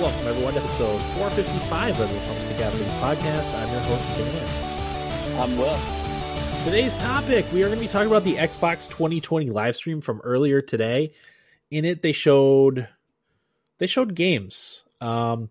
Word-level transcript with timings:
Welcome, 0.00 0.28
everyone, 0.28 0.54
to 0.54 0.60
episode 0.60 0.98
455 1.18 2.00
of 2.00 2.08
the 2.10 2.20
Pumps 2.20 2.48
to 2.48 2.54
Caffeine 2.54 2.88
podcast. 3.02 3.54
I'm 3.54 3.68
your 3.68 3.80
host, 3.80 4.16
Dan. 4.16 5.40
I'm 5.42 5.58
Will. 5.58 6.64
Today's 6.64 6.96
topic 7.02 7.44
we 7.52 7.62
are 7.62 7.66
going 7.66 7.78
to 7.78 7.84
be 7.84 7.92
talking 7.92 8.06
about 8.06 8.24
the 8.24 8.36
Xbox 8.36 8.88
2020 8.88 9.50
live 9.50 9.76
stream 9.76 10.00
from 10.00 10.22
earlier 10.24 10.62
today. 10.62 11.12
In 11.70 11.84
it, 11.84 12.00
they 12.00 12.12
showed 12.12 12.88
they 13.76 13.86
showed 13.86 14.14
games. 14.14 14.84
Um, 15.02 15.50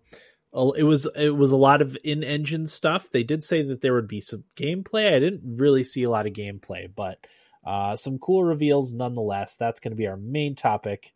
it 0.52 0.82
was 0.82 1.08
it 1.14 1.30
was 1.30 1.52
a 1.52 1.56
lot 1.56 1.80
of 1.80 1.96
in-engine 2.02 2.66
stuff. 2.66 3.08
They 3.08 3.22
did 3.22 3.44
say 3.44 3.62
that 3.62 3.82
there 3.82 3.94
would 3.94 4.08
be 4.08 4.20
some 4.20 4.42
gameplay. 4.56 5.14
I 5.14 5.20
didn't 5.20 5.58
really 5.58 5.84
see 5.84 6.02
a 6.02 6.10
lot 6.10 6.26
of 6.26 6.32
gameplay, 6.32 6.90
but 6.92 7.24
uh, 7.64 7.94
some 7.94 8.18
cool 8.18 8.42
reveals 8.42 8.92
nonetheless. 8.92 9.54
That's 9.54 9.78
going 9.78 9.92
to 9.92 9.96
be 9.96 10.08
our 10.08 10.16
main 10.16 10.56
topic 10.56 11.12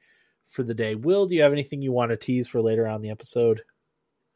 for 0.49 0.63
the 0.63 0.75
day. 0.75 0.95
Will, 0.95 1.27
do 1.27 1.35
you 1.35 1.43
have 1.43 1.53
anything 1.53 1.83
you 1.83 1.93
want 1.93 2.11
to 2.11 2.17
tease 2.17 2.49
for 2.49 2.63
later 2.63 2.87
on 2.87 3.03
the 3.03 3.11
episode? 3.11 3.63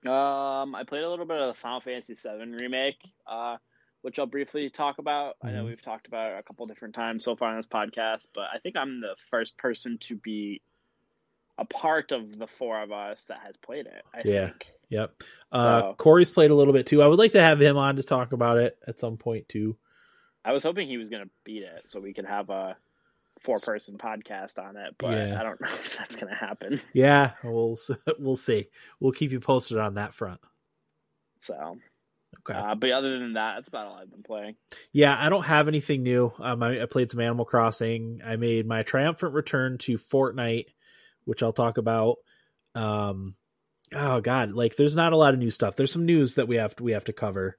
Um, 0.07 0.75
I 0.75 0.85
played 0.87 1.03
a 1.03 1.11
little 1.11 1.27
bit 1.27 1.41
of 1.41 1.49
the 1.49 1.61
Final 1.61 1.81
Fantasy 1.81 2.15
VII 2.15 2.57
remake, 2.61 3.01
uh, 3.27 3.57
which 4.03 4.19
I'll 4.19 4.27
briefly 4.27 4.71
talk 4.71 4.99
about. 4.99 5.35
Mm-hmm. 5.39 5.47
I 5.47 5.51
know 5.53 5.59
mm-hmm. 5.59 5.69
we've 5.69 5.83
talked 5.83 6.07
about 6.07 6.33
it 6.33 6.39
a 6.39 6.43
couple 6.43 6.67
different 6.67 6.95
times 6.95 7.25
so 7.25 7.35
far 7.37 7.51
on 7.51 7.57
this 7.57 7.67
podcast, 7.67 8.29
but 8.35 8.45
I 8.53 8.59
think 8.59 8.77
I'm 8.77 9.01
the 9.01 9.17
first 9.31 9.59
person 9.59 9.99
to 10.03 10.17
be 10.17 10.63
a 11.59 11.65
part 11.65 12.13
of 12.13 12.39
the 12.39 12.47
four 12.47 12.81
of 12.81 12.93
us 12.93 13.25
that 13.25 13.41
has 13.45 13.57
played 13.57 13.87
it. 13.87 14.03
I 14.15 14.23
yeah. 14.25 14.47
think. 14.47 14.67
Yep. 14.91 15.23
Uh, 15.51 15.63
so, 15.63 15.95
Corey's 15.99 16.31
played 16.31 16.51
a 16.51 16.55
little 16.55 16.73
bit 16.73 16.87
too. 16.87 17.03
I 17.03 17.07
would 17.07 17.19
like 17.19 17.33
to 17.33 17.43
have 17.43 17.61
him 17.61 17.77
on 17.77 17.97
to 17.97 18.03
talk 18.03 18.33
about 18.33 18.59
it 18.59 18.79
at 18.87 19.01
some 19.01 19.17
point 19.17 19.49
too. 19.49 19.77
I 20.45 20.53
was 20.53 20.63
hoping 20.63 20.89
he 20.89 20.97
was 20.97 21.11
going 21.11 21.25
to 21.25 21.31
beat 21.45 21.63
it 21.63 21.89
so 21.89 22.01
we 22.01 22.15
could 22.15 22.25
have 22.25 22.49
a 22.49 22.77
four 23.41 23.59
person 23.59 23.99
podcast 23.99 24.59
on 24.59 24.77
it, 24.77 24.95
but 24.99 25.13
yeah. 25.13 25.41
I 25.41 25.43
don't 25.43 25.61
know 25.61 25.69
if 25.69 25.97
that's 25.97 26.17
going 26.17 26.29
to 26.29 26.35
happen. 26.35 26.81
Yeah, 26.93 27.33
we'll 27.43 27.79
we'll 28.19 28.37
see. 28.37 28.69
We'll 29.01 29.13
keep 29.13 29.33
you 29.33 29.41
posted 29.41 29.79
on 29.79 29.95
that 29.95 30.15
front. 30.15 30.41
So, 31.41 31.79
okay. 32.41 32.59
Uh, 32.59 32.75
but 32.75 32.91
other 32.91 33.19
than 33.19 33.35
that, 33.35 33.57
that's 33.57 33.69
about 33.69 33.87
all 33.87 33.99
I've 34.01 34.11
been 34.11 34.23
playing. 34.23 34.57
Yeah, 34.93 35.17
I 35.19 35.29
don't 35.29 35.47
have 35.47 35.69
anything 35.69 36.03
new. 36.03 36.33
Um, 36.39 36.63
I, 36.63 36.83
I 36.83 36.87
played 36.87 37.11
some 37.11 37.21
Animal 37.21 37.45
Crossing. 37.45 38.21
I 38.25 38.37
made 38.37 38.67
my 38.67 38.83
triumphant 38.83 39.35
return 39.35 39.79
to 39.79 39.99
Fortnite, 39.99 40.67
which 41.25 41.43
I'll 41.43 41.53
talk 41.53 41.79
about. 41.79 42.17
Um, 42.75 43.35
oh 43.95 44.21
God, 44.21 44.53
like 44.53 44.77
there's 44.77 44.97
not 44.97 45.13
a 45.13 45.17
lot 45.17 45.35
of 45.35 45.41
new 45.41 45.51
stuff. 45.51 45.77
There's 45.77 45.93
some 45.93 46.07
news 46.07 46.35
that 46.35 46.49
we 46.49 46.57
have 46.57 46.75
to, 46.77 46.83
we 46.83 46.93
have 46.93 47.05
to 47.05 47.13
cover. 47.13 47.59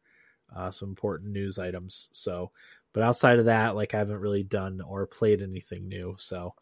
Uh, 0.55 0.71
some 0.71 0.89
important 0.89 1.31
news 1.31 1.59
items. 1.59 2.09
So 2.11 2.49
but 2.93 3.03
outside 3.03 3.39
of 3.39 3.45
that, 3.45 3.75
like 3.75 3.93
I 3.93 3.99
haven't 3.99 4.19
really 4.19 4.43
done 4.43 4.81
or 4.81 5.05
played 5.07 5.41
anything 5.41 5.87
new. 5.87 6.15
So 6.17 6.53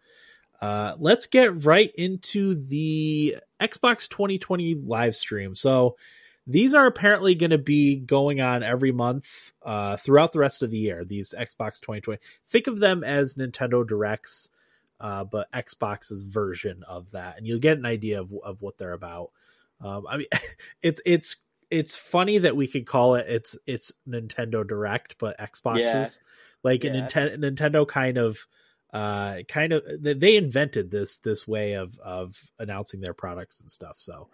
uh, 0.62 0.96
let's 1.00 1.28
get 1.28 1.66
right 1.66 1.92
into 1.96 2.56
the 2.56 3.38
Xbox 3.60 4.08
2020 4.08 4.76
live 4.86 5.16
stream. 5.16 5.56
So 5.56 5.98
these 6.48 6.74
are 6.74 6.88
apparently 6.88 7.36
going 7.36 7.52
to 7.52 7.58
be 7.58 7.96
going 7.98 8.40
on 8.42 8.64
every 8.64 8.92
month 8.92 9.52
uh, 9.64 9.98
throughout 9.98 10.32
the 10.32 10.40
rest 10.40 10.64
of 10.64 10.72
the 10.72 10.78
year. 10.78 11.04
These 11.04 11.36
Xbox 11.38 11.80
2020. 11.82 12.20
Think 12.48 12.68
of 12.68 12.80
them 12.80 13.04
as 13.04 13.36
Nintendo 13.36 13.86
Directs, 13.86 14.50
uh, 15.00 15.26
but 15.26 15.52
Xbox's 15.52 16.24
version 16.24 16.84
of 16.88 17.12
that, 17.12 17.38
and 17.38 17.46
you'll 17.46 17.60
get 17.60 17.78
an 17.78 17.86
idea 17.86 18.22
of, 18.22 18.32
of 18.44 18.62
what 18.62 18.78
they're 18.78 18.94
about. 18.94 19.32
Um, 19.82 20.08
I 20.08 20.18
mean, 20.18 20.28
it's 20.82 21.02
it's 21.06 21.36
it's 21.70 21.96
funny 21.96 22.38
that 22.40 22.56
we 22.56 22.68
could 22.68 22.86
call 22.86 23.16
it 23.16 23.26
it's 23.28 23.58
it's 23.66 23.92
Nintendo 24.08 24.66
Direct, 24.66 25.16
but 25.20 25.40
Xboxes 25.40 25.76
yeah. 25.78 26.08
like 26.64 26.84
yeah. 26.84 26.92
Nintendo 26.92 27.38
Nintendo 27.38 27.88
kind 27.88 28.18
of 28.18 28.38
uh 28.94 29.40
kind 29.50 29.74
of 29.74 29.84
they 30.02 30.38
invented 30.38 30.90
this 30.90 31.18
this 31.18 31.48
way 31.48 31.74
of 31.74 31.98
of 32.00 32.38
announcing 32.58 33.02
their 33.02 33.14
products 33.14 33.60
and 33.62 33.70
stuff. 33.70 33.96
So 33.98 34.30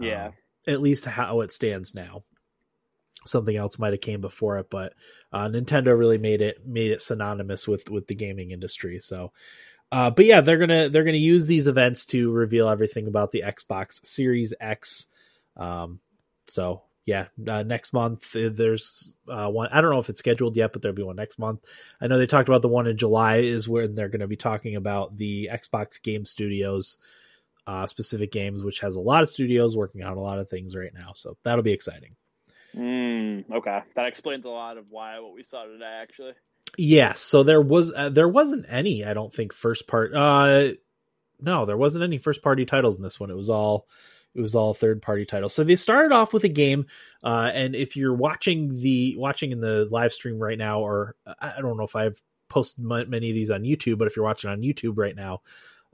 um, 0.00 0.06
yeah, 0.06 0.30
at 0.66 0.80
least 0.80 1.04
how 1.04 1.40
it 1.42 1.52
stands 1.52 1.94
now. 1.94 2.24
Something 3.24 3.56
else 3.56 3.78
might 3.78 3.92
have 3.92 4.00
came 4.00 4.20
before 4.20 4.58
it, 4.58 4.68
but 4.68 4.94
uh, 5.32 5.46
Nintendo 5.46 5.96
really 5.96 6.18
made 6.18 6.42
it 6.42 6.66
made 6.66 6.90
it 6.90 7.00
synonymous 7.00 7.68
with 7.68 7.88
with 7.88 8.08
the 8.08 8.16
gaming 8.16 8.50
industry. 8.50 8.98
So, 9.00 9.32
uh, 9.92 10.10
but 10.10 10.24
yeah, 10.24 10.40
they're 10.40 10.58
gonna 10.58 10.88
they're 10.88 11.04
gonna 11.04 11.18
use 11.18 11.46
these 11.46 11.68
events 11.68 12.06
to 12.06 12.32
reveal 12.32 12.68
everything 12.68 13.06
about 13.06 13.30
the 13.30 13.44
Xbox 13.46 14.04
Series 14.04 14.52
X. 14.60 15.06
Um, 15.56 16.00
so 16.46 16.82
yeah, 17.04 17.26
uh, 17.48 17.62
next 17.62 17.92
month 17.92 18.36
uh, 18.36 18.50
there's 18.52 19.16
uh, 19.28 19.48
one. 19.48 19.68
I 19.72 19.80
don't 19.80 19.90
know 19.90 19.98
if 19.98 20.08
it's 20.08 20.20
scheduled 20.20 20.56
yet, 20.56 20.72
but 20.72 20.82
there'll 20.82 20.94
be 20.94 21.02
one 21.02 21.16
next 21.16 21.38
month. 21.38 21.60
I 22.00 22.06
know 22.06 22.18
they 22.18 22.26
talked 22.26 22.48
about 22.48 22.62
the 22.62 22.68
one 22.68 22.86
in 22.86 22.96
July 22.96 23.38
is 23.38 23.66
when 23.66 23.94
they're 23.94 24.08
going 24.08 24.20
to 24.20 24.28
be 24.28 24.36
talking 24.36 24.76
about 24.76 25.16
the 25.16 25.50
Xbox 25.52 26.00
Game 26.00 26.24
Studios 26.24 26.98
uh, 27.66 27.86
specific 27.86 28.30
games, 28.30 28.62
which 28.62 28.80
has 28.80 28.96
a 28.96 29.00
lot 29.00 29.22
of 29.22 29.28
studios 29.28 29.76
working 29.76 30.02
on 30.02 30.16
a 30.16 30.20
lot 30.20 30.38
of 30.38 30.48
things 30.48 30.76
right 30.76 30.92
now. 30.94 31.12
So 31.14 31.36
that'll 31.42 31.62
be 31.62 31.72
exciting. 31.72 32.16
Mm, 32.76 33.50
okay, 33.52 33.80
that 33.96 34.06
explains 34.06 34.44
a 34.44 34.48
lot 34.48 34.78
of 34.78 34.86
why 34.88 35.18
what 35.18 35.34
we 35.34 35.42
saw 35.42 35.64
today. 35.64 35.98
Actually, 36.00 36.32
yes. 36.78 37.20
So 37.20 37.42
there 37.42 37.60
was 37.60 37.92
uh, 37.92 38.10
there 38.10 38.28
wasn't 38.28 38.66
any. 38.68 39.04
I 39.04 39.12
don't 39.12 39.34
think 39.34 39.52
first 39.52 39.86
part. 39.88 40.14
Uh, 40.14 40.74
no, 41.40 41.66
there 41.66 41.76
wasn't 41.76 42.04
any 42.04 42.18
first 42.18 42.42
party 42.42 42.64
titles 42.64 42.96
in 42.96 43.02
this 43.02 43.18
one. 43.18 43.30
It 43.30 43.36
was 43.36 43.50
all 43.50 43.88
it 44.34 44.40
was 44.40 44.54
all 44.54 44.74
third 44.74 45.02
party 45.02 45.24
titles. 45.24 45.54
So 45.54 45.64
they 45.64 45.76
started 45.76 46.12
off 46.12 46.32
with 46.32 46.44
a 46.44 46.48
game, 46.48 46.86
uh, 47.22 47.50
and 47.52 47.74
if 47.74 47.96
you're 47.96 48.14
watching 48.14 48.80
the 48.80 49.16
watching 49.16 49.52
in 49.52 49.60
the 49.60 49.86
live 49.90 50.12
stream 50.12 50.38
right 50.38 50.58
now, 50.58 50.80
or 50.80 51.16
I 51.40 51.60
don't 51.60 51.76
know 51.76 51.84
if 51.84 51.96
I've 51.96 52.20
posted 52.48 52.84
many 52.84 53.30
of 53.30 53.34
these 53.34 53.50
on 53.50 53.62
YouTube, 53.62 53.98
but 53.98 54.06
if 54.06 54.16
you're 54.16 54.24
watching 54.24 54.50
on 54.50 54.62
YouTube 54.62 54.96
right 54.96 55.16
now, 55.16 55.42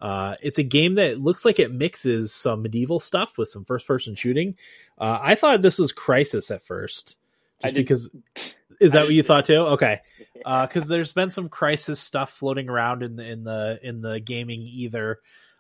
uh, 0.01 0.37
it's 0.41 0.59
a 0.59 0.63
game 0.63 0.95
that 0.97 1.21
looks 1.21 1.45
like 1.45 1.59
it 1.59 1.73
mixes 1.73 2.33
some 2.33 2.63
medieval 2.63 3.01
stuff 3.01 3.37
with 3.37 3.49
some 3.49 3.65
first 3.65 3.87
person 3.87 4.15
shooting. 4.15 4.57
Uh, 4.97 5.19
I 5.21 5.35
thought 5.35 5.63
this 5.63 5.79
was 5.79 5.93
Crysis 5.93 6.51
at 6.55 6.63
first, 6.63 7.17
just 7.63 7.75
because. 7.75 8.11
Is 8.81 8.93
that 8.93 9.07
what 9.07 9.13
you 9.13 9.25
thought 9.25 9.47
too? 9.47 9.57
Okay, 9.57 10.03
because 10.35 10.85
uh, 10.89 10.95
there's 10.95 11.13
been 11.13 11.33
some 11.33 11.49
Crysis 11.49 11.97
stuff 11.97 12.31
floating 12.31 12.69
around 12.69 13.03
in 13.03 13.17
the 13.17 13.25
in 13.25 13.43
the 13.43 13.81
in 13.83 14.01
the 14.03 14.21
gaming 14.21 14.61
either 14.61 15.19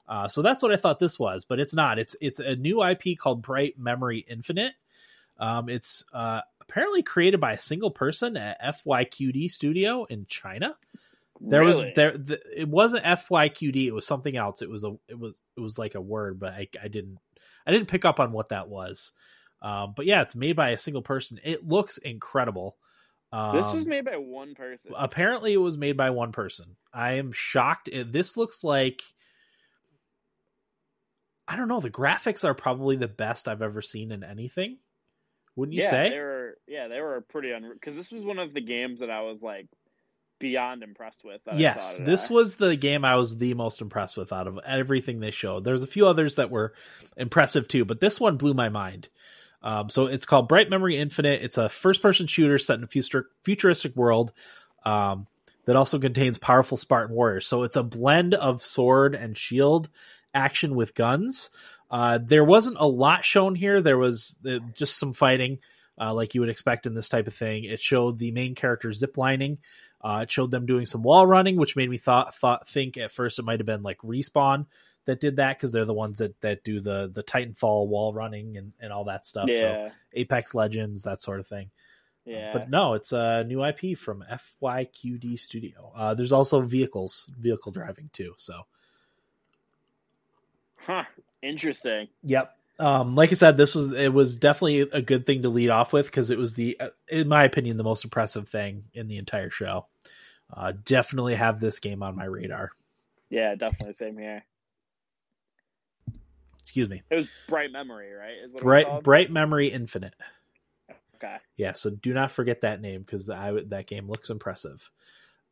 uh, 0.09 0.27
so 0.27 0.41
that's 0.41 0.63
what 0.63 0.73
I 0.73 0.77
thought 0.77 0.99
this 0.99 1.19
was, 1.19 1.45
but 1.45 1.61
it's 1.61 1.75
not. 1.75 1.99
It's 1.99 2.17
it's 2.21 2.41
a 2.41 2.57
new 2.57 2.83
IP 2.83 3.19
called 3.19 3.43
Bright 3.43 3.79
Memory 3.79 4.25
Infinite. 4.29 4.73
Um, 5.39 5.69
it's 5.69 6.05
uh, 6.13 6.41
apparently 6.61 7.03
created 7.03 7.41
by 7.41 7.53
a 7.53 7.59
single 7.59 7.91
person 7.91 8.37
at 8.37 8.61
FYQD 8.63 9.51
Studio 9.51 10.05
in 10.05 10.27
China. 10.27 10.77
There 11.41 11.61
really? 11.61 11.85
was 11.85 11.95
there 11.95 12.17
the, 12.17 12.41
it 12.57 12.69
wasn't 12.69 13.05
FYQD, 13.05 13.87
it 13.87 13.93
was 13.93 14.07
something 14.07 14.37
else. 14.37 14.63
It 14.63 14.71
was 14.71 14.83
a 14.83 14.97
it 15.09 15.19
was 15.19 15.35
it 15.57 15.61
was 15.61 15.79
like 15.79 15.95
a 15.95 16.01
word, 16.01 16.41
but 16.41 16.55
I, 16.55 16.69
I 16.83 16.89
didn't 16.89 17.19
I 17.67 17.71
didn't 17.71 17.89
pick 17.89 18.05
up 18.05 18.19
on 18.19 18.33
what 18.33 18.49
that 18.49 18.69
was. 18.69 19.13
Um, 19.61 19.93
but 19.95 20.07
yeah, 20.07 20.23
it's 20.23 20.35
made 20.35 20.57
by 20.57 20.71
a 20.71 20.79
single 20.79 21.03
person. 21.03 21.39
It 21.45 21.69
looks 21.69 21.99
incredible. 21.99 22.77
Um, 23.31 23.57
this 23.57 23.71
was 23.73 23.85
um, 23.85 23.91
made 23.91 24.05
by 24.07 24.17
one 24.17 24.55
person. 24.55 24.93
Apparently, 24.97 25.53
it 25.53 25.59
was 25.59 25.77
made 25.77 25.97
by 25.97 26.11
one 26.11 26.33
person. 26.33 26.77
I 26.95 27.15
am 27.15 27.33
shocked. 27.33 27.91
This 27.93 28.37
looks 28.37 28.65
like 28.65 29.03
I 31.49 31.57
don't 31.57 31.69
know. 31.69 31.81
The 31.81 31.91
graphics 31.91 32.45
are 32.45 32.55
probably 32.55 32.97
the 32.97 33.09
best 33.09 33.49
I've 33.49 33.63
ever 33.63 33.81
seen 33.81 34.13
in 34.13 34.23
anything. 34.23 34.77
Wouldn't 35.57 35.75
you 35.75 35.83
yeah, 35.83 35.91
say? 35.91 36.11
They 36.11 36.19
were, 36.19 36.59
yeah, 36.69 36.89
they 36.89 37.01
were 37.01 37.21
pretty 37.23 37.51
unreal. 37.51 37.73
Because 37.73 37.97
this 37.97 38.13
was 38.13 38.23
one 38.23 38.39
of 38.39 38.53
the 38.53 38.61
games 38.61 39.01
that 39.01 39.11
I 39.11 39.23
was 39.23 39.43
like 39.43 39.67
beyond 40.39 40.83
impressed 40.83 41.25
with. 41.25 41.41
yes, 41.55 41.99
this 41.99 42.31
was 42.31 42.57
the 42.57 42.77
game 42.77 43.05
I 43.05 43.17
was 43.17 43.37
the 43.37 43.55
most 43.55 43.81
impressed 43.81 44.17
with 44.17 44.33
out 44.33 44.47
of 44.47 44.61
everything 44.65 45.21
they 45.21 45.31
showed. 45.31 45.65
There's 45.65 45.83
a 45.83 45.89
few 45.89 46.07
others 46.07 46.37
that 46.37 46.51
were 46.51 46.75
impressive 47.17 47.67
too, 47.67 47.85
but 47.85 48.01
this 48.01 48.21
one 48.21 48.37
blew 48.37 48.55
my 48.55 48.69
mind. 48.69 49.09
Um, 49.63 49.89
so 49.89 50.07
it's 50.07 50.25
called 50.25 50.49
Bright 50.49 50.71
Memory 50.71 50.97
Infinite. 50.97 51.43
It's 51.43 51.59
a 51.59 51.69
first-person 51.69 52.29
shooter 52.29 52.59
set 52.59 52.79
in 52.79 52.85
a 52.85 53.23
futuristic 53.43 53.97
world 53.97 54.33
um, 54.85 55.27
that 55.65 55.75
also 55.75 55.99
contains 55.99 56.39
powerful 56.39 56.77
Spartan 56.77 57.17
warriors. 57.17 57.47
So 57.47 57.65
it's 57.65 57.75
a 57.75 57.83
blend 57.83 58.35
of 58.35 58.63
sword 58.63 59.17
and 59.17 59.37
shield 59.37 59.89
action 60.35 60.75
with 60.75 60.95
guns. 60.95 61.51
Uh, 61.91 62.19
there 62.23 62.45
wasn't 62.45 62.77
a 62.79 62.87
lot 62.87 63.25
shown 63.25 63.55
here. 63.55 63.81
There 63.81 63.99
was 63.99 64.39
uh, 64.49 64.59
just 64.75 64.99
some 64.99 65.13
fighting, 65.13 65.59
uh, 66.01 66.13
like 66.13 66.35
you 66.35 66.41
would 66.43 66.51
expect 66.51 66.87
in 66.87 66.95
this 66.95 67.09
type 67.09 67.27
of 67.27 67.35
thing. 67.35 67.65
It 67.65 67.81
showed 67.81 68.19
the 68.19 68.31
main 68.31 68.55
character 68.55 68.91
ziplining. 68.91 69.59
Uh, 70.01 70.21
it 70.23 70.31
showed 70.31 70.51
them 70.51 70.67
doing 70.67 70.87
some 70.87 71.03
wall 71.03 71.27
running, 71.27 71.57
which 71.57 71.77
made 71.77 71.91
me 71.91 71.99
thought 71.99 72.35
thought 72.35 72.69
think 72.69 72.97
at 72.99 73.11
first 73.11 73.39
it 73.39 73.45
might 73.45 73.59
have 73.59 73.67
been 73.67 73.83
like 73.83 73.99
respawn 73.99 74.67
that 75.09 75.21
did 75.21 75.37
that 75.37 75.57
because 75.57 75.73
they're 75.73 75.87
the 75.87 75.95
ones 75.95 76.19
that 76.19 76.39
that 76.43 76.63
do 76.63 76.81
the 76.81 77.11
the 77.13 77.23
Titanfall 77.23 77.89
wall 77.89 78.13
running 78.13 78.59
and 78.59 78.73
and 78.79 78.93
all 78.93 79.05
that 79.05 79.25
stuff. 79.25 79.47
Yeah. 79.49 79.89
So 79.89 79.93
Apex 80.13 80.55
Legends, 80.55 81.05
that 81.05 81.23
sort 81.23 81.41
of 81.41 81.47
thing. 81.47 81.71
Yeah. 82.27 82.53
but 82.53 82.69
no, 82.69 82.93
it's 82.93 83.13
a 83.13 83.43
new 83.45 83.65
IP 83.65 83.97
from 83.97 84.23
FYQD 84.63 85.39
Studio. 85.39 85.93
Uh, 85.97 86.13
there's 86.13 86.33
also 86.33 86.61
vehicles, 86.61 87.31
vehicle 87.39 87.73
driving 87.73 88.11
too. 88.13 88.35
So 88.37 88.67
Huh. 90.89 91.05
Interesting. 91.43 92.09
Yep. 92.25 92.55
Um, 92.79 93.15
like 93.15 93.31
I 93.31 93.35
said, 93.35 93.57
this 93.57 93.75
was 93.75 93.93
it 93.93 94.13
was 94.13 94.37
definitely 94.37 94.81
a 94.81 95.03
good 95.03 95.27
thing 95.27 95.43
to 95.43 95.49
lead 95.49 95.69
off 95.71 95.93
with 95.93 96.07
because 96.07 96.31
it 96.31 96.39
was 96.39 96.55
the, 96.55 96.81
in 97.09 97.29
my 97.29 97.45
opinion, 97.45 97.77
the 97.77 97.85
most 97.85 98.05
impressive 98.05 98.49
thing 98.49 98.85
in 98.95 99.09
the 99.09 99.19
entire 99.19 99.51
show. 99.51 99.87
Uh, 100.53 100.73
definitely 100.85 101.35
have 101.35 101.61
this 101.61 101.79
game 101.79 102.03
on 102.03 102.17
my 102.17 102.25
radar. 102.25 102.71
Yeah, 103.31 103.55
definitely 103.57 103.93
same 103.93 104.17
here. 104.17 104.45
Excuse 106.61 106.89
me. 106.89 107.03
It 107.11 107.15
was 107.15 107.29
Bright 107.49 107.73
Memory, 107.73 108.13
right? 108.13 108.37
Is 108.43 108.53
what 108.53 108.63
Bright 108.63 109.03
Bright 109.03 109.31
Memory 109.31 109.69
Infinite. 109.69 110.15
Okay. 111.17 111.37
Yeah, 111.57 111.73
so 111.73 111.91
do 111.91 112.15
not 112.15 112.31
forget 112.31 112.61
that 112.61 112.81
name 112.81 113.03
because 113.03 113.29
I 113.29 113.53
that 113.67 113.87
game 113.87 114.09
looks 114.09 114.31
impressive. 114.31 114.89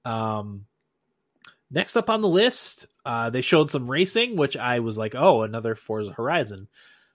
Um, 0.05 0.67
next 1.71 1.97
up 1.97 2.11
on 2.11 2.21
the 2.21 2.29
list, 2.29 2.87
uh, 3.05 3.31
they 3.31 3.41
showed 3.41 3.71
some 3.71 3.91
racing, 3.91 4.37
which 4.37 4.57
I 4.57 4.81
was 4.81 4.97
like, 4.99 5.15
oh, 5.15 5.43
another 5.43 5.75
Forza 5.75 6.13
Horizon. 6.13 6.69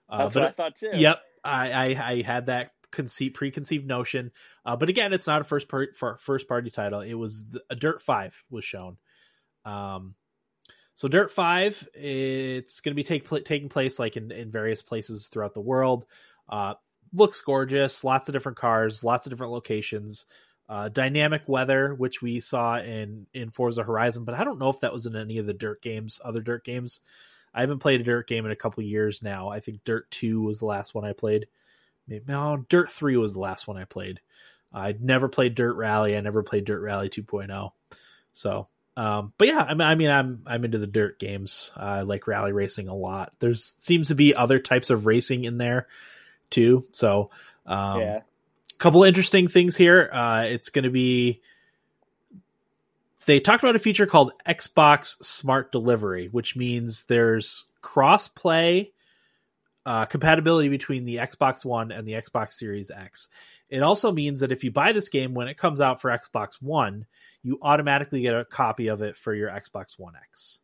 Uh, 0.08 0.18
That's 0.18 0.34
what 0.34 0.44
I 0.44 0.50
thought 0.50 0.76
too. 0.76 0.90
Yep, 0.92 1.20
I, 1.44 1.72
I, 1.72 2.10
I 2.10 2.22
had 2.22 2.46
that 2.46 2.72
conceit 2.90 3.34
preconceived 3.34 3.86
notion, 3.86 4.30
uh, 4.66 4.76
but 4.76 4.88
again, 4.88 5.12
it's 5.12 5.26
not 5.26 5.40
a 5.40 5.44
first 5.44 5.68
part 5.68 5.96
for 5.96 6.16
first 6.18 6.48
party 6.48 6.70
title. 6.70 7.00
It 7.00 7.14
was 7.14 7.46
the, 7.46 7.62
a 7.70 7.74
Dirt 7.74 8.02
Five 8.02 8.44
was 8.50 8.64
shown. 8.64 8.98
Um, 9.64 10.14
so 10.94 11.08
Dirt 11.08 11.30
Five, 11.30 11.88
it's 11.94 12.80
going 12.80 12.92
to 12.92 12.96
be 12.96 13.04
take 13.04 13.28
taking 13.44 13.70
place 13.70 13.98
like 13.98 14.16
in, 14.16 14.30
in 14.30 14.50
various 14.50 14.82
places 14.82 15.28
throughout 15.28 15.54
the 15.54 15.60
world. 15.60 16.04
Uh, 16.48 16.74
looks 17.14 17.40
gorgeous. 17.40 18.04
Lots 18.04 18.28
of 18.28 18.34
different 18.34 18.58
cars, 18.58 19.02
lots 19.02 19.26
of 19.26 19.30
different 19.30 19.52
locations. 19.52 20.26
Uh, 20.68 20.88
dynamic 20.88 21.42
weather, 21.46 21.94
which 21.94 22.22
we 22.22 22.40
saw 22.40 22.78
in 22.78 23.26
in 23.34 23.50
Forza 23.50 23.82
Horizon, 23.82 24.24
but 24.24 24.34
I 24.34 24.44
don't 24.44 24.58
know 24.58 24.70
if 24.70 24.80
that 24.80 24.92
was 24.92 25.06
in 25.06 25.16
any 25.16 25.38
of 25.38 25.46
the 25.46 25.52
Dirt 25.52 25.82
games, 25.82 26.20
other 26.24 26.40
Dirt 26.40 26.64
games. 26.64 27.00
I 27.52 27.60
haven't 27.60 27.80
played 27.80 28.00
a 28.00 28.04
Dirt 28.04 28.26
game 28.26 28.46
in 28.46 28.52
a 28.52 28.56
couple 28.56 28.82
years 28.82 29.22
now. 29.22 29.48
I 29.48 29.60
think 29.60 29.84
Dirt 29.84 30.10
Two 30.10 30.40
was 30.40 30.60
the 30.60 30.66
last 30.66 30.94
one 30.94 31.04
I 31.04 31.12
played. 31.12 31.46
Maybe 32.08 32.24
no, 32.26 32.64
Dirt 32.68 32.90
Three 32.90 33.16
was 33.16 33.34
the 33.34 33.40
last 33.40 33.66
one 33.66 33.76
I 33.76 33.84
played. 33.84 34.20
I'd 34.72 35.02
never 35.02 35.28
played 35.28 35.54
Dirt 35.54 35.74
Rally. 35.74 36.16
I 36.16 36.20
never 36.20 36.42
played 36.42 36.64
Dirt 36.64 36.80
Rally 36.80 37.10
2.0. 37.10 37.72
So, 38.32 38.68
um, 38.96 39.32
but 39.38 39.48
yeah, 39.48 39.60
I 39.60 39.74
mean, 39.74 39.86
I 39.88 39.94
mean, 39.94 40.10
I'm 40.10 40.42
I'm 40.46 40.64
into 40.64 40.78
the 40.78 40.86
dirt 40.86 41.18
games. 41.18 41.70
I 41.76 42.02
like 42.02 42.26
rally 42.26 42.52
racing 42.52 42.88
a 42.88 42.94
lot. 42.94 43.32
There's 43.38 43.64
seems 43.78 44.08
to 44.08 44.14
be 44.14 44.34
other 44.34 44.58
types 44.58 44.90
of 44.90 45.06
racing 45.06 45.44
in 45.44 45.58
there 45.58 45.86
too. 46.50 46.84
So, 46.92 47.30
um, 47.66 48.00
yeah, 48.00 48.20
couple 48.82 49.04
interesting 49.04 49.46
things 49.46 49.76
here. 49.76 50.10
Uh, 50.12 50.42
it's 50.42 50.70
going 50.70 50.82
to 50.82 50.90
be. 50.90 51.40
They 53.26 53.38
talked 53.38 53.62
about 53.62 53.76
a 53.76 53.78
feature 53.78 54.06
called 54.06 54.32
Xbox 54.46 55.22
Smart 55.22 55.70
Delivery, 55.70 56.26
which 56.26 56.56
means 56.56 57.04
there's 57.04 57.66
cross 57.80 58.26
play 58.26 58.92
uh, 59.86 60.06
compatibility 60.06 60.68
between 60.68 61.04
the 61.04 61.16
Xbox 61.16 61.64
One 61.64 61.92
and 61.92 62.06
the 62.06 62.14
Xbox 62.14 62.54
Series 62.54 62.90
X. 62.90 63.28
It 63.70 63.84
also 63.84 64.10
means 64.10 64.40
that 64.40 64.50
if 64.50 64.64
you 64.64 64.72
buy 64.72 64.90
this 64.90 65.08
game 65.08 65.34
when 65.34 65.46
it 65.46 65.56
comes 65.56 65.80
out 65.80 66.00
for 66.00 66.10
Xbox 66.10 66.60
One, 66.60 67.06
you 67.44 67.60
automatically 67.62 68.22
get 68.22 68.34
a 68.34 68.44
copy 68.44 68.88
of 68.88 69.00
it 69.00 69.16
for 69.16 69.32
your 69.32 69.50
Xbox 69.50 69.96
One 69.96 70.14
X, 70.16 70.58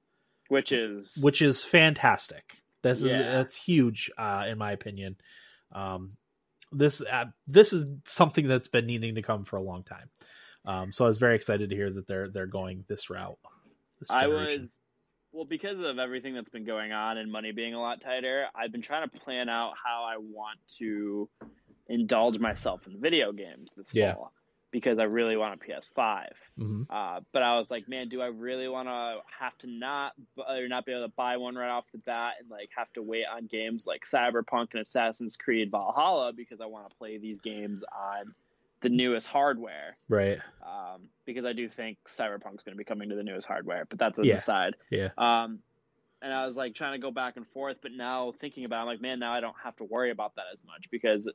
which 0.48 0.72
is 0.72 1.16
which 1.22 1.40
is 1.40 1.62
fantastic. 1.62 2.62
This 2.82 3.00
yeah. 3.00 3.20
is 3.20 3.26
that's 3.26 3.56
huge 3.56 4.10
uh, 4.18 4.46
in 4.48 4.58
my 4.58 4.72
opinion. 4.72 5.16
Um, 5.70 6.16
this 6.72 7.02
uh, 7.02 7.26
this 7.46 7.72
is 7.72 7.90
something 8.04 8.46
that's 8.46 8.68
been 8.68 8.86
needing 8.86 9.14
to 9.14 9.22
come 9.22 9.44
for 9.44 9.56
a 9.56 9.62
long 9.62 9.84
time. 9.84 10.10
Um, 10.64 10.92
so 10.92 11.04
I 11.04 11.08
was 11.08 11.18
very 11.18 11.36
excited 11.36 11.70
to 11.70 11.76
hear 11.76 11.90
that 11.90 12.06
they're 12.06 12.28
they're 12.28 12.46
going 12.46 12.84
this 12.88 13.10
route. 13.10 13.38
This 14.00 14.10
I 14.10 14.26
was 14.26 14.78
well 15.32 15.44
because 15.44 15.80
of 15.80 15.98
everything 15.98 16.34
that's 16.34 16.50
been 16.50 16.64
going 16.64 16.92
on 16.92 17.18
and 17.18 17.30
money 17.30 17.52
being 17.52 17.74
a 17.74 17.80
lot 17.80 18.00
tighter. 18.00 18.46
I've 18.54 18.72
been 18.72 18.82
trying 18.82 19.08
to 19.08 19.18
plan 19.18 19.48
out 19.48 19.74
how 19.82 20.04
I 20.04 20.16
want 20.18 20.58
to 20.78 21.28
indulge 21.88 22.38
myself 22.38 22.86
in 22.86 23.00
video 23.00 23.32
games 23.32 23.72
this 23.76 23.94
yeah. 23.94 24.14
fall 24.14 24.32
because 24.70 24.98
I 24.98 25.04
really 25.04 25.36
want 25.36 25.60
a 25.60 25.64
PS5. 25.64 26.26
Mm-hmm. 26.58 26.82
Uh, 26.90 27.20
but 27.32 27.42
I 27.42 27.56
was 27.56 27.70
like, 27.70 27.88
man, 27.88 28.08
do 28.08 28.20
I 28.20 28.26
really 28.26 28.68
want 28.68 28.88
to 28.88 29.18
have 29.38 29.56
to 29.58 29.66
not 29.66 30.12
or 30.36 30.68
not 30.68 30.84
be 30.84 30.92
able 30.92 31.06
to 31.06 31.12
buy 31.16 31.36
one 31.36 31.54
right 31.54 31.70
off 31.70 31.90
the 31.92 31.98
bat 31.98 32.34
and 32.40 32.50
like 32.50 32.70
have 32.76 32.92
to 32.94 33.02
wait 33.02 33.24
on 33.32 33.46
games 33.46 33.86
like 33.86 34.04
Cyberpunk 34.04 34.68
and 34.72 34.82
Assassin's 34.82 35.36
Creed 35.36 35.70
Valhalla 35.70 36.32
because 36.32 36.60
I 36.60 36.66
want 36.66 36.88
to 36.88 36.96
play 36.96 37.18
these 37.18 37.40
games 37.40 37.82
on 37.84 38.34
the 38.80 38.88
newest 38.88 39.26
hardware, 39.26 39.96
right? 40.08 40.38
Um, 40.62 41.08
because 41.24 41.44
I 41.44 41.52
do 41.52 41.68
think 41.68 41.98
Cyberpunk's 42.06 42.62
going 42.62 42.72
to 42.72 42.76
be 42.76 42.84
coming 42.84 43.08
to 43.08 43.16
the 43.16 43.24
newest 43.24 43.46
hardware, 43.46 43.86
but 43.88 43.98
that's 43.98 44.18
on 44.18 44.24
yeah. 44.24 44.36
the 44.36 44.40
side. 44.40 44.76
Yeah. 44.90 45.08
Um, 45.16 45.60
and 46.20 46.32
I 46.32 46.44
was 46.46 46.56
like 46.56 46.74
trying 46.74 46.92
to 46.92 46.98
go 46.98 47.10
back 47.10 47.36
and 47.36 47.46
forth, 47.46 47.78
but 47.80 47.92
now 47.92 48.32
thinking 48.38 48.64
about, 48.64 48.78
it, 48.78 48.80
I'm 48.82 48.86
like, 48.86 49.00
man, 49.00 49.18
now 49.18 49.32
I 49.32 49.40
don't 49.40 49.56
have 49.62 49.76
to 49.76 49.84
worry 49.84 50.10
about 50.10 50.34
that 50.36 50.46
as 50.52 50.62
much 50.64 50.90
because 50.90 51.28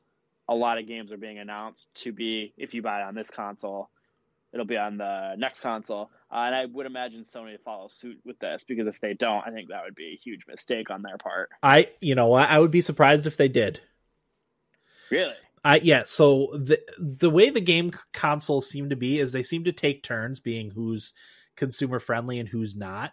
a 0.48 0.54
lot 0.54 0.78
of 0.78 0.86
games 0.86 1.12
are 1.12 1.16
being 1.16 1.38
announced 1.38 1.86
to 1.96 2.12
be 2.12 2.52
if 2.56 2.74
you 2.74 2.82
buy 2.82 3.00
it 3.00 3.04
on 3.04 3.14
this 3.14 3.30
console, 3.30 3.90
it'll 4.52 4.66
be 4.66 4.76
on 4.76 4.98
the 4.98 5.34
next 5.36 5.60
console. 5.60 6.10
Uh, 6.30 6.44
and 6.46 6.54
I 6.54 6.66
would 6.66 6.86
imagine 6.86 7.24
Sony 7.24 7.56
to 7.56 7.62
follow 7.62 7.88
suit 7.88 8.18
with 8.24 8.38
this 8.38 8.64
because 8.64 8.86
if 8.86 9.00
they 9.00 9.14
don't, 9.14 9.42
I 9.46 9.50
think 9.50 9.68
that 9.70 9.82
would 9.84 9.94
be 9.94 10.12
a 10.12 10.16
huge 10.22 10.42
mistake 10.46 10.90
on 10.90 11.02
their 11.02 11.18
part. 11.18 11.50
I, 11.62 11.88
you 12.00 12.14
know, 12.14 12.32
I 12.32 12.58
would 12.58 12.70
be 12.70 12.80
surprised 12.80 13.26
if 13.26 13.36
they 13.36 13.48
did. 13.48 13.80
Really? 15.10 15.34
I 15.64 15.76
yeah. 15.76 16.02
So 16.04 16.50
the 16.52 16.80
the 16.98 17.30
way 17.30 17.50
the 17.50 17.60
game 17.60 17.92
consoles 18.12 18.68
seem 18.68 18.90
to 18.90 18.96
be 18.96 19.18
is 19.18 19.32
they 19.32 19.42
seem 19.42 19.64
to 19.64 19.72
take 19.72 20.02
turns 20.02 20.40
being 20.40 20.70
who's 20.70 21.12
consumer 21.56 21.98
friendly 21.98 22.38
and 22.38 22.48
who's 22.48 22.76
not. 22.76 23.12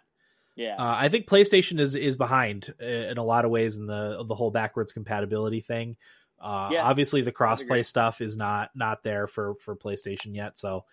Yeah, 0.54 0.76
uh, 0.78 0.94
I 0.98 1.08
think 1.08 1.26
PlayStation 1.26 1.80
is 1.80 1.94
is 1.94 2.16
behind 2.16 2.72
uh, 2.80 2.84
in 2.84 3.16
a 3.16 3.24
lot 3.24 3.46
of 3.46 3.50
ways 3.50 3.78
in 3.78 3.86
the 3.86 4.22
the 4.28 4.34
whole 4.34 4.50
backwards 4.50 4.92
compatibility 4.92 5.60
thing. 5.60 5.96
Uh, 6.42 6.70
yeah, 6.72 6.82
obviously, 6.82 7.22
the 7.22 7.32
crossplay 7.32 7.84
stuff 7.84 8.20
is 8.20 8.36
not 8.36 8.70
not 8.74 9.02
there 9.02 9.26
for 9.26 9.54
for 9.60 9.76
PlayStation 9.76 10.34
yet. 10.34 10.58
So 10.58 10.84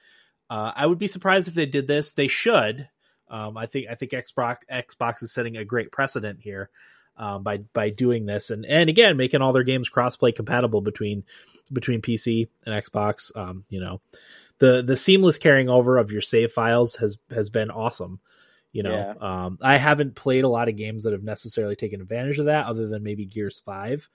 uh, 0.49 0.71
I 0.75 0.85
would 0.85 0.99
be 0.99 1.07
surprised 1.07 1.47
if 1.47 1.55
they 1.55 1.65
did 1.65 1.87
this. 1.87 2.13
They 2.13 2.27
should. 2.27 2.87
Um, 3.29 3.57
I 3.57 3.65
think 3.65 3.87
I 3.89 3.95
think 3.95 4.11
Xbox 4.11 4.57
Xbox 4.71 5.23
is 5.23 5.31
setting 5.31 5.57
a 5.57 5.65
great 5.65 5.91
precedent 5.91 6.39
here 6.41 6.69
um, 7.17 7.43
by 7.43 7.57
by 7.73 7.89
doing 7.89 8.25
this, 8.25 8.49
and 8.49 8.65
and 8.65 8.89
again 8.89 9.17
making 9.17 9.41
all 9.41 9.53
their 9.53 9.63
games 9.63 9.89
crossplay 9.89 10.33
compatible 10.33 10.81
between 10.81 11.23
between 11.71 12.01
PC 12.01 12.47
and 12.65 12.83
Xbox. 12.83 13.35
Um, 13.35 13.65
you 13.69 13.81
know, 13.81 14.01
the 14.59 14.81
the 14.81 14.95
seamless 14.95 15.37
carrying 15.37 15.69
over 15.69 15.97
of 15.97 16.11
your 16.11 16.21
save 16.21 16.51
files 16.51 16.95
has 16.95 17.17
has 17.31 17.49
been 17.49 17.69
awesome. 17.69 18.19
You 18.71 18.83
know, 18.83 19.15
yeah. 19.19 19.45
um, 19.45 19.57
I 19.61 19.77
haven't 19.77 20.15
played 20.15 20.43
a 20.43 20.49
lot 20.49 20.69
of 20.69 20.75
games 20.75 21.03
that 21.03 21.13
have 21.13 21.23
necessarily 21.23 21.75
taken 21.75 22.01
advantage 22.01 22.37
of 22.39 22.45
that, 22.45 22.67
other 22.67 22.87
than 22.87 23.03
maybe 23.03 23.25
Gears 23.25 23.61
Five. 23.65 24.07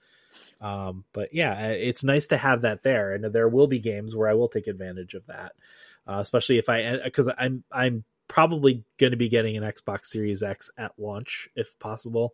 Um, 0.61 1.03
but 1.13 1.33
yeah, 1.33 1.67
it's 1.69 2.03
nice 2.03 2.27
to 2.27 2.37
have 2.37 2.61
that 2.61 2.83
there, 2.83 3.13
and 3.13 3.23
there 3.25 3.49
will 3.49 3.67
be 3.67 3.79
games 3.79 4.15
where 4.15 4.29
I 4.29 4.33
will 4.33 4.49
take 4.49 4.67
advantage 4.67 5.13
of 5.13 5.25
that, 5.27 5.53
uh, 6.07 6.19
especially 6.19 6.57
if 6.57 6.69
I 6.69 6.99
because 7.03 7.29
I'm 7.37 7.63
I'm 7.71 8.03
probably 8.27 8.83
going 8.97 9.11
to 9.11 9.17
be 9.17 9.29
getting 9.29 9.57
an 9.57 9.63
Xbox 9.63 10.05
Series 10.05 10.43
X 10.43 10.69
at 10.77 10.93
launch 10.97 11.49
if 11.55 11.77
possible. 11.79 12.33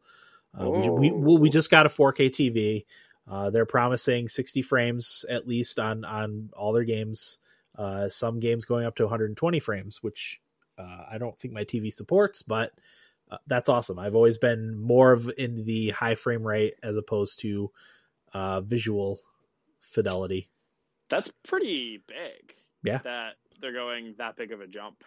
Uh, 0.59 0.69
we, 0.69 0.89
we, 0.89 1.11
well, 1.11 1.37
we 1.37 1.49
just 1.49 1.71
got 1.71 1.85
a 1.85 1.89
4K 1.89 2.29
TV. 2.29 2.85
Uh, 3.29 3.49
they're 3.49 3.65
promising 3.65 4.27
60 4.27 4.61
frames 4.63 5.23
at 5.29 5.47
least 5.47 5.79
on 5.79 6.03
on 6.03 6.49
all 6.53 6.73
their 6.73 6.83
games. 6.83 7.39
Uh, 7.77 8.09
some 8.09 8.39
games 8.39 8.65
going 8.65 8.85
up 8.85 8.95
to 8.95 9.03
120 9.03 9.59
frames, 9.59 10.03
which 10.03 10.39
uh, 10.77 11.05
I 11.09 11.17
don't 11.17 11.37
think 11.39 11.53
my 11.53 11.63
TV 11.63 11.93
supports, 11.93 12.43
but 12.43 12.71
uh, 13.31 13.37
that's 13.47 13.69
awesome. 13.69 13.97
I've 13.97 14.15
always 14.15 14.37
been 14.37 14.77
more 14.77 15.11
of 15.11 15.31
in 15.37 15.63
the 15.63 15.89
high 15.91 16.15
frame 16.15 16.45
rate 16.45 16.75
as 16.83 16.97
opposed 16.97 17.39
to 17.41 17.71
uh, 18.33 18.61
visual 18.61 19.19
fidelity. 19.79 20.49
That's 21.09 21.31
pretty 21.43 22.01
big. 22.07 22.53
Yeah, 22.83 22.99
that 23.03 23.35
they're 23.61 23.73
going 23.73 24.15
that 24.17 24.35
big 24.35 24.51
of 24.51 24.61
a 24.61 24.67
jump. 24.67 25.03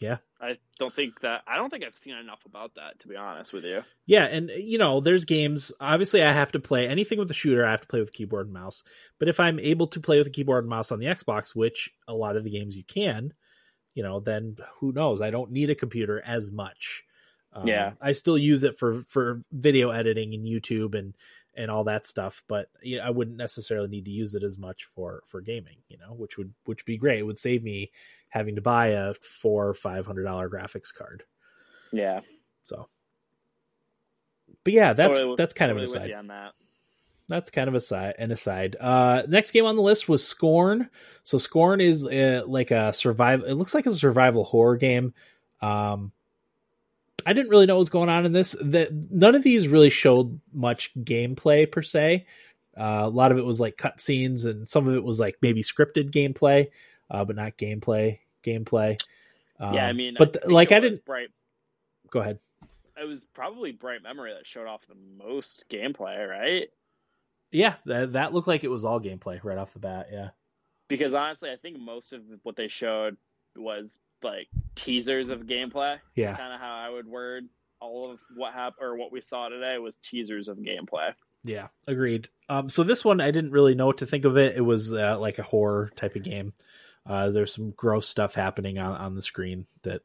Yeah. 0.00 0.18
I 0.40 0.58
don't 0.78 0.94
think 0.94 1.20
that 1.20 1.42
I 1.46 1.56
don't 1.56 1.70
think 1.70 1.82
I've 1.84 1.96
seen 1.96 2.16
enough 2.16 2.44
about 2.44 2.74
that 2.74 2.98
to 3.00 3.08
be 3.08 3.16
honest 3.16 3.52
with 3.52 3.64
you. 3.64 3.82
Yeah, 4.04 4.24
and 4.24 4.50
you 4.50 4.78
know, 4.78 5.00
there's 5.00 5.24
games 5.24 5.72
obviously 5.80 6.22
I 6.22 6.32
have 6.32 6.52
to 6.52 6.60
play 6.60 6.86
anything 6.86 7.18
with 7.18 7.30
a 7.30 7.34
shooter, 7.34 7.64
I 7.64 7.70
have 7.70 7.80
to 7.80 7.86
play 7.86 8.00
with 8.00 8.12
keyboard 8.12 8.46
and 8.46 8.54
mouse. 8.54 8.82
But 9.18 9.28
if 9.28 9.40
I'm 9.40 9.58
able 9.58 9.86
to 9.88 10.00
play 10.00 10.18
with 10.18 10.26
a 10.26 10.30
keyboard 10.30 10.64
and 10.64 10.70
mouse 10.70 10.92
on 10.92 10.98
the 10.98 11.06
Xbox, 11.06 11.54
which 11.54 11.90
a 12.06 12.14
lot 12.14 12.36
of 12.36 12.44
the 12.44 12.50
games 12.50 12.76
you 12.76 12.84
can, 12.84 13.32
you 13.94 14.02
know, 14.02 14.20
then 14.20 14.58
who 14.80 14.92
knows? 14.92 15.22
I 15.22 15.30
don't 15.30 15.50
need 15.50 15.70
a 15.70 15.74
computer 15.74 16.22
as 16.24 16.50
much. 16.50 17.04
Um, 17.56 17.66
yeah. 17.66 17.92
I 18.00 18.12
still 18.12 18.36
use 18.36 18.64
it 18.64 18.78
for 18.78 19.02
for 19.04 19.42
video 19.50 19.90
editing 19.90 20.34
and 20.34 20.44
YouTube 20.44 20.94
and 20.94 21.14
and 21.56 21.70
all 21.70 21.84
that 21.84 22.06
stuff, 22.06 22.42
but 22.48 22.68
I 23.02 23.08
wouldn't 23.08 23.38
necessarily 23.38 23.88
need 23.88 24.04
to 24.04 24.10
use 24.10 24.34
it 24.34 24.42
as 24.42 24.58
much 24.58 24.88
for 24.94 25.22
for 25.26 25.40
gaming, 25.40 25.78
you 25.88 25.96
know, 25.96 26.12
which 26.12 26.36
would 26.36 26.52
which 26.66 26.82
would 26.82 26.86
be 26.86 26.98
great. 26.98 27.18
It 27.18 27.22
would 27.22 27.38
save 27.38 27.62
me 27.62 27.90
having 28.28 28.56
to 28.56 28.60
buy 28.60 28.88
a 28.88 29.14
four 29.14 29.66
or 29.66 29.74
five 29.74 30.04
hundred 30.04 30.24
dollar 30.24 30.50
graphics 30.50 30.94
card. 30.94 31.24
Yeah. 31.92 32.20
So, 32.64 32.88
but 34.64 34.72
yeah, 34.74 34.92
that's 34.92 35.16
totally, 35.16 35.36
that's 35.38 35.54
kind 35.54 35.70
totally 35.70 35.84
of 35.84 35.90
an 35.94 36.02
aside. 36.02 36.12
On 36.18 36.26
that. 36.26 36.52
That's 37.28 37.50
kind 37.50 37.68
of 37.68 37.74
a 37.74 37.80
side 37.80 38.16
an 38.18 38.30
aside. 38.30 38.76
Uh, 38.78 39.22
next 39.26 39.50
game 39.52 39.64
on 39.64 39.76
the 39.76 39.82
list 39.82 40.08
was 40.08 40.26
Scorn. 40.26 40.90
So 41.24 41.38
Scorn 41.38 41.80
is 41.80 42.04
uh, 42.04 42.42
like 42.46 42.70
a 42.70 42.92
survival. 42.92 43.46
It 43.46 43.54
looks 43.54 43.74
like 43.74 43.86
a 43.86 43.92
survival 43.92 44.44
horror 44.44 44.76
game. 44.76 45.14
Um, 45.60 46.12
I 47.26 47.32
didn't 47.32 47.50
really 47.50 47.66
know 47.66 47.74
what 47.74 47.80
was 47.80 47.88
going 47.90 48.08
on 48.08 48.24
in 48.24 48.32
this. 48.32 48.54
That 48.62 48.92
none 48.92 49.34
of 49.34 49.42
these 49.42 49.66
really 49.66 49.90
showed 49.90 50.40
much 50.54 50.92
gameplay 50.96 51.70
per 51.70 51.82
se. 51.82 52.24
Uh, 52.78 53.02
a 53.02 53.08
lot 53.08 53.32
of 53.32 53.38
it 53.38 53.44
was 53.44 53.58
like 53.58 53.76
cutscenes, 53.76 54.46
and 54.46 54.68
some 54.68 54.86
of 54.86 54.94
it 54.94 55.02
was 55.02 55.18
like 55.18 55.36
maybe 55.42 55.62
scripted 55.62 56.12
gameplay, 56.12 56.68
uh, 57.10 57.24
but 57.24 57.34
not 57.34 57.58
gameplay. 57.58 58.20
Gameplay. 58.44 59.00
Um, 59.58 59.74
yeah, 59.74 59.86
I 59.86 59.92
mean, 59.92 60.14
but 60.16 60.36
I 60.46 60.52
like 60.52 60.70
I 60.70 60.78
didn't. 60.78 61.04
Bright. 61.04 61.30
Go 62.10 62.20
ahead. 62.20 62.38
it 62.96 63.08
was 63.08 63.24
probably 63.34 63.72
Bright 63.72 64.04
Memory 64.04 64.32
that 64.32 64.46
showed 64.46 64.68
off 64.68 64.86
the 64.86 64.94
most 65.18 65.64
gameplay, 65.68 66.28
right? 66.28 66.68
Yeah, 67.50 67.74
that, 67.86 68.12
that 68.12 68.32
looked 68.34 68.46
like 68.46 68.62
it 68.62 68.68
was 68.68 68.84
all 68.84 69.00
gameplay 69.00 69.42
right 69.42 69.58
off 69.58 69.72
the 69.72 69.80
bat. 69.80 70.08
Yeah, 70.12 70.28
because 70.88 71.14
honestly, 71.14 71.50
I 71.50 71.56
think 71.56 71.80
most 71.80 72.12
of 72.12 72.22
what 72.44 72.54
they 72.54 72.68
showed 72.68 73.16
was 73.56 73.98
like 74.22 74.48
teasers 74.74 75.30
of 75.30 75.40
gameplay. 75.40 75.98
Yeah, 76.14 76.36
kind 76.36 76.52
of 76.52 76.60
how 76.60 76.74
I 76.74 76.90
would 76.90 77.06
word 77.06 77.48
all 77.80 78.10
of 78.10 78.18
what 78.34 78.52
happened 78.52 78.86
or 78.86 78.96
what 78.96 79.12
we 79.12 79.20
saw 79.20 79.48
today 79.48 79.78
was 79.78 79.96
teasers 80.02 80.48
of 80.48 80.58
gameplay. 80.58 81.12
Yeah, 81.44 81.68
agreed. 81.86 82.28
Um, 82.48 82.68
so 82.70 82.82
this 82.82 83.04
one 83.04 83.20
I 83.20 83.30
didn't 83.30 83.52
really 83.52 83.74
know 83.74 83.86
what 83.86 83.98
to 83.98 84.06
think 84.06 84.24
of 84.24 84.36
it. 84.36 84.56
It 84.56 84.62
was 84.62 84.92
uh, 84.92 85.18
like 85.18 85.38
a 85.38 85.44
horror 85.44 85.90
type 85.94 86.16
of 86.16 86.24
game. 86.24 86.52
Uh, 87.08 87.30
there's 87.30 87.54
some 87.54 87.70
gross 87.70 88.08
stuff 88.08 88.34
happening 88.34 88.78
on, 88.78 88.96
on 88.96 89.14
the 89.14 89.22
screen 89.22 89.66
that, 89.82 90.02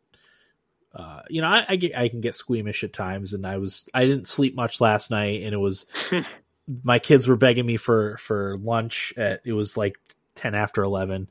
uh, 0.93 1.21
you 1.29 1.41
know, 1.41 1.47
I, 1.47 1.65
I, 1.67 1.75
get 1.77 1.97
I 1.97 2.09
can 2.09 2.21
get 2.21 2.35
squeamish 2.35 2.83
at 2.83 2.93
times, 2.93 3.33
and 3.33 3.47
I 3.47 3.57
was 3.57 3.85
I 3.93 4.05
didn't 4.05 4.27
sleep 4.27 4.55
much 4.55 4.81
last 4.81 5.09
night, 5.09 5.41
and 5.41 5.53
it 5.53 5.57
was 5.57 5.87
my 6.83 6.99
kids 6.99 7.27
were 7.27 7.37
begging 7.37 7.65
me 7.65 7.77
for 7.77 8.17
for 8.17 8.57
lunch 8.57 9.13
at 9.17 9.41
it 9.45 9.53
was 9.53 9.77
like 9.77 9.97
ten 10.35 10.53
after 10.53 10.83
eleven, 10.83 11.29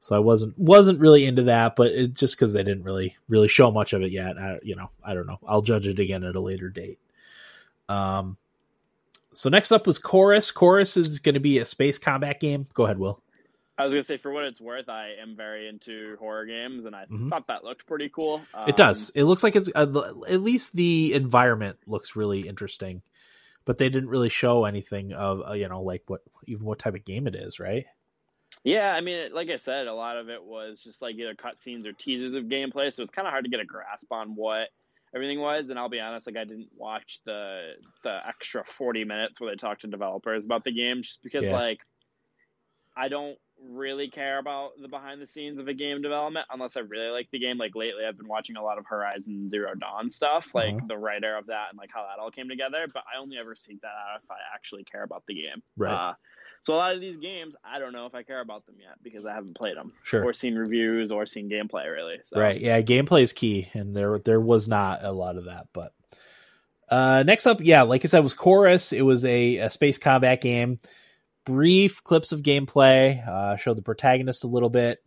so 0.00 0.16
I 0.16 0.18
wasn't 0.18 0.58
wasn't 0.58 1.00
really 1.00 1.26
into 1.26 1.44
that, 1.44 1.76
but 1.76 1.92
it 1.92 2.14
just 2.14 2.36
because 2.36 2.52
they 2.52 2.62
didn't 2.62 2.84
really 2.84 3.16
really 3.28 3.48
show 3.48 3.70
much 3.70 3.92
of 3.92 4.02
it 4.02 4.12
yet. 4.12 4.38
I, 4.38 4.58
you 4.62 4.74
know, 4.74 4.90
I 5.04 5.14
don't 5.14 5.26
know. 5.26 5.38
I'll 5.46 5.62
judge 5.62 5.86
it 5.86 5.98
again 5.98 6.24
at 6.24 6.36
a 6.36 6.40
later 6.40 6.70
date. 6.70 6.98
Um, 7.88 8.36
so 9.32 9.48
next 9.50 9.72
up 9.72 9.86
was 9.86 9.98
Chorus. 9.98 10.50
Chorus 10.50 10.96
is 10.96 11.18
going 11.18 11.34
to 11.34 11.40
be 11.40 11.58
a 11.58 11.64
space 11.64 11.98
combat 11.98 12.40
game. 12.40 12.66
Go 12.74 12.84
ahead, 12.84 12.98
Will. 12.98 13.22
I 13.80 13.84
was 13.84 13.94
gonna 13.94 14.02
say, 14.02 14.18
for 14.18 14.30
what 14.30 14.44
it's 14.44 14.60
worth, 14.60 14.90
I 14.90 15.14
am 15.22 15.36
very 15.36 15.66
into 15.66 16.16
horror 16.18 16.44
games, 16.44 16.84
and 16.84 16.94
I 16.94 17.04
mm-hmm. 17.04 17.30
thought 17.30 17.46
that 17.46 17.64
looked 17.64 17.86
pretty 17.86 18.10
cool. 18.10 18.42
Um, 18.52 18.68
it 18.68 18.76
does. 18.76 19.10
It 19.14 19.24
looks 19.24 19.42
like 19.42 19.56
it's 19.56 19.70
uh, 19.74 20.12
at 20.28 20.42
least 20.42 20.74
the 20.74 21.14
environment 21.14 21.78
looks 21.86 22.14
really 22.14 22.46
interesting, 22.46 23.00
but 23.64 23.78
they 23.78 23.88
didn't 23.88 24.10
really 24.10 24.28
show 24.28 24.66
anything 24.66 25.14
of 25.14 25.42
uh, 25.48 25.52
you 25.54 25.66
know 25.66 25.82
like 25.82 26.02
what 26.08 26.20
even 26.46 26.66
what 26.66 26.78
type 26.78 26.94
of 26.94 27.06
game 27.06 27.26
it 27.26 27.34
is, 27.34 27.58
right? 27.58 27.86
Yeah, 28.64 28.92
I 28.92 29.00
mean, 29.00 29.32
like 29.32 29.48
I 29.48 29.56
said, 29.56 29.86
a 29.86 29.94
lot 29.94 30.16
of 30.16 30.28
it 30.28 30.42
was 30.42 30.82
just 30.82 31.00
like 31.00 31.16
either 31.16 31.34
cutscenes 31.34 31.86
or 31.86 31.92
teasers 31.92 32.34
of 32.34 32.44
gameplay, 32.44 32.92
so 32.92 33.02
it's 33.02 33.10
kind 33.10 33.26
of 33.26 33.32
hard 33.32 33.44
to 33.44 33.50
get 33.50 33.60
a 33.60 33.64
grasp 33.64 34.12
on 34.12 34.34
what 34.34 34.68
everything 35.14 35.40
was. 35.40 35.70
And 35.70 35.78
I'll 35.78 35.88
be 35.88 36.00
honest, 36.00 36.26
like 36.26 36.36
I 36.36 36.44
didn't 36.44 36.68
watch 36.76 37.20
the 37.24 37.72
the 38.04 38.20
extra 38.26 38.64
forty 38.64 39.04
minutes 39.04 39.40
where 39.40 39.50
they 39.50 39.56
talked 39.56 39.82
to 39.82 39.86
developers 39.86 40.44
about 40.44 40.64
the 40.64 40.72
game, 40.72 41.02
just 41.02 41.22
because 41.22 41.44
yeah. 41.44 41.52
like 41.52 41.80
I 42.96 43.08
don't 43.08 43.38
really 43.62 44.08
care 44.08 44.38
about 44.38 44.70
the 44.80 44.88
behind 44.88 45.20
the 45.20 45.26
scenes 45.26 45.58
of 45.58 45.68
a 45.68 45.74
game 45.74 46.02
development 46.02 46.46
unless 46.50 46.76
I 46.76 46.80
really 46.80 47.10
like 47.10 47.28
the 47.30 47.38
game. 47.38 47.56
Like 47.56 47.74
lately, 47.74 48.04
I've 48.06 48.18
been 48.18 48.28
watching 48.28 48.56
a 48.56 48.62
lot 48.62 48.78
of 48.78 48.86
Horizon 48.86 49.48
Zero 49.48 49.74
Dawn 49.74 50.10
stuff, 50.10 50.54
like 50.54 50.74
uh-huh. 50.74 50.86
the 50.86 50.98
writer 50.98 51.36
of 51.36 51.46
that 51.46 51.68
and 51.70 51.78
like 51.78 51.90
how 51.92 52.02
that 52.02 52.20
all 52.20 52.30
came 52.30 52.48
together. 52.48 52.86
But 52.92 53.04
I 53.12 53.20
only 53.20 53.38
ever 53.38 53.54
seek 53.54 53.80
that 53.80 53.88
out 53.88 54.20
if 54.22 54.30
I 54.30 54.36
actually 54.54 54.84
care 54.84 55.02
about 55.02 55.24
the 55.26 55.34
game. 55.34 55.62
Right. 55.76 56.10
Uh, 56.10 56.14
so 56.60 56.74
a 56.74 56.76
lot 56.76 56.94
of 56.94 57.00
these 57.00 57.16
games, 57.16 57.56
I 57.64 57.78
don't 57.78 57.92
know 57.92 58.06
if 58.06 58.14
I 58.14 58.22
care 58.22 58.40
about 58.40 58.66
them 58.66 58.76
yet 58.78 59.02
because 59.02 59.26
I 59.26 59.34
haven't 59.34 59.56
played 59.56 59.76
them, 59.76 59.92
sure, 60.02 60.24
or 60.24 60.32
seen 60.32 60.54
reviews 60.54 61.12
or 61.12 61.26
seen 61.26 61.50
gameplay 61.50 61.90
really. 61.90 62.18
So. 62.24 62.40
Right. 62.40 62.60
Yeah, 62.60 62.80
gameplay 62.82 63.22
is 63.22 63.32
key, 63.32 63.68
and 63.74 63.96
there 63.96 64.18
there 64.18 64.40
was 64.40 64.68
not 64.68 65.04
a 65.04 65.12
lot 65.12 65.36
of 65.36 65.46
that, 65.46 65.68
but. 65.72 65.92
Uh, 66.88 67.22
next 67.22 67.46
up, 67.46 67.60
yeah, 67.60 67.82
like 67.82 68.04
I 68.04 68.08
said, 68.08 68.18
was 68.18 68.34
Chorus. 68.34 68.92
It 68.92 69.02
was 69.02 69.24
a, 69.24 69.58
a 69.58 69.70
space 69.70 69.96
combat 69.96 70.40
game 70.40 70.80
brief 71.44 72.02
clips 72.04 72.32
of 72.32 72.42
gameplay, 72.42 73.26
uh, 73.26 73.56
showed 73.56 73.76
the 73.76 73.82
protagonist 73.82 74.44
a 74.44 74.48
little 74.48 74.70
bit. 74.70 75.02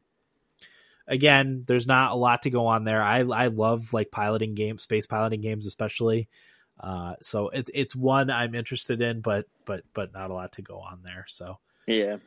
Again, 1.07 1.63
there's 1.67 1.87
not 1.87 2.11
a 2.11 2.15
lot 2.15 2.43
to 2.43 2.49
go 2.49 2.67
on 2.67 2.85
there. 2.85 3.01
I 3.01 3.19
I 3.19 3.47
love 3.47 3.93
like 3.93 4.11
piloting 4.11 4.55
games, 4.55 4.83
space 4.83 5.05
piloting 5.05 5.41
games 5.41 5.67
especially. 5.67 6.29
Uh, 6.83 7.15
so 7.21 7.47
it's 7.49 7.71
it's 7.73 7.95
one 7.95 8.29
I'm 8.29 8.53
interested 8.53 9.01
in, 9.01 9.21
but 9.21 9.45
but 9.65 9.83
but 9.93 10.13
not 10.13 10.29
a 10.29 10.33
lot 10.33 10.51
to 10.53 10.61
go 10.61 10.79
on 10.79 10.99
there. 11.03 11.25
So 11.29 11.57
yeah. 11.87 12.17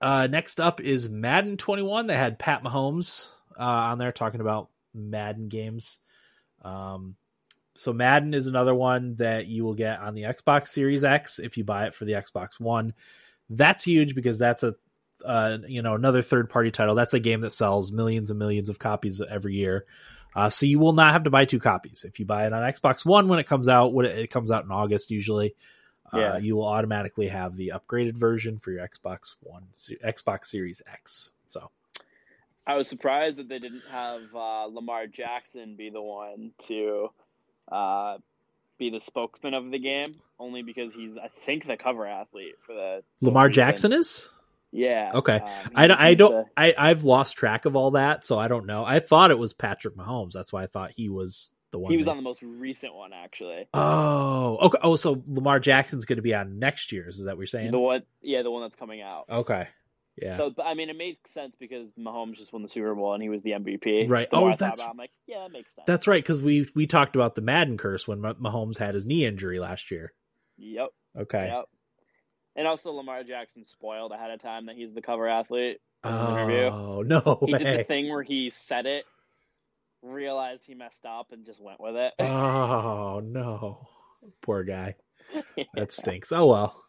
Uh, 0.00 0.28
next 0.30 0.60
up 0.60 0.80
is 0.80 1.08
Madden 1.08 1.56
21. 1.56 2.06
They 2.06 2.16
had 2.16 2.38
Pat 2.38 2.62
Mahomes 2.62 3.30
uh, 3.58 3.62
on 3.62 3.98
there 3.98 4.12
talking 4.12 4.40
about 4.40 4.68
Madden 4.94 5.48
games. 5.48 5.98
Um, 6.62 7.16
so 7.74 7.92
Madden 7.92 8.34
is 8.34 8.46
another 8.46 8.74
one 8.74 9.16
that 9.16 9.46
you 9.46 9.64
will 9.64 9.74
get 9.74 9.98
on 10.00 10.14
the 10.14 10.22
Xbox 10.22 10.68
Series 10.68 11.04
X 11.04 11.38
if 11.38 11.56
you 11.56 11.64
buy 11.64 11.86
it 11.86 11.94
for 11.94 12.04
the 12.04 12.12
Xbox 12.12 12.60
One. 12.60 12.94
That's 13.50 13.84
huge 13.84 14.14
because 14.14 14.38
that's 14.38 14.62
a 14.62 14.74
uh, 15.24 15.58
you 15.66 15.82
know 15.82 15.94
another 15.94 16.22
third 16.22 16.50
party 16.50 16.70
title. 16.70 16.94
That's 16.94 17.14
a 17.14 17.20
game 17.20 17.40
that 17.40 17.52
sells 17.52 17.90
millions 17.90 18.30
and 18.30 18.38
millions 18.38 18.68
of 18.68 18.78
copies 18.78 19.20
every 19.20 19.54
year. 19.54 19.86
Uh, 20.34 20.50
so 20.50 20.66
you 20.66 20.78
will 20.78 20.92
not 20.92 21.12
have 21.12 21.24
to 21.24 21.30
buy 21.30 21.44
two 21.44 21.60
copies 21.60 22.04
if 22.04 22.18
you 22.18 22.26
buy 22.26 22.46
it 22.46 22.52
on 22.52 22.62
Xbox 22.62 23.04
One 23.04 23.28
when 23.28 23.38
it 23.38 23.46
comes 23.46 23.68
out. 23.68 23.92
When 23.92 24.06
it, 24.06 24.30
comes 24.30 24.50
out 24.50 24.64
in 24.64 24.70
August 24.70 25.10
usually, 25.10 25.54
uh, 26.12 26.18
yeah. 26.18 26.36
you 26.38 26.56
will 26.56 26.66
automatically 26.66 27.28
have 27.28 27.56
the 27.56 27.72
upgraded 27.74 28.14
version 28.14 28.58
for 28.58 28.72
your 28.72 28.86
Xbox 28.86 29.34
One, 29.40 29.64
Xbox 29.72 30.46
Series 30.46 30.82
X. 30.92 31.30
So. 31.48 31.70
I 32.66 32.76
was 32.76 32.88
surprised 32.88 33.36
that 33.36 33.48
they 33.48 33.58
didn't 33.58 33.82
have 33.90 34.22
uh, 34.34 34.64
Lamar 34.64 35.06
Jackson 35.06 35.76
be 35.76 35.90
the 35.90 36.00
one 36.00 36.52
to 36.66 37.10
uh, 37.70 38.16
be 38.78 38.90
the 38.90 39.00
spokesman 39.00 39.54
of 39.54 39.70
the 39.70 39.78
game, 39.78 40.16
only 40.38 40.62
because 40.62 40.94
he's 40.94 41.16
I 41.16 41.28
think 41.28 41.66
the 41.66 41.76
cover 41.76 42.06
athlete 42.06 42.54
for 42.66 42.72
the 42.72 43.02
Lamar 43.20 43.48
Jackson 43.48 43.92
is. 43.92 44.28
Yeah. 44.74 45.12
Okay. 45.14 45.36
Um, 45.36 45.70
I, 45.74 46.08
I 46.10 46.14
don't. 46.14 46.32
The... 46.32 46.44
I 46.56 46.74
I've 46.76 47.04
lost 47.04 47.36
track 47.36 47.64
of 47.64 47.76
all 47.76 47.92
that, 47.92 48.24
so 48.24 48.38
I 48.38 48.48
don't 48.48 48.66
know. 48.66 48.84
I 48.84 48.98
thought 48.98 49.30
it 49.30 49.38
was 49.38 49.52
Patrick 49.52 49.96
Mahomes. 49.96 50.32
That's 50.32 50.52
why 50.52 50.64
I 50.64 50.66
thought 50.66 50.90
he 50.90 51.08
was 51.08 51.52
the 51.70 51.78
one. 51.78 51.92
He 51.92 51.96
was 51.96 52.08
on 52.08 52.16
the 52.16 52.22
most 52.22 52.42
recent 52.42 52.92
one, 52.92 53.12
actually. 53.12 53.68
Oh. 53.72 54.58
Okay. 54.62 54.78
Oh, 54.82 54.96
so 54.96 55.22
Lamar 55.28 55.60
Jackson's 55.60 56.06
going 56.06 56.16
to 56.16 56.22
be 56.22 56.34
on 56.34 56.58
next 56.58 56.90
year's. 56.90 57.18
Is 57.18 57.26
that 57.26 57.36
what 57.36 57.40
you're 57.40 57.46
saying? 57.46 57.70
The 57.70 57.78
one. 57.78 58.02
Yeah, 58.20 58.42
the 58.42 58.50
one 58.50 58.62
that's 58.62 58.76
coming 58.76 59.00
out. 59.00 59.26
Okay. 59.30 59.68
Yeah. 60.20 60.36
So, 60.36 60.52
I 60.62 60.74
mean, 60.74 60.90
it 60.90 60.96
makes 60.96 61.30
sense 61.30 61.54
because 61.58 61.92
Mahomes 61.92 62.34
just 62.34 62.52
won 62.52 62.62
the 62.62 62.68
Super 62.68 62.94
Bowl 62.96 63.14
and 63.14 63.22
he 63.22 63.28
was 63.28 63.42
the 63.42 63.52
MVP. 63.52 64.08
Right. 64.08 64.28
The 64.28 64.36
oh, 64.36 64.56
that's. 64.56 64.80
I'm 64.80 64.96
like, 64.96 65.10
yeah, 65.26 65.40
that 65.42 65.52
makes 65.52 65.74
sense. 65.74 65.86
That's 65.86 66.08
right 66.08 66.22
because 66.22 66.40
we 66.40 66.68
we 66.74 66.88
talked 66.88 67.14
about 67.14 67.36
the 67.36 67.42
Madden 67.42 67.76
curse 67.76 68.08
when 68.08 68.20
Mahomes 68.20 68.78
had 68.78 68.94
his 68.94 69.06
knee 69.06 69.24
injury 69.24 69.60
last 69.60 69.92
year. 69.92 70.12
Yep. 70.56 70.88
Okay. 71.16 71.46
Yep. 71.52 71.64
And 72.56 72.66
also, 72.66 72.92
Lamar 72.92 73.24
Jackson 73.24 73.64
spoiled 73.64 74.12
ahead 74.12 74.30
of 74.30 74.40
time 74.40 74.66
that 74.66 74.76
he's 74.76 74.94
the 74.94 75.02
cover 75.02 75.28
athlete. 75.28 75.78
oh 76.04 76.32
interview. 76.32 77.04
no! 77.04 77.38
He 77.46 77.52
way. 77.52 77.58
did 77.58 77.80
the 77.80 77.84
thing 77.84 78.08
where 78.08 78.22
he 78.22 78.50
said 78.50 78.86
it, 78.86 79.04
realized 80.02 80.64
he 80.66 80.74
messed 80.74 81.04
up, 81.04 81.32
and 81.32 81.44
just 81.44 81.60
went 81.60 81.80
with 81.80 81.96
it. 81.96 82.12
oh 82.20 83.20
no! 83.24 83.88
Poor 84.42 84.64
guy. 84.64 84.94
yeah. 85.56 85.64
That 85.74 85.92
stinks. 85.92 86.30
Oh 86.32 86.46
well 86.46 86.84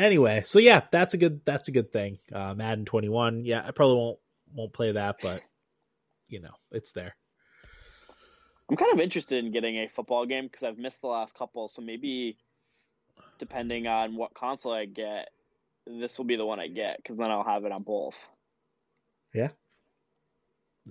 anyway, 0.00 0.42
so 0.44 0.58
yeah, 0.58 0.82
that's 0.90 1.14
a 1.14 1.18
good 1.18 1.44
that's 1.44 1.68
a 1.68 1.72
good 1.72 1.92
thing. 1.92 2.18
Uh, 2.32 2.54
Madden 2.54 2.84
21. 2.84 3.44
Yeah, 3.44 3.62
I 3.64 3.70
probably 3.70 3.96
won't 3.96 4.18
won't 4.54 4.72
play 4.72 4.92
that, 4.92 5.16
but 5.22 5.40
you 6.28 6.40
know, 6.40 6.54
it's 6.72 6.92
there. 6.92 7.14
I'm 8.68 8.76
kind 8.76 8.92
of 8.92 9.00
interested 9.00 9.44
in 9.44 9.52
getting 9.52 9.78
a 9.78 9.88
football 9.88 10.26
game 10.26 10.44
because 10.44 10.62
I've 10.62 10.78
missed 10.78 11.00
the 11.00 11.08
last 11.08 11.34
couple. 11.34 11.68
So 11.68 11.82
maybe, 11.82 12.38
depending 13.38 13.86
on 13.86 14.16
what 14.16 14.34
console 14.34 14.72
I 14.72 14.84
get, 14.86 15.28
this 15.86 16.18
will 16.18 16.26
be 16.26 16.36
the 16.36 16.46
one 16.46 16.60
I 16.60 16.68
get 16.68 16.98
because 16.98 17.16
then 17.16 17.30
I'll 17.30 17.44
have 17.44 17.64
it 17.64 17.72
on 17.72 17.82
both. 17.82 18.14
Yeah, 19.34 19.50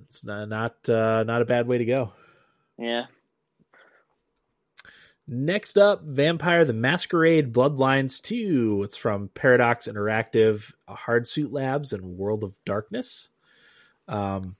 it's 0.05 0.23
not 0.23 0.49
not 0.49 0.89
uh, 0.89 1.23
not 1.23 1.41
a 1.41 1.45
bad 1.45 1.67
way 1.67 1.77
to 1.77 1.85
go. 1.85 2.13
Yeah, 2.77 3.05
Next 5.31 5.77
up, 5.77 6.03
Vampire 6.03 6.65
the 6.65 6.73
Masquerade 6.73 7.53
Bloodlines 7.53 8.19
2. 8.19 8.81
It's 8.83 8.97
from 8.97 9.29
Paradox 9.35 9.87
Interactive, 9.87 10.73
Hardsuit 10.89 11.51
Labs, 11.51 11.93
and 11.93 12.17
World 12.17 12.43
of 12.43 12.55
Darkness. 12.65 13.29
Um, 14.07 14.55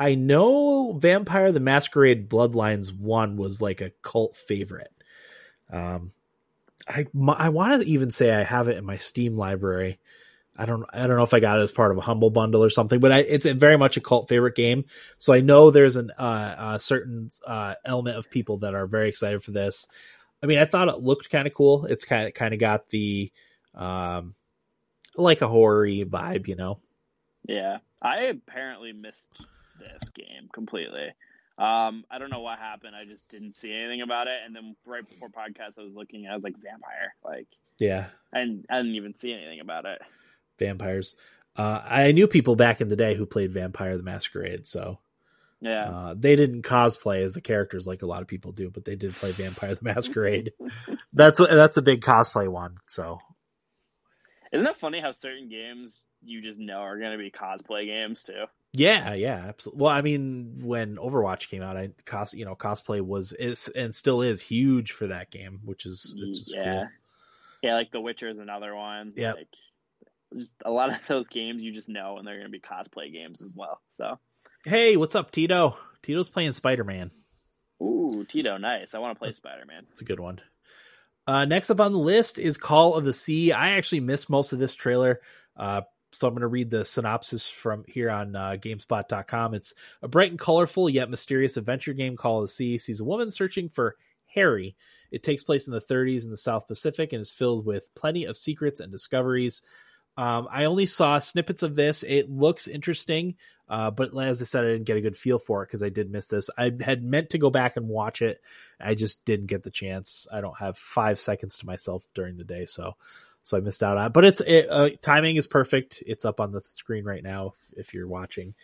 I 0.00 0.16
know 0.16 0.94
Vampire 0.94 1.52
the 1.52 1.60
Masquerade 1.60 2.28
Bloodlines 2.28 2.92
1 2.92 3.36
was 3.36 3.62
like 3.62 3.80
a 3.80 3.92
cult 4.02 4.34
favorite. 4.34 4.92
Um, 5.72 6.12
I, 6.86 7.06
I 7.36 7.48
want 7.48 7.80
to 7.80 7.88
even 7.88 8.10
say 8.10 8.30
I 8.30 8.42
have 8.42 8.68
it 8.68 8.76
in 8.76 8.84
my 8.84 8.96
Steam 8.96 9.36
library. 9.36 9.98
I 10.56 10.66
don't 10.66 10.84
I 10.92 11.06
don't 11.06 11.16
know 11.16 11.22
if 11.22 11.32
I 11.32 11.40
got 11.40 11.58
it 11.58 11.62
as 11.62 11.72
part 11.72 11.92
of 11.92 11.98
a 11.98 12.02
humble 12.02 12.30
bundle 12.30 12.62
or 12.62 12.70
something, 12.70 13.00
but 13.00 13.10
I, 13.10 13.20
it's 13.20 13.46
a 13.46 13.54
very 13.54 13.78
much 13.78 13.96
a 13.96 14.00
cult 14.00 14.28
favorite 14.28 14.54
game. 14.54 14.84
So 15.18 15.32
I 15.32 15.40
know 15.40 15.70
there's 15.70 15.96
an 15.96 16.10
uh, 16.10 16.74
a 16.74 16.80
certain 16.80 17.30
uh, 17.46 17.74
element 17.84 18.18
of 18.18 18.30
people 18.30 18.58
that 18.58 18.74
are 18.74 18.86
very 18.86 19.08
excited 19.08 19.42
for 19.42 19.52
this. 19.52 19.88
I 20.42 20.46
mean, 20.46 20.58
I 20.58 20.66
thought 20.66 20.88
it 20.88 21.00
looked 21.00 21.30
kind 21.30 21.46
of 21.46 21.54
cool. 21.54 21.86
It's 21.86 22.04
kind 22.04 22.28
of 22.28 22.34
kind 22.34 22.52
of 22.52 22.60
got 22.60 22.88
the 22.90 23.32
um, 23.74 24.34
like 25.16 25.40
a 25.40 25.48
horror 25.48 25.86
vibe, 25.86 26.48
you 26.48 26.56
know. 26.56 26.78
Yeah, 27.48 27.78
I 28.02 28.24
apparently 28.24 28.92
missed 28.92 29.30
this 29.78 30.10
game 30.10 30.48
completely. 30.52 31.14
Um, 31.58 32.04
I 32.10 32.18
don't 32.18 32.30
know 32.30 32.40
what 32.40 32.58
happened. 32.58 32.96
I 32.96 33.04
just 33.04 33.28
didn't 33.28 33.52
see 33.52 33.72
anything 33.72 34.02
about 34.02 34.26
it, 34.26 34.38
and 34.44 34.54
then 34.56 34.74
right 34.86 35.08
before 35.08 35.28
podcast, 35.28 35.78
I 35.78 35.82
was 35.82 35.94
looking. 35.94 36.26
I 36.26 36.34
was 36.34 36.44
like, 36.44 36.54
vampire, 36.56 37.14
like 37.24 37.48
yeah, 37.78 38.06
and 38.32 38.64
I 38.70 38.78
didn't 38.78 38.94
even 38.94 39.14
see 39.14 39.32
anything 39.32 39.60
about 39.60 39.84
it 39.84 40.00
vampires. 40.62 41.16
Uh, 41.56 41.80
I 41.84 42.12
knew 42.12 42.26
people 42.26 42.56
back 42.56 42.80
in 42.80 42.88
the 42.88 42.96
day 42.96 43.14
who 43.14 43.26
played 43.26 43.52
Vampire 43.52 43.96
the 43.96 44.02
Masquerade, 44.02 44.66
so 44.66 44.98
Yeah. 45.60 45.90
Uh, 45.90 46.14
they 46.16 46.34
didn't 46.34 46.62
cosplay 46.62 47.22
as 47.22 47.34
the 47.34 47.40
characters 47.40 47.86
like 47.86 48.02
a 48.02 48.06
lot 48.06 48.22
of 48.22 48.28
people 48.28 48.52
do, 48.52 48.70
but 48.70 48.84
they 48.84 48.96
did 48.96 49.12
play 49.12 49.32
Vampire 49.32 49.74
the 49.74 49.84
Masquerade. 49.84 50.52
that's 51.12 51.38
what 51.38 51.50
that's 51.50 51.76
a 51.76 51.82
big 51.82 52.02
cosplay 52.02 52.48
one. 52.48 52.78
So, 52.86 53.20
isn't 54.52 54.66
it 54.66 54.76
funny 54.76 55.00
how 55.00 55.12
certain 55.12 55.48
games 55.48 56.04
you 56.22 56.40
just 56.40 56.58
know 56.58 56.78
are 56.78 56.98
going 56.98 57.12
to 57.12 57.18
be 57.18 57.30
cosplay 57.30 57.86
games 57.86 58.22
too? 58.22 58.44
Yeah, 58.72 59.12
yeah, 59.14 59.44
absolutely. 59.48 59.82
Well, 59.82 59.90
I 59.90 60.00
mean, 60.00 60.60
when 60.62 60.96
Overwatch 60.96 61.48
came 61.48 61.62
out, 61.62 61.76
I 61.76 61.90
cos 62.06 62.32
you 62.32 62.44
know 62.44 62.54
cosplay 62.54 63.00
was 63.00 63.32
is 63.32 63.68
and 63.68 63.94
still 63.94 64.22
is 64.22 64.40
huge 64.40 64.92
for 64.92 65.08
that 65.08 65.30
game, 65.30 65.60
which 65.64 65.84
is 65.84 66.14
which 66.16 66.38
is 66.38 66.52
yeah, 66.54 66.64
cool. 66.64 66.88
yeah. 67.62 67.74
Like 67.74 67.90
The 67.90 68.00
Witcher 68.00 68.28
is 68.28 68.38
another 68.38 68.74
one. 68.74 69.12
Yeah, 69.16 69.32
like, 69.32 69.48
just 70.36 70.54
a 70.64 70.70
lot 70.70 70.90
of 70.90 71.00
those 71.08 71.28
games 71.28 71.62
you 71.62 71.72
just 71.72 71.88
know, 71.88 72.16
and 72.18 72.26
they're 72.26 72.38
going 72.38 72.46
to 72.46 72.50
be 72.50 72.60
cosplay 72.60 73.12
games 73.12 73.42
as 73.42 73.52
well. 73.54 73.80
So 73.90 74.18
Hey, 74.64 74.96
what's 74.96 75.16
up, 75.16 75.32
Tito? 75.32 75.76
Tito's 76.04 76.28
playing 76.28 76.52
Spider 76.52 76.84
Man. 76.84 77.10
Ooh, 77.82 78.24
Tito, 78.28 78.58
nice. 78.58 78.94
I 78.94 79.00
want 79.00 79.16
to 79.16 79.18
play 79.18 79.32
Spider 79.32 79.64
Man. 79.66 79.86
It's 79.90 80.02
a 80.02 80.04
good 80.04 80.20
one. 80.20 80.40
Uh, 81.26 81.44
next 81.44 81.70
up 81.70 81.80
on 81.80 81.92
the 81.92 81.98
list 81.98 82.38
is 82.38 82.56
Call 82.56 82.94
of 82.94 83.04
the 83.04 83.12
Sea. 83.12 83.52
I 83.52 83.70
actually 83.70 84.00
missed 84.00 84.28
most 84.28 84.52
of 84.52 84.58
this 84.58 84.74
trailer, 84.74 85.20
uh, 85.56 85.82
so 86.10 86.26
I'm 86.26 86.34
going 86.34 86.40
to 86.42 86.48
read 86.48 86.70
the 86.70 86.84
synopsis 86.84 87.46
from 87.46 87.84
here 87.86 88.10
on 88.10 88.34
uh, 88.34 88.56
GameSpot.com. 88.58 89.54
It's 89.54 89.72
a 90.02 90.08
bright 90.08 90.30
and 90.30 90.38
colorful 90.38 90.90
yet 90.90 91.10
mysterious 91.10 91.56
adventure 91.56 91.92
game, 91.92 92.16
Call 92.16 92.38
of 92.38 92.44
the 92.44 92.52
Sea, 92.52 92.76
sees 92.76 93.00
a 93.00 93.04
woman 93.04 93.30
searching 93.30 93.68
for 93.68 93.96
Harry. 94.26 94.76
It 95.10 95.22
takes 95.22 95.44
place 95.44 95.66
in 95.68 95.72
the 95.72 95.80
30s 95.80 96.24
in 96.24 96.30
the 96.30 96.36
South 96.36 96.66
Pacific 96.66 97.12
and 97.12 97.22
is 97.22 97.30
filled 97.30 97.64
with 97.64 97.94
plenty 97.94 98.24
of 98.24 98.36
secrets 98.36 98.80
and 98.80 98.90
discoveries. 98.90 99.62
Um, 100.16 100.48
I 100.50 100.64
only 100.64 100.86
saw 100.86 101.18
snippets 101.18 101.62
of 101.62 101.74
this. 101.74 102.02
It 102.02 102.30
looks 102.30 102.68
interesting, 102.68 103.36
uh, 103.68 103.90
but 103.90 104.16
as 104.18 104.42
I 104.42 104.44
said, 104.44 104.64
I 104.64 104.68
didn't 104.68 104.84
get 104.84 104.98
a 104.98 105.02
good 105.02 105.16
feel 105.16 105.38
for 105.38 105.62
it 105.62 105.68
because 105.68 105.82
I 105.82 105.88
did 105.88 106.10
miss 106.10 106.28
this. 106.28 106.50
I 106.58 106.72
had 106.80 107.02
meant 107.02 107.30
to 107.30 107.38
go 107.38 107.50
back 107.50 107.76
and 107.76 107.88
watch 107.88 108.20
it. 108.20 108.40
I 108.78 108.94
just 108.94 109.24
didn't 109.24 109.46
get 109.46 109.62
the 109.62 109.70
chance. 109.70 110.26
I 110.30 110.40
don't 110.40 110.58
have 110.58 110.76
five 110.76 111.18
seconds 111.18 111.58
to 111.58 111.66
myself 111.66 112.04
during 112.14 112.36
the 112.36 112.44
day, 112.44 112.66
so 112.66 112.96
so 113.42 113.56
I 113.56 113.60
missed 113.60 113.82
out 113.82 113.96
on. 113.96 114.06
It. 114.06 114.12
But 114.12 114.24
it's 114.24 114.40
it, 114.40 114.68
uh, 114.70 114.90
timing 115.00 115.36
is 115.36 115.46
perfect. 115.46 116.02
It's 116.06 116.24
up 116.24 116.40
on 116.40 116.52
the 116.52 116.60
screen 116.60 117.04
right 117.04 117.22
now 117.22 117.54
if, 117.54 117.78
if, 117.78 117.94
you're 117.94 118.06
watching 118.06 118.54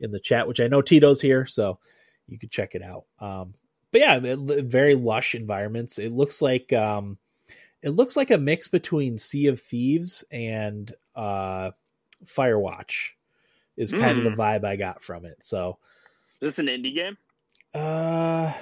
in 0.00 0.10
the 0.10 0.20
chat, 0.20 0.46
which 0.48 0.60
I 0.60 0.66
know 0.66 0.82
Tito's 0.82 1.20
here, 1.20 1.46
so 1.46 1.78
you 2.28 2.38
could 2.38 2.50
check 2.50 2.74
it 2.74 2.82
out. 2.82 3.04
Um, 3.20 3.54
but 3.92 4.00
yeah, 4.00 4.18
it, 4.22 4.64
very 4.66 4.94
lush 4.94 5.34
environments. 5.34 5.98
It 5.98 6.12
looks 6.12 6.42
like 6.42 6.72
um, 6.72 7.18
it 7.82 7.90
looks 7.90 8.16
like 8.16 8.30
a 8.30 8.38
mix 8.38 8.68
between 8.68 9.18
Sea 9.18 9.48
of 9.48 9.60
Thieves 9.60 10.24
and 10.30 10.92
uh, 11.14 11.70
Firewatch 12.24 13.10
is 13.76 13.92
kind 13.92 14.16
mm. 14.16 14.18
of 14.18 14.24
the 14.24 14.30
hmm. 14.30 14.40
vibe 14.40 14.64
I 14.64 14.76
got 14.76 15.02
from 15.02 15.24
it. 15.26 15.38
So, 15.42 15.78
is 16.40 16.50
this 16.50 16.58
an 16.58 16.66
indie 16.66 16.94
game? 16.94 17.18
Uh, 17.74 18.52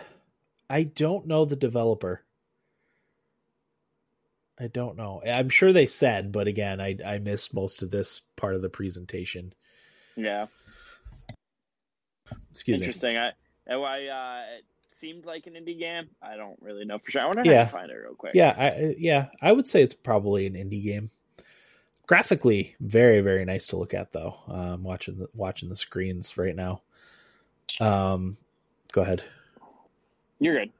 I 0.68 0.82
don't 0.82 1.26
know 1.26 1.44
the 1.44 1.56
developer. 1.56 2.24
I 4.58 4.68
don't 4.68 4.96
know. 4.96 5.22
I'm 5.26 5.48
sure 5.48 5.72
they 5.72 5.86
said, 5.86 6.32
but 6.32 6.46
again, 6.46 6.80
I 6.80 6.96
I 7.04 7.18
missed 7.18 7.54
most 7.54 7.82
of 7.82 7.90
this 7.90 8.20
part 8.36 8.54
of 8.54 8.62
the 8.62 8.68
presentation. 8.68 9.52
Yeah. 10.16 10.46
Excuse 12.50 12.80
Interesting. 12.80 13.14
me. 13.14 13.20
Interesting. 13.20 13.34
I, 13.68 13.74
I 13.74 14.06
uh, 14.06 14.42
seemed 15.04 15.26
like 15.26 15.46
an 15.46 15.54
indie 15.54 15.78
game. 15.78 16.08
I 16.22 16.36
don't 16.36 16.56
really 16.62 16.84
know 16.84 16.96
for 16.98 17.10
sure. 17.10 17.22
I 17.22 17.26
wonder 17.26 17.44
yeah. 17.44 17.64
how 17.64 17.70
to 17.70 17.76
find 17.76 17.90
it 17.90 17.94
real 17.94 18.14
quick. 18.14 18.34
Yeah, 18.34 18.54
I, 18.56 18.94
yeah, 18.98 19.26
I 19.42 19.52
would 19.52 19.66
say 19.66 19.82
it's 19.82 19.94
probably 19.94 20.46
an 20.46 20.54
indie 20.54 20.82
game. 20.82 21.10
Graphically 22.06 22.76
very 22.80 23.20
very 23.20 23.46
nice 23.46 23.68
to 23.68 23.76
look 23.76 23.94
at 23.94 24.12
though. 24.12 24.36
Um 24.46 24.82
watching 24.82 25.18
the 25.18 25.28
watching 25.32 25.70
the 25.70 25.76
screens 25.76 26.36
right 26.36 26.54
now. 26.54 26.82
Um 27.80 28.36
go 28.92 29.00
ahead. 29.00 29.22
You're 30.38 30.58
good. 30.58 30.72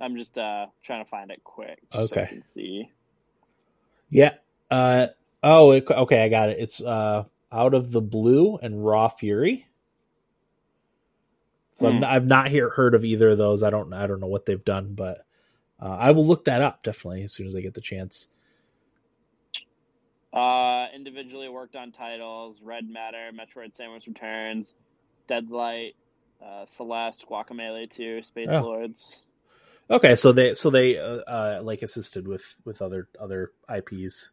I'm 0.00 0.16
just 0.16 0.36
uh 0.36 0.66
trying 0.82 1.04
to 1.04 1.10
find 1.10 1.30
it 1.30 1.44
quick 1.44 1.78
okay 1.94 2.06
so 2.06 2.20
I 2.22 2.26
can 2.26 2.44
see. 2.44 2.90
Yeah 4.10 4.34
uh 4.68 5.08
oh 5.44 5.70
it, 5.72 5.88
okay 5.88 6.22
i 6.24 6.28
got 6.28 6.48
it. 6.48 6.58
It's 6.58 6.80
uh 6.80 7.24
out 7.52 7.74
of 7.74 7.92
the 7.92 8.00
blue 8.00 8.56
and 8.56 8.84
raw 8.84 9.06
fury 9.06 9.68
so 11.78 11.90
hmm. 11.90 12.04
I've 12.04 12.26
not 12.26 12.48
hear, 12.48 12.70
heard 12.70 12.94
of 12.94 13.04
either 13.04 13.30
of 13.30 13.38
those 13.38 13.62
i 13.62 13.70
don't 13.70 13.92
i 13.92 14.06
don't 14.06 14.20
know 14.20 14.26
what 14.26 14.46
they've 14.46 14.64
done 14.64 14.94
but 14.94 15.26
uh, 15.80 15.96
i 15.98 16.10
will 16.12 16.26
look 16.26 16.44
that 16.46 16.62
up 16.62 16.82
definitely 16.82 17.22
as 17.22 17.32
soon 17.32 17.46
as 17.46 17.54
i 17.54 17.60
get 17.60 17.74
the 17.74 17.80
chance 17.80 18.28
uh, 20.34 20.86
individually 20.92 21.48
worked 21.48 21.76
on 21.76 21.92
titles: 21.92 22.60
Red 22.60 22.88
Matter, 22.88 23.30
Metroid: 23.32 23.72
Samus 23.76 24.08
Returns, 24.08 24.74
Deadlight, 25.28 25.94
uh, 26.44 26.66
Celeste, 26.66 27.26
Guacamelee 27.28 27.88
2, 27.88 28.22
Space 28.22 28.48
oh. 28.50 28.60
Lords. 28.60 29.22
Okay, 29.90 30.16
so 30.16 30.32
they 30.32 30.54
so 30.54 30.70
they 30.70 30.98
uh, 30.98 31.18
uh, 31.18 31.60
like 31.62 31.82
assisted 31.82 32.26
with 32.26 32.42
with 32.64 32.82
other 32.82 33.08
other 33.20 33.52
IPs. 33.72 34.30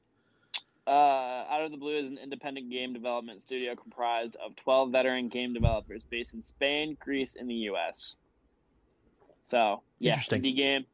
Uh, 0.91 1.45
Out 1.49 1.63
of 1.63 1.71
the 1.71 1.77
Blue 1.77 1.97
is 1.97 2.10
an 2.10 2.17
independent 2.17 2.69
game 2.69 2.91
development 2.91 3.41
studio 3.41 3.75
comprised 3.75 4.36
of 4.36 4.58
12 4.58 4.91
veteran 4.91 5.30
game 5.30 5.54
developers 5.54 6.04
based 6.04 6.34
in 6.34 6.43
Spain, 6.43 6.97
Greece, 6.99 7.38
and 7.39 7.49
the 7.49 7.56
U.S. 7.56 8.17
So, 9.45 9.84
yeah, 9.99 10.19
indie 10.19 10.54
game 10.56 10.86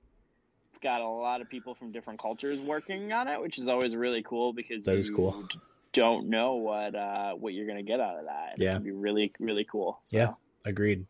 it's 0.77 0.83
got 0.83 1.01
a 1.01 1.07
lot 1.07 1.41
of 1.41 1.49
people 1.49 1.73
from 1.73 1.91
different 1.91 2.19
cultures 2.19 2.61
working 2.61 3.11
on 3.11 3.27
it, 3.27 3.41
which 3.41 3.57
is 3.57 3.67
always 3.67 3.95
really 3.95 4.21
cool 4.21 4.53
because 4.53 4.85
that 4.85 4.97
is 4.97 5.09
cool. 5.09 5.47
Don't 5.91 6.29
know 6.29 6.55
what 6.55 6.93
uh, 6.93 7.33
what 7.33 7.55
you're 7.55 7.65
gonna 7.65 7.81
get 7.81 7.99
out 7.99 8.19
of 8.19 8.25
that. 8.25 8.53
And 8.53 8.61
yeah, 8.61 8.71
it'd 8.71 8.83
be 8.83 8.91
really 8.91 9.33
really 9.39 9.63
cool. 9.63 9.99
So. 10.03 10.17
Yeah, 10.17 10.33
agreed. 10.63 11.07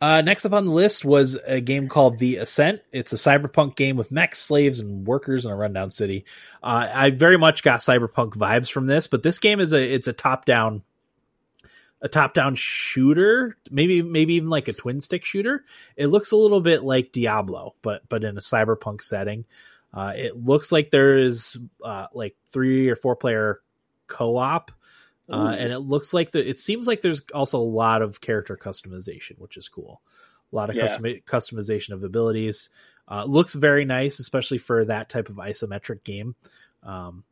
Uh, 0.00 0.22
next 0.22 0.46
up 0.46 0.54
on 0.54 0.64
the 0.64 0.70
list 0.70 1.04
was 1.04 1.36
a 1.46 1.60
game 1.60 1.86
called 1.88 2.18
The 2.18 2.36
Ascent. 2.36 2.80
It's 2.90 3.12
a 3.12 3.16
cyberpunk 3.16 3.76
game 3.76 3.96
with 3.96 4.10
mechs, 4.10 4.38
slaves, 4.38 4.80
and 4.80 5.06
workers 5.06 5.44
in 5.44 5.50
a 5.50 5.56
rundown 5.56 5.90
city. 5.90 6.24
Uh, 6.62 6.88
I 6.92 7.10
very 7.10 7.36
much 7.36 7.62
got 7.62 7.80
cyberpunk 7.80 8.30
vibes 8.30 8.70
from 8.70 8.86
this, 8.86 9.06
but 9.06 9.22
this 9.22 9.38
game 9.38 9.60
is 9.60 9.74
a 9.74 9.82
it's 9.82 10.08
a 10.08 10.14
top 10.14 10.46
down 10.46 10.82
a 12.02 12.08
top-down 12.08 12.54
shooter, 12.54 13.56
maybe 13.70 14.00
maybe 14.02 14.34
even 14.34 14.48
like 14.48 14.68
a 14.68 14.72
twin 14.72 15.00
stick 15.00 15.24
shooter. 15.24 15.64
It 15.96 16.06
looks 16.06 16.32
a 16.32 16.36
little 16.36 16.60
bit 16.60 16.82
like 16.82 17.12
Diablo, 17.12 17.74
but 17.82 18.08
but 18.08 18.24
in 18.24 18.38
a 18.38 18.40
cyberpunk 18.40 19.02
setting. 19.02 19.44
Uh, 19.92 20.12
it 20.14 20.36
looks 20.36 20.70
like 20.70 20.90
there 20.90 21.18
is 21.18 21.56
uh, 21.84 22.06
like 22.14 22.36
three 22.52 22.88
or 22.88 22.96
four 22.96 23.16
player 23.16 23.60
co-op, 24.06 24.70
uh, 25.30 25.56
and 25.58 25.72
it 25.72 25.80
looks 25.80 26.12
like 26.12 26.30
the. 26.32 26.46
It 26.46 26.58
seems 26.58 26.86
like 26.86 27.02
there's 27.02 27.22
also 27.34 27.58
a 27.58 27.62
lot 27.62 28.02
of 28.02 28.20
character 28.20 28.56
customization, 28.56 29.38
which 29.38 29.56
is 29.56 29.68
cool. 29.68 30.02
A 30.52 30.56
lot 30.56 30.70
of 30.70 30.76
yeah. 30.76 30.82
custom, 30.82 31.04
customization 31.26 31.90
of 31.90 32.02
abilities. 32.02 32.70
Uh, 33.08 33.24
looks 33.24 33.54
very 33.54 33.84
nice, 33.84 34.18
especially 34.18 34.58
for 34.58 34.84
that 34.84 35.08
type 35.08 35.28
of 35.28 35.36
isometric 35.36 36.04
game. 36.04 36.34
Um, 36.82 37.24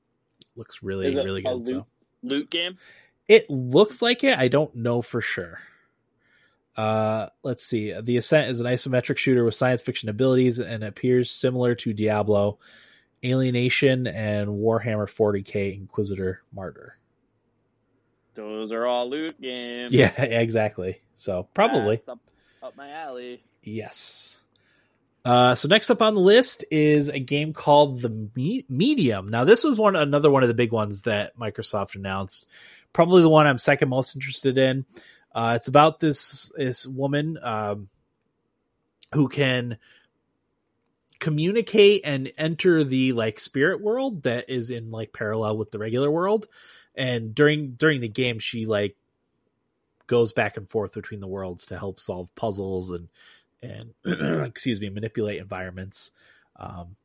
looks 0.57 0.83
really 0.83 1.15
really 1.15 1.43
good. 1.43 1.55
Loot, 1.55 1.69
so. 1.69 1.87
loot 2.23 2.51
game. 2.51 2.79
It 3.27 3.49
looks 3.51 4.01
like 4.01 4.25
it. 4.25 4.39
I 4.39 4.49
don't 4.49 4.75
know 4.75 5.03
for 5.03 5.21
sure. 5.21 5.61
Uh, 6.77 7.29
let's 7.43 7.67
see. 7.67 7.93
The 8.01 8.17
Ascent 8.17 8.51
is 8.51 8.61
an 8.61 8.67
isometric 8.67 9.17
shooter 9.17 9.45
with 9.45 9.57
science 9.57 9.83
fiction 9.83 10.09
abilities 10.09 10.61
and 10.61 10.85
appears 10.85 11.31
similar 11.31 11.75
to 11.75 11.93
Diablo, 11.93 12.59
Alienation, 13.25 14.07
and 14.07 14.49
Warhammer 14.49 15.09
40k 15.09 15.75
Inquisitor 15.77 16.43
Martyr. 16.53 16.98
Those 18.38 18.72
are 18.72 18.87
all 18.87 19.11
loot 19.11 19.40
games. 19.40 19.92
Yeah, 19.92 20.12
exactly. 20.22 21.03
So 21.16 21.48
probably 21.55 22.01
up, 22.07 22.20
up 22.62 22.77
my 22.77 22.88
alley. 22.88 23.42
Yes. 23.64 24.40
Uh, 25.24 25.57
so 25.57 25.66
next 25.66 25.90
up 25.90 26.01
on 26.01 26.14
the 26.14 26.20
list 26.20 26.64
is 26.70 27.09
a 27.09 27.18
game 27.18 27.53
called 27.53 28.01
the 28.01 28.29
Me- 28.37 28.64
Medium. 28.68 29.29
Now 29.29 29.44
this 29.44 29.64
was 29.64 29.77
one 29.77 29.96
another 29.96 30.31
one 30.31 30.44
of 30.44 30.48
the 30.48 30.55
big 30.55 30.70
ones 30.70 31.03
that 31.03 31.37
Microsoft 31.37 31.96
announced 31.96 32.46
probably 32.92 33.22
the 33.22 33.29
one 33.29 33.48
I'm 33.48 33.59
second 33.59 33.88
most 33.88 34.14
interested 34.14 34.57
in. 34.57 34.87
Uh, 35.35 35.55
it's 35.57 35.66
about 35.66 35.98
this 35.98 36.53
this 36.57 36.87
woman 36.87 37.38
um, 37.42 37.88
who 39.12 39.29
can 39.29 39.79
communicate 41.18 42.03
and 42.05 42.31
enter 42.38 42.85
the 42.85 43.14
like 43.14 43.40
spirit 43.40 43.81
world 43.81 44.22
that 44.22 44.48
is 44.48 44.70
in 44.70 44.92
like 44.92 45.12
parallel 45.12 45.57
with 45.57 45.72
the 45.72 45.79
regular 45.81 46.09
world 46.09 46.46
and 46.99 47.35
during 47.35 47.73
during 47.73 48.01
the 48.01 48.09
game 48.09 48.39
she 48.39 48.67
like 48.67 48.97
goes 50.07 50.33
back 50.33 50.57
and 50.57 50.69
forth 50.69 50.93
between 50.93 51.21
the 51.21 51.27
worlds 51.27 51.67
to 51.67 51.79
help 51.79 52.01
solve 52.01 52.35
puzzles 52.35 52.91
and 52.91 53.09
and 53.63 53.95
excuse 54.47 54.81
me 54.81 54.91
manipulate 54.91 55.39
environments 55.39 56.11
um 56.57 56.97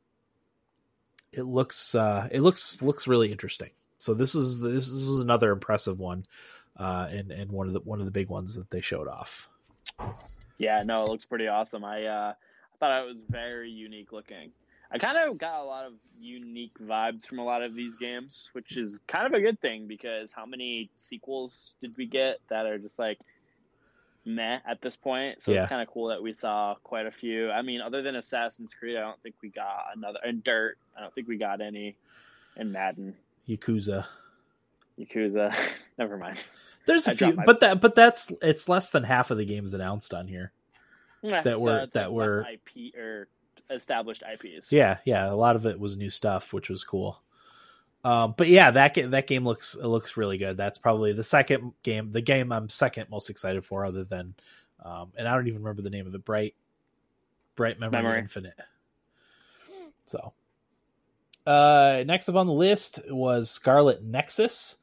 it 1.32 1.42
looks 1.42 1.94
uh 1.94 2.28
it 2.30 2.40
looks 2.40 2.82
looks 2.82 3.06
really 3.06 3.32
interesting 3.32 3.70
so 4.04 4.12
this 4.12 4.34
was 4.34 4.60
this, 4.60 4.86
this 4.86 5.06
was 5.06 5.22
another 5.22 5.50
impressive 5.50 5.98
one, 5.98 6.26
uh, 6.76 7.08
and 7.10 7.30
and 7.30 7.50
one 7.50 7.68
of 7.68 7.72
the 7.72 7.80
one 7.80 8.00
of 8.00 8.04
the 8.04 8.10
big 8.10 8.28
ones 8.28 8.54
that 8.56 8.68
they 8.68 8.82
showed 8.82 9.08
off. 9.08 9.48
Yeah, 10.58 10.82
no, 10.82 11.04
it 11.04 11.08
looks 11.08 11.24
pretty 11.24 11.48
awesome. 11.48 11.86
I 11.86 12.04
uh, 12.04 12.34
I 12.34 12.76
thought 12.78 13.02
it 13.02 13.06
was 13.06 13.22
very 13.22 13.70
unique 13.70 14.12
looking. 14.12 14.50
I 14.94 14.98
kind 14.98 15.18
of 15.18 15.36
got 15.38 15.60
a 15.60 15.64
lot 15.64 15.86
of 15.86 15.92
unique 16.20 16.78
vibes 16.80 17.26
from 17.26 17.40
a 17.40 17.44
lot 17.44 17.62
of 17.62 17.74
these 17.74 17.94
games, 17.96 18.48
which 18.52 18.76
is 18.76 19.00
kind 19.08 19.26
of 19.26 19.32
a 19.32 19.40
good 19.40 19.60
thing 19.60 19.88
because 19.88 20.30
how 20.32 20.46
many 20.46 20.88
sequels 20.96 21.74
did 21.80 21.96
we 21.98 22.06
get 22.06 22.38
that 22.48 22.64
are 22.66 22.78
just 22.78 22.98
like 22.98 23.18
meh 24.24 24.58
at 24.66 24.80
this 24.80 24.96
point. 24.96 25.42
So 25.42 25.52
Yeah. 25.52 25.60
it's 25.62 25.68
kind 25.68 25.82
of 25.82 25.88
cool 25.92 26.08
that 26.08 26.22
we 26.22 26.32
saw 26.32 26.76
quite 26.84 27.06
a 27.06 27.10
few. 27.10 27.50
I 27.50 27.62
mean, 27.62 27.80
other 27.80 28.02
than 28.02 28.14
Assassin's 28.16 28.72
Creed, 28.72 28.96
I 28.96 29.00
don't 29.00 29.20
think 29.22 29.34
we 29.42 29.48
got 29.50 29.86
another. 29.96 30.20
And 30.24 30.42
Dirt, 30.44 30.78
I 30.96 31.00
don't 31.02 31.14
think 31.14 31.28
we 31.28 31.36
got 31.36 31.60
any. 31.60 31.96
And 32.56 32.72
Madden, 32.72 33.16
Yakuza. 33.48 34.06
Yakuza, 34.98 35.54
never 35.98 36.16
mind. 36.16 36.42
There's 36.86 37.08
a 37.08 37.10
I 37.10 37.14
few, 37.16 37.32
but 37.32 37.60
that 37.60 37.80
but 37.80 37.94
that's 37.96 38.30
it's 38.42 38.68
less 38.68 38.90
than 38.90 39.02
half 39.02 39.30
of 39.32 39.38
the 39.38 39.44
games 39.44 39.72
announced 39.72 40.14
on 40.14 40.28
here. 40.28 40.52
Yeah, 41.22 41.40
That 41.42 41.58
so 41.58 41.64
were- 41.64 41.86
that 41.94 42.12
were- 42.12 42.46
IP 42.48 42.94
or 42.96 43.26
established 43.70 44.22
IPs. 44.22 44.72
Yeah, 44.72 44.98
yeah, 45.04 45.30
a 45.30 45.34
lot 45.34 45.56
of 45.56 45.66
it 45.66 45.78
was 45.78 45.96
new 45.96 46.10
stuff, 46.10 46.52
which 46.52 46.68
was 46.68 46.84
cool. 46.84 47.20
Um, 48.04 48.34
but 48.36 48.48
yeah, 48.48 48.70
that 48.70 48.94
game 48.94 49.10
that 49.12 49.26
game 49.26 49.44
looks 49.44 49.74
it 49.74 49.86
looks 49.86 50.16
really 50.16 50.36
good. 50.36 50.56
That's 50.56 50.78
probably 50.78 51.12
the 51.14 51.24
second 51.24 51.72
game, 51.82 52.12
the 52.12 52.20
game 52.20 52.52
I'm 52.52 52.68
second 52.68 53.08
most 53.10 53.30
excited 53.30 53.64
for, 53.64 53.84
other 53.84 54.04
than, 54.04 54.34
um, 54.84 55.12
and 55.16 55.26
I 55.26 55.34
don't 55.34 55.48
even 55.48 55.62
remember 55.62 55.82
the 55.82 55.90
name 55.90 56.06
of 56.06 56.14
it. 56.14 56.24
Bright, 56.24 56.54
Bright 57.56 57.80
Memory, 57.80 58.02
Memory. 58.02 58.18
Infinite. 58.18 58.60
So, 60.04 60.34
uh, 61.46 62.04
next 62.06 62.28
up 62.28 62.34
on 62.34 62.46
the 62.46 62.52
list 62.52 63.00
was 63.08 63.50
Scarlet 63.50 64.02
Nexus. 64.02 64.76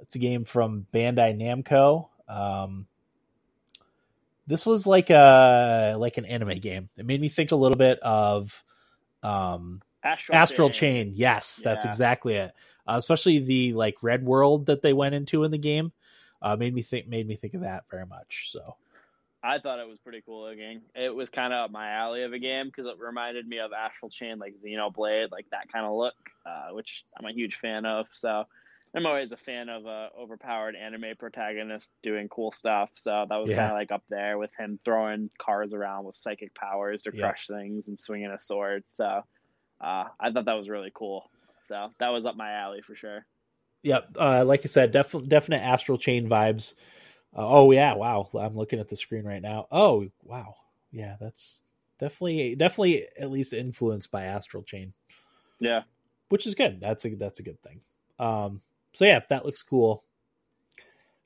It's 0.00 0.16
a 0.16 0.18
game 0.18 0.44
from 0.44 0.86
Bandai 0.92 1.38
Namco. 1.38 2.08
Um, 2.28 2.88
this 4.46 4.66
was 4.66 4.86
like 4.86 5.10
a 5.10 5.96
like 5.98 6.18
an 6.18 6.24
anime 6.24 6.58
game. 6.58 6.88
It 6.96 7.06
made 7.06 7.20
me 7.20 7.28
think 7.28 7.52
a 7.52 7.56
little 7.56 7.78
bit 7.78 7.98
of 8.00 8.62
um, 9.22 9.82
Astral, 10.02 10.38
Astral 10.38 10.70
Chain. 10.70 11.06
Chain. 11.06 11.12
Yes, 11.16 11.60
that's 11.64 11.84
exactly 11.84 12.34
it. 12.34 12.52
Uh, 12.86 12.96
especially 12.96 13.38
the 13.38 13.72
like 13.72 14.02
red 14.02 14.24
world 14.24 14.66
that 14.66 14.82
they 14.82 14.92
went 14.92 15.14
into 15.14 15.44
in 15.44 15.50
the 15.50 15.58
game 15.58 15.92
uh, 16.42 16.56
made 16.56 16.74
me 16.74 16.82
think 16.82 17.08
made 17.08 17.26
me 17.26 17.36
think 17.36 17.54
of 17.54 17.62
that 17.62 17.84
very 17.90 18.06
much. 18.06 18.50
So 18.52 18.76
I 19.42 19.58
thought 19.58 19.78
it 19.78 19.88
was 19.88 19.98
pretty 19.98 20.22
cool 20.24 20.48
looking. 20.48 20.82
It 20.94 21.14
was 21.14 21.30
kind 21.30 21.52
of 21.52 21.70
my 21.70 21.90
alley 21.90 22.22
of 22.22 22.32
a 22.32 22.38
game 22.38 22.66
because 22.66 22.86
it 22.86 22.98
reminded 22.98 23.46
me 23.48 23.58
of 23.58 23.72
Astral 23.72 24.10
Chain, 24.10 24.38
like 24.38 24.54
Xenoblade, 24.64 25.30
like 25.30 25.46
that 25.50 25.72
kind 25.72 25.86
of 25.86 25.94
look, 25.94 26.14
uh, 26.44 26.68
which 26.72 27.04
I'm 27.18 27.26
a 27.26 27.32
huge 27.32 27.56
fan 27.56 27.86
of. 27.86 28.06
So 28.12 28.44
I'm 28.94 29.06
always 29.06 29.32
a 29.32 29.36
fan 29.36 29.68
of 29.68 29.86
a 29.86 30.10
overpowered 30.16 30.76
anime 30.76 31.16
protagonist 31.18 31.90
doing 32.02 32.28
cool 32.28 32.52
stuff. 32.52 32.90
So 32.94 33.26
that 33.28 33.36
was 33.36 33.50
Yeah. 33.50 33.56
kind 33.56 33.70
of 33.70 33.74
like 33.74 33.90
up 33.90 34.04
there 34.08 34.38
with 34.38 34.52
him 34.56 34.78
throwing 34.84 35.30
cars 35.38 35.74
around 35.74 36.04
with 36.04 36.14
psychic 36.14 36.54
powers 36.54 37.02
to 37.02 37.12
Yeah. 37.12 37.20
crush 37.22 37.48
things 37.48 37.88
and 37.88 37.98
swinging 37.98 38.30
a 38.30 38.38
sword. 38.38 38.84
So 38.92 39.22
uh, 39.80 40.04
I 40.20 40.30
thought 40.32 40.44
that 40.44 40.56
was 40.56 40.68
really 40.68 40.92
cool. 40.94 41.28
So 41.66 41.90
that 41.98 42.10
was 42.10 42.24
up 42.24 42.36
my 42.36 42.52
alley 42.52 42.82
for 42.82 42.94
sure. 42.94 43.26
Yep. 43.82 44.16
Uh, 44.18 44.44
like 44.44 44.60
I 44.64 44.68
said, 44.68 44.92
definitely 44.92 45.28
definite 45.28 45.60
astral 45.62 45.98
chain 45.98 46.28
vibes. 46.28 46.74
Uh, 47.36 47.46
oh 47.46 47.70
yeah, 47.72 47.94
wow. 47.94 48.30
I'm 48.38 48.56
looking 48.56 48.78
at 48.78 48.88
the 48.88 48.96
screen 48.96 49.24
right 49.24 49.42
now. 49.42 49.66
Oh 49.72 50.08
wow, 50.22 50.54
yeah, 50.92 51.16
that's 51.20 51.62
definitely 51.98 52.54
definitely 52.54 53.06
at 53.18 53.30
least 53.30 53.52
influenced 53.52 54.10
by 54.10 54.24
astral 54.24 54.62
chain, 54.62 54.92
Yeah. 55.58 55.82
which 56.28 56.46
is 56.46 56.54
good. 56.54 56.80
That's 56.80 57.04
a 57.04 57.10
that's 57.16 57.40
a 57.40 57.42
good 57.42 57.60
thing. 57.62 57.80
Um, 58.18 58.62
so 58.94 59.04
yeah, 59.04 59.20
that 59.28 59.44
looks 59.44 59.62
cool. 59.62 60.04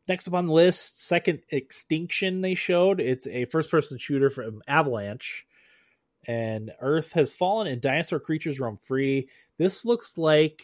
Next 0.08 0.26
up 0.26 0.34
on 0.34 0.46
the 0.46 0.52
list, 0.52 1.02
second 1.02 1.40
extinction 1.50 2.40
they 2.40 2.54
showed. 2.54 2.98
It's 2.98 3.26
a 3.26 3.44
first 3.44 3.70
person 3.70 3.98
shooter 3.98 4.30
from 4.30 4.62
Avalanche. 4.66 5.46
And 6.26 6.72
Earth 6.80 7.12
has 7.12 7.32
fallen 7.32 7.66
and 7.66 7.80
dinosaur 7.80 8.18
creatures 8.18 8.58
roam 8.58 8.78
free. 8.78 9.28
This 9.58 9.84
looks 9.84 10.18
like 10.18 10.62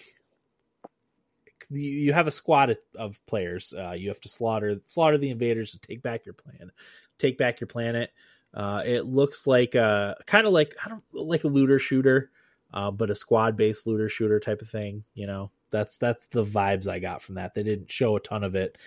you 1.71 2.13
have 2.13 2.27
a 2.27 2.31
squad 2.31 2.71
of- 2.71 2.79
of 2.95 3.27
players. 3.27 3.73
Uh, 3.77 3.93
you 3.93 4.09
have 4.09 4.21
to 4.21 4.29
slaughter 4.29 4.81
slaughter 4.87 5.19
the 5.19 5.31
invaders 5.31 5.73
to 5.73 5.79
take 5.79 6.03
back 6.03 6.27
your 6.27 6.35
plan, 6.35 6.71
take 7.19 7.39
back 7.39 7.61
your 7.61 7.69
planet. 7.69 8.11
Uh, 8.53 8.83
it 8.85 9.03
looks 9.03 9.47
like 9.47 9.75
a 9.75 10.17
kind 10.27 10.47
of 10.47 10.53
like 10.53 10.75
I 10.85 10.89
don't 10.89 11.03
like 11.13 11.45
a 11.45 11.49
looter 11.49 11.79
shooter, 11.79 12.31
uh, 12.73 12.91
but 12.91 13.11
a 13.11 13.15
squad 13.15 13.57
based 13.57 13.87
looter 13.87 14.09
shooter 14.09 14.41
type 14.41 14.63
of 14.63 14.69
thing. 14.69 15.05
You 15.15 15.27
know, 15.27 15.51
that's 15.75 15.99
that's 15.99 16.27
the 16.27 16.45
vibes 16.45 16.87
I 16.87 17.01
got 17.01 17.21
from 17.21 17.35
that. 17.35 17.55
They 17.55 17.65
didn't 17.65 17.91
show 17.91 18.15
a 18.17 18.21
ton 18.21 18.45
of 18.45 18.55
it, 18.55 18.79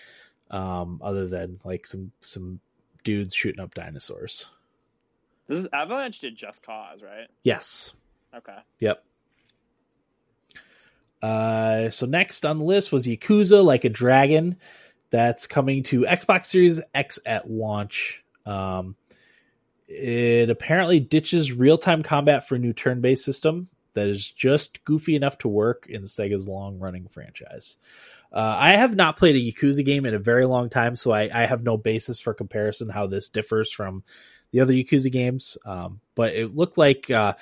um, 0.50 1.00
other 1.04 1.28
than 1.28 1.60
like 1.62 1.86
some 1.86 2.12
some 2.20 2.60
dudes 3.04 3.34
shooting 3.34 3.60
up 3.60 3.74
dinosaurs. 3.74 4.46
This 5.46 5.58
is 5.58 5.68
Avalanche 5.72 6.20
did 6.20 6.34
Just 6.34 6.62
Cause, 6.62 7.02
right? 7.02 7.28
Yes. 7.42 7.92
Okay. 8.34 8.56
Yep. 8.80 9.04
Uh, 11.20 11.90
so 11.90 12.06
next 12.06 12.46
on 12.46 12.58
the 12.58 12.64
list 12.64 12.90
was 12.90 13.06
Yakuza 13.06 13.62
Like 13.62 13.84
a 13.84 13.88
Dragon. 13.90 14.56
That's 15.10 15.46
coming 15.46 15.82
to 15.84 16.02
Xbox 16.02 16.46
Series 16.46 16.80
X 16.94 17.18
at 17.26 17.50
launch. 17.50 18.24
Um, 18.46 18.94
it 19.86 20.48
apparently 20.48 21.00
ditches 21.00 21.52
real 21.52 21.78
time 21.78 22.02
combat 22.02 22.48
for 22.48 22.54
a 22.54 22.58
new 22.58 22.72
turn 22.72 23.00
based 23.00 23.24
system 23.24 23.68
that 23.94 24.06
is 24.06 24.30
just 24.30 24.84
goofy 24.84 25.16
enough 25.16 25.38
to 25.38 25.48
work 25.48 25.86
in 25.88 26.02
Sega's 26.02 26.48
long 26.48 26.78
running 26.78 27.08
franchise. 27.08 27.76
Uh, 28.32 28.56
I 28.58 28.72
have 28.72 28.94
not 28.94 29.16
played 29.16 29.36
a 29.36 29.38
Yakuza 29.38 29.84
game 29.84 30.04
in 30.04 30.14
a 30.14 30.18
very 30.18 30.44
long 30.44 30.68
time, 30.68 30.96
so 30.96 31.10
I, 31.12 31.30
I 31.32 31.46
have 31.46 31.62
no 31.62 31.76
basis 31.76 32.20
for 32.20 32.34
comparison 32.34 32.88
how 32.90 33.06
this 33.06 33.30
differs 33.30 33.72
from 33.72 34.02
the 34.50 34.60
other 34.60 34.72
Yakuza 34.72 35.10
games. 35.10 35.56
Um, 35.64 36.00
but 36.14 36.34
it 36.34 36.54
looked 36.54 36.76
like 36.76 37.10
uh, 37.10 37.34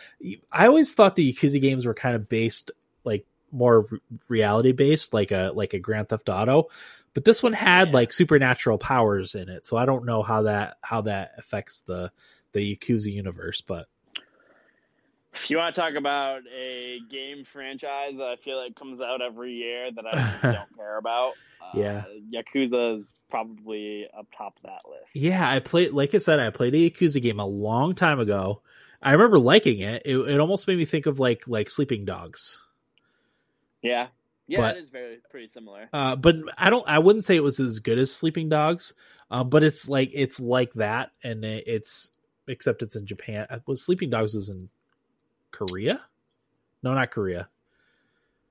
I 0.53 0.67
always 0.67 0.93
thought 0.95 1.17
the 1.17 1.33
Yakuza 1.33 1.61
games 1.61 1.87
were 1.87 1.95
kind 1.95 2.15
of 2.15 2.29
based 2.29 2.71
like 3.05 3.27
more 3.51 3.83
re- 3.91 3.99
reality 4.29 4.73
based, 4.73 5.13
like 5.13 5.33
a 5.33 5.51
like 5.55 5.75
a 5.75 5.79
Grand 5.81 6.09
Theft 6.09 6.29
Auto. 6.29 6.69
But 7.15 7.25
this 7.25 7.43
one 7.43 7.55
had 7.55 7.89
Yeah. 7.89 7.95
like 7.95 8.13
supernatural 8.13 8.79
powers 8.79 9.35
in 9.35 9.49
it, 9.49 9.67
so 9.67 9.77
I 9.77 9.87
don't 9.87 10.05
know 10.05 10.23
how 10.23 10.43
that 10.43 10.77
how 10.83 11.03
that 11.03 11.33
affects 11.39 11.81
the 11.81 12.13
the 12.53 12.77
Yakuza 12.77 13.13
universe. 13.13 13.61
But 13.61 13.87
If 15.37 15.51
you 15.51 15.59
want 15.59 15.75
to 15.75 15.81
talk 15.81 15.95
about 15.95 16.41
a 16.57 16.99
game 17.11 17.45
franchise 17.45 18.17
that 18.17 18.25
I 18.27 18.37
feel 18.37 18.57
like 18.59 18.75
comes 18.75 19.01
out 19.01 19.23
every 19.23 19.53
year 19.55 19.91
that 19.93 20.05
I 20.07 20.39
don't 20.43 20.77
care 20.77 20.99
about, 20.99 21.33
uh, 21.63 21.79
Yeah. 21.79 22.05
Yakuza 22.33 23.01
is 23.01 23.07
probably 23.31 24.07
up 24.17 24.27
top 24.37 24.57
of 24.57 24.63
that 24.65 24.89
list. 24.91 25.15
yeah, 25.15 25.49
I 25.51 25.59
played 25.61 25.93
like 25.93 26.15
I 26.15 26.19
said, 26.19 26.41
I 26.41 26.51
played 26.51 26.75
a 26.75 26.91
Yakuza 26.91 27.21
game 27.23 27.39
a 27.41 27.47
long 27.47 27.95
time 27.95 28.19
ago. 28.21 28.63
I 29.03 29.13
remember 29.13 29.39
liking 29.39 29.81
it. 29.81 30.03
It, 30.05 30.17
it 30.17 30.41
almost 30.41 30.67
made 30.67 30.79
me 30.79 30.85
think 30.85 31.07
of 31.07 31.19
like 31.21 31.47
like 31.47 31.69
Sleeping 31.71 32.05
Dogs. 32.05 32.61
yeah, 33.83 34.09
yeah. 34.47 34.59
But- 34.59 34.77
it 34.79 34.85
is 34.85 34.91
very 34.91 35.19
pretty 35.31 35.49
similar. 35.49 35.89
Uh, 35.93 36.17
but 36.17 36.37
I 36.57 36.71
don't. 36.71 36.87
I 36.89 36.99
wouldn't 36.99 37.25
say 37.25 37.37
it 37.37 37.43
was 37.43 37.61
as 37.61 37.79
good 37.81 37.99
as 37.99 38.13
Sleeping 38.13 38.49
Dogs. 38.49 38.95
Uh, 39.31 39.45
but 39.45 39.63
it's 39.65 39.89
like 39.89 40.11
it's 40.15 40.41
like 40.41 40.73
that, 40.75 41.11
and 41.23 41.45
it- 41.45 41.65
it's 41.67 42.11
except 42.49 42.83
it's 42.83 42.95
in 42.97 43.07
Japan. 43.07 43.47
Uh, 43.51 43.59
Was 43.67 43.85
Sleeping 43.85 44.09
Dogs 44.11 44.35
was 44.35 44.49
in 44.49 44.69
Korea? 45.57 46.01
No, 46.83 46.93
not 46.93 47.11
Korea. 47.11 47.49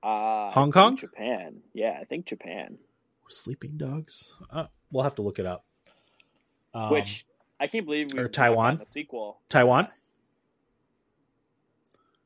Uh, 0.02 0.50
Hong 0.50 0.72
Kong? 0.72 0.96
Japan. 0.96 1.58
Yeah, 1.72 1.96
I 2.00 2.04
think 2.04 2.26
Japan. 2.26 2.78
Sleeping 3.28 3.76
Dogs. 3.76 4.34
Uh, 4.50 4.66
we'll 4.90 5.04
have 5.04 5.14
to 5.16 5.22
look 5.22 5.38
it 5.38 5.46
up. 5.46 5.64
Um, 6.74 6.90
Which 6.90 7.24
I 7.60 7.68
can't 7.68 7.84
believe 7.86 8.12
we 8.12 8.18
or 8.18 8.28
Taiwan? 8.28 8.80
a 8.82 8.86
sequel. 8.86 9.38
Taiwan? 9.48 9.88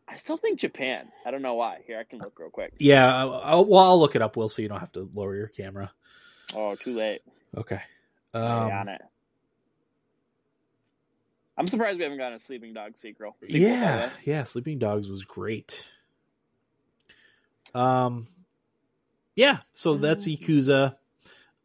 I 0.08 0.16
still 0.16 0.36
think 0.38 0.58
Japan. 0.58 1.08
I 1.24 1.30
don't 1.30 1.42
know 1.42 1.54
why. 1.54 1.80
Here, 1.86 1.98
I 1.98 2.04
can 2.04 2.18
look 2.18 2.38
real 2.38 2.50
quick. 2.50 2.72
Yeah. 2.78 3.14
I'll, 3.14 3.34
I'll- 3.34 3.64
well, 3.66 3.84
I'll 3.84 4.00
look 4.00 4.16
it 4.16 4.22
up, 4.22 4.36
Will, 4.36 4.48
so 4.48 4.62
you 4.62 4.68
don't 4.68 4.80
have 4.80 4.92
to 4.92 5.08
lower 5.14 5.36
your 5.36 5.46
camera. 5.48 5.92
Oh, 6.54 6.74
too 6.74 6.96
late. 6.96 7.20
Okay. 7.56 7.80
Um, 8.34 8.42
on 8.42 8.88
it. 8.88 9.02
I'm 11.60 11.66
surprised 11.66 11.98
we 11.98 12.04
haven't 12.04 12.16
gotten 12.16 12.38
a 12.38 12.40
Sleeping 12.40 12.72
Dog 12.72 12.96
sequel. 12.96 13.36
sequel 13.44 13.60
yeah, 13.60 14.08
yeah. 14.24 14.44
Sleeping 14.44 14.78
Dogs 14.78 15.10
was 15.10 15.26
great. 15.26 15.86
Um, 17.74 18.26
yeah. 19.36 19.58
So 19.74 19.98
that's 19.98 20.26
Yakuza. 20.26 20.96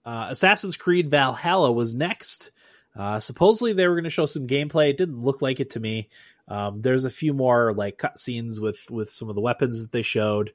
Uh, 0.04 0.28
Assassin's 0.32 0.76
Creed 0.76 1.10
Valhalla 1.10 1.72
was 1.72 1.96
next. 1.96 2.52
Uh, 2.94 3.22
supposedly 3.22 3.72
they 3.72 3.88
were 3.88 3.96
going 3.96 4.04
to 4.04 4.10
show 4.10 4.26
some 4.26 4.48
gameplay. 4.48 4.90
It 4.90 4.98
didn't 4.98 5.24
look 5.24 5.42
like 5.42 5.62
it 5.62 5.70
to 5.72 5.80
me. 5.80 6.10
Um, 6.50 6.82
there's 6.82 7.06
a 7.06 7.10
few 7.10 7.34
more 7.34 7.74
like 7.74 7.98
cutscenes 7.98 8.60
with 8.60 8.80
with 8.90 9.10
some 9.10 9.30
of 9.30 9.36
the 9.36 9.42
weapons 9.42 9.82
that 9.82 9.94
they 9.94 10.02
showed. 10.02 10.52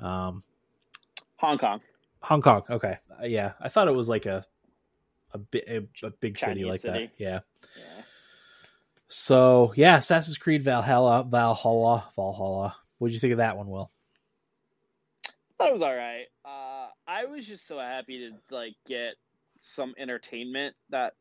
Um, 0.00 0.42
Hong 1.36 1.56
Kong. 1.56 1.80
Hong 2.20 2.42
Kong. 2.42 2.62
Okay, 2.68 2.98
uh, 3.10 3.24
yeah. 3.24 3.52
I 3.58 3.70
thought 3.70 3.88
it 3.88 3.94
was 3.94 4.10
like 4.10 4.26
a 4.26 4.44
a, 5.32 5.38
bi- 5.38 5.64
a, 5.66 5.80
a 6.02 6.10
big 6.10 6.38
city 6.38 6.66
like 6.66 6.80
city. 6.80 7.06
that. 7.06 7.12
Yeah. 7.16 7.40
Yeah. 7.78 8.01
So 9.12 9.74
yeah, 9.76 9.98
Assassin's 9.98 10.38
Creed 10.38 10.64
Valhalla, 10.64 11.22
Valhalla, 11.24 12.06
Valhalla. 12.16 12.76
What'd 12.96 13.12
you 13.12 13.20
think 13.20 13.32
of 13.32 13.38
that 13.38 13.58
one, 13.58 13.68
Will? 13.68 13.90
thought 15.62 15.68
it 15.68 15.72
was 15.72 15.82
all 15.82 15.94
right. 15.94 16.24
Uh, 16.44 16.88
I 17.06 17.26
was 17.26 17.46
just 17.46 17.68
so 17.68 17.78
happy 17.78 18.30
to 18.30 18.54
like 18.54 18.74
get 18.88 19.14
some 19.58 19.94
entertainment 19.98 20.74
that 20.90 21.12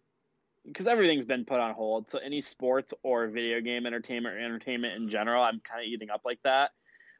because 0.65 0.87
everything's 0.87 1.25
been 1.25 1.43
put 1.43 1.59
on 1.59 1.73
hold. 1.73 2.09
So 2.09 2.17
any 2.17 2.39
sports 2.39 2.93
or 3.03 3.27
video 3.27 3.59
game 3.61 3.85
entertainment 3.85 4.35
or 4.35 4.39
entertainment 4.39 4.95
in 4.95 5.09
general, 5.09 5.43
I'm 5.43 5.59
kind 5.59 5.81
of 5.81 5.87
eating 5.87 6.09
up 6.09 6.21
like 6.23 6.39
that. 6.43 6.71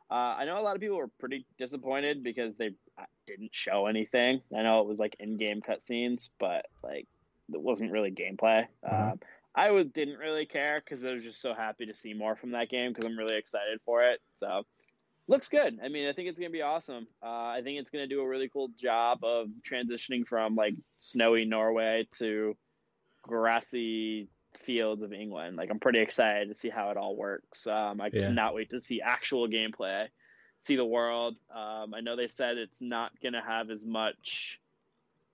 Uh, 0.09 0.35
I 0.39 0.45
know 0.45 0.59
a 0.59 0.63
lot 0.63 0.75
of 0.75 0.81
people 0.81 0.97
were 0.97 1.11
pretty 1.19 1.45
disappointed 1.57 2.23
because 2.23 2.55
they 2.55 2.71
uh, 2.97 3.03
didn't 3.27 3.53
show 3.53 3.87
anything. 3.87 4.41
I 4.57 4.63
know 4.63 4.79
it 4.81 4.87
was 4.87 4.99
like 4.99 5.15
in-game 5.19 5.61
cutscenes, 5.61 6.29
but 6.39 6.65
like 6.81 7.07
it 7.53 7.61
wasn't 7.61 7.91
really 7.91 8.11
gameplay. 8.11 8.67
Mhm. 8.85 9.11
Um, 9.11 9.19
I 9.55 9.71
was 9.71 9.87
didn't 9.87 10.17
really 10.19 10.45
care 10.45 10.79
because 10.79 11.03
I 11.03 11.11
was 11.11 11.23
just 11.23 11.41
so 11.41 11.53
happy 11.53 11.85
to 11.87 11.93
see 11.95 12.13
more 12.13 12.35
from 12.35 12.51
that 12.51 12.69
game 12.69 12.91
because 12.91 13.05
I'm 13.05 13.17
really 13.17 13.37
excited 13.37 13.81
for 13.85 14.03
it. 14.03 14.21
So 14.35 14.63
looks 15.27 15.49
good. 15.49 15.79
I 15.83 15.89
mean, 15.89 16.07
I 16.07 16.13
think 16.13 16.29
it's 16.29 16.39
gonna 16.39 16.51
be 16.51 16.63
awesome. 16.63 17.07
Uh, 17.23 17.27
I 17.47 17.61
think 17.63 17.79
it's 17.79 17.91
gonna 17.91 18.07
do 18.07 18.21
a 18.21 18.27
really 18.29 18.49
cool 18.49 18.69
job 18.69 19.23
of 19.25 19.49
transitioning 19.63 20.27
from 20.27 20.55
like 20.55 20.75
snowy 20.99 21.45
Norway 21.45 22.07
to 22.19 22.57
grassy 23.23 24.29
fields 24.57 25.03
of 25.03 25.13
England. 25.13 25.57
Like 25.57 25.71
I'm 25.71 25.81
pretty 25.81 26.01
excited 26.01 26.49
to 26.49 26.55
see 26.55 26.69
how 26.69 26.91
it 26.91 26.97
all 26.97 27.17
works. 27.17 27.67
Um, 27.67 28.01
I 28.01 28.11
Yeah. 28.11 28.21
cannot 28.21 28.55
wait 28.55 28.71
to 28.71 28.81
see 28.81 29.01
actual 29.01 29.49
gameplay, 29.49 30.09
see 30.61 30.77
the 30.77 30.85
world. 30.85 31.37
Um, 31.49 31.93
I 31.95 32.01
know 32.01 32.15
they 32.17 32.29
said 32.29 32.57
it's 32.57 32.81
not 32.81 33.19
gonna 33.21 33.43
have 33.45 33.71
as 33.71 33.85
much 33.85 34.60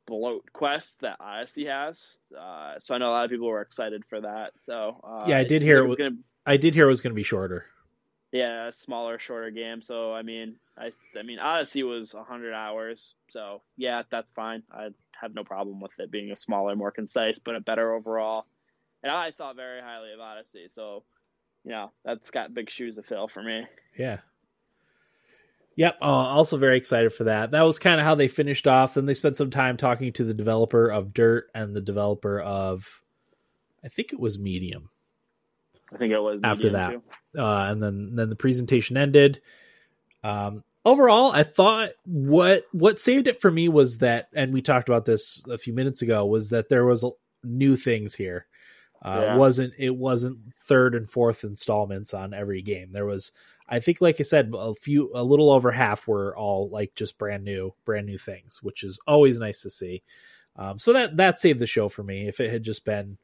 bloat 0.07 0.51
quests 0.53 0.97
that 0.97 1.17
Odyssey 1.19 1.65
has. 1.65 2.15
Uh, 2.35 2.79
so 2.79 2.95
I 2.95 2.97
know 2.97 3.09
a 3.09 3.13
lot 3.13 3.25
of 3.25 3.29
people 3.29 3.47
were 3.47 3.61
excited 3.61 4.03
for 4.09 4.21
that. 4.21 4.53
So 4.61 4.99
uh, 5.03 5.25
Yeah, 5.27 5.37
I 5.37 5.43
did 5.43 5.61
hear 5.61 5.85
it 5.85 5.87
it's 5.87 5.95
gonna 5.97 6.15
I 6.45 6.57
did 6.57 6.73
hear 6.73 6.85
it 6.85 6.89
was 6.89 7.01
going 7.01 7.11
to 7.11 7.15
be 7.15 7.23
shorter. 7.23 7.65
yeah, 8.31 8.71
smaller, 8.71 9.19
shorter 9.19 9.51
game. 9.51 9.81
So 9.81 10.13
I 10.13 10.23
mean, 10.23 10.55
I 10.77 10.91
I 11.19 11.23
mean, 11.23 11.39
Odyssey 11.39 11.83
was 11.83 12.15
hundred 12.27 12.53
hours. 12.53 13.13
So 13.27 13.61
yeah, 13.75 14.01
that's 14.09 14.31
fine. 14.31 14.63
I 14.71 14.89
have 15.21 15.35
no 15.35 15.43
problem 15.43 15.79
with 15.81 15.91
it 15.99 16.09
being 16.09 16.31
a 16.31 16.35
smaller, 16.35 16.75
more 16.75 16.91
concise, 16.91 17.39
but 17.39 17.55
a 17.55 17.59
better 17.59 17.93
overall. 17.93 18.45
And 19.03 19.11
I 19.11 19.31
thought 19.31 19.55
very 19.55 19.81
highly 19.81 20.13
of 20.13 20.19
Odyssey. 20.19 20.67
So 20.69 21.03
you 21.63 21.71
know, 21.71 21.91
that's 22.05 22.31
got 22.31 22.53
big 22.53 22.69
shoes 22.69 22.95
to 22.95 23.03
fill 23.03 23.27
for 23.27 23.43
me. 23.43 23.63
Yeah. 23.97 24.19
Yep. 25.77 25.97
Uh, 26.01 26.05
also 26.05 26.57
very 26.57 26.75
excited 26.75 27.13
for 27.13 27.23
that. 27.25 27.51
That 27.51 27.61
was 27.63 27.79
kind 27.79 27.99
of 28.01 28.05
how 28.05 28.15
they 28.15 28.27
finished 28.27 28.67
off. 28.67 28.95
Then 28.95 29.05
they 29.05 29.13
spent 29.13 29.37
some 29.37 29.51
time 29.51 29.77
talking 29.77 30.11
to 30.13 30.23
the 30.25 30.33
developer 30.33 30.89
of 30.89 31.13
Dirt 31.13 31.45
and 31.55 31.73
the 31.75 31.81
developer 31.81 32.41
of, 32.41 32.85
I 33.85 33.87
think 33.87 34.11
it 34.11 34.19
was 34.19 34.37
Medium. 34.39 34.89
I 35.93 35.97
think 35.97 36.11
it 36.11 36.19
was 36.19 36.41
After 36.43 36.71
that. 36.71 36.95
uh, 37.37 37.67
and 37.71 37.81
then 37.81 38.15
then 38.15 38.29
the 38.29 38.35
presentation 38.35 38.97
ended. 38.97 39.39
Um, 40.23 40.63
overall, 40.83 41.31
I 41.31 41.43
thought 41.43 41.91
what 42.03 42.63
what 42.73 42.99
saved 42.99 43.27
it 43.27 43.39
for 43.39 43.49
me 43.49 43.69
was 43.69 43.99
that, 43.99 44.27
and 44.33 44.51
we 44.51 44.61
talked 44.61 44.89
about 44.89 45.05
this 45.05 45.41
a 45.49 45.57
few 45.57 45.71
minutes 45.73 46.01
ago, 46.01 46.25
was 46.25 46.49
that 46.49 46.67
there 46.67 46.85
was 46.85 47.05
new 47.43 47.77
things 47.77 48.13
here. 48.15 48.47
Uh, 49.01 49.19
Yeah. 49.21 49.35
It 49.35 49.37
wasn't 49.37 49.73
it 49.77 49.95
wasn't 49.95 50.39
third 50.55 50.93
and 50.95 51.09
fourth 51.09 51.43
installments 51.45 52.13
on 52.13 52.33
every 52.33 52.63
game. 52.63 52.91
There 52.91 53.05
was, 53.05 53.31
I 53.69 53.79
think, 53.79 54.01
like 54.01 54.17
I 54.19 54.23
said, 54.23 54.53
a 54.55 54.73
few, 54.73 55.11
a 55.13 55.23
little 55.23 55.51
over 55.51 55.71
half 55.71 56.07
were 56.07 56.35
all 56.37 56.69
like 56.69 56.95
just 56.95 57.17
brand 57.17 57.43
new, 57.43 57.73
brand 57.85 58.05
new 58.05 58.17
things, 58.17 58.59
which 58.63 58.83
is 58.83 58.99
always 59.07 59.39
nice 59.39 59.61
to 59.61 59.69
see. 59.69 60.03
Um, 60.55 60.79
so 60.79 60.93
that 60.93 61.17
that 61.17 61.39
saved 61.39 61.59
the 61.59 61.67
show 61.67 61.89
for 61.89 62.03
me. 62.03 62.27
If 62.27 62.39
it 62.39 62.51
had 62.51 62.63
just 62.63 62.85
been 62.85 63.17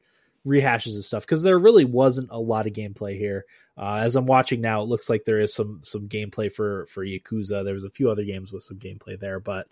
rehashes 0.46 0.96
of 0.96 1.04
stuff, 1.04 1.24
because 1.24 1.42
there 1.42 1.58
really 1.58 1.84
wasn't 1.84 2.30
a 2.30 2.38
lot 2.38 2.66
of 2.66 2.74
gameplay 2.74 3.18
here. 3.18 3.44
Uh, 3.76 3.96
as 3.96 4.14
I'm 4.14 4.26
watching 4.26 4.60
now, 4.60 4.82
it 4.82 4.88
looks 4.88 5.08
like 5.08 5.24
there 5.24 5.40
is 5.40 5.54
some 5.54 5.80
some 5.82 6.08
gameplay 6.08 6.52
for 6.52 6.86
for 6.86 7.04
Yakuza. 7.04 7.64
There 7.64 7.74
was 7.74 7.84
a 7.84 7.90
few 7.90 8.10
other 8.10 8.24
games 8.24 8.52
with 8.52 8.62
some 8.62 8.78
gameplay 8.78 9.18
there, 9.18 9.40
but 9.40 9.66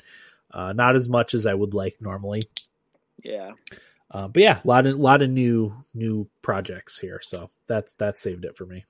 uh, 0.50 0.72
not 0.72 0.96
as 0.96 1.08
much 1.08 1.34
as 1.34 1.46
I 1.46 1.54
would 1.54 1.74
like 1.74 1.96
normally. 2.00 2.42
Yeah. 3.22 3.52
Uh, 4.10 4.28
but 4.28 4.42
yeah, 4.42 4.60
a 4.62 4.66
lot 4.66 4.86
of 4.86 4.98
lot 4.98 5.22
of 5.22 5.30
new 5.30 5.74
new 5.94 6.28
projects 6.42 6.98
here, 6.98 7.20
so 7.22 7.50
that's 7.66 7.94
that 7.96 8.18
saved 8.18 8.44
it 8.44 8.56
for 8.56 8.66
me. 8.66 8.84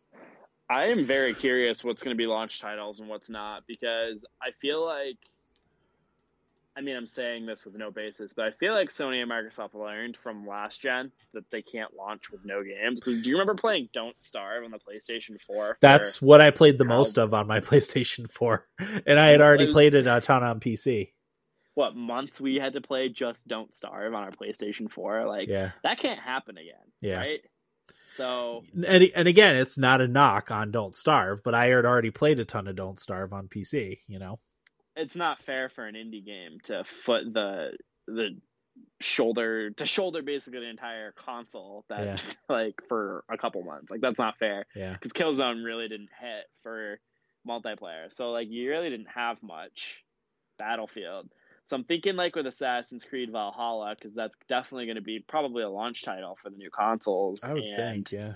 I 0.72 0.87
am 0.87 1.04
very 1.04 1.35
curious 1.35 1.85
what's 1.85 2.02
going 2.02 2.16
to 2.16 2.18
be 2.18 2.26
launch 2.26 2.58
titles 2.61 2.98
and 2.98 3.08
what's 3.08 3.28
not 3.28 3.66
because 3.66 4.24
I 4.40 4.52
feel 4.58 4.82
like, 4.82 5.18
I 6.74 6.80
mean, 6.80 6.96
I'm 6.96 7.06
saying 7.06 7.44
this 7.44 7.66
with 7.66 7.74
no 7.74 7.90
basis, 7.90 8.32
but 8.32 8.46
I 8.46 8.52
feel 8.52 8.72
like 8.72 8.88
Sony 8.88 9.20
and 9.20 9.30
Microsoft 9.30 9.74
learned 9.74 10.16
from 10.16 10.46
last 10.46 10.80
gen 10.80 11.12
that 11.35 11.44
they 11.50 11.61
can't 11.61 11.94
launch 11.94 12.30
with 12.30 12.46
no 12.46 12.62
games. 12.62 13.02
Do 13.02 13.12
you 13.12 13.35
remember 13.35 13.54
playing 13.54 13.90
Don't 13.92 14.18
Starve 14.18 14.64
on 14.64 14.70
the 14.70 14.78
PlayStation 14.78 15.38
4? 15.46 15.76
That's 15.82 16.22
what 16.22 16.40
I 16.40 16.50
played 16.50 16.78
the 16.78 16.87
most 16.87 17.18
of 17.18 17.35
on 17.35 17.46
my 17.46 17.61
PlayStation 17.68 18.30
4, 18.30 18.66
and 19.06 19.20
I 19.20 19.26
had 19.26 19.42
already 19.42 19.70
played 19.70 19.94
it 19.94 20.06
a 20.06 20.22
ton 20.22 20.42
on 20.42 20.58
PC. 20.61 21.11
what 21.74 21.94
months 21.94 22.40
we 22.40 22.56
had 22.56 22.72
to 22.72 22.80
play 22.80 23.11
just 23.11 23.46
Don't 23.46 23.74
Starve 23.74 24.14
on 24.14 24.22
our 24.22 24.30
PlayStation 24.30 24.90
4? 24.90 25.26
Like, 25.26 25.48
Yeah, 25.48 25.72
that 25.82 25.98
can't 25.98 26.20
happen 26.20 26.56
again. 26.56 26.87
Yeah. 27.02 27.18
Right? 27.18 27.40
So, 28.14 28.64
and 28.75 29.05
and 29.14 29.27
again, 29.27 29.57
it's 29.57 29.79
not 29.79 30.03
a 30.03 30.09
knock 30.09 30.51
on 30.51 30.70
Don't 30.70 30.94
Starve, 30.94 31.42
but 31.42 31.55
I 31.55 31.66
had 31.66 31.87
already 31.87 32.11
played 32.11 32.40
a 32.40 32.44
ton 32.44 32.68
of 32.68 32.77
Don't 32.77 33.01
Starve 33.01 33.33
on 33.33 33.48
PC. 33.48 34.01
You 34.07 34.18
know, 34.18 34.38
it's 34.96 35.16
not 35.16 35.40
fair 35.40 35.70
for 35.70 35.87
an 35.87 35.94
indie 35.94 36.25
game 36.25 36.59
to 36.64 36.85
foot 36.85 37.25
the 37.33 37.77
the 38.07 38.38
shoulder 39.01 39.70
to 39.70 39.87
shoulder 39.87 40.22
basically 40.22 40.61
the 40.61 40.68
entire 40.68 41.12
console 41.12 41.85
that 41.88 42.05
Yeah. 42.05 42.16
like 42.55 42.75
for 42.88 43.25
a 43.31 43.38
couple 43.38 43.62
months. 43.62 43.90
Like 43.90 44.03
that's 44.03 44.18
not 44.18 44.38
fair. 44.38 44.66
Yeah, 44.77 44.92
because 44.92 45.12
killzone 45.12 45.64
really 45.64 45.88
didn't 45.88 46.11
hit 46.20 46.44
for 46.62 46.98
multiplayer. 47.48 48.12
So 48.12 48.31
like 48.31 48.48
you 48.51 48.68
really 48.68 48.90
didn't 48.90 49.11
have 49.14 49.42
much 49.42 50.05
battlefield 50.59 51.31
so 51.68 51.77
i'm 51.77 51.85
thinking 51.85 52.16
like 52.16 52.35
with 52.37 52.46
assassin's 52.46 53.05
creed 53.05 53.31
valhalla 53.31 53.94
because 53.96 54.14
that's 54.14 54.37
definitely 54.48 54.87
going 54.87 54.96
to 54.96 55.03
be 55.03 55.25
probably 55.27 55.62
a 55.62 55.68
launch 55.68 56.03
title 56.03 56.37
for 56.42 56.51
the 56.51 56.57
new 56.57 56.70
consoles 56.70 57.44
I 57.44 57.53
would 57.55 57.62
and 57.62 57.77
think, 58.09 58.12
yeah, 58.12 58.33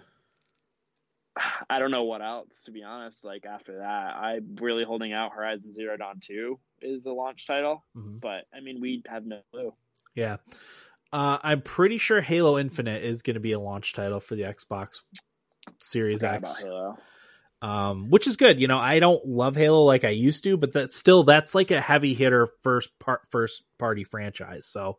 I 1.70 1.78
don't 1.78 1.90
know 1.90 2.04
what 2.04 2.22
else 2.22 2.64
to 2.64 2.70
be 2.70 2.82
honest. 2.82 3.24
Like 3.24 3.44
after 3.44 3.78
that, 3.78 3.84
I'm 4.16 4.56
really 4.60 4.84
holding 4.84 5.12
out 5.12 5.32
Horizon 5.32 5.72
Zero 5.74 5.96
Dawn 5.96 6.18
Two 6.20 6.58
is 6.80 7.04
a 7.06 7.12
launch 7.12 7.46
title, 7.46 7.84
Mhm. 7.96 8.20
but 8.20 8.44
I 8.54 8.60
mean 8.60 8.80
we 8.80 9.02
have 9.08 9.26
no 9.26 9.40
clue. 9.52 9.74
yeah. 10.14 10.36
Uh, 11.12 11.38
I'm 11.42 11.62
pretty 11.62 11.98
sure 11.98 12.20
Halo 12.20 12.58
Infinite 12.58 13.04
is 13.04 13.22
going 13.22 13.34
to 13.34 13.40
be 13.40 13.52
a 13.52 13.60
launch 13.60 13.92
title 13.94 14.18
for 14.20 14.34
the 14.34 14.42
Xbox 14.42 15.00
Series 15.80 16.20
Forgot 16.20 16.38
about 16.38 16.50
X. 16.50 16.64
Halo. 16.64 16.98
Um, 17.62 18.10
which 18.10 18.26
is 18.26 18.36
good. 18.36 18.60
You 18.60 18.68
know, 18.68 18.78
I 18.78 18.98
don't 18.98 19.26
love 19.26 19.56
Halo 19.56 19.82
like 19.82 20.04
I 20.04 20.10
used 20.10 20.44
to, 20.44 20.56
but 20.56 20.72
that's 20.72 20.96
still 20.96 21.24
that's 21.24 21.54
like 21.54 21.70
a 21.70 21.80
heavy 21.80 22.14
hitter 22.14 22.48
first 22.62 22.90
part 22.98 23.22
first 23.30 23.62
party 23.78 24.04
franchise. 24.04 24.66
So 24.66 24.98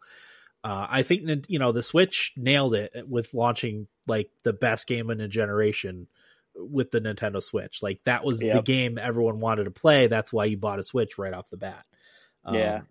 uh, 0.63 0.88
I 0.89 1.04
think 1.04 1.46
you 1.48 1.60
know 1.60 1.72
the 1.72 1.84
Switch 1.84 2.34
nailed 2.36 2.76
it 2.76 2.91
with 3.08 3.34
launching 3.34 3.88
like 4.08 4.30
the 4.43 4.54
best 4.54 4.88
game 4.88 5.10
in 5.10 5.22
a 5.22 5.28
generation 5.28 6.08
with 6.56 6.89
the 6.89 7.00
Nintendo 7.00 7.41
Switch. 7.43 7.84
Like 7.84 8.02
that 8.06 8.26
was 8.26 8.39
the 8.39 8.62
game 8.63 8.98
everyone 8.98 9.39
wanted 9.39 9.65
to 9.65 9.72
play. 9.72 10.08
That's 10.08 10.34
why 10.34 10.46
you 10.46 10.58
bought 10.58 10.80
a 10.80 10.84
Switch 10.84 11.17
right 11.17 11.34
off 11.34 11.50
the 11.52 11.58
bat. 11.58 11.86
Um, 12.43 12.56
Yeah. 12.56 12.82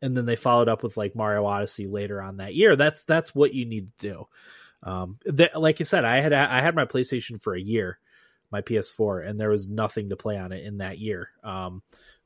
and 0.00 0.16
then 0.16 0.26
they 0.26 0.36
followed 0.36 0.68
up 0.68 0.82
with 0.84 0.96
like 0.96 1.16
Mario 1.16 1.44
Odyssey 1.44 1.86
later 1.88 2.22
on 2.22 2.36
that 2.36 2.54
year. 2.54 2.76
That's 2.76 3.02
that's 3.04 3.34
what 3.34 3.52
you 3.52 3.64
need 3.66 3.88
to 3.98 4.08
do. 4.08 4.28
Um, 4.82 5.18
that, 5.24 5.60
like 5.60 5.80
I 5.80 5.84
said, 5.84 6.04
I 6.04 6.20
had 6.20 6.32
I 6.32 6.60
had 6.60 6.76
my 6.76 6.84
PlayStation 6.84 7.42
for 7.42 7.54
a 7.54 7.60
year, 7.60 7.98
my 8.50 8.62
PS4, 8.62 9.28
and 9.28 9.38
there 9.38 9.50
was 9.50 9.68
nothing 9.68 10.10
to 10.10 10.16
play 10.16 10.38
on 10.38 10.52
it 10.52 10.64
in 10.64 10.78
that 10.78 10.98
year. 10.98 11.30
Um, 11.42 11.82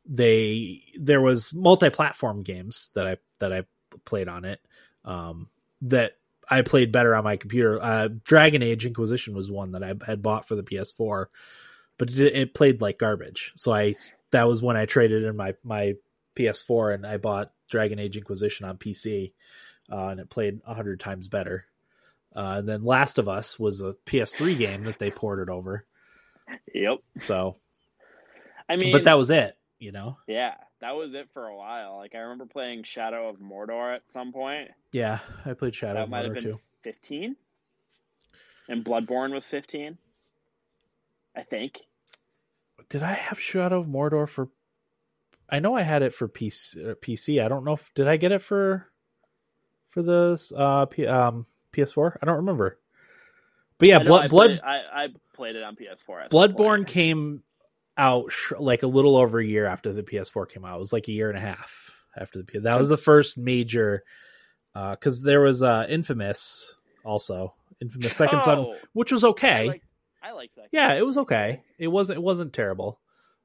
they 0.07 0.83
there 0.99 1.21
was 1.21 1.53
multi-platform 1.53 2.43
games 2.43 2.91
that 2.95 3.07
I 3.07 3.17
that 3.39 3.53
I 3.53 3.65
played 4.05 4.29
on 4.29 4.45
it 4.45 4.61
um, 5.05 5.49
that 5.83 6.13
I 6.49 6.63
played 6.63 6.93
better 6.93 7.15
on 7.15 7.25
my 7.25 7.37
computer. 7.37 7.83
Uh, 7.83 8.09
Dragon 8.25 8.63
Age 8.63 8.87
Inquisition 8.87 9.35
was 9.35 9.51
one 9.51 9.73
that 9.73 9.85
I 9.85 9.95
had 10.05 10.23
bought 10.23 10.49
for 10.49 10.57
the 10.57 10.63
PS4, 10.63 11.27
but 11.97 12.11
it, 12.11 12.35
it 12.35 12.55
played 12.55 12.81
like 12.81 12.99
garbage. 12.99 13.53
So 13.57 13.73
I 13.73 13.95
that 14.31 14.49
was 14.49 14.63
when 14.63 14.77
I 14.77 14.87
traded 14.87 15.25
in 15.25 15.37
my 15.37 15.55
my 15.63 15.95
PS4 16.37 16.95
and 16.95 17.07
I 17.07 17.17
bought 17.17 17.53
Dragon 17.71 17.99
Age 17.99 18.17
Inquisition 18.17 18.67
on 18.67 18.79
PC, 18.79 19.33
uh, 19.91 20.09
and 20.09 20.21
it 20.21 20.31
played 20.31 20.61
a 20.67 20.75
hundred 20.75 21.01
times 21.01 21.29
better. 21.29 21.67
Uh, 22.35 22.57
and 22.59 22.69
then 22.69 22.85
Last 22.85 23.19
of 23.19 23.29
Us 23.29 23.59
was 23.59 23.81
a 23.81 23.97
PS3 24.07 24.57
game 24.57 24.85
that 24.85 24.99
they 24.99 25.11
ported 25.11 25.51
over. 25.51 25.85
Yep. 26.75 26.99
So, 27.19 27.57
I 28.69 28.77
mean, 28.77 28.93
but 28.93 29.05
that 29.05 29.19
was 29.19 29.31
it, 29.31 29.57
you 29.79 29.93
know. 29.93 30.19
yeah, 30.27 30.55
that 30.81 30.97
was 30.97 31.15
it 31.15 31.29
for 31.33 31.47
a 31.47 31.57
while. 31.57 31.97
Like 31.97 32.15
I 32.15 32.19
remember 32.19 32.47
playing 32.47 32.85
Shadow 32.85 33.29
of 33.29 33.37
Mordor 33.37 33.95
at 33.95 34.03
some 34.09 34.33
point. 34.33 34.71
Yeah, 34.93 35.19
I 35.45 35.53
played 35.55 35.75
Shadow 35.75 35.95
that 35.95 36.03
of 36.05 36.11
might 36.11 36.25
have 36.25 36.33
Mordor 36.33 36.43
been 36.43 36.53
too. 36.53 36.61
fifteen, 36.83 37.37
and 38.69 38.85
Bloodborne 38.85 39.33
was 39.33 39.47
fifteen. 39.47 39.99
I 41.37 41.43
think. 41.43 41.81
Did 42.89 43.03
I 43.05 43.13
have 43.13 43.39
Shadow 43.39 43.81
of 43.81 43.87
Mordor 43.87 44.29
for? 44.29 44.49
I 45.49 45.61
know 45.61 45.77
I 45.77 45.83
had 45.83 46.03
it 46.03 46.15
for 46.15 46.29
PC. 46.29 46.91
uh, 46.91 46.95
PC. 46.95 47.45
I 47.45 47.49
don't 47.49 47.65
know 47.65 47.75
if 47.75 47.93
did 47.95 48.09
I 48.09 48.17
get 48.17 48.33
it 48.33 48.43
for 48.43 48.91
for 49.91 50.03
the 50.03 50.41
uh, 50.57 50.87
P, 50.87 51.07
um, 51.07 51.47
PS4. 51.73 52.17
I 52.23 52.27
don't 52.27 52.37
remember. 52.37 52.80
But 53.81 53.89
yeah, 53.89 53.97
I 53.97 54.03
know 54.03 54.05
Blood 54.05 54.25
I 54.25 54.29
Blood 54.29 54.47
played, 54.47 54.61
I, 54.63 55.05
I 55.05 55.09
played 55.35 55.57
it 55.57 55.63
on 55.63 55.75
PS4. 55.75 56.29
Bloodborne 56.29 56.87
came 56.87 57.43
out 57.97 58.31
sh- 58.31 58.53
like 58.59 58.83
a 58.83 58.87
little 58.87 59.17
over 59.17 59.41
a 59.41 59.45
year 59.45 59.67
after 59.67 59.93
the 59.93 60.03
PS4 60.03 60.49
came 60.49 60.65
out. 60.65 60.77
It 60.77 60.81
was 60.81 60.93
like 60.93 61.09
a 61.09 61.13
year 61.13 61.29
and 61.29 61.39
a 61.39 61.41
half 61.41 61.91
after 62.17 62.39
the 62.39 62.45
PS. 62.45 62.63
That 62.65 62.79
was 62.79 62.91
the 62.91 62.97
first 62.97 63.37
major 63.37 64.05
because 64.75 65.23
there 65.23 65.41
was 65.41 65.63
uh, 65.63 65.87
Infamous 65.89 66.75
also, 67.05 67.55
Infamous 67.81 68.15
Second 68.15 68.43
Son, 68.43 68.59
Oh, 68.59 68.77
which 68.93 69.11
was 69.11 69.25
I 69.25 69.29
okay. 69.29 69.67
like, 69.67 69.83
I 70.23 70.33
like 70.33 70.53
Second 70.53 70.69
yeah, 70.73 70.93
it 70.95 71.05
was 71.05 71.19
okay. 71.19 71.63
It 71.79 71.89
wasn't 71.89 72.19
it 72.19 72.23
wasn't 72.23 72.53
terrible, 72.53 73.01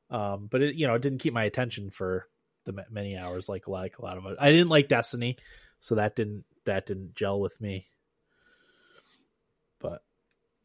um, 0.10 0.48
but 0.52 0.62
it 0.62 0.76
you 0.76 0.88
know 0.88 0.96
it 0.96 1.02
didn't 1.02 1.20
keep 1.20 1.34
my 1.34 1.46
attention 1.46 1.90
for 1.90 2.28
the 2.66 2.74
many 2.92 3.18
hours 3.18 3.48
like 3.48 3.68
like 3.68 4.00
a 4.00 4.02
lot 4.02 4.18
of 4.18 4.26
it. 4.26 4.38
I 4.40 4.52
didn't 4.52 4.70
like 4.70 4.90
Destiny, 4.90 5.38
so 5.80 5.96
that 5.96 6.16
didn't 6.16 6.44
that 6.66 6.86
didn't 6.86 7.16
gel 7.16 7.40
with 7.40 7.60
me. 7.62 7.88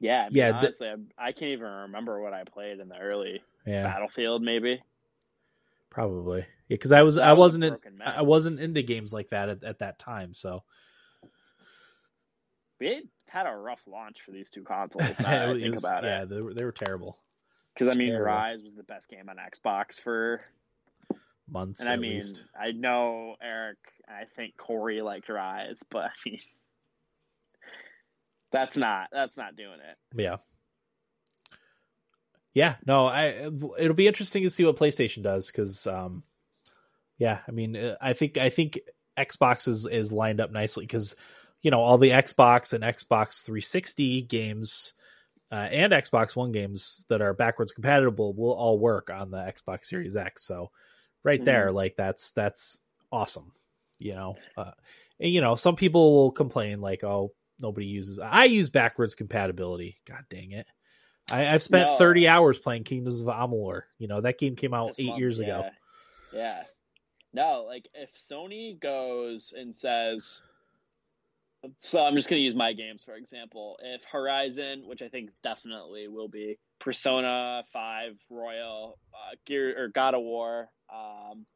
Yeah, 0.01 0.23
I 0.23 0.25
mean, 0.29 0.37
Yeah, 0.37 0.53
honestly, 0.53 0.89
I, 0.89 1.29
I 1.29 1.33
can't 1.33 1.53
even 1.53 1.67
remember 1.67 2.21
what 2.21 2.33
I 2.33 2.45
played 2.45 2.81
in 2.81 2.89
the 2.89 2.99
early 2.99 3.43
yeah, 3.67 3.83
Battlefield. 3.83 4.43
Maybe 4.43 4.83
probably. 5.91 6.41
Yeah, 6.41 6.75
because 6.77 6.93
I 6.93 7.03
was 7.03 7.17
that 7.17 7.25
I 7.25 7.33
was 7.33 7.39
wasn't 7.59 7.65
in, 7.65 8.03
I 8.03 8.23
wasn't 8.23 8.61
into 8.61 8.83
games 8.83 9.13
like 9.13 9.31
that 9.31 9.49
at, 9.49 9.65
at 9.65 9.79
that 9.81 9.99
time. 9.99 10.35
So 10.35 10.63
we 12.79 13.03
had 13.29 13.47
a 13.47 13.55
rough 13.57 13.83
launch 13.87 14.23
for 14.23 14.31
these 14.31 14.51
two 14.51 14.63
consoles. 14.63 15.19
Now 15.21 15.51
I 15.51 15.55
think 15.55 15.75
was- 15.75 15.85
about 15.85 16.05
yeah, 16.05 16.23
it, 16.23 16.29
they 16.31 16.41
were, 16.41 16.55
they 16.55 16.65
were 16.65 16.73
terrible 16.73 17.19
because 17.75 17.89
I 17.89 17.95
mean, 17.95 18.11
terrible. 18.11 18.33
Ryse 18.33 18.65
was 18.65 18.75
the 18.75 18.85
best 18.85 19.09
game 19.09 19.29
on 19.29 19.37
Xbox 19.37 20.01
for, 20.01 20.41
months. 21.49 21.81
and 21.81 21.91
I 21.91 21.97
mean, 21.97 22.15
least. 22.15 22.45
I 22.59 22.73
know 22.73 23.37
Eric, 23.43 23.79
I 24.09 24.25
think 24.25 24.57
Corey 24.57 25.03
liked 25.03 25.29
Ryse, 25.29 25.81
but 25.91 26.05
I 26.05 26.11
mean, 26.25 26.41
that's 28.53 28.77
not 28.77 29.09
that's 29.13 29.37
not 29.37 29.57
doing 29.57 29.79
it. 29.79 30.21
Yeah. 30.21 30.37
Yeah, 32.53 32.75
no, 32.85 33.07
I 33.07 33.49
it'll 33.79 33.95
be 33.95 34.09
interesting 34.09 34.43
to 34.43 34.51
see 34.51 34.65
what 34.65 34.77
PlayStation 34.77 35.23
does 35.23 35.47
because, 35.47 35.87
um, 35.87 36.25
yeah, 37.17 37.39
I 37.47 37.53
mean, 37.53 37.77
uh, 37.77 37.95
I 38.01 38.13
think 38.13 38.39
I 38.39 38.49
think 38.49 38.81
Xbox 39.17 39.69
is 39.69 39.87
is 39.87 40.13
lined 40.13 40.41
up 40.41 40.51
nicely 40.51 40.85
because 40.85 41.15
you 41.63 41.71
know 41.71 41.81
all 41.81 41.97
the 41.97 42.11
Xbox 42.11 42.73
and 42.73 42.83
Xbox 42.83 43.45
360 43.45 44.23
games 44.23 44.95
uh, 45.53 45.69
and 45.71 45.93
Xbox 45.93 46.35
One 46.35 46.51
games 46.51 47.05
that 47.09 47.23
are 47.23 47.35
backwards 47.35 47.71
compatible 47.71 48.35
will 48.35 48.53
all 48.53 48.79
work 48.79 49.11
on 49.11 49.31
the 49.31 49.39
Xbox 49.39 49.85
Series 49.85 50.17
X. 50.17 50.45
So, 50.45 50.71
right 51.23 51.45
there, 51.45 51.71
like 51.71 51.95
that's 51.97 52.33
that's 52.33 52.81
awesome. 53.13 53.53
You 54.01 54.15
know, 54.15 54.37
uh, 54.57 54.73
and, 55.21 55.33
you 55.33 55.41
know, 55.41 55.55
some 55.55 55.77
people 55.77 56.15
will 56.15 56.33
complain 56.33 56.81
like, 56.81 57.05
oh, 57.05 57.33
nobody 57.61 57.87
uses. 57.87 58.19
I 58.23 58.45
use 58.47 58.71
backwards 58.71 59.15
compatibility. 59.15 59.99
God 60.07 60.25
dang 60.31 60.53
it! 60.53 60.67
I, 61.31 61.49
I've 61.49 61.63
spent 61.63 61.89
No. 61.89 61.97
thirty 61.99 62.27
hours 62.29 62.59
playing 62.59 62.85
Kingdoms 62.85 63.21
of 63.21 63.27
Amalur. 63.27 63.83
You 63.99 64.09
know 64.09 64.21
that 64.21 64.39
game 64.39 64.57
came 64.57 64.75
out 64.75 64.89
this 64.89 65.01
eight 65.01 65.09
month, 65.09 65.21
years 65.21 65.39
ago. 65.39 65.65
Yeah. 65.65 65.71
Yeah. 66.33 66.63
No, 67.33 67.65
like 67.67 67.89
if 67.95 68.11
Sony 68.31 68.79
goes 68.81 69.53
and 69.57 69.75
says, 69.75 70.43
so 71.79 72.05
I'm 72.05 72.17
just 72.17 72.29
going 72.29 72.41
to 72.41 72.45
use 72.45 72.55
my 72.55 72.73
games 72.73 73.05
for 73.05 73.15
example. 73.15 73.79
If 73.83 74.03
Horizon, 74.11 74.83
which 74.87 75.03
I 75.03 75.09
think 75.09 75.31
definitely 75.43 76.09
will 76.09 76.29
be 76.29 76.59
Persona 76.81 77.63
Five 77.73 78.17
Royal, 78.31 78.99
uh, 79.15 79.37
Gear 79.47 79.81
or 79.81 79.89
God 79.89 80.15
of 80.15 80.23
War, 80.23 80.69
um, 80.93 81.47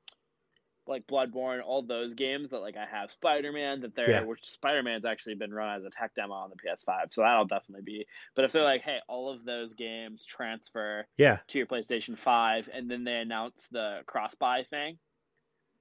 like 0.87 1.07
Bloodborne, 1.07 1.63
all 1.65 1.83
those 1.83 2.15
games 2.15 2.51
that 2.51 2.61
like 2.61 2.77
I 2.77 2.87
have 2.87 3.11
Spider 3.11 3.53
Man 3.53 3.81
that 3.81 3.95
they're 3.95 4.11
Yeah. 4.11 4.21
which 4.25 4.45
Spider 4.45 4.83
Man's 4.83 5.05
actually 5.05 5.37
been 5.37 5.53
run 5.53 5.77
as 5.79 5.85
a 5.85 5.91
tech 5.91 6.15
demo 6.15 6.35
on 6.35 6.51
the 6.51 6.57
PS5, 6.57 7.13
so 7.13 7.23
that'll 7.23 7.47
definitely 7.47 7.83
be. 7.85 8.07
But 8.35 8.45
if 8.45 8.53
they're 8.53 8.65
like, 8.65 8.83
hey, 8.83 8.99
all 9.09 9.31
of 9.31 9.45
those 9.45 9.73
games 9.75 10.25
transfer 10.25 11.07
Yeah, 11.17 11.39
to 11.49 11.59
your 11.59 11.67
PlayStation 11.67 12.19
5 12.19 12.69
and 12.73 12.91
then 12.91 13.05
they 13.05 13.17
announce 13.17 13.67
the 13.71 14.01
cross 14.07 14.35
buy 14.35 14.65
thing. 14.65 14.99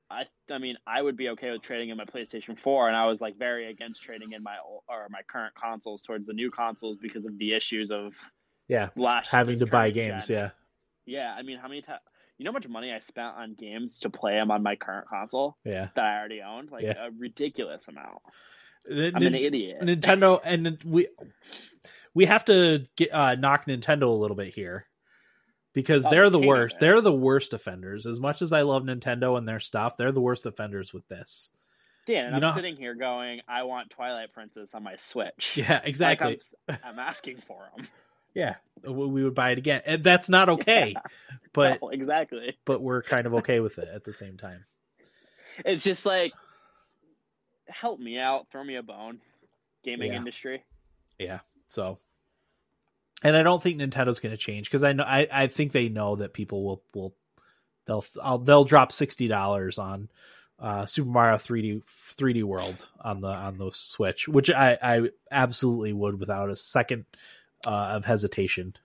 I 0.09 0.25
I 0.51 0.57
mean, 0.59 0.77
I 0.85 1.01
would 1.01 1.17
be 1.17 1.29
okay 1.29 1.51
with 1.51 1.61
trading 1.61 1.89
in 1.89 1.97
my 1.97 2.05
PlayStation 2.05 2.57
4 2.57 2.87
and 2.87 2.95
I 2.97 3.07
was 3.07 3.21
like 3.21 3.37
very 3.37 3.69
against 3.69 4.03
trading 4.03 4.31
in 4.33 4.43
my 4.43 4.57
or 4.87 5.07
my 5.09 5.21
current 5.27 5.55
consoles 5.55 6.01
towards 6.03 6.27
the 6.27 6.33
new 6.33 6.51
consoles 6.51 6.97
because 7.01 7.25
of 7.25 7.37
the 7.37 7.53
issues 7.53 7.91
of 7.91 8.13
yeah, 8.67 8.89
last 8.95 9.31
having 9.31 9.59
to 9.59 9.65
buy 9.67 9.89
games. 9.89 10.29
gen. 10.29 10.29
Yeah, 10.29 10.51
Yeah, 11.05 11.33
I 11.37 11.41
mean, 11.43 11.57
how 11.59 11.67
many 11.67 11.81
times 11.81 12.01
you 12.37 12.45
know 12.45 12.51
how 12.51 12.53
much 12.53 12.67
money 12.67 12.91
I 12.91 12.99
spent 12.99 13.35
on 13.37 13.53
games 13.53 13.99
to 13.99 14.09
play 14.09 14.33
them 14.33 14.51
on 14.51 14.63
my 14.63 14.75
current 14.75 15.07
console 15.07 15.57
yeah. 15.63 15.89
that 15.95 16.03
I 16.03 16.17
already 16.19 16.41
owned? 16.41 16.71
Like 16.71 16.83
Yeah. 16.83 17.07
a 17.07 17.11
ridiculous 17.11 17.87
amount. 17.87 18.19
N- 18.89 19.13
I'm 19.15 19.23
an 19.23 19.35
idiot. 19.35 19.81
Nintendo 19.81 20.39
and 20.43 20.77
we 20.85 21.07
we 22.13 22.25
have 22.25 22.45
to 22.45 22.85
get 22.95 23.13
uh, 23.13 23.35
knock 23.35 23.65
Nintendo 23.67 24.03
a 24.03 24.09
little 24.09 24.35
bit 24.37 24.53
here 24.53 24.85
because 25.73 26.05
Oh, 26.05 26.09
they're 26.09 26.29
the 26.29 26.39
worst. 26.39 26.79
They're 26.79 27.01
the 27.01 27.13
worst 27.13 27.53
offenders. 27.53 28.05
As 28.05 28.19
much 28.19 28.41
as 28.41 28.51
I 28.51 28.61
love 28.61 28.83
Nintendo 28.83 29.37
and 29.37 29.47
their 29.47 29.59
stuff, 29.59 29.97
they're 29.97 30.11
the 30.11 30.21
worst 30.21 30.45
offenders 30.45 30.93
with 30.93 31.07
this. 31.07 31.49
Dan, 32.05 32.25
and 32.25 32.31
you 32.31 32.35
I'm 32.35 32.41
know- 32.41 32.55
sitting 32.55 32.75
here 32.75 32.95
going, 32.95 33.39
I 33.47 33.63
want 33.63 33.89
Twilight 33.89 34.33
Princess 34.33 34.73
on 34.75 34.83
my 34.83 34.97
Switch. 34.97 35.53
Yeah, 35.55 35.79
exactly. 35.83 36.39
Like 36.67 36.79
I'm, 36.83 36.91
I'm 36.91 36.99
asking 36.99 37.37
for 37.47 37.61
them. 37.77 37.87
Yeah, 38.33 38.55
we 38.87 39.23
would 39.23 39.35
buy 39.35 39.51
it 39.51 39.57
again, 39.57 39.81
and 39.85 40.03
that's 40.03 40.29
not 40.29 40.49
okay. 40.55 40.95
but 41.53 41.79
No, 41.81 41.89
exactly. 41.89 42.57
but 42.65 42.81
we're 42.81 43.03
kind 43.03 43.27
of 43.27 43.35
okay 43.35 43.59
with 43.59 43.77
it 43.79 43.87
at 43.93 44.03
the 44.03 44.13
same 44.13 44.37
time. 44.37 44.65
It's 45.65 45.83
just 45.83 46.05
like, 46.05 46.33
help 47.67 47.99
me 47.99 48.17
out, 48.19 48.47
throw 48.51 48.63
me 48.63 48.75
a 48.75 48.83
bone, 48.83 49.19
gaming 49.83 50.11
Yeah. 50.11 50.17
industry. 50.17 50.63
Yeah. 51.19 51.39
So, 51.67 51.99
and 53.23 53.35
I 53.35 53.43
don't 53.43 53.61
think 53.61 53.77
Nintendo's 53.79 54.19
going 54.19 54.31
to 54.31 54.37
change 54.37 54.67
because 54.69 54.83
I 54.83 54.93
know 54.93 55.03
I, 55.03 55.27
I 55.31 55.47
think 55.47 55.71
they 55.71 55.89
know 55.89 56.15
that 56.17 56.33
people 56.33 56.63
will 56.63 56.83
will 56.93 57.15
they'll 57.85 58.03
I'll, 58.21 58.39
they'll 58.39 58.65
drop 58.65 58.91
sixty 58.91 59.27
dollars 59.27 59.77
on 59.77 60.09
uh, 60.59 60.85
Super 60.85 61.09
Mario 61.09 61.37
3D 61.37 61.83
3D 62.17 62.43
World 62.43 62.87
on 62.99 63.21
the 63.21 63.27
on 63.27 63.57
the 63.57 63.71
Switch, 63.73 64.27
which 64.27 64.49
I 64.49 64.77
I 64.81 65.09
absolutely 65.31 65.93
would 65.93 66.19
without 66.19 66.49
a 66.49 66.55
second 66.55 67.05
uh, 67.65 67.69
of 67.95 68.05
hesitation. 68.05 68.75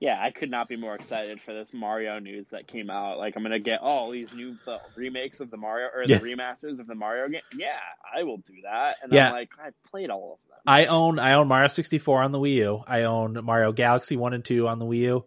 Yeah, 0.00 0.20
I 0.20 0.32
could 0.32 0.50
not 0.50 0.68
be 0.68 0.74
more 0.76 0.96
excited 0.96 1.40
for 1.40 1.54
this 1.54 1.72
Mario 1.72 2.18
news 2.18 2.50
that 2.50 2.66
came 2.66 2.90
out. 2.90 3.18
Like, 3.18 3.36
I'm 3.36 3.42
gonna 3.44 3.60
get 3.60 3.80
all 3.82 4.10
these 4.10 4.32
new 4.34 4.56
uh, 4.66 4.78
remakes 4.96 5.38
of 5.40 5.50
the 5.50 5.56
Mario 5.56 5.88
or 5.94 6.02
Yeah. 6.04 6.18
the 6.18 6.24
remasters 6.24 6.80
of 6.80 6.88
the 6.88 6.96
Mario 6.96 7.28
game. 7.28 7.42
Yeah, 7.56 7.78
I 8.12 8.24
will 8.24 8.38
do 8.38 8.54
that. 8.64 8.96
And 9.02 9.12
Yeah. 9.12 9.28
I'm 9.28 9.32
like, 9.32 9.50
I 9.64 9.70
played 9.90 10.10
all 10.10 10.40
of 10.42 10.48
them. 10.48 10.58
I 10.66 10.86
own 10.86 11.18
I 11.20 11.34
own 11.34 11.46
Mario 11.46 11.68
64 11.68 12.22
on 12.22 12.32
the 12.32 12.38
Wii 12.40 12.54
U. 12.56 12.84
I 12.86 13.02
own 13.02 13.38
Mario 13.44 13.70
Galaxy 13.72 14.16
1 14.16 14.32
and 14.34 14.44
2 14.44 14.66
on 14.66 14.80
the 14.80 14.84
Wii 14.86 14.98
U. 14.98 15.24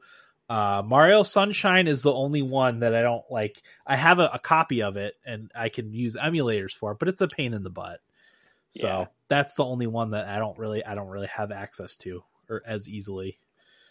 Uh, 0.50 0.84
Mario 0.86 1.24
Sunshine 1.24 1.88
is 1.88 2.02
the 2.02 2.14
only 2.14 2.42
one 2.42 2.80
that 2.82 2.94
I 2.94 3.02
don't 3.02 3.24
like. 3.32 3.64
I 3.88 3.96
have 3.96 4.20
a, 4.20 4.30
a 4.34 4.40
copy 4.40 4.84
of 4.84 4.98
it 4.98 5.16
and 5.26 5.52
I 5.56 5.70
can 5.70 5.94
use 5.94 6.18
emulators 6.18 6.72
for 6.74 6.92
it, 6.92 7.00
but 7.00 7.08
it's 7.08 7.22
a 7.22 7.28
pain 7.30 7.54
in 7.54 7.64
the 7.64 7.70
butt. 7.70 8.00
So 8.72 8.88
Yeah. 8.88 9.06
that's 9.30 9.56
the 9.56 9.64
only 9.66 9.88
one 9.88 10.10
that 10.10 10.28
I 10.28 10.38
don't 10.38 10.58
really 10.58 10.84
I 10.86 10.96
don't 10.96 11.08
really 11.08 11.28
have 11.28 11.52
access 11.54 11.96
to 11.98 12.24
or 12.50 12.62
as 12.66 12.88
easily. 12.90 13.38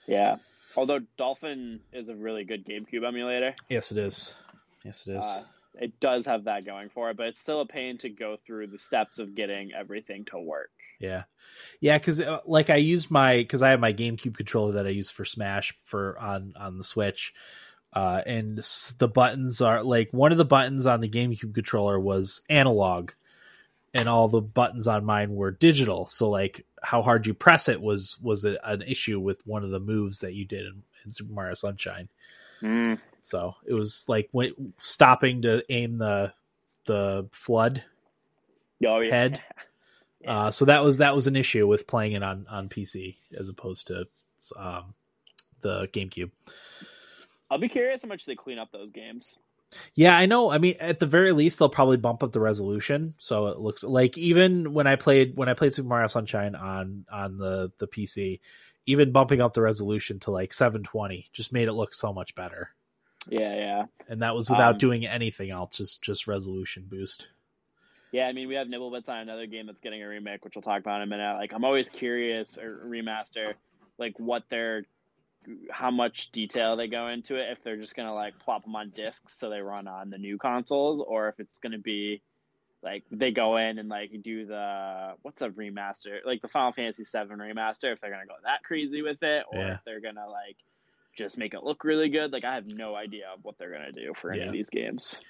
Yeah. 0.07 0.37
Although 0.77 1.01
Dolphin 1.17 1.81
is 1.93 2.09
a 2.09 2.15
really 2.15 2.45
good 2.45 2.67
GameCube 2.67 3.07
emulator, 3.07 3.55
Yes, 3.69 3.93
it 3.93 3.99
is. 3.99 4.35
Yes, 4.85 5.07
it 5.07 5.17
is. 5.17 5.25
uh, 5.25 5.45
it 5.81 5.99
does 6.01 6.27
have 6.27 6.45
that 6.45 6.65
going 6.65 6.89
for 6.89 7.11
it. 7.11 7.17
But 7.17 7.29
it's 7.29 7.41
still 7.41 7.61
a 7.61 7.67
pain 7.67 7.99
to 7.99 8.09
go 8.09 8.37
through 8.47 8.69
the 8.69 8.79
steps 8.79 9.19
of 9.19 9.35
getting 9.35 9.73
everything 9.73 10.25
to 10.27 10.39
work. 10.39 10.71
Yeah, 11.01 11.25
yeah, 11.81 11.99
because 11.99 12.21
uh, 12.21 12.41
like 12.47 12.71
I 12.71 12.77
use 12.77 13.11
my 13.11 13.37
because 13.37 13.63
I 13.63 13.71
have 13.71 13.81
my 13.81 13.93
GameCube 13.93 14.37
controller 14.37 14.73
that 14.73 14.87
I 14.87 14.91
use 14.91 15.11
for 15.11 15.25
Smash 15.25 15.75
for 15.85 16.19
on 16.19 16.55
on 16.57 16.79
the 16.79 16.85
Switch, 16.85 17.33
uh, 17.93 18.21
and 18.27 18.59
the 18.99 19.09
buttons 19.09 19.61
are 19.61 19.83
like 19.83 20.11
one 20.13 20.33
of 20.33 20.39
the 20.39 20.45
buttons 20.45 20.87
on 20.87 21.01
the 21.01 21.09
GameCube 21.09 21.55
controller 21.55 21.99
was 21.99 22.43
analog, 22.49 23.13
and 23.93 24.09
all 24.09 24.29
the 24.29 24.41
buttons 24.41 24.87
on 24.89 25.05
mine 25.05 25.35
were 25.35 25.51
digital. 25.51 26.07
So 26.07 26.31
like 26.31 26.67
how 26.85 27.03
hard 27.03 27.27
you 27.27 27.35
press 27.35 27.69
it 27.69 27.81
was 27.81 28.17
was 28.21 28.45
a, 28.45 28.57
an 28.65 28.83
issue 28.83 29.19
with 29.19 29.45
one 29.47 29.65
of 29.65 29.71
the 29.71 29.81
moves 29.81 30.21
that 30.21 30.35
you 30.35 30.45
did 30.45 30.67
in, 30.67 30.83
in 31.05 31.11
Super 31.11 31.33
Mario 31.33 31.55
Sunshine. 31.55 32.09
So 33.23 33.55
it 33.67 33.75
was 33.75 34.05
like 34.09 34.29
when, 34.33 34.73
stopping 34.79 35.43
to 35.43 35.63
aim 35.69 35.99
the 35.99 36.33
the 36.87 37.29
FLUDD 37.33 37.83
Oh, 38.87 39.01
yeah. 39.01 39.15
head. 39.15 39.43
Uh, 40.27 40.51
so 40.51 40.65
that 40.65 40.83
was 40.83 40.97
that 40.97 41.15
was 41.15 41.27
an 41.27 41.37
issue 41.37 41.67
with 41.67 41.87
playing 41.87 42.13
it 42.13 42.23
on 42.23 42.47
on 42.49 42.71
PC 42.71 43.17
as 43.39 43.51
opposed 43.51 43.89
to 43.89 44.07
um, 44.57 44.95
the 45.61 45.87
GameCube. 45.93 46.31
I'll 47.51 47.59
be 47.59 47.69
curious 47.69 48.01
how 48.03 48.09
much 48.09 48.25
they 48.25 48.35
clean 48.35 48.59
up 48.59 48.73
those 48.73 48.89
games. 48.89 49.37
Yeah, 49.95 50.17
I 50.17 50.27
know. 50.27 50.51
I 50.51 50.59
mean, 50.59 50.77
at 50.81 50.99
the 50.99 51.07
very 51.07 51.33
least, 51.33 51.59
they'll 51.59 51.69
probably 51.69 51.97
bump 51.97 52.23
up 52.23 52.33
the 52.33 52.41
resolution, 52.41 53.15
so 53.19 53.47
it 53.49 53.59
looks 53.59 53.85
like 53.85 54.17
even 54.19 54.73
when 54.73 54.87
I 54.87 54.97
played 54.97 55.37
when 55.37 55.49
I 55.49 55.55
played 55.55 55.73
Super 55.73 55.89
Mario 55.89 56.09
Sunshine 56.09 56.55
on 56.55 57.05
on 57.11 57.37
the 57.37 57.73
the 57.79 57.87
PC, 57.87 58.41
even 58.87 59.13
bumping 59.13 59.41
up 59.41 59.53
the 59.53 59.63
resolution 59.63 60.21
to 60.21 60.31
like 60.31 60.53
720 60.53 61.29
just 61.33 61.53
made 61.53 61.69
it 61.69 61.73
look 61.73 61.95
so 61.95 62.13
much 62.13 62.35
better. 62.35 62.71
Yeah, 63.29 63.55
yeah. 63.55 63.85
And 64.09 64.21
that 64.23 64.35
was 64.35 64.51
without 64.51 64.75
Um, 64.75 64.79
doing 64.79 65.07
anything 65.07 65.51
else, 65.51 65.77
just 65.79 66.03
just 66.03 66.27
resolution 66.27 66.87
boost. 66.89 67.29
Yeah, 68.13 68.29
I 68.29 68.33
mean, 68.33 68.47
we 68.47 68.55
have 68.55 68.69
Nibblebits 68.69 69.09
on 69.09 69.19
another 69.19 69.47
game 69.47 69.67
that's 69.67 69.81
getting 69.81 70.01
a 70.03 70.07
remake, 70.07 70.45
which 70.45 70.55
we'll 70.55 70.63
talk 70.63 70.79
about 70.81 71.03
in 71.03 71.09
a 71.09 71.11
minute. 71.11 71.35
Like, 71.35 71.53
I'm 71.53 71.65
always 71.65 71.89
curious, 71.91 72.57
or 72.59 72.81
remaster, 72.87 73.55
like 73.99 74.13
what 74.21 74.45
they're, 74.51 74.85
how 75.71 75.91
much 75.91 76.31
detail 76.33 76.77
they 76.77 76.89
go 76.89 77.09
into 77.09 77.37
it. 77.37 77.51
If 77.53 77.63
they're 77.63 77.77
just 77.77 77.95
gonna 77.97 78.15
like 78.15 78.39
plop 78.39 78.65
them 78.65 78.77
on 78.77 78.91
discs 78.91 79.39
so 79.39 79.51
they 79.51 79.61
run 79.61 79.87
on 79.89 80.11
the 80.11 80.19
new 80.19 80.39
consoles, 80.39 81.01
or 81.01 81.29
if 81.29 81.41
it's 81.41 81.59
gonna 81.59 81.79
be 81.79 82.23
like 82.83 83.03
they 83.11 83.31
go 83.31 83.57
in 83.57 83.79
and 83.79 83.89
like 83.89 84.11
do 84.23 84.47
the 84.47 85.15
what's 85.23 85.43
a 85.43 85.49
remaster, 85.49 86.19
like 86.25 86.43
the 86.43 86.49
Final 86.49 86.73
Fantasy 86.73 87.05
VII 87.05 87.35
remaster. 87.35 87.93
If 87.93 88.01
they're 88.01 88.11
gonna 88.11 88.27
go 88.27 88.35
that 88.45 88.63
crazy 88.65 89.03
with 89.03 89.23
it, 89.23 89.45
or 89.53 89.59
Yeah. 89.61 89.75
if 89.75 89.81
they're 89.85 90.01
gonna 90.01 90.29
like 90.29 90.57
just 91.17 91.39
make 91.39 91.55
it 91.55 91.63
look 91.63 91.85
really 91.85 92.09
good. 92.09 92.33
Like, 92.33 92.45
I 92.45 92.57
have 92.57 92.67
no 92.75 92.97
idea 92.97 93.27
what 93.43 93.57
they're 93.57 93.71
gonna 93.71 93.93
do 93.93 94.13
for 94.15 94.33
any 94.33 94.41
Yeah. 94.41 94.47
of 94.47 94.53
these 94.53 94.69
games. 94.69 95.21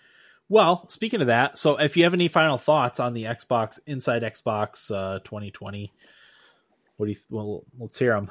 Well, 0.49 0.89
speaking 0.89 1.21
of 1.21 1.27
that, 1.29 1.59
so 1.59 1.77
if 1.79 1.97
you 1.97 2.05
have 2.05 2.15
any 2.15 2.29
final 2.29 2.59
thoughts 2.59 3.01
on 3.01 3.13
the 3.15 3.25
Xbox 3.25 3.79
Inside 3.87 4.23
Xbox 4.23 4.91
uh, 4.91 5.19
2020, 5.21 5.93
what 6.97 7.07
do 7.07 7.13
you? 7.13 7.19
Well, 7.31 7.65
let's 7.79 7.99
hear 7.99 8.15
them. 8.15 8.31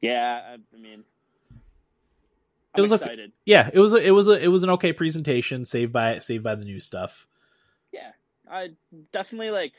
Yeah, 0.00 0.40
I, 0.50 0.54
I 0.54 0.80
mean, 0.80 1.04
I'm 2.74 2.78
it 2.78 2.82
was 2.82 2.92
excited. 2.92 3.30
A, 3.30 3.32
yeah, 3.44 3.70
it 3.72 3.80
was 3.80 3.92
a, 3.94 3.96
it 3.96 4.10
was 4.10 4.28
a, 4.28 4.32
it 4.32 4.48
was 4.48 4.62
an 4.62 4.70
okay 4.70 4.92
presentation, 4.92 5.64
saved 5.64 5.92
by 5.92 6.18
saved 6.18 6.44
by 6.44 6.54
the 6.54 6.64
new 6.64 6.80
stuff. 6.80 7.26
Yeah, 7.92 8.12
I 8.50 8.70
definitely 9.12 9.50
like. 9.50 9.72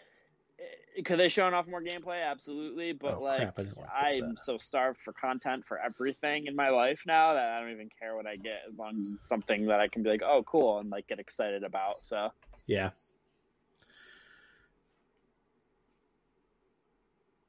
Eh, 0.97 1.01
could 1.03 1.20
they 1.20 1.30
shown 1.30 1.53
off 1.53 1.67
more 1.67 1.82
gameplay? 1.82 2.24
Absolutely, 2.30 2.91
but 2.93 3.20
Oh, 3.20 3.24
like 3.24 3.39
crap, 3.39 3.59
I 3.59 3.63
didn't 3.63 3.78
want 3.78 3.89
to 3.89 4.05
fix 4.05 4.17
I'm 4.20 4.30
that. 4.32 4.38
so 4.38 4.57
starved 4.57 4.99
for 4.99 5.13
content 5.13 5.65
for 5.65 5.80
everything 5.80 6.47
in 6.47 6.55
my 6.55 6.70
life 6.70 7.03
now 7.07 7.34
that 7.34 7.51
I 7.51 7.61
don't 7.61 7.72
even 7.72 7.89
care 7.97 8.15
what 8.15 8.26
I 8.28 8.36
get 8.36 8.63
as 8.70 8.78
long 8.78 8.99
as 8.99 9.11
it's 9.13 9.28
something 9.28 9.67
that 9.67 9.80
I 9.80 9.88
can 9.88 10.03
be 10.03 10.09
like, 10.09 10.24
oh, 10.24 10.43
cool, 10.43 10.80
and 10.80 10.89
like 10.89 11.07
get 11.07 11.20
excited 11.20 11.63
about. 11.63 12.05
So 12.05 12.30
Yeah. 12.67 12.89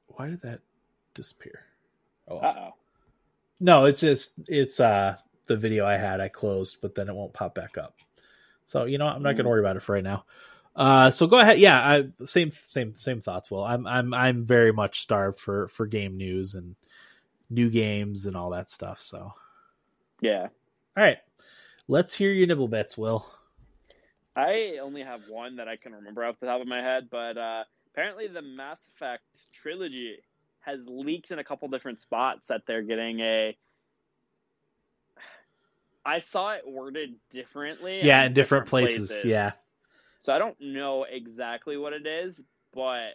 Why 0.09 0.29
did 0.29 0.43
that 0.43 0.61
disappear? 1.15 1.65
Oh, 2.31 2.39
uh 2.39 2.55
oh. 2.59 2.75
no, 3.59 3.85
it's 3.87 4.01
just 4.01 4.33
it's 4.49 4.81
uh 4.81 5.17
the 5.47 5.57
video 5.57 5.85
I 5.85 5.97
had 5.97 6.21
I 6.21 6.29
closed, 6.29 6.79
but 6.81 6.95
then 6.95 7.09
it 7.09 7.15
won't 7.15 7.33
pop 7.33 7.55
back 7.55 7.77
up. 7.77 7.95
So 8.67 8.85
you 8.85 8.99
know? 8.99 9.07
I'm 9.07 9.23
not 9.23 9.33
going 9.33 9.39
to 9.39 9.43
Mm. 9.45 9.51
worry 9.51 9.61
about 9.61 9.77
it 9.77 9.83
for 9.83 9.95
right 9.95 10.05
now. 10.05 10.25
Uh, 10.77 11.11
so 11.11 11.27
go 11.27 11.41
ahead. 11.41 11.59
Yeah, 11.59 11.81
I, 11.81 12.25
same 12.25 12.53
same 12.53 12.95
same 12.95 13.21
thoughts. 13.21 13.51
Will 13.51 13.65
I'm 13.65 13.87
I'm 13.87 14.15
I'm 14.15 14.47
very 14.47 14.73
much 14.73 15.01
starved 15.01 15.41
for 15.41 15.67
for 15.69 15.87
game 15.87 16.17
news 16.17 16.55
and 16.55 16.77
new 17.51 17.69
games 17.69 18.27
and 18.27 18.37
all 18.37 18.51
that 18.51 18.71
stuff. 18.71 19.01
So 19.01 19.33
Yeah. 20.21 20.47
All 20.97 21.03
right, 21.05 21.19
let's 21.89 22.15
hear 22.15 22.31
your 22.31 22.47
nibble 22.47 22.69
bits, 22.69 22.97
Will. 22.97 23.27
I 24.37 24.79
only 24.81 25.03
have 25.03 25.23
one 25.29 25.57
that 25.57 25.67
I 25.67 25.77
can 25.77 25.93
remember 25.93 26.25
off 26.25 26.39
the 26.41 26.47
top 26.47 26.61
of 26.61 26.69
my 26.69 26.81
head, 26.81 27.09
but 27.11 27.37
uh, 27.37 27.65
apparently 27.93 28.29
the 28.29 28.43
Mass 28.43 28.79
Effect 28.95 29.25
trilogy 29.53 30.19
has 30.61 30.87
leaked 30.87 31.31
in 31.31 31.39
a 31.39 31.45
couple 31.45 31.69
different 31.69 32.01
spots 32.01 32.49
that 32.49 32.63
they're 32.67 32.83
getting 32.83 33.21
a. 33.21 33.57
I 36.05 36.19
saw 36.19 36.53
it 36.53 36.63
worded 36.67 37.17
differently. 37.31 38.01
Yeah, 38.03 38.25
in 38.25 38.33
different 38.33 38.67
places, 38.67 39.25
yeah. 39.25 39.51
So 40.23 40.35
I 40.35 40.39
don't 40.39 40.57
know 40.61 41.05
exactly 41.09 41.77
what 41.77 41.93
it 41.93 42.07
is, 42.07 42.43
but 42.75 43.15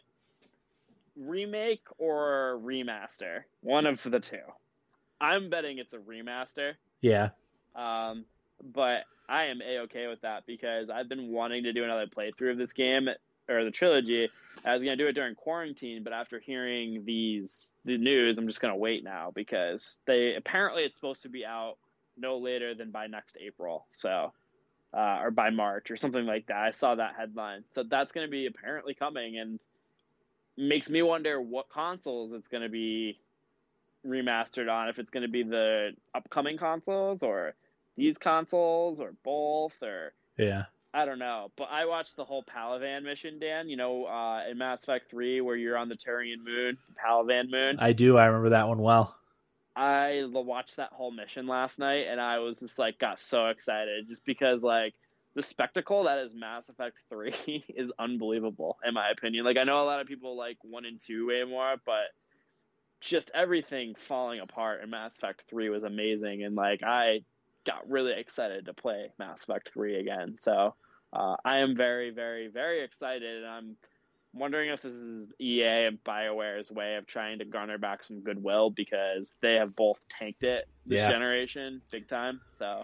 remake 1.15 1.83
or 1.97 2.59
remaster, 2.63 3.41
one 3.61 3.85
of 3.85 4.01
the 4.03 4.19
two. 4.19 4.37
I'm 5.19 5.49
betting 5.49 5.77
it's 5.77 5.93
a 5.93 5.97
remaster. 5.97 6.73
Yeah, 7.01 7.29
Um, 7.75 8.25
but 8.63 9.03
I 9.27 9.45
am 9.45 9.61
a 9.61 9.79
okay 9.83 10.07
with 10.07 10.21
that 10.21 10.45
because 10.45 10.89
I've 10.89 11.09
been 11.09 11.31
wanting 11.31 11.63
to 11.63 11.73
do 11.73 11.83
another 11.83 12.07
playthrough 12.07 12.51
of 12.51 12.57
this 12.57 12.73
game 12.73 13.09
or 13.49 13.63
the 13.63 13.71
trilogy. 13.71 14.29
I 14.63 14.73
was 14.73 14.83
gonna 14.83 14.95
do 14.95 15.07
it 15.07 15.13
during 15.13 15.35
quarantine, 15.35 16.03
but 16.03 16.13
after 16.13 16.39
hearing 16.39 17.03
these 17.05 17.71
the 17.83 17.97
news, 17.97 18.37
I'm 18.37 18.47
just 18.47 18.61
gonna 18.61 18.75
wait 18.75 19.03
now 19.03 19.31
because 19.33 19.99
they 20.05 20.35
apparently 20.35 20.83
it's 20.83 20.95
supposed 20.95 21.23
to 21.23 21.29
be 21.29 21.45
out 21.45 21.77
no 22.17 22.37
later 22.37 22.73
than 22.73 22.91
by 22.91 23.07
next 23.07 23.37
April. 23.39 23.85
So. 23.91 24.33
Uh, 24.93 25.19
or 25.23 25.29
by 25.29 25.49
March 25.49 25.91
or 25.91 25.97
something 25.97 26.25
like 26.25 26.45
that. 26.47 26.55
I 26.55 26.71
saw 26.71 26.95
that 26.95 27.15
headline. 27.17 27.65
So 27.73 27.83
that's 27.83 28.13
to 28.25 28.31
be 28.31 28.45
apparently 28.45 28.93
coming 28.93 29.37
and 29.37 29.59
makes 30.57 30.89
me 30.89 31.01
wonder 31.01 31.41
what 31.41 31.69
consoles 31.69 32.33
it's 32.33 32.47
to 32.63 32.69
be 32.69 33.19
remastered 34.05 34.71
on. 34.71 34.89
If 34.89 34.99
it's 34.99 35.11
to 35.23 35.27
be 35.29 35.43
the 35.43 35.91
upcoming 36.13 36.57
consoles 36.57 37.23
or 37.23 37.55
these 37.97 38.17
consoles 38.17 38.99
or 38.99 39.13
both 39.23 39.81
or 39.81 40.13
yeah, 40.37 40.65
I 40.95 41.03
don't 41.03 41.19
know. 41.19 41.51
But 41.57 41.67
I 41.71 41.85
watched 41.85 42.15
the 42.15 42.23
whole 42.23 42.43
Palaven 42.43 43.03
mission, 43.03 43.37
Dan. 43.37 43.67
You 43.67 43.75
know, 43.75 44.05
uh, 44.05 44.43
in 44.49 44.57
Mass 44.57 44.83
Effect 44.83 45.09
Three, 45.09 45.41
where 45.41 45.57
you're 45.57 45.77
on 45.77 45.89
the 45.89 45.95
Turian 45.95 46.43
moon, 46.43 46.77
Palaven 46.95 47.51
moon. 47.51 47.75
I 47.79 47.91
do. 47.91 48.17
I 48.17 48.27
remember 48.27 48.49
that 48.49 48.67
one 48.69 48.79
well. 48.79 49.13
I 49.75 50.23
watched 50.31 50.77
that 50.77 50.93
whole 50.93 51.11
mission 51.11 51.47
last 51.47 51.79
night, 51.79 52.07
and 52.09 52.21
I 52.21 52.39
was 52.39 52.59
just 52.59 52.79
like, 52.79 52.97
got 52.97 53.19
so 53.19 53.47
excited, 53.47 54.07
just 54.07 54.23
because 54.23 54.63
like 54.63 54.93
the 55.35 55.43
spectacle 55.43 56.05
that 56.05 56.19
is 56.19 56.33
Mass 56.33 56.69
Effect 56.69 56.95
Three 57.09 57.35
is 57.67 57.91
unbelievable, 57.99 58.77
in 58.85 58.93
my 58.93 59.09
opinion. 59.09 59.43
Like 59.43 59.57
I 59.57 59.65
know 59.65 59.83
a 59.83 59.85
lot 59.85 59.99
of 59.99 60.07
people 60.07 60.37
like 60.37 60.57
one 60.61 60.85
and 60.85 60.99
two 60.99 61.27
way 61.27 61.43
more, 61.43 61.75
but 61.85 62.05
just 63.01 63.31
everything 63.35 63.95
falling 63.97 64.39
apart 64.39 64.81
in 64.81 64.89
Mass 64.89 65.17
Effect 65.17 65.43
Three 65.49 65.69
was 65.69 65.83
amazing, 65.83 66.45
and 66.45 66.55
like 66.55 66.83
I 66.83 67.25
got 67.65 67.89
really 67.89 68.13
excited 68.17 68.67
to 68.67 68.73
play 68.73 69.11
Mass 69.19 69.43
Effect 69.43 69.71
Three 69.73 69.99
again. 69.99 70.37
So 70.39 70.73
uh, 71.15 71.35
I 71.45 71.59
am 71.59 71.75
very, 71.75 72.11
very, 72.11 72.47
very 72.47 72.83
excited, 72.83 73.43
and 73.43 73.45
I'm 73.47 73.77
wondering 74.33 74.69
if 74.69 74.81
this 74.81 74.95
is 74.95 75.31
EA 75.39 75.85
and 75.87 75.99
BioWare's 76.03 76.69
way 76.71 76.95
of 76.95 77.07
trying 77.07 77.39
to 77.39 77.45
garner 77.45 77.77
back 77.77 78.03
some 78.03 78.21
goodwill 78.21 78.69
because 78.69 79.37
they 79.41 79.53
have 79.55 79.75
both 79.75 79.97
tanked 80.09 80.43
it 80.43 80.65
this 80.85 80.99
Yeah. 80.99 81.09
generation 81.09 81.81
big 81.91 82.07
time. 82.09 82.41
So 82.49 82.83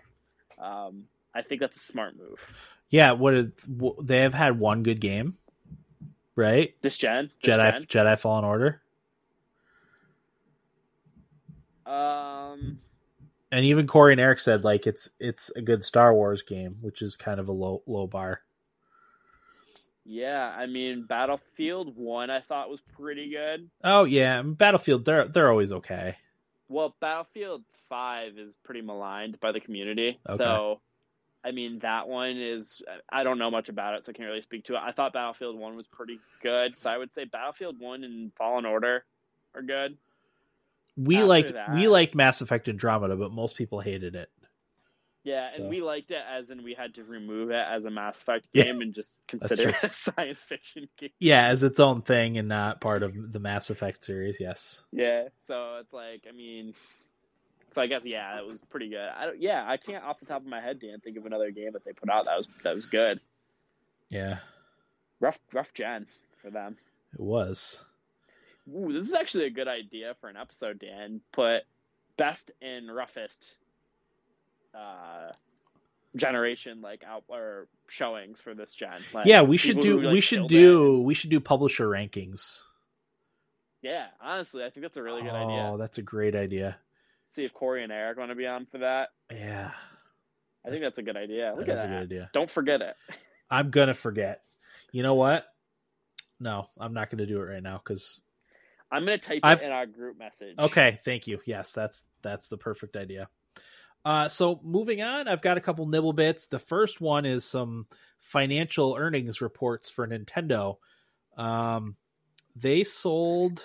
um, 0.58 1.04
I 1.36 1.42
think 1.42 1.60
that's 1.62 1.76
a 1.76 1.80
smart 1.80 2.16
move. 2.18 2.40
Yeah, 2.90 3.14
what 3.14 3.34
they 4.02 4.20
have 4.20 4.34
had 4.34 4.60
one 4.60 4.84
good 4.84 5.00
game, 5.02 5.38
right? 6.36 6.74
This 6.82 6.98
gen, 6.98 7.32
this 7.44 7.56
Jedi 7.56 7.86
Jedi 7.88 8.20
Fallen 8.20 8.46
Order. 8.46 8.82
Um, 11.86 12.80
and 13.52 13.66
even 13.66 13.88
Corey 13.88 14.14
and 14.14 14.22
Eric 14.22 14.40
said 14.40 14.64
like 14.64 14.88
it's 14.88 15.10
it's 15.20 15.50
a 15.52 15.62
good 15.62 15.84
Star 15.84 16.14
Wars 16.14 16.42
game, 16.44 16.78
which 16.82 17.02
is 17.02 17.16
kind 17.16 17.40
of 17.40 17.48
a 17.48 17.52
low 17.52 17.82
low 17.86 18.08
bar. 18.08 18.42
yeah, 20.06 20.54
I 20.58 20.66
mean 20.66 21.06
Battlefield 21.08 21.96
One, 21.96 22.30
I 22.30 22.42
thought 22.42 22.70
was 22.70 22.82
pretty 22.82 23.30
good. 23.30 23.70
Oh 23.84 24.04
yeah, 24.04 24.42
Battlefield 24.42 25.06
they're 25.06 25.28
they're 25.28 25.50
always 25.52 25.72
okay. 25.72 26.18
Well, 26.70 26.96
Battlefield 27.02 27.64
Five 27.90 28.38
is 28.38 28.56
pretty 28.64 28.82
maligned 28.82 29.40
by 29.40 29.52
the 29.52 29.60
community, 29.60 30.20
Okay. 30.28 30.38
so 30.38 30.80
I 31.44 31.52
mean 31.52 31.80
that 31.80 32.08
one 32.08 32.38
is. 32.38 32.82
I 33.12 33.24
don't 33.24 33.38
know 33.40 33.52
much 33.52 33.68
about 33.70 33.96
it, 33.96 34.04
so 34.06 34.12
I 34.12 34.14
can't 34.14 34.28
really 34.30 34.42
speak 34.42 34.64
to 34.66 34.76
it. 34.76 34.80
I 34.82 34.92
thought 34.92 35.14
Battlefield 35.14 35.58
One 35.60 35.76
was 35.76 35.88
pretty 35.88 36.20
good, 36.42 36.80
so 36.80 36.90
I 36.90 36.98
would 36.98 37.14
say 37.14 37.26
Battlefield 37.26 37.80
One 37.80 38.04
and 38.04 38.32
Fallen 38.36 38.66
Order 38.66 39.04
are 39.56 39.62
good. 39.62 39.98
We 40.98 41.24
liked 41.24 41.54
that- 41.54 41.74
we 41.74 41.88
liked 41.88 42.16
Mass 42.16 42.42
Effect 42.42 42.68
Andromeda, 42.70 43.16
but 43.16 43.32
most 43.32 43.56
people 43.56 43.80
hated 43.80 44.16
it. 44.16 44.30
Yeah, 45.24 45.50
So- 45.50 45.62
and 45.62 45.70
we 45.70 45.82
liked 45.82 46.10
it 46.12 46.24
as 46.28 46.50
in 46.50 46.64
we 46.64 46.74
had 46.74 46.96
to 46.96 47.04
remove 47.04 47.52
it 47.52 47.66
as 47.68 47.86
a 47.86 47.92
Mass 47.92 48.22
Effect 48.22 48.48
Yeah, 48.54 48.64
game 48.66 48.82
and 48.82 48.94
just 48.94 49.20
consider 49.28 49.70
it 49.70 49.76
a 49.84 49.94
science 49.94 50.42
fiction 50.42 50.90
game. 50.98 51.12
Yeah, 51.20 51.48
as 51.48 51.64
its 51.64 51.80
own 51.80 52.02
thing 52.02 52.38
and 52.40 52.48
not 52.48 52.82
part 52.82 53.04
of 53.04 53.32
the 53.32 53.40
Mass 53.40 53.70
Effect 53.70 54.04
series. 54.04 54.40
Yes. 54.40 54.82
Yeah, 54.92 55.28
so 55.38 55.78
it's 55.80 55.94
like 55.94 56.26
I 56.28 56.32
mean, 56.32 56.74
so 57.74 57.82
I 57.84 57.88
guess 57.88 58.04
yeah, 58.06 58.38
it 58.40 58.46
was 58.48 58.62
pretty 58.62 58.90
good. 58.90 58.98
I 59.16 59.28
don't, 59.28 59.40
yeah, 59.40 59.64
I 59.68 59.78
can't 59.78 60.04
off 60.04 60.20
the 60.20 60.26
top 60.26 60.42
of 60.42 60.48
my 60.48 60.60
head, 60.60 60.80
Dan, 60.80 61.00
think 61.00 61.18
of 61.18 61.26
another 61.28 61.52
game 61.52 61.74
that 61.74 61.86
they 61.86 61.94
put 61.94 62.10
out 62.10 62.26
that 62.26 62.36
was 62.38 62.48
that 62.64 62.74
was 62.76 62.88
good. 62.88 63.22
Yeah, 64.10 64.40
Rough 65.20 65.38
rough 65.54 65.72
gen 65.74 66.08
for 66.42 66.50
them. 66.50 66.78
it 67.14 67.20
was. 67.20 67.80
Ooh, 68.76 68.94
this 68.94 69.08
is 69.08 69.14
actually 69.14 69.46
a 69.46 69.50
good 69.50 69.68
idea 69.68 70.16
for 70.22 70.30
an 70.30 70.38
episode, 70.38 70.80
Dan. 70.80 71.22
Put 71.32 71.64
best 72.18 72.52
and 72.62 72.94
roughest 72.94 73.44
uh 74.76 75.32
generation 76.16 76.82
like 76.82 77.04
out 77.04 77.24
or 77.28 77.68
showings 77.88 78.42
for 78.42 78.54
this 78.54 78.74
gen. 78.74 79.02
Like, 79.14 79.26
yeah, 79.26 79.42
we 79.42 79.58
should 79.58 79.80
do 79.80 80.00
who, 80.00 80.06
like, 80.06 80.14
we 80.14 80.22
should 80.22 80.48
do 80.48 80.98
it. 80.98 81.04
we 81.04 81.14
should 81.14 81.30
do 81.30 81.40
publisher 81.40 81.88
rankings. 81.88 82.60
Yeah, 83.82 84.08
honestly, 84.22 84.64
I 84.64 84.70
think 84.70 84.84
that's 84.84 84.98
a 84.98 85.04
really 85.04 85.22
good 85.22 85.32
oh, 85.32 85.36
idea. 85.36 85.70
Oh, 85.74 85.78
that's 85.78 85.98
a 85.98 86.02
great 86.02 86.36
idea. 86.36 86.78
See 87.30 87.46
if 87.46 87.54
Corey 87.54 87.84
and 87.84 87.92
Eric 87.92 88.18
want 88.18 88.30
to 88.30 88.36
be 88.36 88.46
on 88.46 88.66
for 88.66 88.80
that. 88.80 89.10
Yeah, 89.32 89.72
I 90.66 90.70
think 90.70 90.82
that's 90.82 90.98
a 90.98 91.04
good 91.04 91.18
idea. 91.18 91.54
Look 91.56 91.66
that 91.66 91.72
at 91.72 91.78
is 91.78 91.84
a 91.84 91.88
that. 91.88 91.90
good 91.90 92.04
idea. 92.04 92.30
Don't 92.34 92.52
forget 92.52 92.82
it. 92.82 92.96
I'm 93.50 93.70
gonna 93.72 93.94
forget. 93.94 94.44
You 94.92 95.04
know 95.04 95.16
what? 95.16 95.46
No, 96.40 96.68
I'm 96.80 96.94
not 96.94 97.10
gonna 97.10 97.26
do 97.26 97.38
it 97.42 97.46
right 97.46 97.64
now 97.64 97.82
because. 97.84 98.22
I'm 98.92 99.06
gonna 99.06 99.18
type 99.18 99.40
I've- 99.44 99.64
it 99.64 99.68
in 99.68 99.72
our 99.72 99.86
group 99.86 100.18
message. 100.20 100.58
Okay, 100.60 101.00
thank 101.06 101.28
you. 101.28 101.40
Yes, 101.46 101.72
that's 101.74 102.04
that's 102.22 102.48
the 102.50 102.58
perfect 102.58 102.96
idea. 102.98 103.30
Uh, 104.04 104.28
so 104.28 104.60
moving 104.64 105.02
on, 105.02 105.28
I've 105.28 105.42
got 105.44 105.58
a 105.58 105.62
couple 105.62 105.86
nibble 105.88 106.14
bits. 106.14 106.48
The 106.48 106.60
first 106.60 107.00
one 107.00 107.26
is 107.26 107.46
some 107.46 107.86
financial 108.20 108.96
earnings 108.98 109.42
reports 109.42 109.90
for 109.92 110.08
Nintendo. 110.08 110.78
Um, 111.38 111.96
they 112.56 112.84
sold 112.84 113.64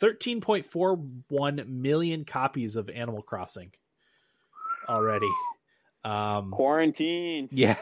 13.41 0.00 1.66
million 1.68 2.24
copies 2.24 2.76
of 2.76 2.88
Animal 2.88 3.22
Crossing 3.22 3.72
already. 4.88 5.30
Um, 6.04 6.50
Quarantine. 6.50 7.48
yeah. 7.52 7.76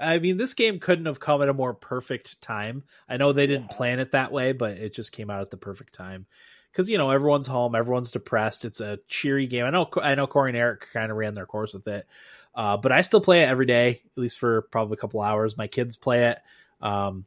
I 0.00 0.18
mean, 0.18 0.36
this 0.36 0.54
game 0.54 0.80
couldn't 0.80 1.06
have 1.06 1.20
come 1.20 1.42
at 1.42 1.48
a 1.48 1.54
more 1.54 1.74
perfect 1.74 2.40
time. 2.40 2.84
I 3.08 3.16
know 3.16 3.32
they 3.32 3.46
didn't 3.46 3.70
plan 3.70 4.00
it 4.00 4.12
that 4.12 4.32
way, 4.32 4.52
but 4.52 4.72
it 4.72 4.94
just 4.94 5.12
came 5.12 5.30
out 5.30 5.42
at 5.42 5.50
the 5.50 5.56
perfect 5.56 5.94
time. 5.94 6.26
Because 6.70 6.88
you 6.88 6.96
know 6.96 7.10
everyone's 7.10 7.46
home, 7.46 7.74
everyone's 7.74 8.12
depressed. 8.12 8.64
It's 8.64 8.80
a 8.80 8.98
cheery 9.06 9.46
game. 9.46 9.66
I 9.66 9.70
know, 9.70 9.90
I 10.02 10.14
know. 10.14 10.26
Corey 10.26 10.50
and 10.50 10.56
Eric 10.56 10.88
kind 10.92 11.10
of 11.10 11.18
ran 11.18 11.34
their 11.34 11.44
course 11.44 11.74
with 11.74 11.86
it. 11.86 12.06
Uh, 12.54 12.78
but 12.78 12.92
I 12.92 13.02
still 13.02 13.20
play 13.20 13.42
it 13.42 13.48
every 13.48 13.66
day, 13.66 14.02
at 14.16 14.20
least 14.20 14.38
for 14.38 14.62
probably 14.62 14.94
a 14.94 14.98
couple 14.98 15.20
hours. 15.20 15.56
My 15.56 15.66
kids 15.66 15.96
play 15.96 16.30
it. 16.30 16.38
Um, 16.80 17.26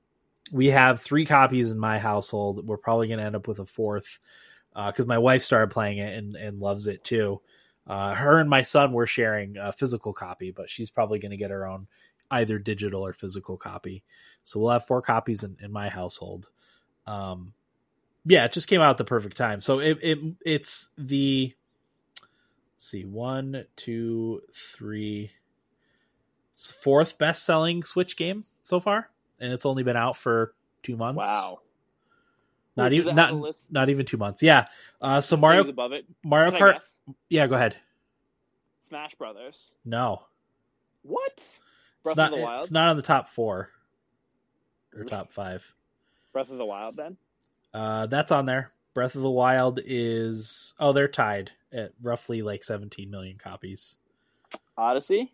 we 0.51 0.67
have 0.67 1.01
three 1.01 1.25
copies 1.25 1.71
in 1.71 1.77
my 1.77 1.99
household. 1.99 2.67
We're 2.67 2.77
probably 2.77 3.07
going 3.07 3.19
to 3.19 3.25
end 3.25 3.35
up 3.35 3.47
with 3.47 3.59
a 3.59 3.65
fourth 3.65 4.19
because 4.73 5.05
uh, 5.05 5.07
my 5.07 5.17
wife 5.17 5.43
started 5.43 5.71
playing 5.71 5.99
it 5.99 6.17
and, 6.17 6.35
and 6.35 6.59
loves 6.59 6.87
it 6.87 7.03
too. 7.03 7.41
Uh, 7.87 8.13
her 8.15 8.39
and 8.39 8.49
my 8.49 8.63
son 8.63 8.93
were 8.93 9.07
sharing 9.07 9.57
a 9.57 9.71
physical 9.71 10.11
copy, 10.11 10.51
but 10.51 10.69
she's 10.69 10.89
probably 10.89 11.19
going 11.19 11.31
to 11.31 11.37
get 11.37 11.51
her 11.51 11.67
own 11.67 11.87
either 12.31 12.59
digital 12.59 13.05
or 13.05 13.13
physical 13.13 13.57
copy. 13.57 14.03
So 14.43 14.59
we'll 14.59 14.71
have 14.71 14.85
four 14.85 15.01
copies 15.01 15.43
in, 15.43 15.57
in 15.61 15.71
my 15.71 15.89
household. 15.89 16.49
Um, 17.07 17.53
yeah, 18.25 18.45
it 18.45 18.51
just 18.51 18.67
came 18.67 18.81
out 18.81 18.91
at 18.91 18.97
the 18.97 19.05
perfect 19.05 19.37
time. 19.37 19.61
So 19.61 19.79
it, 19.79 19.99
it 20.01 20.19
it's 20.45 20.89
the 20.97 21.53
let's 22.21 22.85
see 22.85 23.05
one, 23.05 23.65
two, 23.75 24.41
three, 24.53 25.31
fourth 26.55 27.17
best 27.17 27.45
selling 27.45 27.83
Switch 27.83 28.17
game 28.17 28.45
so 28.63 28.79
far, 28.79 29.09
and 29.39 29.53
it's 29.53 29.65
only 29.65 29.83
been 29.83 29.97
out 29.97 30.17
for 30.17 30.53
two 30.81 30.97
months. 30.97 31.17
Wow. 31.17 31.59
Not 32.77 32.91
Wait, 32.91 32.97
even 32.97 33.15
not 33.15 33.33
not 33.71 33.89
even 33.89 34.05
two 34.05 34.17
months. 34.17 34.41
Yeah. 34.43 34.67
Uh, 34.99 35.21
so 35.21 35.37
Mario 35.37 35.67
above 35.67 35.93
it. 35.93 36.05
Mario 36.23 36.51
Can 36.51 36.59
Kart. 36.59 36.97
Yeah, 37.29 37.47
go 37.47 37.55
ahead. 37.55 37.77
Smash 38.87 39.15
Brothers. 39.15 39.73
No. 39.85 40.23
What? 41.03 41.43
Breath 42.05 42.13
it's 42.13 42.17
not, 42.17 42.33
of 42.33 42.37
the 42.37 42.45
Wild. 42.45 42.63
It's 42.63 42.71
not 42.71 42.89
on 42.89 42.97
the 42.97 43.01
top 43.01 43.29
four 43.29 43.71
or 44.95 45.03
top 45.05 45.31
five. 45.31 45.65
Breath 46.33 46.51
of 46.51 46.59
the 46.59 46.65
Wild, 46.65 46.95
then. 46.95 47.17
Uh, 47.73 48.05
that's 48.05 48.31
on 48.31 48.45
there. 48.45 48.71
Breath 48.93 49.15
of 49.15 49.23
the 49.23 49.29
Wild 49.29 49.79
is 49.83 50.75
oh 50.79 50.93
they're 50.93 51.07
tied 51.07 51.49
at 51.73 51.93
roughly 52.03 52.43
like 52.43 52.63
17 52.63 53.09
million 53.09 53.39
copies. 53.39 53.97
Odyssey. 54.77 55.33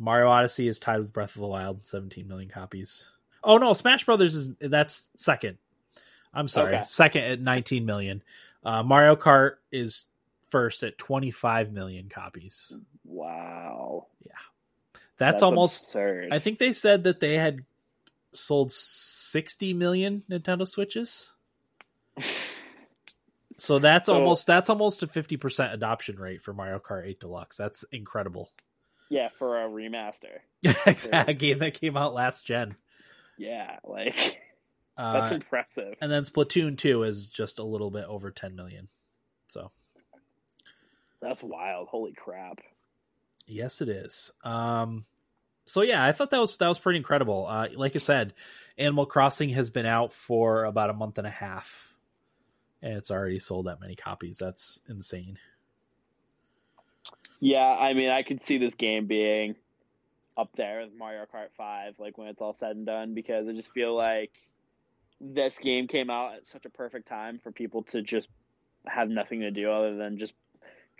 Mario 0.00 0.28
Odyssey 0.28 0.66
is 0.66 0.80
tied 0.80 0.98
with 0.98 1.12
Breath 1.12 1.36
of 1.36 1.42
the 1.42 1.46
Wild, 1.46 1.86
17 1.86 2.26
million 2.26 2.50
copies. 2.50 3.08
Oh 3.44 3.56
no, 3.56 3.72
Smash 3.72 4.04
Brothers 4.04 4.34
is 4.34 4.50
that's 4.60 5.08
second. 5.16 5.56
I'm 6.34 6.48
sorry, 6.48 6.74
okay. 6.74 6.82
second 6.82 7.22
at 7.22 7.40
19 7.40 7.86
million. 7.86 8.24
Uh, 8.64 8.82
Mario 8.82 9.14
Kart 9.14 9.52
is 9.70 10.06
first 10.50 10.82
at 10.82 10.98
25 10.98 11.72
million 11.72 12.08
copies. 12.08 12.76
Wow. 13.04 14.08
Yeah. 14.26 14.32
That's, 15.22 15.34
that's 15.34 15.42
almost 15.42 15.84
absurd. 15.84 16.28
I 16.32 16.40
think 16.40 16.58
they 16.58 16.72
said 16.72 17.04
that 17.04 17.20
they 17.20 17.36
had 17.36 17.60
sold 18.32 18.72
60 18.72 19.72
million 19.72 20.24
Nintendo 20.28 20.66
Switches. 20.66 21.30
so 23.56 23.78
that's 23.78 24.06
so, 24.06 24.14
almost 24.14 24.48
that's 24.48 24.68
almost 24.68 25.04
a 25.04 25.06
50% 25.06 25.72
adoption 25.72 26.18
rate 26.18 26.42
for 26.42 26.52
Mario 26.52 26.80
Kart 26.80 27.06
8 27.06 27.20
Deluxe. 27.20 27.56
That's 27.56 27.84
incredible. 27.92 28.50
Yeah, 29.10 29.28
for 29.38 29.62
a 29.62 29.68
remaster. 29.68 30.40
exactly. 30.86 31.32
A 31.32 31.36
game 31.36 31.58
that 31.60 31.74
came 31.74 31.96
out 31.96 32.14
last 32.14 32.44
gen. 32.44 32.74
Yeah, 33.38 33.76
like 33.84 34.42
uh, 34.98 35.12
that's 35.12 35.30
impressive. 35.30 35.94
And 36.00 36.10
then 36.10 36.24
Splatoon 36.24 36.76
2 36.76 37.04
is 37.04 37.28
just 37.28 37.60
a 37.60 37.64
little 37.64 37.92
bit 37.92 38.06
over 38.06 38.32
10 38.32 38.56
million. 38.56 38.88
So 39.46 39.70
that's 41.20 41.44
wild. 41.44 41.86
Holy 41.86 42.12
crap. 42.12 42.58
Yes, 43.46 43.80
it 43.80 43.88
is. 43.88 44.30
Um, 44.44 45.04
so 45.72 45.80
yeah, 45.80 46.04
I 46.04 46.12
thought 46.12 46.28
that 46.32 46.38
was 46.40 46.54
that 46.58 46.68
was 46.68 46.78
pretty 46.78 46.98
incredible. 46.98 47.46
Uh, 47.48 47.68
like 47.74 47.96
I 47.96 47.98
said, 47.98 48.34
Animal 48.76 49.06
Crossing 49.06 49.48
has 49.50 49.70
been 49.70 49.86
out 49.86 50.12
for 50.12 50.64
about 50.64 50.90
a 50.90 50.92
month 50.92 51.16
and 51.16 51.26
a 51.26 51.30
half, 51.30 51.94
and 52.82 52.92
it's 52.92 53.10
already 53.10 53.38
sold 53.38 53.68
that 53.68 53.80
many 53.80 53.96
copies. 53.96 54.36
That's 54.36 54.80
insane. 54.86 55.38
Yeah, 57.40 57.64
I 57.64 57.94
mean, 57.94 58.10
I 58.10 58.22
could 58.22 58.42
see 58.42 58.58
this 58.58 58.74
game 58.74 59.06
being 59.06 59.56
up 60.36 60.54
there 60.56 60.82
with 60.82 60.90
Mario 60.94 61.24
Kart 61.24 61.48
Five, 61.56 61.94
like 61.98 62.18
when 62.18 62.28
it's 62.28 62.42
all 62.42 62.52
said 62.52 62.76
and 62.76 62.84
done, 62.84 63.14
because 63.14 63.48
I 63.48 63.52
just 63.52 63.72
feel 63.72 63.96
like 63.96 64.32
this 65.22 65.58
game 65.58 65.88
came 65.88 66.10
out 66.10 66.34
at 66.34 66.46
such 66.46 66.66
a 66.66 66.70
perfect 66.70 67.08
time 67.08 67.40
for 67.42 67.50
people 67.50 67.84
to 67.84 68.02
just 68.02 68.28
have 68.86 69.08
nothing 69.08 69.40
to 69.40 69.50
do 69.50 69.70
other 69.70 69.96
than 69.96 70.18
just 70.18 70.34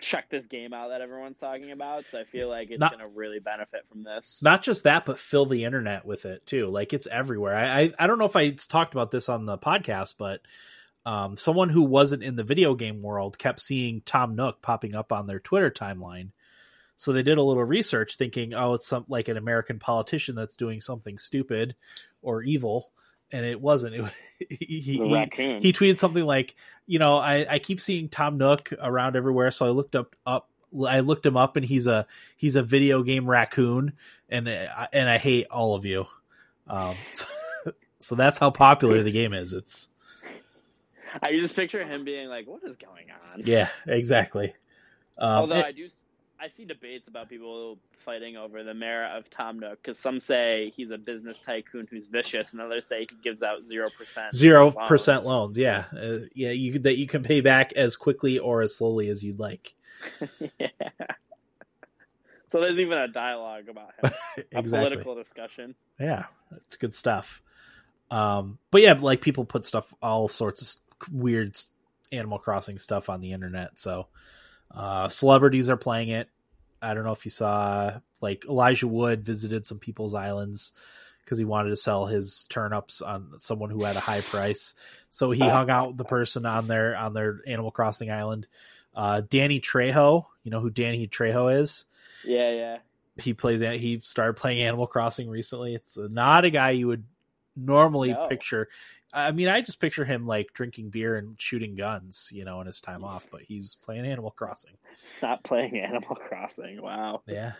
check 0.03 0.29
this 0.29 0.47
game 0.47 0.73
out 0.73 0.89
that 0.89 1.01
everyone's 1.01 1.39
talking 1.39 1.71
about. 1.71 2.05
So 2.09 2.19
I 2.19 2.23
feel 2.25 2.49
like 2.49 2.69
it's 2.69 2.79
going 2.79 2.99
to 2.99 3.07
really 3.07 3.39
benefit 3.39 3.85
from 3.89 4.03
this. 4.03 4.41
Not 4.43 4.63
just 4.63 4.83
that, 4.83 5.05
but 5.05 5.17
fill 5.17 5.45
the 5.45 5.63
internet 5.63 6.05
with 6.05 6.25
it 6.25 6.45
too. 6.45 6.67
Like 6.67 6.93
it's 6.93 7.07
everywhere. 7.07 7.55
I, 7.55 7.81
I, 7.81 7.93
I 7.99 8.07
don't 8.07 8.19
know 8.19 8.25
if 8.25 8.35
I 8.35 8.51
talked 8.51 8.93
about 8.93 9.11
this 9.11 9.29
on 9.29 9.45
the 9.45 9.57
podcast, 9.57 10.15
but 10.17 10.41
um, 11.05 11.37
someone 11.37 11.69
who 11.69 11.83
wasn't 11.83 12.23
in 12.23 12.35
the 12.35 12.43
video 12.43 12.75
game 12.75 13.01
world 13.01 13.37
kept 13.37 13.59
seeing 13.59 14.01
Tom 14.01 14.35
Nook 14.35 14.61
popping 14.61 14.95
up 14.95 15.11
on 15.11 15.27
their 15.27 15.39
Twitter 15.39 15.71
timeline. 15.71 16.29
So 16.95 17.11
they 17.11 17.23
did 17.23 17.37
a 17.37 17.43
little 17.43 17.65
research, 17.65 18.15
thinking, 18.15 18.53
"Oh, 18.53 18.75
it's 18.75 18.87
some 18.87 19.05
like 19.09 19.27
an 19.27 19.35
American 19.35 19.79
politician 19.79 20.35
that's 20.35 20.55
doing 20.55 20.79
something 20.79 21.17
stupid 21.17 21.75
or 22.21 22.43
evil." 22.43 22.91
And 23.33 23.45
it 23.45 23.59
wasn't. 23.59 24.09
It, 24.39 24.57
he, 24.61 24.81
he, 24.81 24.97
he, 24.97 25.71
tweeted 25.71 25.97
something 25.97 26.25
like, 26.25 26.55
you 26.85 26.99
know, 26.99 27.15
I, 27.15 27.45
I 27.49 27.59
keep 27.59 27.79
seeing 27.79 28.09
Tom 28.09 28.37
Nook 28.37 28.73
around 28.81 29.15
everywhere, 29.15 29.51
so 29.51 29.65
I 29.65 29.69
looked 29.69 29.95
up 29.95 30.17
up 30.25 30.49
I 30.85 30.99
looked 30.99 31.25
him 31.25 31.37
up 31.37 31.55
and 31.55 31.65
he's 31.65 31.87
a 31.87 32.05
he's 32.35 32.57
a 32.57 32.63
video 32.63 33.03
game 33.03 33.29
raccoon 33.29 33.93
and 34.27 34.49
and 34.49 35.07
I 35.07 35.17
hate 35.17 35.47
all 35.49 35.75
of 35.75 35.85
you. 35.85 36.07
Um, 36.67 36.95
so, 37.13 37.25
so 37.99 38.15
that's 38.15 38.37
how 38.37 38.49
popular 38.49 39.01
the 39.03 39.11
game 39.11 39.33
is. 39.33 39.53
It's 39.53 39.87
I 41.21 41.31
just 41.39 41.55
picture 41.55 41.85
him 41.85 42.03
being 42.03 42.27
like, 42.27 42.47
"What 42.47 42.63
is 42.63 42.75
going 42.75 43.07
on?" 43.11 43.43
Yeah, 43.45 43.69
exactly. 43.87 44.55
Um, 45.17 45.29
Although 45.29 45.55
it, 45.57 45.65
I 45.65 45.71
do 45.71 45.87
I 46.43 46.49
see 46.49 46.65
debates 46.65 47.07
about 47.07 47.29
people 47.29 47.77
fighting 47.99 48.35
over 48.35 48.63
the 48.63 48.73
merit 48.73 49.17
of 49.17 49.29
Tom 49.29 49.59
Nook 49.59 49.81
because 49.81 49.97
some 49.97 50.19
say 50.19 50.73
he's 50.75 50.91
a 50.91 50.97
business 50.97 51.39
tycoon 51.39 51.87
who's 51.89 52.07
vicious, 52.07 52.51
and 52.51 52.61
others 52.61 52.85
say 52.85 53.01
he 53.01 53.07
gives 53.23 53.41
out 53.41 53.65
zero 53.65 53.87
percent 53.97 54.35
zero 54.35 54.69
percent 54.71 55.23
loans. 55.23 55.57
Yeah, 55.57 55.85
uh, 55.97 56.17
yeah, 56.35 56.49
you 56.49 56.79
that 56.79 56.97
you 56.97 57.07
can 57.07 57.23
pay 57.23 57.39
back 57.39 57.71
as 57.73 57.95
quickly 57.95 58.39
or 58.39 58.61
as 58.61 58.75
slowly 58.75 59.07
as 59.07 59.23
you'd 59.23 59.39
like. 59.39 59.73
yeah. 60.59 60.67
So 62.51 62.61
there's 62.61 62.79
even 62.79 62.99
a 62.99 63.07
dialogue 63.07 63.67
about 63.67 63.93
him, 63.97 64.11
exactly. 64.51 64.59
a 64.59 64.89
political 64.89 65.15
discussion. 65.15 65.73
Yeah, 65.99 66.25
it's 66.67 66.77
good 66.77 66.93
stuff. 66.93 67.41
Um, 68.11 68.59
but 68.69 68.83
yeah, 68.83 68.93
like 68.93 69.21
people 69.21 69.43
put 69.43 69.65
stuff, 69.65 69.91
all 70.03 70.27
sorts 70.27 70.61
of 71.01 71.11
weird 71.11 71.59
Animal 72.11 72.37
Crossing 72.37 72.77
stuff 72.77 73.09
on 73.09 73.21
the 73.21 73.31
internet. 73.31 73.79
So 73.79 74.05
uh, 74.73 75.09
celebrities 75.09 75.69
are 75.69 75.77
playing 75.77 76.09
it. 76.09 76.29
I 76.83 76.93
don't 76.93 77.03
know 77.03 77.11
if 77.11 77.25
you 77.25 77.31
saw 77.31 77.99
like 78.21 78.45
Elijah 78.45 78.87
Wood 78.87 79.25
visited 79.25 79.65
some 79.65 79.79
people's 79.79 80.13
islands 80.13 80.73
because 81.23 81.37
he 81.37 81.45
wanted 81.45 81.69
to 81.69 81.77
sell 81.77 82.05
his 82.05 82.45
turnips 82.49 83.01
on 83.01 83.31
someone 83.37 83.69
who 83.69 83.83
had 83.83 83.95
a 83.95 84.01
high 84.01 84.21
price. 84.21 84.75
So 85.09 85.31
he 85.31 85.39
hung 85.39 85.69
out 85.69 85.89
with 85.89 85.97
the 85.97 86.03
person 86.03 86.45
on 86.45 86.67
their 86.67 86.95
on 86.97 87.13
their 87.13 87.39
Animal 87.47 87.71
Crossing 87.71 88.11
island. 88.11 88.47
Uh, 88.95 89.21
Danny 89.27 89.59
Trejo, 89.59 90.25
you 90.43 90.51
know 90.51 90.59
who 90.59 90.69
Danny 90.69 91.07
Trejo 91.07 91.61
is? 91.61 91.85
Yeah, 92.25 92.51
yeah. 92.51 92.77
He 93.17 93.33
plays. 93.33 93.61
He 93.61 94.01
started 94.03 94.33
playing 94.33 94.61
Animal 94.61 94.87
Crossing 94.87 95.29
recently. 95.29 95.75
It's 95.75 95.97
not 95.97 96.45
a 96.45 96.49
guy 96.49 96.71
you 96.71 96.87
would 96.87 97.05
normally 97.55 98.11
no. 98.11 98.27
picture. 98.27 98.69
I 99.13 99.31
mean, 99.31 99.47
I 99.47 99.61
just 99.61 99.79
picture 99.79 100.05
him 100.05 100.25
like 100.25 100.53
drinking 100.53 100.89
beer 100.89 101.15
and 101.15 101.39
shooting 101.39 101.75
guns, 101.75 102.29
you 102.33 102.45
know, 102.45 102.61
in 102.61 102.67
his 102.67 102.81
time 102.81 103.03
off. 103.03 103.23
But 103.31 103.41
he's 103.41 103.75
playing 103.75 104.05
Animal 104.05 104.31
Crossing. 104.31 104.73
Not 105.21 105.43
playing 105.43 105.77
Animal 105.79 106.15
Crossing. 106.15 106.81
Wow. 106.81 107.21
Yeah. 107.27 107.53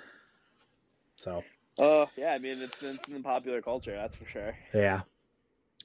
So. 1.17 1.43
Oh 1.77 2.07
yeah, 2.15 2.33
I 2.33 2.37
mean 2.37 2.61
it's, 2.61 2.81
it's 2.83 3.07
in 3.07 3.23
popular 3.23 3.61
culture, 3.61 3.95
that's 3.95 4.15
for 4.15 4.25
sure. 4.25 4.55
Yeah. 4.73 5.01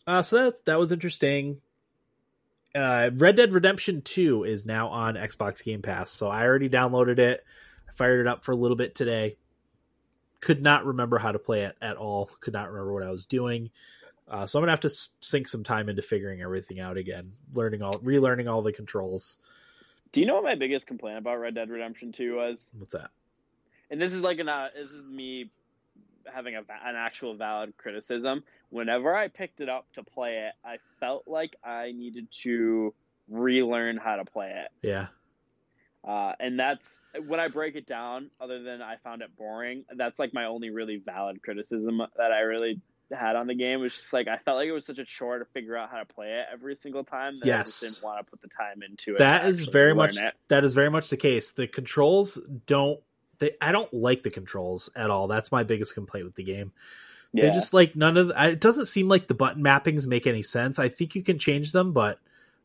Uh, 0.06 0.22
so 0.22 0.44
that's 0.44 0.60
that 0.62 0.78
was 0.78 0.92
interesting. 0.92 1.60
Uh, 2.74 3.10
Red 3.14 3.36
Dead 3.36 3.52
Redemption 3.52 4.02
Two 4.02 4.44
is 4.44 4.66
now 4.66 4.88
on 4.88 5.14
Xbox 5.14 5.62
Game 5.62 5.82
Pass, 5.82 6.10
so 6.10 6.28
I 6.28 6.44
already 6.44 6.68
downloaded 6.68 7.18
it. 7.18 7.44
I 7.88 7.92
fired 7.92 8.20
it 8.20 8.26
up 8.26 8.44
for 8.44 8.52
a 8.52 8.56
little 8.56 8.76
bit 8.76 8.94
today. 8.94 9.36
Could 10.40 10.62
not 10.62 10.86
remember 10.86 11.18
how 11.18 11.32
to 11.32 11.38
play 11.38 11.62
it 11.62 11.76
at 11.80 11.96
all. 11.96 12.30
Could 12.40 12.52
not 12.52 12.70
remember 12.70 12.92
what 12.92 13.02
I 13.02 13.10
was 13.10 13.26
doing. 13.26 13.70
Uh, 14.30 14.46
so 14.46 14.58
I'm 14.58 14.62
gonna 14.62 14.72
have 14.72 14.80
to 14.80 14.90
sink 15.20 15.48
some 15.48 15.64
time 15.64 15.88
into 15.88 16.02
figuring 16.02 16.42
everything 16.42 16.80
out 16.80 16.96
again, 16.96 17.32
learning 17.54 17.82
all, 17.82 17.94
relearning 17.94 18.50
all 18.50 18.62
the 18.62 18.72
controls. 18.72 19.38
Do 20.12 20.20
you 20.20 20.26
know 20.26 20.34
what 20.34 20.44
my 20.44 20.54
biggest 20.54 20.86
complaint 20.86 21.18
about 21.18 21.36
Red 21.40 21.54
Dead 21.54 21.70
Redemption 21.70 22.12
Two 22.12 22.36
was? 22.36 22.70
What's 22.76 22.92
that? 22.92 23.10
And 23.90 24.00
this 24.00 24.12
is 24.12 24.20
like 24.20 24.38
an 24.38 24.48
uh, 24.48 24.68
this 24.74 24.90
is 24.90 25.04
me 25.04 25.50
having 26.32 26.56
a, 26.56 26.58
an 26.58 26.94
actual 26.96 27.34
valid 27.34 27.76
criticism. 27.78 28.44
Whenever 28.70 29.14
I 29.14 29.28
picked 29.28 29.60
it 29.60 29.68
up 29.68 29.86
to 29.94 30.02
play 30.02 30.46
it, 30.46 30.52
I 30.62 30.76
felt 31.00 31.26
like 31.26 31.56
I 31.64 31.92
needed 31.92 32.30
to 32.42 32.92
relearn 33.30 33.96
how 33.96 34.16
to 34.16 34.24
play 34.26 34.52
it. 34.54 34.86
Yeah. 34.86 35.06
Uh, 36.06 36.32
and 36.38 36.58
that's 36.58 37.00
when 37.26 37.40
I 37.40 37.48
break 37.48 37.76
it 37.76 37.86
down. 37.86 38.30
Other 38.40 38.62
than 38.62 38.82
I 38.82 38.96
found 38.96 39.22
it 39.22 39.34
boring, 39.36 39.84
that's 39.96 40.18
like 40.18 40.34
my 40.34 40.44
only 40.44 40.70
really 40.70 41.02
valid 41.04 41.42
criticism 41.42 42.02
that 42.16 42.30
I 42.32 42.40
really 42.40 42.80
had 43.16 43.36
on 43.36 43.46
the 43.46 43.54
game 43.54 43.80
was 43.80 43.94
just 43.94 44.12
like 44.12 44.28
I 44.28 44.38
felt 44.38 44.58
like 44.58 44.68
it 44.68 44.72
was 44.72 44.84
such 44.84 44.98
a 44.98 45.04
chore 45.04 45.38
to 45.38 45.44
figure 45.46 45.76
out 45.76 45.90
how 45.90 45.98
to 45.98 46.04
play 46.04 46.32
it 46.32 46.46
every 46.52 46.74
single 46.76 47.04
time 47.04 47.36
that 47.36 47.46
yes. 47.46 47.58
I 47.58 47.62
just 47.62 47.80
didn't 47.80 48.04
want 48.04 48.24
to 48.24 48.30
put 48.30 48.42
the 48.42 48.48
time 48.48 48.82
into 48.82 49.14
it. 49.14 49.18
That 49.18 49.46
is 49.46 49.60
very 49.60 49.94
much 49.94 50.16
it. 50.16 50.34
that 50.48 50.64
is 50.64 50.74
very 50.74 50.90
much 50.90 51.10
the 51.10 51.16
case. 51.16 51.52
The 51.52 51.66
controls 51.66 52.38
don't 52.66 53.00
they 53.38 53.52
I 53.60 53.72
don't 53.72 53.92
like 53.92 54.22
the 54.22 54.30
controls 54.30 54.90
at 54.94 55.10
all. 55.10 55.28
That's 55.28 55.52
my 55.52 55.64
biggest 55.64 55.94
complaint 55.94 56.26
with 56.26 56.34
the 56.34 56.44
game. 56.44 56.72
Yeah. 57.32 57.46
They 57.46 57.50
just 57.52 57.72
like 57.72 57.96
none 57.96 58.16
of 58.16 58.28
the, 58.28 58.48
it 58.50 58.60
doesn't 58.60 58.86
seem 58.86 59.08
like 59.08 59.26
the 59.26 59.34
button 59.34 59.62
mappings 59.62 60.06
make 60.06 60.26
any 60.26 60.42
sense. 60.42 60.78
I 60.78 60.88
think 60.88 61.14
you 61.14 61.22
can 61.22 61.38
change 61.38 61.72
them, 61.72 61.92
but 61.92 62.20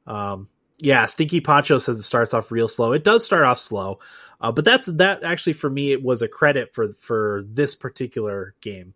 um 0.06 0.50
yeah, 0.80 1.06
Stinky 1.06 1.40
Poncho 1.40 1.78
says 1.78 2.00
it 2.00 2.04
starts 2.04 2.34
off 2.34 2.52
real 2.52 2.68
slow. 2.68 2.92
It 2.92 3.04
does 3.04 3.24
start 3.24 3.46
off 3.46 3.60
slow, 3.60 4.00
uh, 4.42 4.52
but 4.52 4.66
that's 4.66 4.88
that 4.88 5.24
actually 5.24 5.54
for 5.54 5.70
me 5.70 5.92
it 5.92 6.04
was 6.04 6.22
a 6.22 6.28
credit 6.28 6.74
for 6.74 6.94
for 7.00 7.46
this 7.48 7.76
particular 7.76 8.56
game. 8.60 8.94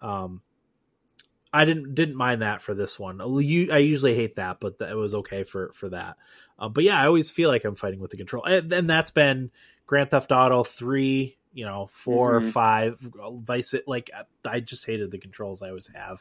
Um, 0.00 0.40
I 1.56 1.64
didn't 1.64 1.94
didn't 1.94 2.16
mind 2.16 2.42
that 2.42 2.60
for 2.62 2.74
this 2.74 2.98
one. 2.98 3.20
You, 3.42 3.72
I 3.72 3.78
usually 3.78 4.14
hate 4.14 4.36
that, 4.36 4.60
but 4.60 4.76
it 4.80 4.94
was 4.94 5.14
okay 5.14 5.44
for 5.44 5.72
for 5.72 5.88
that. 5.88 6.16
Uh, 6.58 6.68
but 6.68 6.84
yeah, 6.84 7.00
I 7.00 7.06
always 7.06 7.30
feel 7.30 7.48
like 7.48 7.64
I'm 7.64 7.76
fighting 7.76 8.00
with 8.00 8.10
the 8.10 8.16
control, 8.16 8.44
and, 8.44 8.72
and 8.72 8.90
that's 8.90 9.10
been 9.10 9.50
Grand 9.86 10.10
Theft 10.10 10.32
Auto 10.32 10.64
three, 10.64 11.36
you 11.52 11.64
know, 11.64 11.88
4 11.92 12.40
Mhm. 12.40 12.50
five, 12.52 12.98
Vice. 13.00 13.74
Like 13.86 14.10
I 14.44 14.60
just 14.60 14.84
hated 14.86 15.10
the 15.10 15.18
controls 15.18 15.62
I 15.62 15.68
always 15.68 15.88
have. 15.94 16.20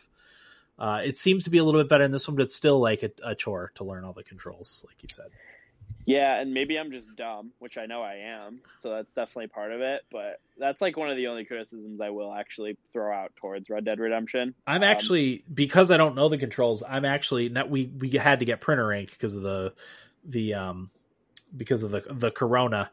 Uh, 0.78 1.02
it 1.04 1.18
seems 1.18 1.46
to 1.46 1.50
be 1.50 1.58
a 1.58 1.64
little 1.64 1.82
bit 1.82 1.90
better 1.90 2.04
in 2.04 2.12
this 2.12 2.28
one, 2.28 2.36
but 2.36 2.44
it's 2.44 2.56
still 2.56 2.80
like 2.80 3.04
a, 3.04 3.12
a 3.24 3.36
chore 3.36 3.72
to 3.76 3.84
learn 3.86 4.04
all 4.04 4.14
the 4.14 4.24
controls, 4.24 4.86
like 4.88 5.02
you 5.04 5.10
said. 5.10 5.28
Yeah, 6.06 6.40
and 6.40 6.54
maybe 6.54 6.78
I'm 6.78 6.92
just 6.92 7.16
dumb, 7.16 7.52
which 7.58 7.78
I 7.80 7.88
know 7.88 8.04
I 8.04 8.38
am. 8.44 8.62
So 8.78 8.92
that's 8.92 9.12
definitely 9.14 9.48
part 9.48 9.72
of 9.72 9.82
it. 9.82 10.02
But 10.12 10.40
that's 10.58 10.80
like 10.80 10.98
one 10.98 11.10
of 11.10 11.18
the 11.18 11.28
only 11.28 11.46
criticisms 11.46 12.00
I 12.00 12.12
will 12.12 12.32
actually 12.32 12.78
throw 12.94 13.12
out 13.12 13.36
towards 13.38 13.70
Red 13.72 13.86
Dead 13.86 14.00
Redemption. 14.00 14.54
I'm 14.68 14.84
Um, 14.84 14.90
actually 14.90 15.44
because 15.52 15.90
I 15.90 15.98
don't 15.98 16.16
know 16.16 16.30
the 16.30 16.38
controls. 16.38 16.84
I'm 16.88 17.06
actually 17.06 17.50
not. 17.50 17.70
We 17.72 17.86
we 17.98 18.12
had 18.12 18.40
to 18.40 18.46
get 18.46 18.62
printer 18.62 18.92
ink 18.94 19.12
because 19.12 19.36
of 19.36 19.42
the 19.42 19.74
the 20.24 20.54
um 20.54 20.92
because 21.56 21.82
of 21.82 21.90
the 21.92 22.04
the 22.12 22.30
corona. 22.30 22.92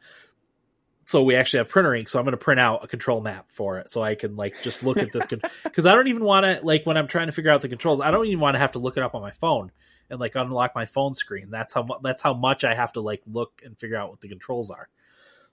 So 1.05 1.23
we 1.23 1.35
actually 1.35 1.59
have 1.59 1.69
printer 1.69 1.95
ink. 1.95 2.09
So 2.09 2.19
I'm 2.19 2.25
going 2.25 2.33
to 2.33 2.39
print 2.39 2.61
out 2.61 2.83
a 2.83 2.89
control 2.89 3.21
map 3.21 3.51
for 3.51 3.79
it, 3.79 3.91
so 3.91 4.03
I 4.03 4.15
can 4.15 4.37
like 4.37 4.63
just 4.63 4.83
look 4.83 4.97
at 4.97 5.13
this. 5.13 5.25
Because 5.65 5.85
I 5.85 5.95
don't 5.95 6.09
even 6.09 6.25
want 6.25 6.45
to 6.45 6.65
like 6.65 6.87
when 6.87 6.97
I'm 6.97 7.09
trying 7.09 7.27
to 7.27 7.33
figure 7.33 7.51
out 7.51 7.61
the 7.61 7.69
controls. 7.69 8.01
I 8.01 8.11
don't 8.11 8.27
even 8.27 8.41
want 8.41 8.55
to 8.55 8.59
have 8.59 8.73
to 8.73 8.79
look 8.79 8.97
it 8.97 9.03
up 9.03 9.15
on 9.15 9.21
my 9.21 9.33
phone 9.33 9.71
and 10.11 10.21
like 10.21 10.35
unlock 10.35 10.75
my 10.75 10.87
phone 10.87 11.15
screen. 11.15 11.51
That's 11.51 11.75
how 11.75 11.83
mu- 11.83 12.01
that's 12.03 12.23
how 12.23 12.35
much 12.35 12.65
I 12.65 12.75
have 12.75 12.93
to 12.95 13.01
like 13.01 13.23
look 13.27 13.63
and 13.65 13.79
figure 13.79 13.97
out 13.97 14.11
what 14.11 14.21
the 14.21 14.29
controls 14.29 14.71
are. 14.71 14.89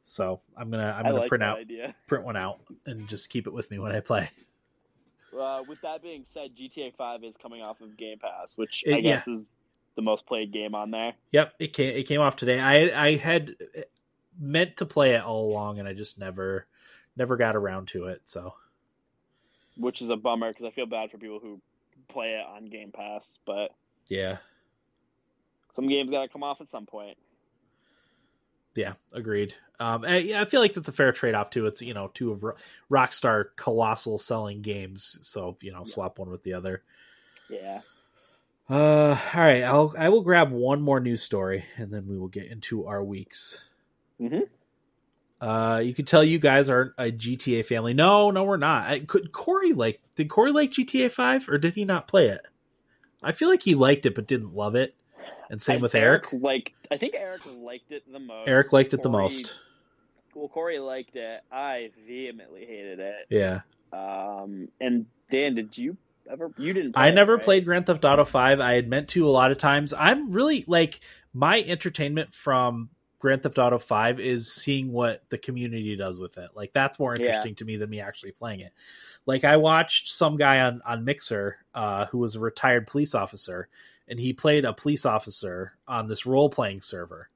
So 0.04 0.40
I'm 0.58 0.70
gonna 0.72 0.92
I'm 0.98 1.06
I 1.06 1.10
gonna 1.10 1.22
like 1.22 1.30
print 1.30 1.44
out 1.44 1.60
idea. 1.60 1.96
print 2.08 2.24
one 2.24 2.38
out 2.38 2.60
and 2.86 3.08
just 3.08 3.30
keep 3.30 3.48
it 3.48 3.54
with 3.54 3.70
me 3.72 3.80
when 3.80 3.92
I 3.92 4.00
play. 4.00 4.30
Uh, 5.38 5.62
with 5.68 5.80
that 5.82 6.02
being 6.02 6.24
said, 6.26 6.56
GTA 6.56 6.96
5 6.96 7.24
is 7.24 7.38
coming 7.38 7.62
off 7.62 7.82
of 7.82 7.96
Game 7.96 8.18
Pass, 8.18 8.58
which 8.58 8.84
It- 8.88 8.96
I 8.96 9.02
guess 9.02 9.28
is 9.28 9.48
the 9.96 10.02
most 10.02 10.26
played 10.26 10.52
game 10.52 10.74
on 10.74 10.92
there. 10.92 11.14
Yep, 11.32 11.54
it 11.60 11.74
came 11.74 11.96
it 11.96 12.04
came 12.08 12.22
off 12.22 12.36
today. 12.36 12.60
I 12.60 13.08
I 13.08 13.16
had 13.18 13.56
meant 14.40 14.78
to 14.78 14.86
play 14.86 15.12
it 15.16 15.22
all 15.24 15.52
along, 15.52 15.78
and 15.80 15.88
I 15.88 15.94
just 15.94 16.18
never 16.18 16.66
never 17.16 17.38
got 17.38 17.56
around 17.56 17.90
to 17.90 18.06
it. 18.06 18.22
So 18.26 18.54
which 19.78 20.02
is 20.02 20.10
a 20.10 20.16
bummer 20.16 20.50
because 20.50 20.66
I 20.66 20.72
feel 20.72 20.86
bad 20.88 21.12
for 21.12 21.18
people 21.18 21.40
who 21.40 21.62
play 22.08 22.32
it 22.34 22.46
on 22.46 22.66
Game 22.66 22.92
Pass. 22.92 23.40
But 23.46 23.72
yeah, 24.10 24.38
some 25.74 25.88
games 25.88 26.12
got 26.12 26.24
to 26.24 26.28
come 26.28 26.44
off 26.44 26.62
at 26.62 26.70
some 26.70 26.86
point. 26.86 27.18
yeah, 28.76 28.94
agreed. 29.14 29.54
Um, 29.80 30.04
and 30.04 30.28
yeah, 30.28 30.42
I 30.42 30.46
feel 30.46 30.60
like 30.60 30.74
that's 30.74 30.90
a 30.90 30.94
fair 30.94 31.12
trade 31.14 31.36
off 31.36 31.50
too. 31.50 31.66
It's 31.66 31.82
you 31.82 31.94
know 31.94 32.12
two 32.14 32.32
of 32.32 32.44
Ro- 32.44 32.56
Rockstar 32.92 33.46
colossal 33.56 34.20
selling 34.20 34.62
games, 34.62 35.18
so 35.22 35.58
you 35.62 35.72
know 35.72 35.86
swap 35.86 36.20
one 36.20 36.30
with 36.30 36.44
the 36.44 36.54
other. 36.54 36.84
Yeah. 37.50 37.82
Uh, 38.70 39.18
all 39.34 39.42
right, 39.42 39.64
I'll 39.64 39.96
I 39.98 40.10
will 40.10 40.22
grab 40.22 40.52
one 40.52 40.82
more 40.82 41.00
news 41.00 41.24
story, 41.24 41.66
and 41.78 41.92
then 41.92 42.08
we 42.08 42.18
will 42.18 42.28
get 42.28 42.46
into 42.52 42.88
our 42.88 43.04
weeks. 43.04 43.60
Mhm. 44.20 44.48
Uh, 45.42 45.82
you 45.84 45.94
can 45.94 46.04
tell 46.04 46.24
you 46.24 46.38
guys 46.38 46.68
aren't 46.68 46.92
a 46.98 47.12
GTA 47.12 47.66
family. 47.66 47.94
No, 47.94 48.30
no, 48.30 48.44
we're 48.44 48.58
not. 48.58 48.86
I, 48.88 49.00
could 49.00 49.32
Corey 49.32 49.72
like? 49.72 50.02
Did 50.16 50.30
Corey 50.30 50.52
like 50.52 50.72
GTA 50.72 51.10
Five, 51.10 51.48
or 51.48 51.58
did 51.58 51.74
he 51.76 51.86
not 51.86 52.08
play 52.10 52.28
it? 52.28 52.42
I 53.24 53.32
feel 53.34 53.50
like 53.50 53.64
he 53.64 53.76
liked 53.76 54.06
it, 54.06 54.16
but 54.16 54.28
didn't 54.28 54.56
love 54.56 54.76
it. 54.76 54.96
And 55.50 55.62
same 55.62 55.80
I- 55.80 55.82
with 55.82 55.96
Eric. 55.96 56.28
Like 56.32 56.74
I 56.92 56.98
think 56.98 57.16
Eric 57.16 57.42
liked 57.60 57.92
it 57.92 58.04
the 58.12 58.20
most. 58.20 58.48
Eric 58.48 58.72
liked 58.74 58.94
it 58.94 59.02
the 59.02 59.10
most. 59.10 59.56
Well, 60.36 60.48
Corey 60.48 60.80
liked 60.80 61.16
it. 61.16 61.42
I 61.52 61.92
vehemently 62.08 62.66
hated 62.66 63.00
it. 63.00 63.16
Yeah, 63.30 63.62
Um, 63.92 64.70
and 64.80 65.06
Dan, 65.32 65.56
did 65.56 65.78
you 65.78 65.98
ever? 66.30 66.52
You 66.58 66.74
didn't. 66.74 66.94
Play 66.94 67.04
I 67.04 67.08
it, 67.08 67.14
never 67.16 67.36
right? 67.36 67.44
played 67.44 67.66
Grand 67.66 67.88
Theft 67.88 68.06
Auto 68.06 68.26
Five. 68.26 68.60
I 68.60 68.74
had 68.74 68.88
meant 68.88 69.10
to 69.10 69.28
a 69.28 69.32
lot 69.32 69.52
of 69.52 69.58
times. 69.58 69.94
I'm 69.94 70.32
really 70.32 70.64
like 70.68 71.00
my 71.34 71.62
entertainment 71.64 72.34
from 72.34 72.90
Grand 73.20 73.44
Theft 73.44 73.60
Auto 73.60 73.78
Five 73.78 74.20
is 74.20 74.52
seeing 74.52 74.92
what 74.92 75.24
the 75.30 75.38
community 75.38 75.96
does 75.96 76.20
with 76.20 76.38
it. 76.38 76.52
Like 76.56 76.72
that's 76.74 76.98
more 77.00 77.16
Yeah. 77.16 77.26
interesting 77.26 77.56
to 77.56 77.66
me 77.66 77.78
than 77.78 77.90
me 77.90 78.00
actually 78.00 78.32
playing 78.32 78.62
it. 78.62 78.74
Like 79.26 79.44
I 79.44 79.58
watched 79.58 80.08
some 80.08 80.38
guy 80.38 80.62
on 80.62 80.82
on 80.86 81.06
Mixer 81.06 81.58
uh, 81.76 82.06
who 82.08 82.18
was 82.18 82.36
a 82.36 82.40
retired 82.40 82.88
police 82.88 83.14
officer, 83.14 83.68
and 84.08 84.20
he 84.20 84.34
played 84.34 84.66
a 84.66 84.74
police 84.74 85.06
officer 85.06 85.74
on 85.88 86.08
this 86.08 86.26
role 86.26 86.50
playing 86.50 86.82
server. 86.82 87.30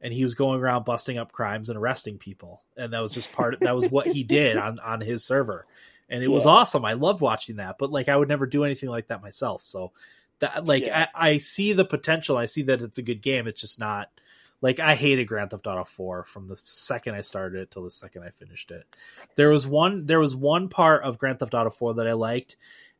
And 0.00 0.14
he 0.14 0.22
was 0.22 0.34
going 0.34 0.60
around 0.60 0.84
busting 0.84 1.18
up 1.18 1.32
crimes 1.32 1.68
and 1.68 1.76
arresting 1.76 2.18
people, 2.18 2.62
and 2.76 2.92
that 2.92 3.00
was 3.00 3.12
just 3.12 3.32
part. 3.32 3.54
Of, 3.54 3.60
that 3.60 3.74
was 3.74 3.90
what 3.90 4.06
he 4.06 4.22
did 4.22 4.56
on 4.56 4.78
on 4.84 5.00
his 5.00 5.24
server, 5.24 5.66
and 6.08 6.22
it 6.22 6.28
was 6.28 6.46
awesome. 6.46 6.84
I 6.84 6.92
loved 6.92 7.20
watching 7.20 7.56
that, 7.56 7.78
but 7.78 7.90
like 7.90 8.08
I 8.08 8.16
would 8.16 8.28
never 8.28 8.46
do 8.46 8.62
anything 8.62 8.90
like 8.90 9.08
that 9.08 9.22
myself. 9.22 9.64
So 9.64 9.90
that 10.38 10.64
like 10.66 10.86
Yeah. 10.86 11.08
I, 11.14 11.30
I 11.30 11.38
see 11.38 11.72
the 11.72 11.84
potential. 11.84 12.36
I 12.36 12.46
see 12.46 12.62
that 12.62 12.80
it's 12.80 12.98
a 12.98 13.02
good 13.02 13.22
game. 13.22 13.48
It's 13.48 13.60
just 13.60 13.80
not 13.80 14.08
like 14.60 14.80
I 14.80 14.94
hated 14.94 15.26
Grand 15.26 15.50
Theft 15.50 15.66
Auto 15.66 15.84
4 15.84 16.24
from 16.24 16.48
the 16.48 16.58
second 16.64 17.14
I 17.14 17.20
started 17.20 17.60
it 17.60 17.70
till 17.70 17.84
the 17.84 17.90
second 17.90 18.24
I 18.24 18.30
finished 18.30 18.70
it. 18.70 18.84
There 19.36 19.50
was 19.50 19.66
one 19.66 20.06
there 20.06 20.20
was 20.20 20.34
one 20.34 20.68
part 20.68 21.04
of 21.04 21.18
Grand 21.18 21.38
Theft 21.38 21.54
Auto 21.54 21.70
4 21.70 21.94
that 21.94 22.08
I 22.08 22.12
liked 22.14 22.56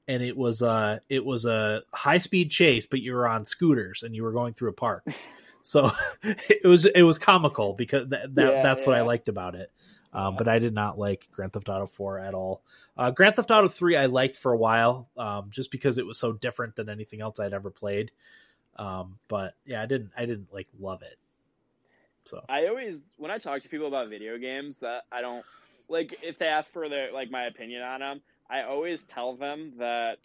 and 0.07 0.23
it 0.23 0.37
was 0.37 0.63
uh 0.63 0.99
it 1.09 1.25
was 1.25 1.45
a 1.45 1.83
high 1.93 2.19
speed 2.19 2.51
chase 2.51 2.87
but 2.87 3.01
you 3.01 3.13
were 3.13 3.27
on 3.29 3.45
scooters 3.45 4.03
and 4.03 4.15
you 4.15 4.23
were 4.23 4.33
going 4.33 4.55
through 4.55 4.71
a 4.71 4.75
park. 4.75 5.05
So 5.63 5.91
it 6.23 6.67
was 6.67 6.87
it 6.87 7.03
was 7.03 7.19
comical 7.19 7.75
because 7.75 8.09
that, 8.09 8.35
that 8.37 8.53
Yeah, 8.53 8.63
that's 8.63 8.87
what 8.87 8.97
I 8.97 9.03
liked 9.03 9.29
about 9.29 9.55
it. 9.55 9.71
Um, 10.15 10.33
Yeah. 10.33 10.39
but 10.39 10.49
I 10.49 10.59
did 10.61 10.75
not 10.75 10.99
like 10.99 11.29
Grand 11.33 11.53
Theft 11.53 11.69
Auto 11.69 11.87
4 11.87 12.21
at 12.21 12.33
all. 12.33 12.63
Uh, 12.97 13.11
Grand 13.11 13.37
Theft 13.37 13.51
Auto 13.51 13.69
3 13.69 13.97
I 13.97 14.07
liked 14.07 14.37
for 14.37 14.53
a 14.53 14.57
while, 14.57 15.11
um, 15.19 15.51
just 15.51 15.71
because 15.71 15.99
it 15.99 16.07
was 16.07 16.17
so 16.17 16.33
different 16.33 16.75
than 16.77 16.89
anything 16.89 17.21
else 17.21 17.39
I'd 17.39 17.53
ever 17.53 17.71
played. 17.71 18.13
Um, 18.77 19.19
but 19.29 19.55
yeah, 19.67 19.83
I 19.83 19.87
didn't 19.87 20.13
I 20.17 20.25
didn't 20.25 20.51
like 20.55 20.69
love 20.81 21.03
it. 21.03 21.19
So 22.29 22.45
I 22.49 22.67
always 22.67 23.01
when 23.17 23.31
I 23.31 23.39
talk 23.39 23.63
to 23.63 23.69
people 23.69 23.87
about 23.87 24.09
video 24.09 24.37
games 24.39 24.79
that 24.81 25.05
I 25.11 25.23
don't 25.23 25.45
like 25.89 26.19
if 26.23 26.39
they 26.39 26.47
ask 26.47 26.71
for 26.73 26.89
their 26.89 27.11
like 27.13 27.31
my 27.31 27.45
opinion 27.47 27.83
on 27.83 28.01
them, 28.01 28.21
I 28.51 28.63
always 28.63 29.05
tell 29.05 29.35
them 29.35 29.73
that 29.79 30.19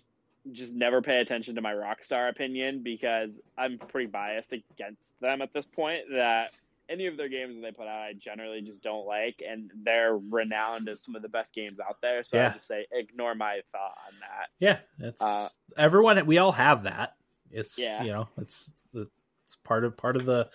just 0.52 0.74
never 0.74 1.02
pay 1.02 1.20
attention 1.22 1.56
to 1.56 1.62
my 1.62 1.72
Rockstar 1.74 2.30
opinion 2.30 2.84
because 2.84 3.40
I'm 3.58 3.78
pretty 3.78 4.08
biased 4.08 4.52
against 4.52 5.18
them 5.22 5.42
at 5.42 5.54
this 5.54 5.66
point 5.66 6.02
that 6.12 6.54
any 6.90 7.08
of 7.08 7.16
their 7.16 7.30
games 7.30 7.56
that 7.56 7.62
they 7.62 7.72
put 7.72 7.88
out 7.88 8.02
I 8.02 8.12
generally 8.12 8.62
just 8.62 8.84
don't 8.84 9.08
like 9.08 9.42
and 9.48 9.72
they're 9.86 10.18
renowned 10.18 10.90
as 10.90 11.00
some 11.00 11.16
of 11.16 11.22
the 11.22 11.30
best 11.30 11.56
games 11.56 11.80
out 11.80 12.02
there 12.02 12.26
so 12.26 12.36
Yeah. 12.36 12.50
I 12.50 12.54
just 12.54 12.68
say 12.68 12.86
ignore 12.92 13.36
my 13.36 13.62
thought 13.72 13.98
on 14.06 14.14
that. 14.20 14.50
yeah, 14.60 14.80
it's 15.00 15.22
Uh, 15.22 15.48
everyone 15.78 16.26
we 16.26 16.38
all 16.40 16.52
have 16.52 16.84
that. 16.84 17.16
It's 17.50 17.80
Yeah. 17.80 18.04
you 18.04 18.12
know 18.12 18.28
it's 18.38 18.74
it's 18.94 19.56
part 19.64 19.86
of 19.86 19.96
part 19.96 20.18
of 20.18 20.26
the 20.26 20.50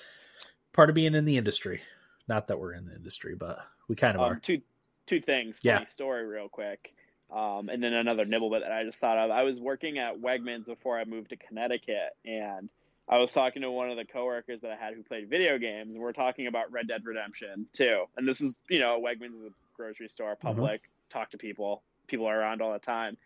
part 0.79 0.89
of 0.91 0.95
being 0.95 1.17
in 1.17 1.25
the 1.25 1.37
industry. 1.37 1.81
Not 2.29 2.47
that 2.47 2.61
we're 2.61 2.73
in 2.73 2.87
the 2.87 2.95
industry, 2.95 3.35
but 3.35 3.59
we 3.89 3.97
kind 3.97 4.15
of 4.17 4.23
Um, 4.23 4.33
are. 4.35 4.37
two 4.39 4.63
two 5.07 5.21
things. 5.21 5.59
Yeah. 5.61 5.75
Funny 5.79 5.87
story, 5.87 6.25
real 6.25 6.49
quick. 6.49 6.95
Um, 7.33 7.69
and 7.69 7.83
then 7.83 7.95
another 7.95 8.25
nibble 8.25 8.49
bit 8.51 8.63
that 8.63 8.71
I 8.71 8.85
just 8.85 9.01
thought 9.01 9.19
of. 9.19 9.33
I 9.33 9.43
was 9.43 9.59
working 9.59 9.99
at 9.99 10.19
Wegmans 10.19 10.67
before 10.67 10.97
I 10.97 11.05
moved 11.05 11.31
to 11.31 11.37
Connecticut, 11.37 12.15
and 12.25 12.69
I 13.09 13.19
was 13.19 13.33
talking 13.33 13.63
to 13.63 13.73
one 13.73 13.91
of 13.91 13.97
the 13.97 14.05
coworkers 14.05 14.61
that 14.61 14.71
I 14.71 14.77
had 14.77 14.95
who 14.95 15.03
played 15.03 15.29
video 15.29 15.59
games, 15.59 15.97
and 15.97 16.05
we're 16.05 16.13
talking 16.13 16.47
about 16.47 16.71
Red 16.71 16.87
Dead 16.87 17.05
Redemption 17.05 17.67
2. 17.73 18.05
And 18.17 18.29
this 18.29 18.41
is, 18.41 18.61
you 18.71 18.79
know, 18.79 19.01
Wegmans 19.01 19.35
is 19.35 19.41
a 19.47 19.51
grocery 19.75 20.09
store, 20.09 20.37
public, 20.37 20.83
talk 21.11 21.31
to 21.33 21.39
people, 21.39 21.83
people 22.07 22.27
are 22.27 22.39
around 22.39 22.63
all 22.63 22.73
the 22.73 22.79
time. 22.79 23.17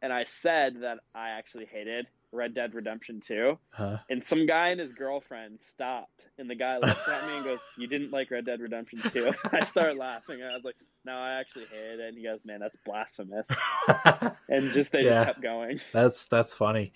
And 0.00 0.14
I 0.14 0.24
said 0.24 0.80
that 0.80 1.00
I 1.14 1.30
actually 1.30 1.66
hated 1.66 2.06
Red 2.32 2.54
Dead 2.54 2.74
Redemption 2.74 3.20
2. 3.20 3.58
Huh? 3.70 3.98
And 4.10 4.24
some 4.24 4.46
guy 4.46 4.68
and 4.68 4.80
his 4.80 4.92
girlfriend 4.92 5.60
stopped, 5.62 6.26
and 6.38 6.48
the 6.50 6.54
guy 6.54 6.78
looked 6.78 7.08
at 7.08 7.26
me 7.26 7.36
and 7.36 7.44
goes, 7.44 7.62
"You 7.76 7.86
didn't 7.86 8.10
like 8.10 8.30
Red 8.30 8.46
Dead 8.46 8.60
Redemption 8.60 9.02
2? 9.12 9.32
I 9.52 9.60
started 9.60 9.96
laughing, 9.98 10.40
and 10.40 10.50
I 10.50 10.54
was 10.54 10.64
like, 10.64 10.76
"No, 11.04 11.12
I 11.12 11.38
actually 11.38 11.66
hated 11.66 12.00
it." 12.00 12.08
And 12.08 12.16
he 12.18 12.24
goes, 12.24 12.44
"Man, 12.44 12.60
that's 12.60 12.76
blasphemous!" 12.84 13.48
And 14.48 14.70
just 14.72 14.92
they 14.92 15.02
Yeah. 15.02 15.10
just 15.14 15.26
kept 15.26 15.42
going. 15.42 15.80
That's 15.92 16.26
that's 16.26 16.54
funny. 16.54 16.92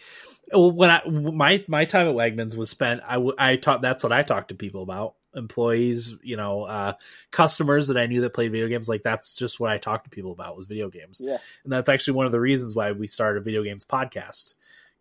Well, 0.53 0.71
when 0.73 0.91
I 0.91 1.03
my 1.09 1.65
my 1.69 1.85
time 1.87 2.07
at 2.09 2.15
Wegmans 2.15 2.55
was 2.57 2.69
spent, 2.71 3.01
I, 3.07 3.25
I 3.39 3.57
taught 3.57 3.83
that's 3.83 4.03
what 4.03 4.13
I 4.13 4.23
talked 4.23 4.49
to 4.49 4.55
people 4.55 4.83
about 4.83 5.15
employees, 5.35 6.15
you 6.23 6.37
know, 6.37 6.63
uh, 6.65 6.95
customers 7.31 7.89
that 7.89 7.97
I 7.97 8.07
knew 8.07 8.21
that 8.23 8.35
played 8.35 8.53
video 8.53 8.69
games. 8.69 8.89
Like 8.89 9.03
that's 9.03 9.35
just 9.35 9.59
what 9.61 9.71
I 9.71 9.79
talked 9.79 10.05
to 10.05 10.11
people 10.11 10.33
about 10.33 10.57
was 10.57 10.67
video 10.67 10.91
games, 10.91 11.21
Yeah, 11.25 11.39
and 11.65 11.73
that's 11.73 11.89
actually 11.89 12.15
one 12.15 12.27
of 12.27 12.33
the 12.33 12.41
reasons 12.41 12.75
why 12.75 12.93
we 12.93 13.07
started 13.07 13.41
a 13.41 13.45
video 13.45 13.63
games 13.63 13.85
podcast 13.85 14.55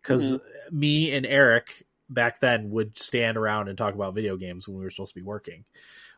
because 0.06 0.38
me 0.70 1.12
and 1.12 1.26
Eric 1.26 1.84
back 2.08 2.40
then 2.40 2.70
would 2.70 2.98
stand 2.98 3.36
around 3.36 3.68
and 3.68 3.76
talk 3.76 3.94
about 3.94 4.14
video 4.14 4.36
games 4.36 4.68
when 4.68 4.78
we 4.78 4.84
were 4.84 4.90
supposed 4.90 5.12
to 5.12 5.20
be 5.20 5.24
working. 5.24 5.64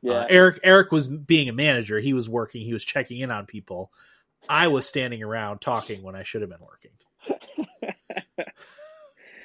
Yeah. 0.02 0.12
Uh, 0.12 0.26
Eric 0.28 0.60
Eric 0.62 0.92
was 0.92 1.08
being 1.08 1.48
a 1.48 1.52
manager. 1.52 1.98
He 1.98 2.12
was 2.12 2.28
working. 2.28 2.64
He 2.64 2.72
was 2.72 2.84
checking 2.84 3.20
in 3.20 3.30
on 3.30 3.46
people. 3.46 3.90
I 4.48 4.68
was 4.68 4.86
standing 4.86 5.22
around 5.22 5.60
talking 5.60 6.02
when 6.02 6.14
I 6.14 6.22
should 6.22 6.42
have 6.42 6.50
been 6.50 6.60
working. 6.60 6.92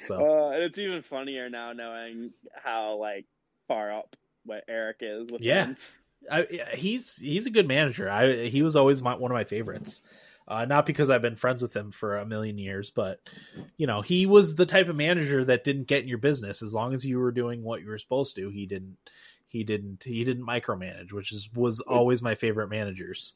So 0.06 0.16
Uh, 0.16 0.50
and 0.50 0.62
it's 0.62 0.78
even 0.78 1.02
funnier 1.02 1.48
now 1.48 1.72
knowing 1.72 2.32
how 2.54 2.96
like 2.96 3.24
far 3.68 3.92
up 3.92 4.16
what 4.44 4.64
Eric 4.68 4.98
is. 5.00 5.30
With 5.30 5.40
Yeah. 5.40 5.74
I, 6.30 6.46
he's 6.74 7.16
he's 7.16 7.46
a 7.46 7.50
good 7.50 7.68
manager. 7.68 8.08
I 8.08 8.48
he 8.48 8.62
was 8.62 8.76
always 8.76 9.02
my, 9.02 9.14
one 9.14 9.30
of 9.30 9.34
my 9.34 9.44
favorites. 9.44 10.02
Uh, 10.46 10.64
not 10.66 10.84
because 10.84 11.08
I've 11.08 11.22
been 11.22 11.36
friends 11.36 11.62
with 11.62 11.74
him 11.74 11.90
for 11.90 12.18
a 12.18 12.26
million 12.26 12.58
years, 12.58 12.90
but 12.90 13.20
you 13.78 13.86
know 13.86 14.02
he 14.02 14.26
was 14.26 14.54
the 14.56 14.66
type 14.66 14.88
of 14.88 14.96
manager 14.96 15.44
that 15.46 15.64
didn't 15.64 15.84
get 15.86 16.02
in 16.02 16.08
your 16.08 16.18
business 16.18 16.62
as 16.62 16.74
long 16.74 16.92
as 16.92 17.04
you 17.04 17.18
were 17.18 17.32
doing 17.32 17.62
what 17.62 17.80
you 17.80 17.88
were 17.88 17.98
supposed 17.98 18.36
to. 18.36 18.50
He 18.50 18.66
didn't 18.66 18.96
he 19.46 19.64
didn't 19.64 20.04
he 20.04 20.22
didn't 20.24 20.46
micromanage, 20.46 21.12
which 21.12 21.32
is 21.32 21.48
was 21.54 21.80
always 21.80 22.20
my 22.20 22.34
favorite 22.34 22.68
managers. 22.68 23.32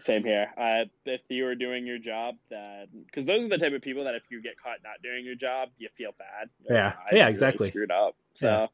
Same 0.00 0.24
here. 0.24 0.48
Uh, 0.58 0.84
if 1.06 1.20
you 1.28 1.44
were 1.44 1.54
doing 1.54 1.86
your 1.86 1.98
job, 1.98 2.34
that 2.50 2.88
because 3.06 3.24
those 3.24 3.44
are 3.46 3.48
the 3.48 3.58
type 3.58 3.72
of 3.72 3.80
people 3.82 4.04
that 4.04 4.14
if 4.14 4.22
you 4.30 4.42
get 4.42 4.54
caught 4.62 4.78
not 4.82 5.00
doing 5.02 5.24
your 5.24 5.34
job, 5.36 5.68
you 5.78 5.88
feel 5.96 6.10
bad. 6.18 6.48
Yeah. 6.68 6.86
like, 6.86 6.94
"I 6.96 7.16
Yeah, 7.16 7.22
really 7.24 7.30
exactly. 7.30 7.68
screwed 7.68 7.90
up. 7.90 8.16
So, 8.34 8.48
Yeah. 8.48 8.66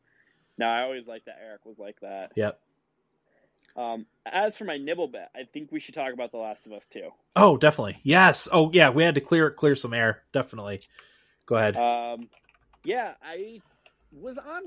no, 0.59 0.67
I 0.67 0.83
always 0.83 1.07
liked 1.07 1.27
that 1.27 1.39
Eric 1.45 1.67
was 1.67 1.79
like 1.79 2.01
that. 2.01 2.33
Yep. 2.37 2.61
Um, 3.79 4.07
as 4.27 4.57
for 4.57 4.65
my 4.65 4.77
nibble 4.77 5.07
bet, 5.07 5.31
I 5.37 5.45
think 5.45 5.71
we 5.71 5.79
should 5.79 5.95
talk 5.95 6.13
about 6.13 6.33
The 6.33 6.39
Last 6.39 6.67
of 6.67 6.73
Us 6.73 6.89
too. 6.89 7.11
Oh, 7.37 7.57
definitely. 7.57 7.99
Yes. 8.03 8.49
Oh, 8.51 8.71
yeah. 8.73 8.91
We 8.91 9.05
had 9.05 9.15
to 9.15 9.21
clear 9.21 9.51
clear 9.51 9.77
some 9.77 9.95
air. 9.95 10.23
Definitely. 10.33 10.81
Go 11.47 11.55
ahead. 11.55 11.77
Um, 11.77 12.29
yeah, 12.85 13.15
I 13.23 13.61
was 14.13 14.37
on. 14.37 14.63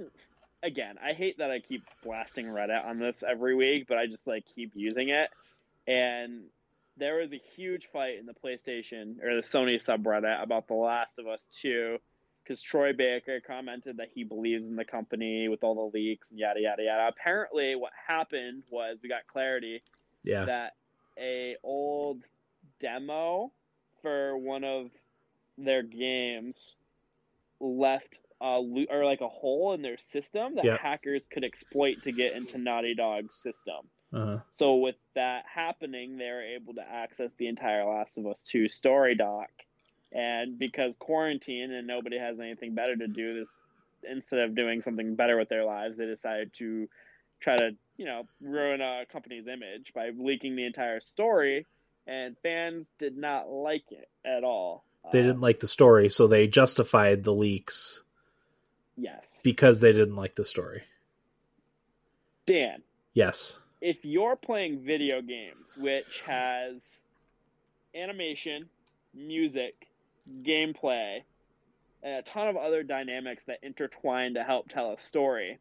Again, 0.64 0.96
I 1.04 1.14
hate 1.14 1.40
that 1.40 1.52
I 1.52 1.60
keep 1.60 1.84
blasting 2.04 2.46
Reddit 2.46 2.86
on 2.86 3.00
this 3.00 3.24
every 3.28 3.54
week, 3.56 3.86
but 3.90 3.98
I 3.98 4.08
just 4.08 4.28
like 4.28 4.46
keep 4.56 4.72
using 4.76 5.10
it. 5.10 5.30
And 5.88 6.44
there 6.98 7.18
was 7.18 7.34
a 7.34 7.42
huge 7.56 7.88
fight 7.88 8.18
in 8.20 8.28
the 8.28 8.34
PlayStation 8.34 9.22
or 9.24 9.36
the 9.36 9.42
Sony 9.42 9.84
subreddit 9.84 10.42
about 10.42 10.68
The 10.68 10.76
Last 10.76 11.20
of 11.20 11.28
Us 11.28 11.50
2 11.62 11.98
because 12.52 12.62
Troy 12.62 12.92
Baker 12.92 13.40
commented 13.40 13.98
that 13.98 14.10
he 14.14 14.26
believes 14.26 14.66
in 14.66 14.76
the 14.76 14.84
company 14.84 15.48
with 15.48 15.64
all 15.64 15.74
the 15.74 15.98
leaks 15.98 16.32
and 16.32 16.40
yada 16.40 16.60
yada 16.60 16.84
yada. 16.84 17.08
Apparently, 17.08 17.76
what 17.76 17.94
happened 18.10 18.64
was 18.70 19.00
we 19.02 19.08
got 19.08 19.26
clarity 19.26 19.82
yeah. 20.26 20.44
that 20.44 20.74
a 21.18 21.56
old 21.64 22.26
demo 22.82 23.54
for 24.02 24.38
one 24.38 24.66
of 24.66 24.92
their 25.58 25.82
games 25.82 26.76
left 27.62 28.20
a 28.42 28.60
lo- 28.60 28.86
or 28.90 29.06
like 29.06 29.22
a 29.22 29.30
hole 29.30 29.72
in 29.72 29.82
their 29.82 29.98
system 29.98 30.56
that 30.56 30.66
Yep. 30.66 30.80
hackers 30.82 31.26
could 31.26 31.46
exploit 31.46 32.02
to 32.04 32.12
get 32.12 32.34
into 32.34 32.58
Naughty 32.58 32.96
Dog's 32.96 33.36
system. 33.36 33.88
Uh-huh. 34.12 34.40
So 34.58 34.76
with 34.76 34.96
that 35.16 35.46
happening, 35.46 36.18
they 36.18 36.26
were 36.26 36.42
able 36.42 36.74
to 36.74 36.82
access 36.82 37.34
the 37.36 37.48
entire 37.48 37.86
Last 37.86 38.18
of 38.18 38.28
Us 38.28 38.42
2 38.42 38.68
story 38.68 39.16
doc. 39.16 39.50
And 40.12 40.60
because 40.60 40.96
quarantine 40.98 41.72
and 41.72 41.88
nobody 41.88 42.18
has 42.18 42.40
anything 42.40 42.74
better 42.76 42.96
to 42.96 43.08
do, 43.08 43.40
this 43.40 43.62
instead 44.10 44.40
of 44.40 44.56
doing 44.56 44.82
something 44.82 45.16
better 45.16 45.38
with 45.38 45.48
their 45.50 45.64
lives, 45.64 45.96
they 45.98 46.06
decided 46.06 46.52
to 46.54 46.90
try 47.40 47.58
to, 47.58 47.72
you 47.98 48.06
know, 48.06 48.24
ruin 48.42 48.82
a 48.82 49.04
company's 49.12 49.48
image 49.48 49.94
by 49.94 50.10
leaking 50.18 50.56
the 50.56 50.66
entire 50.66 51.00
story. 51.00 51.66
And 52.08 52.36
fans 52.44 52.88
did 52.98 53.16
not 53.16 53.50
like 53.50 53.92
it 53.92 54.10
at 54.26 54.44
all. 54.44 54.84
They 55.12 55.20
Uh, 55.20 55.24
didn't 55.24 55.42
like 55.42 55.60
the 55.60 55.68
story, 55.68 56.10
so 56.10 56.28
they 56.28 56.48
justified 56.48 57.24
the 57.24 57.34
leaks 57.34 58.04
Yes, 58.98 59.42
because 59.44 59.80
they 59.80 59.92
didn't 59.94 60.16
like 60.16 60.36
the 60.36 60.46
story. 60.46 60.84
Dan. 62.46 62.84
Yes. 63.14 63.60
if 63.82 64.04
you're 64.06 64.36
playing 64.36 64.80
video 64.80 65.22
games, 65.22 65.76
which 65.78 66.22
has 66.22 67.02
animation, 67.96 68.70
music, 69.14 69.88
gameplay, 70.30 71.20
and 72.04 72.16
a 72.16 72.22
ton 72.22 72.48
of 72.48 72.58
other 72.58 72.84
dynamics 72.84 73.44
that 73.46 73.60
intertwine 73.64 74.34
to 74.36 74.44
help 74.44 74.70
tell 74.70 74.92
a 74.92 74.98
story, 74.98 75.60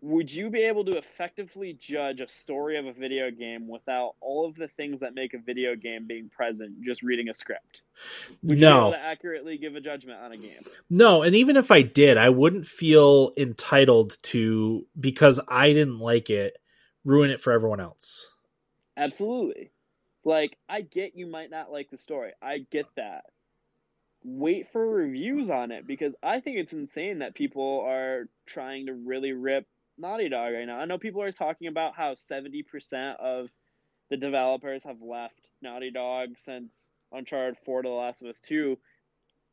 would 0.00 0.30
you 0.30 0.50
be 0.50 0.62
able 0.62 0.84
to 0.84 0.98
effectively 0.98 1.72
judge 1.80 2.20
a 2.20 2.28
story 2.28 2.76
of 2.76 2.84
a 2.84 2.92
video 2.92 3.30
game 3.30 3.68
without 3.68 4.14
all 4.20 4.46
of 4.46 4.54
the 4.54 4.68
things 4.68 5.00
that 5.00 5.14
make 5.14 5.32
a 5.32 5.38
video 5.38 5.74
game 5.76 6.06
being 6.06 6.28
present 6.28 6.82
just 6.82 7.02
reading 7.02 7.30
a 7.30 7.34
script? 7.34 7.80
Would 8.42 8.60
you 8.60 8.66
be 8.66 8.72
able 8.74 8.90
No. 8.90 8.90
to 8.90 8.98
accurately 8.98 9.56
give 9.56 9.76
a 9.76 9.80
judgment 9.80 10.20
on 10.20 10.32
a 10.32 10.36
game? 10.36 10.60
No, 10.90 11.22
and 11.22 11.34
even 11.34 11.56
if 11.56 11.70
I 11.70 11.80
did, 11.82 12.18
I 12.18 12.28
wouldn't 12.28 12.66
feel 12.66 13.32
entitled 13.38 14.18
to 14.24 14.86
because 14.98 15.40
I 15.48 15.68
didn't 15.72 16.00
like 16.00 16.28
it 16.28 16.58
ruin 17.04 17.30
it 17.30 17.40
for 17.40 17.52
everyone 17.52 17.80
else. 17.80 18.28
Absolutely. 18.96 19.70
Like, 20.24 20.56
I 20.68 20.80
get 20.80 21.16
you 21.16 21.26
might 21.26 21.50
not 21.50 21.70
like 21.70 21.90
the 21.90 21.98
story. 21.98 22.32
I 22.42 22.58
get 22.70 22.86
that. 22.96 23.24
Wait 24.22 24.72
for 24.72 24.86
reviews 24.86 25.50
on 25.50 25.70
it 25.70 25.86
because 25.86 26.16
I 26.22 26.40
think 26.40 26.56
it's 26.56 26.72
insane 26.72 27.18
that 27.18 27.34
people 27.34 27.84
are 27.86 28.28
trying 28.46 28.86
to 28.86 28.94
really 28.94 29.32
rip 29.32 29.66
Naughty 29.98 30.30
Dog 30.30 30.54
right 30.54 30.66
now. 30.66 30.78
I 30.78 30.86
know 30.86 30.98
people 30.98 31.22
are 31.22 31.30
talking 31.30 31.68
about 31.68 31.94
how 31.94 32.14
70% 32.14 33.16
of 33.20 33.50
the 34.08 34.16
developers 34.16 34.84
have 34.84 35.02
left 35.02 35.50
Naughty 35.60 35.90
Dog 35.90 36.38
since 36.38 36.88
Uncharted 37.12 37.58
4 37.64 37.82
to 37.82 37.88
The 37.88 37.94
Last 37.94 38.22
of 38.22 38.28
Us 38.28 38.40
2. 38.40 38.78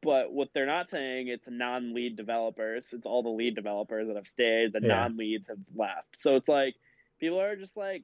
But 0.02 0.32
what 0.32 0.50
they're 0.54 0.66
not 0.66 0.90
saying, 0.90 1.28
it's 1.28 1.48
non-lead 1.50 2.16
developers. 2.16 2.92
It's 2.94 3.06
all 3.06 3.22
the 3.24 3.30
lead 3.30 3.56
developers 3.56 4.08
that 4.08 4.16
have 4.16 4.28
stayed. 4.28 4.74
The 4.74 4.80
Yeah. 4.82 4.88
non-leads 4.88 5.50
have 5.50 5.60
left. 5.76 6.18
So 6.18 6.38
it's 6.38 6.48
like 6.48 6.76
people 7.20 7.40
are 7.40 7.56
just 7.56 7.78
like 7.78 8.04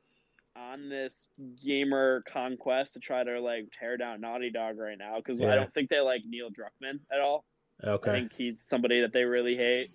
on 0.58 0.90
this 0.90 1.28
gamer 1.64 2.24
conquest 2.32 2.94
to 2.94 3.00
try 3.00 3.24
to 3.24 3.40
like 3.40 3.68
tear 3.80 3.98
down 3.98 4.22
Naughty 4.22 4.50
Dog 4.50 4.78
right 4.78 4.98
now 4.98 5.18
because 5.18 5.40
Yeah. 5.40 5.52
I 5.52 5.56
don't 5.56 5.74
think 5.74 5.90
they 5.90 6.00
like 6.00 6.22
Neil 6.28 6.50
Druckmann 6.50 7.00
at 7.12 7.20
all. 7.26 7.46
Okay, 7.84 8.10
I 8.12 8.14
think 8.14 8.34
he's 8.34 8.62
somebody 8.62 9.02
that 9.02 9.14
they 9.14 9.24
really 9.24 9.56
hate. 9.56 9.92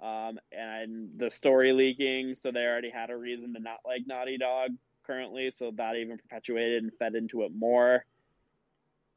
Um, 0.00 0.38
and 0.50 1.10
the 1.16 1.30
story 1.30 1.72
leaking, 1.72 2.34
so 2.34 2.50
they 2.50 2.60
already 2.64 2.90
had 2.90 3.10
a 3.10 3.16
reason 3.16 3.54
to 3.54 3.60
not 3.60 3.78
like 3.86 4.02
Naughty 4.06 4.36
Dog 4.36 4.72
currently, 5.06 5.50
so 5.50 5.70
that 5.76 5.96
even 5.96 6.18
perpetuated 6.18 6.82
and 6.82 6.92
fed 6.98 7.14
into 7.14 7.42
it 7.44 7.52
more. 7.54 8.04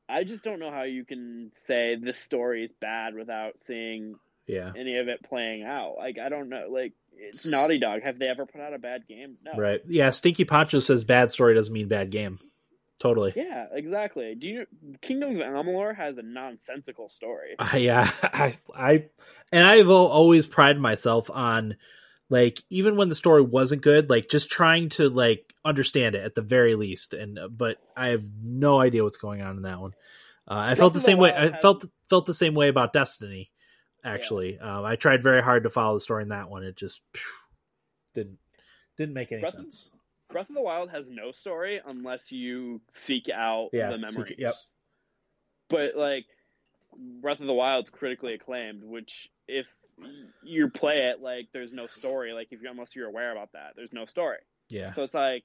I 0.07 0.23
just 0.23 0.43
don't 0.43 0.59
know 0.59 0.69
how 0.71 0.83
you 0.83 1.03
can 1.03 1.49
say 1.53 1.95
this 1.95 2.19
story 2.19 2.63
is 2.63 2.71
bad 2.71 3.15
without 3.15 3.57
seeing 3.59 4.15
Yeah. 4.47 4.71
any 4.77 4.97
of 4.97 5.07
it 5.07 5.23
playing 5.23 5.63
out. 5.63 5.95
Like 5.97 6.19
I 6.19 6.29
don't 6.29 6.49
know, 6.49 6.67
like 6.69 6.93
it's 7.17 7.45
Naughty 7.45 7.79
Dog. 7.79 8.01
Have 8.03 8.19
they 8.19 8.27
ever 8.27 8.45
put 8.45 8.61
out 8.61 8.73
a 8.73 8.79
bad 8.79 9.07
game? 9.07 9.37
No. 9.43 9.53
Right. 9.59 9.81
Yeah, 9.87 10.09
Stinky 10.11 10.45
Poncho 10.45 10.79
says 10.79 11.03
bad 11.03 11.31
story 11.31 11.55
doesn't 11.55 11.73
mean 11.73 11.87
bad 11.87 12.11
game. 12.11 12.39
Totally. 13.01 13.33
Yeah, 13.35 13.65
exactly. 13.73 14.35
Do 14.35 14.47
you 14.47 14.65
Kingdoms 15.01 15.37
of 15.37 15.43
Amalur 15.43 15.95
has 15.95 16.17
a 16.17 16.21
nonsensical 16.21 17.09
story. 17.09 17.55
I, 17.59 17.77
yeah, 17.77 18.09
I, 18.23 18.53
I, 18.73 19.05
and 19.51 19.63
I've 19.63 19.89
always 19.89 20.47
prided 20.47 20.81
myself 20.81 21.29
on, 21.29 21.75
like, 22.29 22.63
even 22.69 22.95
when 22.95 23.09
the 23.09 23.15
story 23.15 23.41
wasn't 23.41 23.81
good, 23.81 24.09
like, 24.09 24.29
just 24.29 24.49
trying 24.49 24.89
to 24.89 25.09
like 25.09 25.53
understand 25.65 26.15
it 26.15 26.23
at 26.23 26.35
the 26.35 26.41
very 26.41 26.75
least. 26.75 27.13
And 27.13 27.37
uh, 27.37 27.49
but 27.49 27.77
I 27.97 28.09
have 28.09 28.23
no 28.41 28.79
idea 28.79 29.03
what's 29.03 29.17
going 29.17 29.41
on 29.41 29.57
in 29.57 29.63
that 29.63 29.81
one. 29.81 29.91
Uh, 30.47 30.53
I 30.53 30.75
felt 30.75 30.93
the 30.93 30.99
same 30.99 31.17
way. 31.17 31.31
Wild 31.31 31.43
I 31.43 31.53
has- 31.53 31.61
felt 31.61 31.85
felt 32.09 32.25
the 32.25 32.33
same 32.33 32.53
way 32.53 32.69
about 32.69 32.93
Destiny. 32.93 33.51
Actually, 34.05 34.59
um, 34.59 34.85
I 34.85 34.95
tried 34.95 35.23
very 35.23 35.41
hard 35.41 35.63
to 35.63 35.69
follow 35.69 35.95
the 35.95 35.99
story 35.99 36.23
in 36.23 36.29
that 36.29 36.49
one. 36.49 36.63
It 36.63 36.75
just 36.75 37.01
phew, 37.13 37.21
didn't 38.13 38.37
didn't 38.97 39.13
make 39.13 39.31
any 39.31 39.41
Breath 39.41 39.55
of- 39.55 39.61
sense. 39.61 39.91
Breath 40.29 40.49
of 40.49 40.55
the 40.55 40.61
Wild 40.61 40.89
has 40.89 41.07
no 41.07 41.31
story 41.31 41.81
unless 41.85 42.31
you 42.31 42.81
seek 42.89 43.29
out 43.29 43.69
Yeah, 43.73 43.89
the 43.91 44.07
seek 44.07 44.15
memories. 44.15 44.31
it- 44.31 44.39
yep. 44.39 44.51
But 45.69 45.95
like 45.95 46.25
Breath 46.97 47.41
of 47.41 47.47
the 47.47 47.53
Wild's 47.53 47.89
critically 47.89 48.33
acclaimed, 48.33 48.83
which 48.83 49.29
if 49.47 49.65
you 50.43 50.69
play 50.69 51.09
it 51.09 51.21
like 51.21 51.47
there's 51.53 51.73
no 51.73 51.87
story, 51.87 52.33
like 52.33 52.49
if 52.51 52.61
you 52.61 52.69
unless 52.69 52.95
you're 52.95 53.07
aware 53.07 53.31
about 53.31 53.51
that, 53.53 53.73
there's 53.75 53.93
no 53.93 54.05
story. 54.05 54.39
Yeah, 54.69 54.91
So 54.93 55.03
it's 55.03 55.13
like 55.13 55.43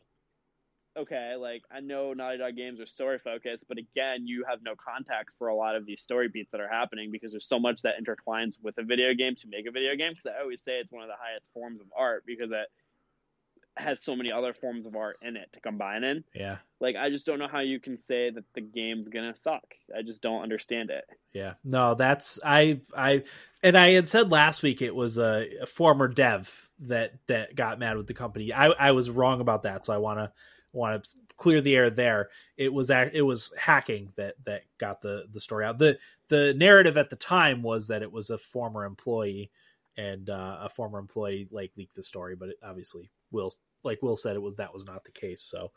okay, 0.97 1.35
like 1.39 1.63
I 1.71 1.81
know 1.81 2.13
Naughty 2.13 2.39
Dog 2.39 2.57
games 2.57 2.81
are 2.81 2.87
story 2.87 3.19
focused, 3.19 3.67
but 3.69 3.79
again, 3.79 4.27
you 4.27 4.45
have 4.49 4.61
no 4.63 4.75
context 4.77 5.37
for 5.39 5.49
a 5.49 5.55
lot 5.55 5.77
of 5.77 5.87
these 5.87 6.01
story 6.01 6.29
beats 6.29 6.51
that 6.53 6.61
are 6.61 6.69
happening 6.69 7.11
because 7.11 7.33
there's 7.33 7.49
so 7.49 7.59
much 7.59 7.83
that 7.83 7.95
intertwines 8.03 8.57
with 8.63 8.79
a 8.79 8.83
video 8.83 9.15
game 9.15 9.35
to 9.37 9.49
make 9.49 9.67
a 9.67 9.71
video 9.71 9.95
game. 9.97 10.13
Because 10.13 10.27
I 10.27 10.41
always 10.41 10.63
say 10.63 10.73
it's 10.75 10.93
one 10.93 11.03
of 11.03 11.09
the 11.09 11.17
highest 11.19 11.51
forms 11.53 11.81
of 11.81 11.87
art 11.97 12.25
because 12.27 12.53
it 12.53 12.67
has 13.77 14.03
so 14.03 14.17
many 14.17 14.33
other 14.33 14.53
forms 14.53 14.85
of 14.85 14.97
art 14.97 15.17
in 15.23 15.37
it 15.37 15.49
to 15.53 15.61
combine 15.61 16.03
in. 16.05 16.25
yeah, 16.35 16.59
Like 16.81 16.97
I 16.97 17.09
just 17.09 17.25
don't 17.25 17.39
know 17.39 17.49
how 17.49 17.61
you 17.61 17.81
can 17.81 17.97
say 17.97 18.31
that 18.31 18.45
the 18.55 18.61
game's 18.61 19.09
gonna 19.09 19.35
suck. 19.35 19.63
I 19.97 20.03
just 20.03 20.23
don't 20.23 20.43
understand 20.43 20.91
it. 20.91 21.05
yeah. 21.33 21.55
No, 21.65 21.95
that's 21.95 22.41
I 22.45 22.81
I 22.95 23.23
and 23.63 23.79
I 23.79 23.93
had 23.93 24.09
said 24.09 24.31
last 24.31 24.63
week 24.63 24.83
it 24.83 24.95
was 24.95 25.19
a, 25.19 25.47
a 25.63 25.67
former 25.67 26.09
dev 26.09 26.71
that 26.81 27.15
that 27.29 27.55
got 27.55 27.79
mad 27.79 27.97
with 27.97 28.07
the 28.07 28.15
company. 28.15 28.53
I 28.53 28.67
I 28.69 28.91
was 28.91 29.09
wrong 29.09 29.41
about 29.41 29.63
that, 29.63 29.85
so 29.87 29.95
I 29.95 29.99
want 29.99 30.19
to 30.19 30.33
want 30.73 31.05
to 31.05 31.17
clear 31.37 31.61
the 31.61 31.77
air 31.77 31.91
there. 31.91 32.29
It 32.57 32.73
was 32.73 32.91
it 32.91 33.25
was 33.25 33.53
hacking 33.59 34.13
that 34.17 34.35
that 34.45 34.63
got 34.79 35.01
the 35.03 35.25
the 35.33 35.41
story 35.41 35.65
out. 35.65 35.79
the 35.79 35.99
The 36.29 36.55
narrative 36.55 36.97
at 36.97 37.11
the 37.11 37.17
time 37.17 37.63
was 37.63 37.89
that 37.89 38.03
it 38.03 38.13
was 38.13 38.31
a 38.31 38.39
former 38.39 38.85
employee, 38.85 39.51
and 39.97 40.31
uh, 40.31 40.59
a 40.63 40.69
former 40.69 40.99
employee 40.99 41.49
like 41.51 41.73
leaked 41.77 41.97
the 41.97 42.03
story, 42.03 42.37
but 42.37 42.51
it, 42.51 42.57
obviously 42.63 43.11
Will 43.31 43.53
like 43.83 44.03
Will 44.03 44.17
said 44.17 44.37
it 44.37 44.43
was 44.43 44.57
that 44.57 44.73
was 44.73 44.87
not 44.87 45.05
the 45.05 45.11
case. 45.11 45.43
So, 45.43 45.73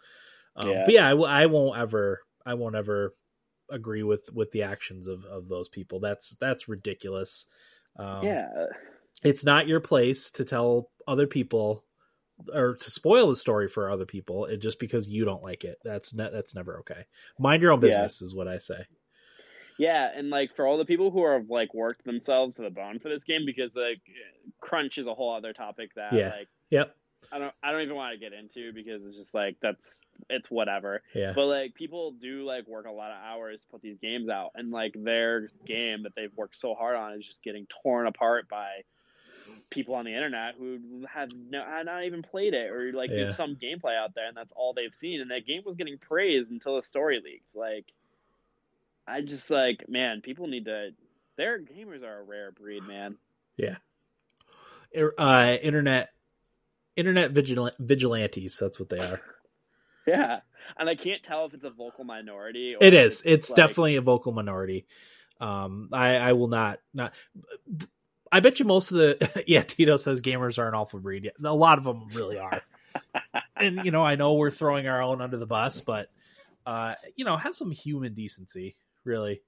um, 0.55 0.69
yeah. 0.69 0.83
but 0.85 0.93
yeah, 0.93 1.09
I, 1.09 1.43
I 1.43 1.45
won't 1.47 1.79
ever 1.79 2.21
I 2.45 2.53
won't 2.53 2.75
ever 2.75 3.15
agree 3.69 4.03
with 4.03 4.31
with 4.33 4.51
the 4.51 4.63
actions 4.63 5.07
of 5.07 5.25
of 5.25 5.47
those 5.47 5.69
people. 5.69 5.99
That's 5.99 6.35
that's 6.39 6.67
ridiculous. 6.67 7.47
Um, 7.97 8.23
yeah, 8.23 8.47
it's 9.23 9.43
not 9.43 9.67
your 9.67 9.79
place 9.79 10.31
to 10.31 10.45
tell 10.45 10.89
other 11.07 11.27
people 11.27 11.83
or 12.53 12.75
to 12.75 12.91
spoil 12.91 13.29
the 13.29 13.35
story 13.35 13.67
for 13.67 13.89
other 13.89 14.05
people 14.05 14.47
just 14.57 14.79
because 14.79 15.07
you 15.07 15.25
don't 15.25 15.43
like 15.43 15.63
it. 15.63 15.77
That's 15.83 16.13
ne- 16.13 16.31
that's 16.31 16.55
never 16.55 16.79
okay. 16.79 17.05
Mind 17.39 17.61
your 17.61 17.71
own 17.71 17.79
business 17.79 18.19
yeah. 18.21 18.25
is 18.25 18.35
what 18.35 18.47
I 18.47 18.57
say. 18.57 18.85
Yeah, 19.79 20.09
and 20.15 20.29
like 20.29 20.55
for 20.55 20.67
all 20.67 20.77
the 20.77 20.85
people 20.85 21.11
who 21.11 21.25
have 21.27 21.49
like 21.49 21.73
worked 21.73 22.05
themselves 22.05 22.55
to 22.55 22.61
the 22.61 22.69
bone 22.69 22.99
for 22.99 23.09
this 23.09 23.23
game, 23.23 23.41
because 23.45 23.75
like 23.75 24.01
crunch 24.61 24.97
is 24.97 25.07
a 25.07 25.13
whole 25.13 25.33
other 25.33 25.53
topic 25.53 25.91
that 25.95 26.13
yeah. 26.13 26.29
like 26.29 26.47
yep 26.69 26.95
I 27.31 27.39
don't 27.39 27.53
I 27.63 27.71
don't 27.71 27.81
even 27.81 27.95
want 27.95 28.13
to 28.13 28.19
get 28.19 28.37
into 28.37 28.73
because 28.73 29.03
it's 29.05 29.15
just 29.15 29.33
like 29.33 29.57
that's 29.61 30.01
it's 30.29 30.49
whatever. 30.51 31.01
Yeah. 31.13 31.33
But 31.35 31.45
like 31.45 31.75
people 31.75 32.11
do 32.11 32.43
like 32.43 32.67
work 32.67 32.85
a 32.85 32.91
lot 32.91 33.11
of 33.11 33.17
hours 33.23 33.61
to 33.61 33.67
put 33.67 33.81
these 33.81 33.97
games 33.99 34.29
out 34.29 34.51
and 34.55 34.71
like 34.71 34.93
their 34.95 35.49
game 35.65 36.03
that 36.03 36.13
they've 36.15 36.35
worked 36.35 36.57
so 36.57 36.73
hard 36.75 36.95
on 36.95 37.13
is 37.13 37.25
just 37.25 37.43
getting 37.43 37.67
torn 37.83 38.07
apart 38.07 38.49
by 38.49 38.67
people 39.69 39.95
on 39.95 40.05
the 40.05 40.13
internet 40.13 40.55
who 40.57 41.05
have 41.11 41.31
no, 41.33 41.63
not 41.83 42.03
even 42.05 42.21
played 42.21 42.53
it 42.53 42.69
or 42.69 42.91
like 42.93 43.09
yeah. 43.11 43.31
some 43.31 43.55
gameplay 43.55 43.97
out 43.97 44.13
there 44.15 44.27
and 44.27 44.37
that's 44.37 44.53
all 44.55 44.73
they've 44.73 44.93
seen 44.93 45.21
and 45.21 45.31
that 45.31 45.45
game 45.45 45.61
was 45.65 45.75
getting 45.75 45.97
praised 45.97 46.51
until 46.51 46.75
the 46.75 46.83
story 46.83 47.21
leaked. 47.23 47.55
Like 47.55 47.85
I 49.07 49.21
just 49.21 49.49
like 49.49 49.85
man, 49.89 50.21
people 50.21 50.47
need 50.47 50.65
to 50.65 50.91
their 51.37 51.59
gamers 51.59 52.03
are 52.03 52.19
a 52.19 52.23
rare 52.23 52.51
breed, 52.51 52.83
man. 52.83 53.17
Yeah. 53.57 53.75
Uh, 55.17 55.57
internet 55.61 56.09
internet 56.95 57.31
vigilant, 57.31 57.75
vigilantes. 57.79 58.57
That's 58.59 58.79
what 58.79 58.89
they 58.89 58.99
are. 58.99 59.21
yeah, 60.07 60.39
and 60.77 60.89
I 60.89 60.95
can't 60.95 61.23
tell 61.23 61.45
if 61.45 61.53
it's 61.53 61.63
a 61.63 61.69
vocal 61.69 62.03
minority. 62.03 62.75
it 62.79 62.93
is. 62.93 63.21
It's, 63.21 63.25
it's 63.25 63.49
like... 63.49 63.57
definitely 63.57 63.95
a 63.95 64.01
vocal 64.01 64.31
minority. 64.31 64.85
Um, 65.39 65.89
I, 65.91 66.15
I 66.15 66.33
will 66.33 66.47
not 66.47 66.79
not. 66.93 67.13
I 68.33 68.39
bet 68.39 68.59
you 68.59 68.65
most 68.65 68.91
of 68.91 68.97
the 68.97 69.43
yeah. 69.47 69.61
Tito 69.61 69.95
says 69.95 70.19
gamers 70.19 70.57
are 70.57 70.67
an 70.67 70.73
awful 70.73 70.99
breed. 70.99 71.31
A 71.43 71.53
lot 71.53 71.77
of 71.77 71.83
them 71.83 72.09
really 72.13 72.39
are. 72.39 72.63
and 73.55 73.85
you 73.85 73.91
know, 73.91 74.03
I 74.03 74.15
know 74.15 74.33
we're 74.33 74.49
throwing 74.49 74.87
our 74.87 75.03
own 75.03 75.21
under 75.21 75.37
the 75.37 75.45
bus, 75.45 75.81
but 75.81 76.09
uh, 76.65 76.95
you 77.15 77.25
know, 77.25 77.37
have 77.37 77.55
some 77.55 77.69
human 77.69 78.15
decency. 78.15 78.75
Really, 79.05 79.43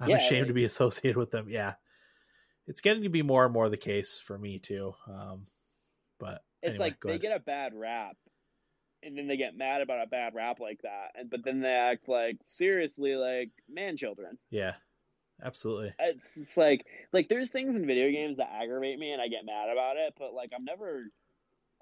I'm 0.00 0.08
yeah, 0.08 0.16
ashamed 0.16 0.46
to 0.46 0.54
be 0.54 0.64
associated 0.64 1.18
with 1.18 1.30
them. 1.30 1.48
Yeah, 1.50 1.74
it's 2.66 2.80
getting 2.80 3.02
to 3.02 3.10
be 3.10 3.20
more 3.20 3.44
and 3.44 3.52
more 3.52 3.68
the 3.68 3.76
case 3.76 4.22
for 4.24 4.38
me 4.38 4.58
too. 4.58 4.94
Um, 5.06 5.46
but 6.18 6.42
it's 6.62 6.80
anyway, 6.80 6.86
like 6.86 6.96
they 7.04 7.18
get 7.18 7.36
a 7.36 7.40
bad 7.40 7.72
rap, 7.74 8.16
and 9.02 9.18
then 9.18 9.26
they 9.26 9.36
get 9.36 9.54
mad 9.54 9.82
about 9.82 10.02
a 10.02 10.08
bad 10.08 10.34
rap 10.34 10.60
like 10.60 10.80
that, 10.82 11.10
and 11.14 11.28
but 11.28 11.44
then 11.44 11.60
they 11.60 11.68
act 11.68 12.08
like 12.08 12.38
seriously 12.40 13.16
like 13.16 13.50
man 13.68 13.98
children. 13.98 14.38
Yeah, 14.50 14.74
absolutely. 15.44 15.92
It's 15.98 16.34
just 16.34 16.56
like 16.56 16.84
like 17.12 17.28
there's 17.28 17.50
things 17.50 17.76
in 17.76 17.86
video 17.86 18.10
games 18.10 18.38
that 18.38 18.50
aggravate 18.52 18.98
me, 18.98 19.12
and 19.12 19.22
I 19.22 19.28
get 19.28 19.44
mad 19.44 19.68
about 19.70 19.96
it. 19.96 20.14
But 20.18 20.34
like 20.34 20.50
I'm 20.54 20.64
never. 20.64 21.04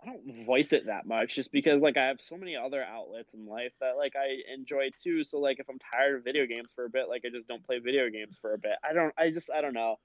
I 0.03 0.07
don't 0.07 0.47
voice 0.47 0.73
it 0.73 0.87
that 0.87 1.05
much 1.05 1.35
just 1.35 1.53
because 1.53 1.83
like 1.83 1.99
I 1.99 2.07
have 2.07 2.23
so 2.23 2.39
many 2.39 2.57
other 2.57 2.83
outlets 2.83 3.35
in 3.35 3.45
life 3.45 3.73
that 3.83 3.99
like 3.99 4.15
I 4.17 4.39
enjoy 4.55 4.89
too. 5.03 5.25
So 5.25 5.39
like 5.39 5.61
if 5.61 5.69
I'm 5.69 5.79
tired 5.79 6.17
of 6.17 6.25
video 6.25 6.47
games 6.47 6.73
for 6.75 6.87
a 6.87 6.91
bit, 6.91 7.11
like 7.11 7.23
I 7.27 7.29
just 7.29 7.47
don't 7.47 7.63
play 7.63 7.81
video 7.81 8.09
games 8.09 8.39
for 8.41 8.55
a 8.55 8.59
bit. 8.59 8.77
I 8.83 8.95
don't 8.95 9.13
I 9.19 9.31
just 9.31 9.51
I 9.55 9.61
don't 9.61 9.75
know 9.75 9.97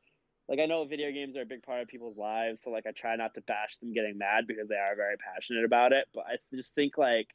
like 0.47 0.59
I 0.59 0.65
know 0.65 0.85
video 0.85 1.11
games 1.11 1.35
are 1.37 1.41
a 1.41 1.45
big 1.45 1.63
part 1.63 1.81
of 1.81 1.87
people's 1.87 2.17
lives, 2.17 2.61
so 2.61 2.69
like 2.69 2.85
I 2.85 2.91
try 2.91 3.15
not 3.15 3.33
to 3.33 3.41
bash 3.41 3.77
them 3.77 3.93
getting 3.93 4.17
mad 4.17 4.45
because 4.47 4.67
they 4.67 4.75
are 4.75 4.95
very 4.95 5.15
passionate 5.17 5.65
about 5.65 5.91
it. 5.91 6.05
But 6.13 6.25
I 6.27 6.35
just 6.53 6.75
think 6.75 6.97
like 6.97 7.27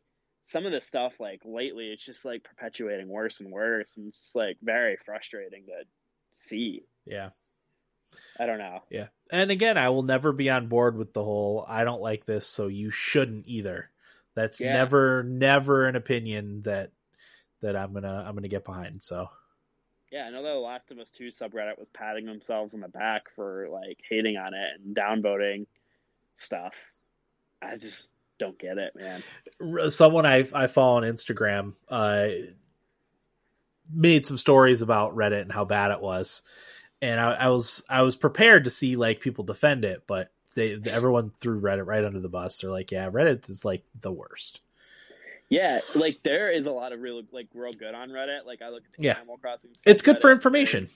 some 0.44 0.64
of 0.64 0.72
the 0.72 0.80
stuff 0.80 1.18
like 1.18 1.40
lately, 1.44 1.86
it's 1.86 2.04
just 2.04 2.24
like 2.24 2.44
perpetuating 2.44 3.08
worse 3.08 3.40
and 3.40 3.50
worse, 3.50 3.96
and 3.96 4.12
just 4.12 4.34
like 4.36 4.58
very 4.62 4.96
frustrating 5.04 5.66
to 5.66 5.84
see. 6.40 6.84
Yeah. 7.06 7.30
I 8.38 8.46
don't 8.46 8.58
know. 8.58 8.80
Yeah. 8.90 9.08
And 9.30 9.50
again, 9.50 9.78
I 9.78 9.90
will 9.90 10.02
never 10.02 10.32
be 10.32 10.50
on 10.50 10.68
board 10.68 10.96
with 10.96 11.12
the 11.12 11.22
whole 11.22 11.64
I 11.68 11.84
don't 11.84 12.00
like 12.00 12.24
this, 12.24 12.46
so 12.46 12.66
you 12.66 12.90
shouldn't 12.90 13.46
either. 13.46 13.90
That's 14.34 14.60
yeah. 14.60 14.72
never 14.72 15.22
never 15.22 15.86
an 15.86 15.96
opinion 15.96 16.62
that 16.62 16.90
that 17.60 17.76
I'm 17.76 17.92
gonna 17.92 18.24
I'm 18.26 18.34
gonna 18.34 18.48
get 18.48 18.64
behind. 18.64 19.02
So 19.02 19.28
yeah, 20.10 20.24
I 20.24 20.30
know 20.30 20.42
that 20.42 20.48
the 20.48 20.58
Last 20.58 20.90
of 20.90 20.98
Us 20.98 21.10
Two 21.10 21.28
subreddit 21.28 21.78
was 21.78 21.88
patting 21.90 22.26
themselves 22.26 22.74
on 22.74 22.80
the 22.80 22.88
back 22.88 23.24
for 23.36 23.68
like 23.70 23.98
hating 24.08 24.36
on 24.36 24.54
it 24.54 24.80
and 24.82 24.96
downvoting 24.96 25.66
stuff. 26.34 26.74
I 27.62 27.76
just 27.76 28.14
don't 28.38 28.58
get 28.58 28.78
it, 28.78 28.94
man. 28.96 29.90
Someone 29.90 30.26
I 30.26 30.48
I 30.52 30.66
follow 30.66 30.96
on 30.96 31.02
Instagram 31.02 31.74
uh, 31.88 32.28
made 33.92 34.26
some 34.26 34.38
stories 34.38 34.82
about 34.82 35.16
Reddit 35.16 35.42
and 35.42 35.52
how 35.52 35.64
bad 35.64 35.90
it 35.90 36.00
was, 36.00 36.42
and 37.02 37.20
I, 37.20 37.32
I 37.32 37.48
was 37.48 37.84
I 37.88 38.02
was 38.02 38.16
prepared 38.16 38.64
to 38.64 38.70
see 38.70 38.96
like 38.96 39.20
people 39.20 39.44
defend 39.44 39.84
it, 39.84 40.04
but 40.06 40.32
they 40.54 40.78
everyone 40.86 41.30
threw 41.40 41.60
Reddit 41.60 41.86
right 41.86 42.04
under 42.04 42.20
the 42.20 42.28
bus. 42.28 42.60
They're 42.60 42.70
like, 42.70 42.90
yeah, 42.90 43.10
Reddit 43.10 43.48
is 43.48 43.64
like 43.64 43.84
the 44.00 44.12
worst. 44.12 44.60
Yeah, 45.48 45.80
like 45.96 46.22
there 46.22 46.50
is 46.52 46.66
a 46.66 46.72
lot 46.72 46.92
of 46.92 47.00
real 47.00 47.22
like 47.32 47.48
real 47.54 47.72
good 47.72 47.94
on 47.94 48.10
Reddit. 48.10 48.46
Like 48.46 48.62
I 48.62 48.68
look 48.68 48.84
at 48.84 48.92
the 48.96 49.02
yeah. 49.02 49.16
Animal 49.16 49.38
Crossing. 49.38 49.70
It's 49.84 50.02
good 50.02 50.18
for 50.18 50.30
information. 50.30 50.88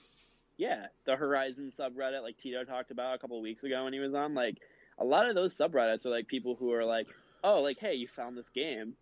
Yeah, 0.57 0.87
the 1.05 1.17
Horizon 1.17 1.71
subreddit, 1.77 2.23
like 2.23 2.37
Tito 2.37 2.63
talked 2.63 2.91
about 2.91 3.15
a 3.15 3.17
couple 3.17 3.41
weeks 3.41 3.65
ago 3.65 3.83
when 3.83 3.91
he 3.91 3.99
was 3.99 4.13
on. 4.13 4.33
Like 4.33 4.57
a 4.97 5.03
lot 5.03 5.27
of 5.27 5.35
those 5.35 5.55
subreddits 5.55 6.05
are 6.05 6.09
like 6.09 6.27
people 6.27 6.55
who 6.55 6.71
are 6.71 6.85
like, 6.85 7.07
oh, 7.43 7.59
like 7.59 7.79
hey, 7.79 7.95
you 7.95 8.07
found 8.07 8.37
this 8.37 8.49
game, 8.49 8.93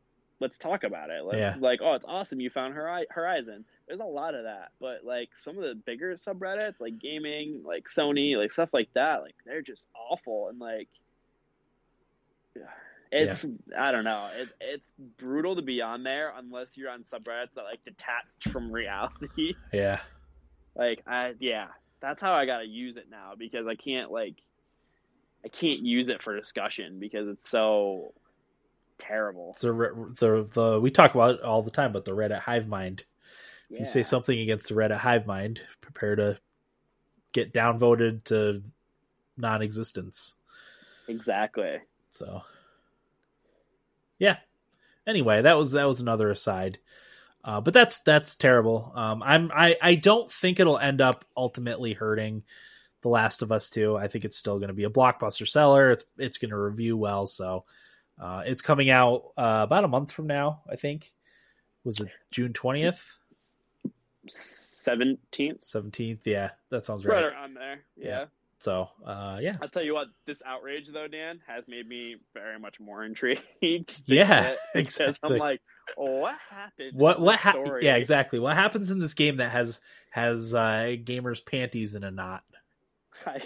let's 0.44 0.58
talk 0.58 0.84
about 0.84 1.10
it. 1.10 1.24
Let's, 1.24 1.38
yeah. 1.38 1.56
Like 1.58 1.80
oh, 1.82 1.94
it's 1.94 2.06
awesome, 2.06 2.42
you 2.42 2.50
found 2.50 2.76
Horizon. 2.76 3.64
There's 3.88 4.02
a 4.02 4.06
lot 4.06 4.36
of 4.36 4.44
that, 4.44 4.72
but 4.80 5.06
like 5.06 5.30
some 5.38 5.58
of 5.58 5.64
the 5.64 5.74
bigger 5.74 6.14
subreddits, 6.16 6.80
like 6.80 7.00
gaming, 7.00 7.64
like 7.66 7.88
Sony, 7.88 8.38
like 8.38 8.52
stuff 8.52 8.70
like 8.74 8.90
that, 8.94 9.22
like 9.22 9.36
they're 9.46 9.62
just 9.62 9.88
awful 9.96 10.50
and 10.50 10.60
like. 10.60 10.90
It's 13.16 13.44
yeah. 13.44 13.52
I 13.80 13.92
don't 13.92 14.04
know. 14.04 14.28
It, 14.36 14.50
it's 14.60 14.90
brutal 15.18 15.56
to 15.56 15.62
be 15.62 15.82
on 15.82 16.04
there 16.04 16.34
unless 16.36 16.76
you're 16.76 16.90
on 16.90 17.04
subreddits 17.04 17.54
that 17.56 17.64
like 17.64 17.84
detach 17.84 18.26
from 18.52 18.72
reality. 18.72 19.54
Yeah. 19.72 20.00
Like 20.76 21.04
I 21.08 21.34
yeah, 21.40 21.68
that's 22.02 22.22
how 22.22 22.34
I 22.34 22.46
gotta 22.46 22.66
use 22.66 22.98
it 22.98 23.06
now 23.10 23.34
because 23.38 23.68
I 23.68 23.76
can't 23.76 24.12
like 24.12 24.36
I 25.46 25.48
can't 25.48 25.82
use 25.82 26.10
it 26.10 26.24
for 26.24 26.38
discussion 26.38 27.00
because 27.00 27.28
it's 27.28 27.48
so 27.48 28.14
terrible. 28.98 29.56
A, 29.62 29.66
the 29.66 30.50
the 30.54 30.80
we 30.82 30.92
talk 30.92 31.16
about 31.16 31.36
it 31.36 31.42
all 31.42 31.62
the 31.62 31.72
time, 31.72 31.94
but 31.94 32.06
the 32.06 32.12
Reddit 32.12 32.40
hive 32.40 32.68
mind. 32.68 33.06
If 33.70 33.76
yeah. 33.76 33.80
you 33.80 33.86
say 33.86 34.04
something 34.04 34.38
against 34.38 34.70
the 34.70 34.76
Reddit 34.76 34.98
hive 34.98 35.26
mind, 35.26 35.62
prepare 35.82 36.16
to 36.16 36.38
get 37.32 37.54
downvoted 37.54 38.24
to 38.26 38.62
non-existence. 39.38 40.36
Exactly. 41.08 41.80
So 42.10 42.42
yeah. 44.20 44.38
Anyway, 45.06 45.42
that 45.42 45.58
was 45.58 45.74
that 45.74 45.86
was 45.86 46.02
another 46.02 46.32
aside. 46.32 46.80
Uh, 47.44 47.60
but 47.60 47.74
that's 47.74 48.00
that's 48.02 48.36
terrible. 48.36 48.92
Um, 48.96 49.22
I'm 49.22 49.52
I 49.54 49.76
I 49.82 49.96
don't 49.96 50.32
think 50.32 50.60
it'll 50.60 50.80
end 50.80 51.02
up 51.02 51.26
ultimately 51.36 51.94
hurting 51.94 52.44
The 53.02 53.10
Last 53.10 53.42
of 53.42 53.52
Us 53.52 53.70
2. 53.70 53.98
I 53.98 54.08
think 54.08 54.24
it's 54.24 54.38
still 54.38 54.60
going 54.60 54.70
to 54.70 54.74
be 54.74 54.86
a 54.86 54.90
blockbuster 54.90 55.48
seller. 55.48 55.92
It's 55.92 56.06
it's 56.18 56.38
going 56.38 56.52
to 56.52 56.58
review 56.58 56.96
well. 56.96 57.28
So 57.28 57.66
uh, 58.20 58.44
it's 58.46 58.62
coming 58.62 58.90
out 58.90 59.32
uh, 59.38 59.62
about 59.64 59.84
a 59.84 59.88
month 59.88 60.12
from 60.12 60.28
now. 60.28 60.62
I 60.70 60.76
think 60.76 61.12
was 61.84 62.00
it 62.00 62.10
June 62.32 62.54
twentieth, 62.54 63.20
seventeenth, 64.28 65.64
seventeenth. 65.64 66.26
Yeah, 66.26 66.52
that 66.70 66.86
sounds 66.86 67.06
right. 67.06 67.16
Right 67.16 67.34
around 67.34 67.54
there. 67.56 67.80
yeah. 67.98 68.08
yeah. 68.08 68.26
So 68.64 68.88
uh, 69.06 69.40
yeah, 69.42 69.58
I'll 69.62 69.68
tell 69.68 69.84
you 69.84 69.94
what, 69.94 70.08
this 70.26 70.42
outrage 70.46 70.88
though, 70.88 71.10
Dan, 71.10 71.42
has 71.48 71.66
made 71.68 71.86
me 71.86 72.16
very 72.34 72.58
much 72.58 72.80
more 72.80 73.04
intrigued. 73.04 73.42
yeah, 74.06 74.56
exactly. 74.74 75.18
I'm 75.22 75.38
like, 75.38 75.62
oh, 75.98 76.20
what 76.20 76.38
happened? 76.50 76.92
What 76.94 77.20
what 77.20 77.36
ha- 77.36 77.62
Yeah, 77.82 77.98
exactly. 77.98 78.40
What 78.40 78.56
happens 78.56 78.90
in 78.90 79.00
this 79.00 79.16
game 79.16 79.38
that 79.38 79.52
has 79.52 79.82
has 80.12 80.54
uh, 80.54 80.96
gamers' 81.04 81.46
panties 81.46 81.96
in 81.96 82.06
a 82.06 82.12
knot? 82.12 82.46
I 83.26 83.42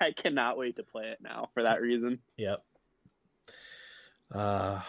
I 0.00 0.12
cannot 0.12 0.56
wait 0.56 0.76
to 0.76 0.82
play 0.82 1.08
it 1.08 1.18
now 1.20 1.50
for 1.52 1.64
that 1.64 1.82
reason. 1.82 2.20
Yep. 2.38 2.64
Uh, 4.32 4.80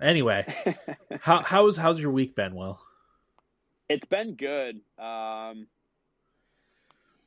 anyway, 0.00 0.46
how 1.20 1.42
how's 1.42 1.76
how's 1.76 1.98
your 1.98 2.10
week 2.10 2.34
been, 2.34 2.54
Will? 2.54 2.80
It's 3.88 4.06
been 4.06 4.34
good. 4.34 4.80
Um, 4.98 5.66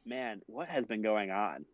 man, 0.06 0.42
what 0.48 0.68
has 0.68 0.86
been 0.86 1.02
going 1.02 1.32
on? 1.32 1.66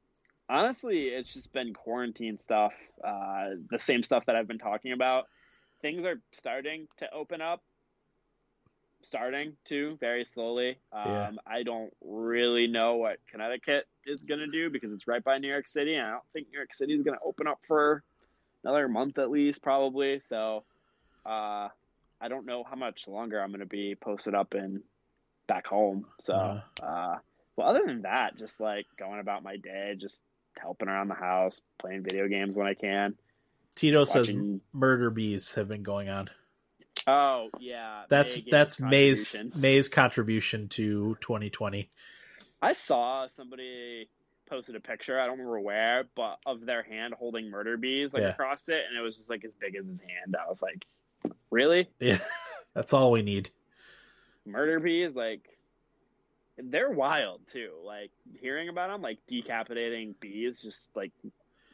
honestly, 0.47 1.05
it's 1.07 1.33
just 1.33 1.51
been 1.53 1.73
quarantine 1.73 2.37
stuff, 2.37 2.71
uh, 3.03 3.45
the 3.71 3.79
same 3.79 4.03
stuff 4.03 4.23
that 4.27 4.35
I've 4.35 4.47
been 4.47 4.59
talking 4.59 4.91
about. 4.91 5.25
things 5.81 6.05
are 6.05 6.21
starting 6.31 6.87
to 6.97 7.11
open 7.13 7.41
up. 7.41 7.61
Starting 9.01 9.53
to 9.65 9.97
very 9.99 10.23
slowly. 10.25 10.77
Um, 10.91 11.03
Yeah. 11.11 11.31
I 11.47 11.63
don't 11.63 11.91
really 12.01 12.65
know 12.67 12.95
what 12.95 13.17
Connecticut 13.29 13.85
is 14.05 14.23
going 14.23 14.39
to 14.39 14.47
do 14.47 14.69
because 14.69 14.91
it's 14.91 15.07
right 15.07 15.23
by 15.23 15.37
New 15.39 15.47
York 15.47 15.67
City, 15.67 15.95
and 15.95 16.07
I 16.07 16.11
don't 16.11 16.23
think 16.33 16.47
New 16.49 16.57
York 16.57 16.73
City 16.73 16.93
is 16.93 17.03
going 17.03 17.15
to 17.17 17.23
open 17.23 17.47
up 17.47 17.59
for 17.67 18.03
another 18.65 18.87
month 18.87 19.19
at 19.19 19.29
least, 19.29 19.61
probably. 19.61 20.19
So, 20.19 20.63
uh, 21.25 21.69
I 22.19 22.27
don't 22.27 22.45
know 22.45 22.63
how 22.63 22.75
much 22.75 23.07
longer 23.07 23.39
I'm 23.39 23.49
going 23.49 23.59
to 23.59 23.65
be 23.65 23.95
posted 23.95 24.33
up 24.33 24.55
in 24.55 24.81
back 25.47 25.67
home. 25.67 26.07
So, 26.19 26.33
Uh. 26.33 26.61
uh, 26.83 27.17
well, 27.55 27.69
other 27.69 27.83
than 27.85 28.01
that, 28.01 28.37
just 28.37 28.59
like 28.59 28.85
going 28.97 29.19
about 29.19 29.43
my 29.43 29.57
day, 29.57 29.95
just 29.97 30.21
helping 30.59 30.89
around 30.89 31.07
the 31.09 31.15
house, 31.15 31.61
playing 31.77 32.03
video 32.03 32.27
games 32.27 32.55
when 32.55 32.67
I 32.67 32.73
can. 32.73 33.15
Tito 33.75 34.05
says 34.05 34.31
murder 34.73 35.09
bees 35.09 35.53
have 35.55 35.67
been 35.67 35.83
going 35.83 36.09
on. 36.09 36.29
Oh 37.07 37.49
yeah, 37.59 38.05
That's 38.09 38.37
that's 38.49 38.79
May's. 38.79 39.35
May's 39.61 39.89
contribution 39.89 40.69
to 40.69 41.17
2020. 41.21 41.89
I 42.61 42.73
saw 42.73 43.27
somebody 43.27 44.09
posted 44.49 44.75
a 44.75 44.79
picture. 44.79 45.19
I 45.19 45.25
don't 45.25 45.37
remember 45.39 45.59
where, 45.59 46.05
but 46.15 46.39
of 46.45 46.65
their 46.65 46.83
hand 46.83 47.13
holding 47.17 47.49
murder 47.49 47.77
bees 47.77 48.13
like 48.13 48.23
Yeah. 48.23 48.29
across 48.29 48.69
it, 48.69 48.81
and 48.87 48.97
it 48.97 49.01
was 49.01 49.17
just 49.17 49.29
like 49.29 49.43
as 49.45 49.51
big 49.59 49.75
as 49.75 49.87
his 49.87 49.99
hand. 49.99 50.35
I 50.39 50.47
was 50.49 50.61
like, 50.61 50.85
really? 51.51 51.89
Yeah, 51.99 52.19
that's 52.73 52.93
all 52.93 53.11
we 53.11 53.21
need. 53.21 53.49
murder 54.45 54.79
bees 54.79 55.15
like 55.15 55.41
they're 56.57 56.89
wild 56.91 57.41
too 57.47 57.71
like 57.83 58.11
hearing 58.39 58.69
about 58.69 58.89
them 58.89 59.01
like 59.01 59.17
decapitating 59.27 60.15
bees 60.21 60.61
just 60.61 60.89
like 60.95 61.11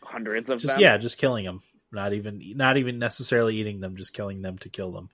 hundreds 0.02 0.50
of 0.50 0.60
Just 0.60 0.74
them 0.74 0.82
yeah, 0.82 0.98
just 0.98 1.18
killing 1.20 1.46
them. 1.46 1.62
Not 1.92 2.14
even 2.14 2.42
not 2.56 2.78
even 2.78 2.98
necessarily 2.98 3.58
eating 3.58 3.80
them, 3.82 3.96
just 3.98 4.14
killing 4.14 4.42
them 4.42 4.58
to 4.60 4.70
kill 4.70 4.92
them. 4.92 5.10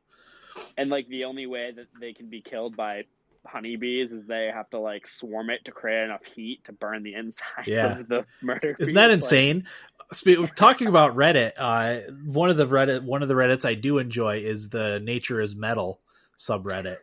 and 0.78 0.90
like 0.90 1.08
the 1.10 1.26
only 1.26 1.48
way 1.48 1.72
that 1.76 1.88
they 2.00 2.14
can 2.14 2.30
be 2.30 2.42
killed 2.42 2.78
by 2.78 3.04
honeybees 3.48 4.12
is 4.12 4.26
they 4.26 4.52
have 4.54 4.70
to 4.72 4.80
like 4.80 5.08
swarm 5.08 5.50
it 5.50 5.64
to 5.66 5.72
create 5.72 6.04
enough 6.04 6.26
heat 6.26 6.64
to 6.66 6.74
burn 6.74 7.04
the 7.04 7.14
insides 7.16 7.68
Yeah. 7.68 8.00
of 8.00 8.08
the 8.08 8.26
murder 8.42 8.76
Isn't 8.80 8.96
that 8.96 9.08
bees. 9.08 9.18
insane? 9.18 9.68
Spe- 10.12 10.54
talking 10.56 10.88
about 10.88 11.16
Reddit, 11.16 11.52
uh, 11.58 12.12
one 12.26 12.50
of 12.50 12.58
the 12.58 12.68
Reddit 12.68 13.04
one 13.04 13.22
of 13.22 13.28
the 13.28 13.34
Reddits 13.34 13.66
I 13.66 13.74
do 13.76 13.98
enjoy 13.98 14.38
is 14.40 14.70
the 14.70 15.00
Nature 15.00 15.42
is 15.42 15.56
Metal 15.56 16.00
subreddit 16.38 16.98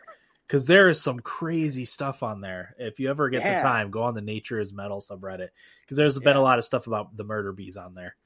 because 0.46 0.64
there 0.66 0.88
is 0.88 1.02
some 1.02 1.18
crazy 1.20 1.84
stuff 1.84 2.22
on 2.22 2.40
there. 2.40 2.74
If 2.78 2.98
you 3.00 3.10
ever 3.10 3.28
get 3.28 3.42
Yeah. 3.42 3.56
the 3.58 3.62
time, 3.62 3.90
go 3.90 4.02
on 4.04 4.14
the 4.14 4.20
Nature 4.22 4.60
is 4.60 4.72
Metal 4.72 5.00
subreddit 5.00 5.48
because 5.82 5.96
there's 5.96 6.18
been 6.18 6.36
a 6.36 6.42
lot 6.42 6.58
of 6.58 6.64
stuff 6.64 6.86
about 6.86 7.16
the 7.16 7.24
murder 7.24 7.52
bees 7.52 7.76
on 7.76 7.94
there. 7.94 8.16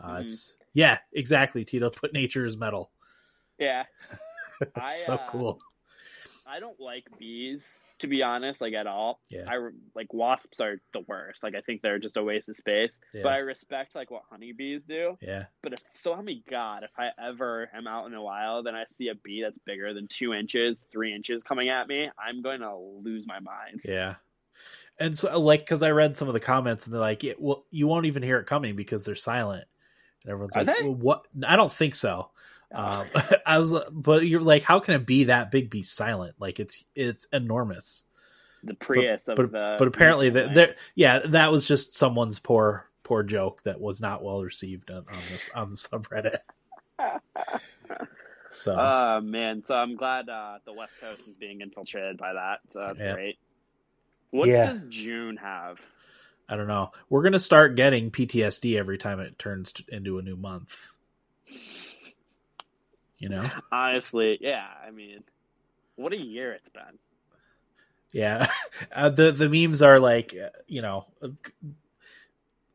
Uh, 0.00 0.16
Mhm. 0.16 0.24
It's 0.24 0.56
yeah, 0.72 0.98
exactly. 1.12 1.64
Tito 1.64 1.90
put 1.90 2.12
Nature 2.12 2.44
is 2.44 2.56
Metal. 2.56 2.90
yeah 3.58 3.84
It's 4.60 4.70
I, 4.76 4.90
so 4.90 5.14
uh, 5.14 5.28
cool. 5.28 5.60
I 6.46 6.60
don't 6.60 6.78
like 6.80 7.04
bees 7.18 7.80
to 7.98 8.06
be 8.06 8.22
honest 8.22 8.60
like 8.60 8.74
at 8.74 8.86
all 8.86 9.20
Yeah. 9.30 9.44
i 9.48 9.56
like 9.94 10.12
wasps 10.12 10.60
are 10.60 10.76
the 10.92 11.00
worst 11.08 11.42
like 11.42 11.54
i 11.54 11.60
think 11.60 11.80
they're 11.82 11.98
just 11.98 12.16
a 12.16 12.22
waste 12.22 12.48
of 12.48 12.56
space 12.56 13.00
Yeah. 13.14 13.20
but 13.22 13.32
i 13.32 13.38
respect 13.38 13.94
like 13.94 14.10
what 14.10 14.22
honeybees 14.30 14.84
do 14.84 15.16
Yeah, 15.20 15.44
But 15.62 15.74
if 15.74 15.78
so 15.90 16.12
help 16.14 16.24
me 16.26 16.42
God, 16.50 16.82
if 16.84 16.90
I 16.98 17.10
ever 17.22 17.70
am 17.74 17.86
out 17.86 18.06
in 18.06 18.12
the 18.12 18.20
wild 18.20 18.66
and 18.66 18.76
I 18.76 18.84
see 18.84 19.08
a 19.08 19.14
bee 19.14 19.42
that's 19.42 19.58
bigger 19.58 19.94
than 19.94 20.06
two 20.08 20.32
inches, 20.34 20.78
three 20.92 21.14
inches 21.14 21.42
coming 21.42 21.68
at 21.70 21.88
me, 21.88 22.10
I'm 22.18 22.42
going 22.42 22.60
to 22.60 22.76
lose 22.76 23.26
my 23.26 23.40
mind. 23.40 23.80
yeah. 23.84 24.16
And 24.98 25.16
so, 25.16 25.38
like, 25.40 25.60
because 25.60 25.82
I 25.82 25.90
read 25.90 26.16
some 26.16 26.28
of 26.28 26.34
the 26.34 26.40
comments, 26.40 26.86
and 26.86 26.94
they're 26.94 27.00
like, 27.00 27.24
"Well, 27.38 27.64
you 27.70 27.86
won't 27.88 28.06
even 28.06 28.22
hear 28.22 28.38
it 28.38 28.46
coming 28.46 28.76
because 28.76 29.02
they're 29.04 29.16
silent." 29.16 29.64
And 30.22 30.30
everyone's 30.30 30.56
Are 30.56 30.64
like, 30.64 30.76
well, 30.82 30.94
"What? 30.94 31.26
I 31.46 31.56
don't 31.56 31.72
think 31.72 31.94
so." 31.96 32.30
Uh, 32.74 33.04
Um, 33.14 33.22
I 33.46 33.58
was, 33.58 33.74
but 33.92 34.26
you're 34.26 34.40
like, 34.40 34.62
how 34.62 34.80
can 34.80 34.94
it 34.94 35.06
be 35.06 35.24
that 35.24 35.50
big? 35.50 35.70
Be 35.70 35.82
silent? 35.82 36.34
Like 36.38 36.60
it's 36.60 36.84
it's 36.94 37.26
enormous. 37.32 38.04
the 38.62 38.74
Prius 38.74 39.28
of 39.28 39.36
but, 39.36 39.52
the. 39.52 39.76
but 39.78 39.88
apparently, 39.88 40.30
the 40.30 40.42
that 40.42 40.54
there, 40.54 40.74
yeah, 40.94 41.18
that 41.26 41.52
was 41.52 41.66
just 41.66 41.94
someone's 41.94 42.38
poor 42.38 42.88
poor 43.02 43.22
joke 43.22 43.62
that 43.64 43.80
was 43.80 44.00
not 44.00 44.22
well 44.24 44.42
received 44.42 44.90
on, 44.90 45.04
on 45.10 45.28
this 45.28 45.48
on 45.54 45.70
the 45.70 45.76
subreddit. 45.76 46.38
So 48.56 48.76
Oh 48.78 49.20
man, 49.20 49.64
so 49.66 49.74
I'm 49.74 49.96
glad 49.96 50.28
uh, 50.28 50.58
the 50.64 50.72
West 50.72 50.94
Coast 51.00 51.26
is 51.26 51.34
being 51.34 51.60
infiltrated 51.60 52.16
by 52.18 52.34
that. 52.34 52.60
So 52.70 52.78
that's 52.80 53.00
Yeah. 53.00 53.12
great. 53.14 53.38
What 54.30 54.48
Yeah. 54.48 54.66
does 54.66 54.84
June 54.88 55.36
have? 55.38 55.78
I 56.48 56.56
don't 56.56 56.68
know. 56.68 56.92
We're 57.08 57.22
gonna 57.24 57.38
start 57.40 57.74
getting 57.74 58.10
PTSD 58.12 58.76
every 58.78 58.96
time 58.98 59.18
it 59.18 59.38
turns 59.40 59.74
into 59.88 60.18
a 60.18 60.22
new 60.22 60.36
month. 60.36 60.76
You 63.24 63.30
know? 63.30 63.50
Honestly, 63.72 64.36
yeah. 64.42 64.66
I 64.86 64.90
mean, 64.90 65.24
what 65.96 66.12
a 66.12 66.18
year 66.18 66.52
it's 66.52 66.68
been. 66.68 66.98
Yeah. 68.12 68.46
Uh, 68.92 69.08
the 69.08 69.30
the 69.30 69.48
memes 69.48 69.82
are 69.82 70.00
like, 70.00 70.34
uh, 70.34 70.48
you 70.66 70.82
know, 70.82 71.06
uh, 71.22 71.28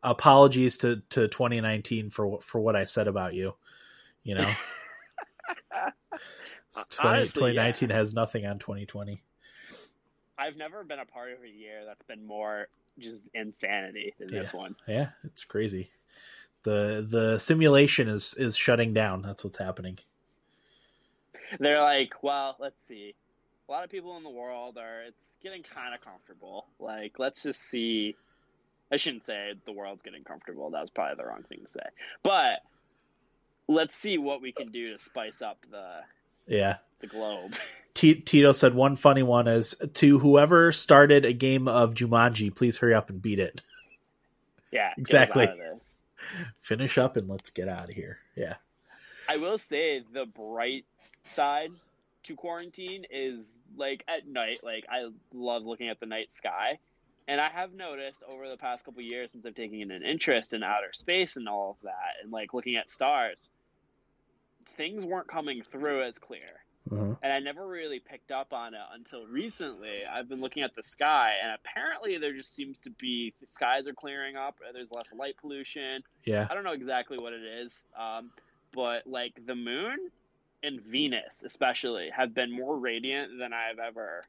apologies 0.02 0.78
to 0.80 1.02
to 1.10 1.28
2019 1.28 2.10
for 2.10 2.26
what 2.26 2.44
for 2.44 2.60
what 2.60 2.76
I 2.76 2.86
said 2.86 3.08
about 3.08 3.34
you. 3.34 3.54
You 4.24 4.36
know, 4.36 4.52
20 6.90 7.18
Honestly, 7.18 7.52
2019 7.52 7.90
has 7.90 8.14
nothing 8.14 8.46
on 8.46 8.60
2020. 8.60 9.22
I've 10.38 10.56
never 10.56 10.86
been 10.86 11.00
a 11.00 11.06
part 11.06 11.32
of 11.32 11.44
a 11.44 11.50
year 11.50 11.84
that's 11.86 12.04
been 12.04 12.26
more 12.26 12.70
just 12.98 13.30
insanity 13.34 14.16
than 14.20 14.30
this 14.30 14.54
one. 14.54 14.76
Yeah, 14.88 15.10
it's 15.26 15.44
crazy. 15.44 15.92
the 16.64 17.06
The 17.08 17.38
simulation 17.40 18.08
is 18.08 18.34
is 18.36 18.56
shutting 18.56 18.94
down. 18.94 19.22
That's 19.22 19.44
what's 19.44 19.60
happening. 19.60 20.00
They're 21.60 21.82
like, 21.82 22.14
well, 22.22 22.56
let's 22.60 22.82
see. 22.86 23.16
A 23.68 23.72
lot 23.72 23.84
of 23.84 23.90
people 23.90 24.18
in 24.18 24.24
the 24.24 24.30
world 24.30 24.78
are. 24.78 25.04
It's 25.08 25.38
getting 25.44 25.64
kind 25.64 25.94
of 25.94 26.02
comfortable. 26.02 26.66
Like, 26.80 27.20
let's 27.20 27.44
just 27.44 27.62
see. 27.62 28.16
I 28.92 28.96
shouldn't 28.98 29.24
say 29.24 29.54
the 29.66 29.72
world's 29.72 30.02
getting 30.04 30.24
comfortable. 30.24 30.70
That 30.72 30.82
was 30.82 30.90
probably 30.90 31.16
the 31.16 31.26
wrong 31.28 31.44
thing 31.48 31.60
to 31.64 31.70
say. 31.70 31.80
But 32.24 32.62
let's 33.68 33.96
see 33.96 34.18
what 34.18 34.42
we 34.42 34.52
can 34.52 34.72
do 34.72 34.94
to 34.94 34.98
spice 34.98 35.42
up 35.44 35.58
the 35.70 36.00
Yeah. 36.48 36.78
the 37.00 37.08
globe. 37.08 37.54
T- 37.94 38.16
Tito 38.16 38.52
said 38.52 38.74
one 38.74 38.96
funny 38.96 39.24
one 39.24 39.48
is 39.48 39.76
to 39.96 40.20
whoever 40.20 40.72
started 40.72 41.26
a 41.26 41.34
game 41.34 41.68
of 41.68 41.94
Jumanji, 41.94 42.56
please 42.56 42.78
hurry 42.78 42.94
up 42.96 43.10
and 43.10 43.22
beat 43.22 43.40
it. 43.40 43.62
Yeah, 44.72 44.94
Exactly. 44.98 45.44
out 45.48 45.54
of 45.54 45.58
this. 45.76 46.00
Finish 46.62 46.98
up 46.98 47.18
and 47.18 47.28
let's 47.28 47.50
get 47.52 47.68
out 47.68 47.90
of 47.90 47.96
here. 47.96 48.18
Yeah. 48.36 48.56
I 49.30 49.38
will 49.38 49.60
say 49.60 50.02
the 50.12 50.26
bright 50.26 50.86
side 51.24 51.72
to 52.24 52.36
quarantine 52.36 53.06
is 53.12 53.54
like 53.78 54.04
at 54.08 54.28
night. 54.28 54.62
Like 54.64 54.86
I 54.90 55.10
love 55.34 55.66
looking 55.66 55.90
at 55.90 56.00
the 56.00 56.08
night 56.08 56.34
sky, 56.34 56.80
and 57.28 57.40
I 57.40 57.50
have 57.50 57.74
noticed 57.74 58.24
over 58.28 58.50
the 58.50 58.58
past 58.58 58.84
couple 58.84 59.04
years 59.04 59.32
since 59.32 59.46
I've 59.46 59.54
taken 59.54 59.92
an 59.92 60.04
interest 60.04 60.54
in 60.54 60.64
outer 60.64 60.94
space 60.94 61.38
and 61.38 61.48
all 61.48 61.78
of 61.80 61.84
that, 61.84 62.24
and 62.24 62.32
like 62.32 62.56
looking 62.56 62.76
at 62.76 62.90
stars, 62.90 63.52
things 64.78 65.06
weren't 65.06 65.28
coming 65.28 65.62
through 65.62 66.04
as 66.04 66.18
clear. 66.18 66.64
Uh-huh. 66.92 67.14
And 67.22 67.32
I 67.32 67.38
never 67.40 67.68
really 67.68 68.00
picked 68.00 68.32
up 68.32 68.52
on 68.52 68.74
it 68.74 68.80
until 68.96 69.28
recently. 69.28 70.00
I've 70.12 70.28
been 70.28 70.42
looking 70.42 70.64
at 70.64 70.76
the 70.76 70.82
sky, 70.82 71.34
and 71.44 71.52
apparently 71.54 72.18
there 72.18 72.34
just 72.34 72.56
seems 72.56 72.80
to 72.82 72.90
be 72.90 73.34
the 73.40 73.46
skies 73.46 73.86
are 73.86 73.94
clearing 73.94 74.36
up. 74.36 74.58
There's 74.74 74.92
less 74.92 75.14
light 75.16 75.36
pollution. 75.40 76.02
Yeah. 76.24 76.48
I 76.50 76.56
don't 76.56 76.64
know 76.64 76.72
exactly 76.72 77.20
what 77.20 77.34
it 77.34 77.44
is, 77.44 77.86
um, 77.96 78.32
but 78.74 79.08
like 79.08 79.34
the 79.46 79.56
moon 79.56 79.98
and 80.64 80.82
Venus, 80.82 81.44
especially, 81.44 82.10
have 82.10 82.34
been 82.34 82.52
more 82.52 82.78
radiant 82.78 83.38
than 83.40 83.54
I've 83.54 83.80
ever 83.80 84.22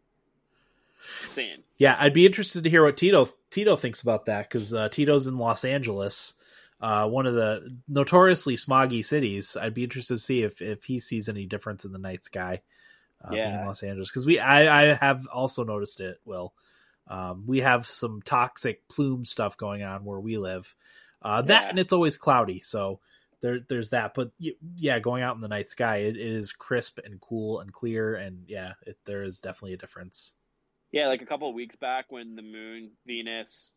seen. 1.26 1.58
Yeah, 1.78 1.96
I'd 1.98 2.14
be 2.14 2.26
interested 2.26 2.64
to 2.64 2.70
hear 2.70 2.84
what 2.84 2.96
Tito 2.96 3.28
Tito 3.50 3.76
thinks 3.76 4.02
about 4.02 4.26
that 4.26 4.48
because 4.48 4.72
uh, 4.72 4.88
Tito's 4.88 5.26
in 5.26 5.38
Los 5.38 5.64
Angeles, 5.64 6.34
uh, 6.80 7.08
one 7.08 7.26
of 7.26 7.34
the 7.34 7.76
notoriously 7.88 8.56
smoggy 8.56 9.04
cities. 9.04 9.56
I'd 9.60 9.74
be 9.74 9.84
interested 9.84 10.14
to 10.14 10.20
see 10.20 10.42
if 10.42 10.62
if 10.62 10.84
he 10.84 10.98
sees 10.98 11.28
any 11.28 11.46
difference 11.46 11.84
in 11.84 11.92
the 11.92 11.98
night 11.98 12.24
sky. 12.24 12.62
Uh, 13.22 13.32
being 13.32 13.52
in 13.52 13.66
Los 13.66 13.82
Angeles 13.82 14.08
because 14.10 14.24
we 14.24 14.38
I, 14.38 14.92
I 14.92 14.94
have 14.94 15.26
also 15.26 15.62
noticed 15.62 16.00
it. 16.00 16.18
Will 16.24 16.54
um, 17.06 17.44
we 17.46 17.60
have 17.60 17.84
some 17.84 18.22
toxic 18.22 18.88
plume 18.88 19.26
stuff 19.26 19.58
going 19.58 19.82
on 19.82 20.06
where 20.06 20.18
we 20.18 20.38
live? 20.38 20.74
Uh, 21.20 21.42
that 21.42 21.62
Yeah. 21.64 21.68
and 21.68 21.78
it's 21.78 21.92
always 21.92 22.16
cloudy, 22.16 22.60
so 22.60 23.00
there 23.40 23.60
there's 23.68 23.90
that. 23.90 24.14
But 24.14 24.32
yeah, 24.38 24.98
going 24.98 25.22
out 25.22 25.34
in 25.34 25.40
the 25.40 25.48
night 25.48 25.70
sky, 25.70 25.98
it, 25.98 26.16
it 26.16 26.36
is 26.36 26.52
crisp 26.52 26.98
and 27.04 27.20
cool 27.20 27.60
and 27.60 27.72
clear, 27.72 28.14
and 28.14 28.44
yeah, 28.48 28.72
it, 28.86 28.98
there 29.06 29.22
is 29.22 29.38
definitely 29.38 29.74
a 29.74 29.78
difference. 29.78 30.34
Yeah, 30.92 31.08
like 31.08 31.22
a 31.22 31.26
couple 31.26 31.48
of 31.48 31.54
weeks 31.54 31.76
back 31.76 32.06
when 32.10 32.34
the 32.34 32.42
moon, 32.42 32.90
Venus, 33.06 33.76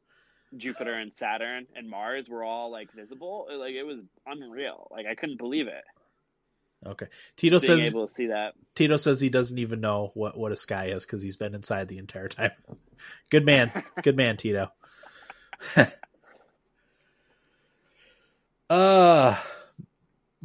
Jupiter, 0.57 0.93
and 0.99 1.13
Saturn 1.13 1.67
and 1.75 1.89
Mars 1.89 2.29
were 2.29 2.43
all 2.43 2.71
like 2.71 2.91
visible, 2.93 3.47
like 3.51 3.73
it 3.75 3.83
was 3.83 4.01
unreal. 4.25 4.87
Like 4.91 5.05
I 5.05 5.15
couldn't 5.15 5.37
believe 5.37 5.67
it. 5.67 5.83
Okay, 6.85 7.07
Tito 7.37 7.59
says 7.59 7.79
able 7.79 8.07
to 8.07 8.13
see 8.13 8.27
that. 8.27 8.55
Tito 8.75 8.97
says 8.97 9.21
he 9.21 9.29
doesn't 9.29 9.57
even 9.57 9.79
know 9.79 10.11
what, 10.15 10.37
what 10.37 10.51
a 10.51 10.57
sky 10.57 10.87
is 10.87 11.05
because 11.05 11.21
he's 11.21 11.37
been 11.37 11.55
inside 11.55 11.87
the 11.87 11.97
entire 11.97 12.27
time. 12.27 12.51
Good 13.29 13.45
man. 13.45 13.71
Good 14.03 14.17
man, 14.17 14.35
Tito. 14.37 14.69
uh 18.69 19.37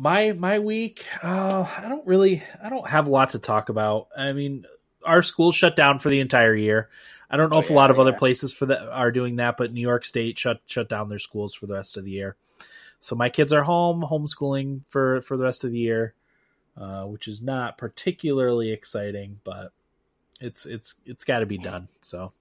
my 0.00 0.30
my 0.32 0.58
week 0.60 1.04
uh, 1.24 1.66
i 1.76 1.88
don't 1.88 2.06
really 2.06 2.42
i 2.62 2.68
don't 2.68 2.88
have 2.88 3.08
a 3.08 3.10
lot 3.10 3.30
to 3.30 3.38
talk 3.40 3.68
about 3.68 4.06
i 4.16 4.32
mean 4.32 4.64
our 5.04 5.22
school 5.22 5.50
shut 5.50 5.74
down 5.74 5.98
for 5.98 6.08
the 6.08 6.20
entire 6.20 6.54
year 6.54 6.88
i 7.30 7.36
don't 7.36 7.50
know 7.50 7.56
Oh, 7.56 7.60
if 7.60 7.70
a 7.70 7.72
lot 7.74 7.90
of 7.90 7.96
yeah. 7.96 8.02
other 8.02 8.12
places 8.12 8.52
for 8.52 8.66
that 8.66 8.80
are 8.88 9.10
doing 9.10 9.36
that 9.36 9.56
but 9.56 9.72
new 9.72 9.80
york 9.80 10.04
state 10.06 10.38
shut 10.38 10.60
shut 10.66 10.88
down 10.88 11.08
their 11.08 11.18
schools 11.18 11.52
for 11.52 11.66
the 11.66 11.74
rest 11.74 11.96
of 11.96 12.04
the 12.04 12.12
year 12.12 12.36
so 13.00 13.16
my 13.16 13.28
kids 13.28 13.52
are 13.52 13.64
home 13.64 14.02
homeschooling 14.08 14.82
for 14.88 15.20
for 15.22 15.36
the 15.36 15.42
rest 15.44 15.64
of 15.64 15.72
the 15.72 15.78
year 15.80 16.14
uh, 16.76 17.02
which 17.02 17.26
is 17.26 17.42
not 17.42 17.76
particularly 17.76 18.70
exciting 18.70 19.40
but 19.42 19.72
it's 20.40 20.64
it's 20.64 20.94
it's 21.06 21.24
got 21.24 21.40
to 21.40 21.46
be 21.46 21.58
done 21.58 21.88
so 22.02 22.32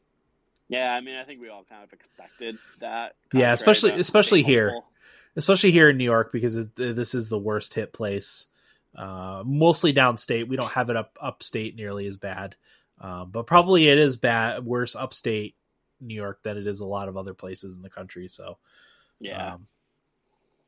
Yeah, 0.69 0.93
I 0.93 1.01
mean, 1.01 1.15
I 1.15 1.23
think 1.23 1.41
we 1.41 1.49
all 1.49 1.63
kind 1.63 1.81
of 1.83 1.91
expected 1.93 2.57
that. 2.81 3.15
Yeah, 3.33 3.53
especially- 3.53 3.97
especially 3.99 4.43
here. 4.43 4.71
hopeful. 4.73 4.91
Especially 5.37 5.71
here 5.71 5.89
in 5.89 5.97
New 5.97 6.03
York 6.03 6.31
because 6.33 6.57
it, 6.57 6.75
this 6.75 7.15
is 7.15 7.29
the 7.29 7.37
worst 7.37 7.73
hit 7.73 7.93
place. 7.93 8.47
Uh, 8.95 9.43
mostly 9.45 9.93
downstate. 9.93 10.47
We 10.47 10.57
don't 10.57 10.71
have 10.71 10.89
it 10.89 10.97
up 10.97 11.15
upstate 11.21 11.75
nearly 11.75 12.07
as 12.07 12.17
bad, 12.17 12.55
uh, 12.99 13.25
but 13.25 13.45
probably 13.45 13.87
it 13.87 13.99
is 13.99 14.17
bad 14.17 14.65
worse 14.65 14.95
upstate 14.95 15.55
New 16.01 16.15
York 16.15 16.41
than 16.43 16.57
it 16.57 16.65
is 16.65 16.79
a 16.79 16.85
lot 16.85 17.07
of 17.07 17.15
other 17.15 17.35
places 17.35 17.77
in 17.77 17.83
the 17.83 17.89
country. 17.89 18.27
So 18.27 18.57
Yeah, 19.19 19.53
um, 19.53 19.67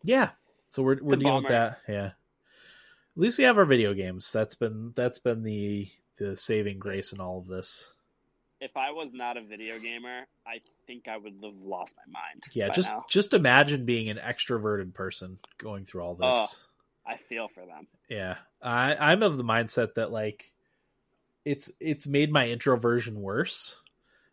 yeah. 0.04 0.30
So 0.70 0.84
we're 0.84 1.00
we're 1.02 1.16
dealing 1.16 1.44
with 1.44 1.52
that. 1.52 1.80
Yeah. 1.88 2.06
At 2.06 3.22
least 3.22 3.40
we 3.40 3.46
have 3.46 3.58
our 3.58 3.66
video 3.66 3.94
games. 3.96 4.32
That's 4.32 4.56
been 4.56 4.94
that's 4.96 5.20
been 5.20 5.42
the 5.42 5.90
the 6.18 6.38
saving 6.38 6.78
grace 6.78 7.12
in 7.12 7.20
all 7.20 7.40
of 7.40 7.48
this. 7.48 7.94
If 8.62 8.76
I 8.76 8.92
was 8.92 9.10
not 9.14 9.38
a 9.38 9.42
video 9.42 9.80
gamer, 9.80 10.28
I 10.46 10.62
think 10.88 11.08
I 11.08 11.18
would 11.18 11.36
have 11.44 11.54
lost 11.64 11.96
my 11.98 12.20
mind. 12.20 12.44
Yeah, 12.54 12.70
just 12.70 12.90
now. 12.90 13.06
just 13.10 13.34
imagine 13.34 13.86
being 13.86 14.10
an 14.10 14.18
extroverted 14.18 14.94
person 14.94 15.40
going 15.58 15.86
through 15.86 16.02
all 16.02 16.16
this. 16.16 16.28
Oh. 16.32 16.48
I 17.06 17.18
feel 17.28 17.48
for 17.48 17.66
them. 17.66 17.88
Yeah, 18.08 18.36
I 18.62 18.96
I'm 18.96 19.24
of 19.24 19.38
the 19.38 19.44
mindset 19.44 19.96
that 19.96 20.12
like 20.12 20.52
it's 21.44 21.72
it's 21.80 22.06
made 22.06 22.32
my 22.32 22.48
introversion 22.50 23.20
worse. 23.20 23.76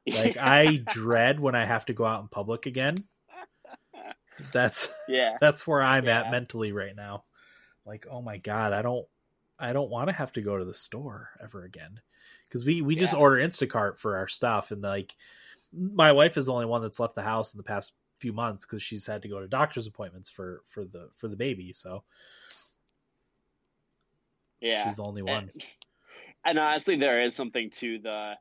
Like 0.06 0.36
I 0.40 0.76
dread 0.76 1.40
when 1.40 1.54
I 1.54 1.64
have 1.64 1.86
to 1.86 1.94
go 1.94 2.04
out 2.04 2.20
in 2.20 2.28
public 2.28 2.66
again. 2.66 2.96
That's 4.52 4.88
yeah, 5.08 5.36
that's 5.40 5.66
where 5.66 5.82
I'm 5.82 6.04
Yeah. 6.04 6.20
at 6.20 6.30
mentally 6.30 6.72
right 6.72 6.94
now. 6.94 7.24
Like, 7.86 8.06
oh 8.10 8.20
my 8.20 8.36
god, 8.36 8.74
I 8.74 8.82
don't 8.82 9.06
I 9.58 9.72
don't 9.72 9.90
want 9.90 10.08
to 10.08 10.14
have 10.14 10.32
to 10.32 10.42
go 10.42 10.58
to 10.58 10.64
the 10.64 10.74
store 10.74 11.30
ever 11.42 11.64
again. 11.64 12.00
Cuz 12.50 12.64
we 12.64 12.82
we 12.82 12.96
just 12.96 13.14
order 13.14 13.36
Instacart 13.36 13.98
for 13.98 14.16
our 14.16 14.28
stuff 14.28 14.70
and 14.70 14.82
like 14.82 15.14
my 15.72 16.12
wife 16.12 16.36
is 16.36 16.46
the 16.46 16.52
only 16.52 16.66
one 16.66 16.82
that's 16.82 17.00
left 17.00 17.14
the 17.14 17.22
house 17.22 17.52
in 17.52 17.58
the 17.58 17.64
past 17.64 17.92
few 18.18 18.32
months 18.32 18.64
cuz 18.64 18.82
she's 18.82 19.06
had 19.06 19.22
to 19.22 19.28
go 19.28 19.40
to 19.40 19.48
doctor's 19.48 19.86
appointments 19.86 20.30
for 20.30 20.62
for 20.66 20.84
the 20.84 21.10
for 21.16 21.28
the 21.28 21.36
baby, 21.36 21.72
so 21.72 22.04
yeah. 24.60 24.84
she's 24.84 24.96
the 24.96 25.04
only 25.04 25.22
one. 25.22 25.50
And, 25.52 25.64
and 26.44 26.58
honestly, 26.58 26.96
there 26.96 27.22
is 27.22 27.34
something 27.34 27.70
to 27.70 27.98
the 27.98 28.34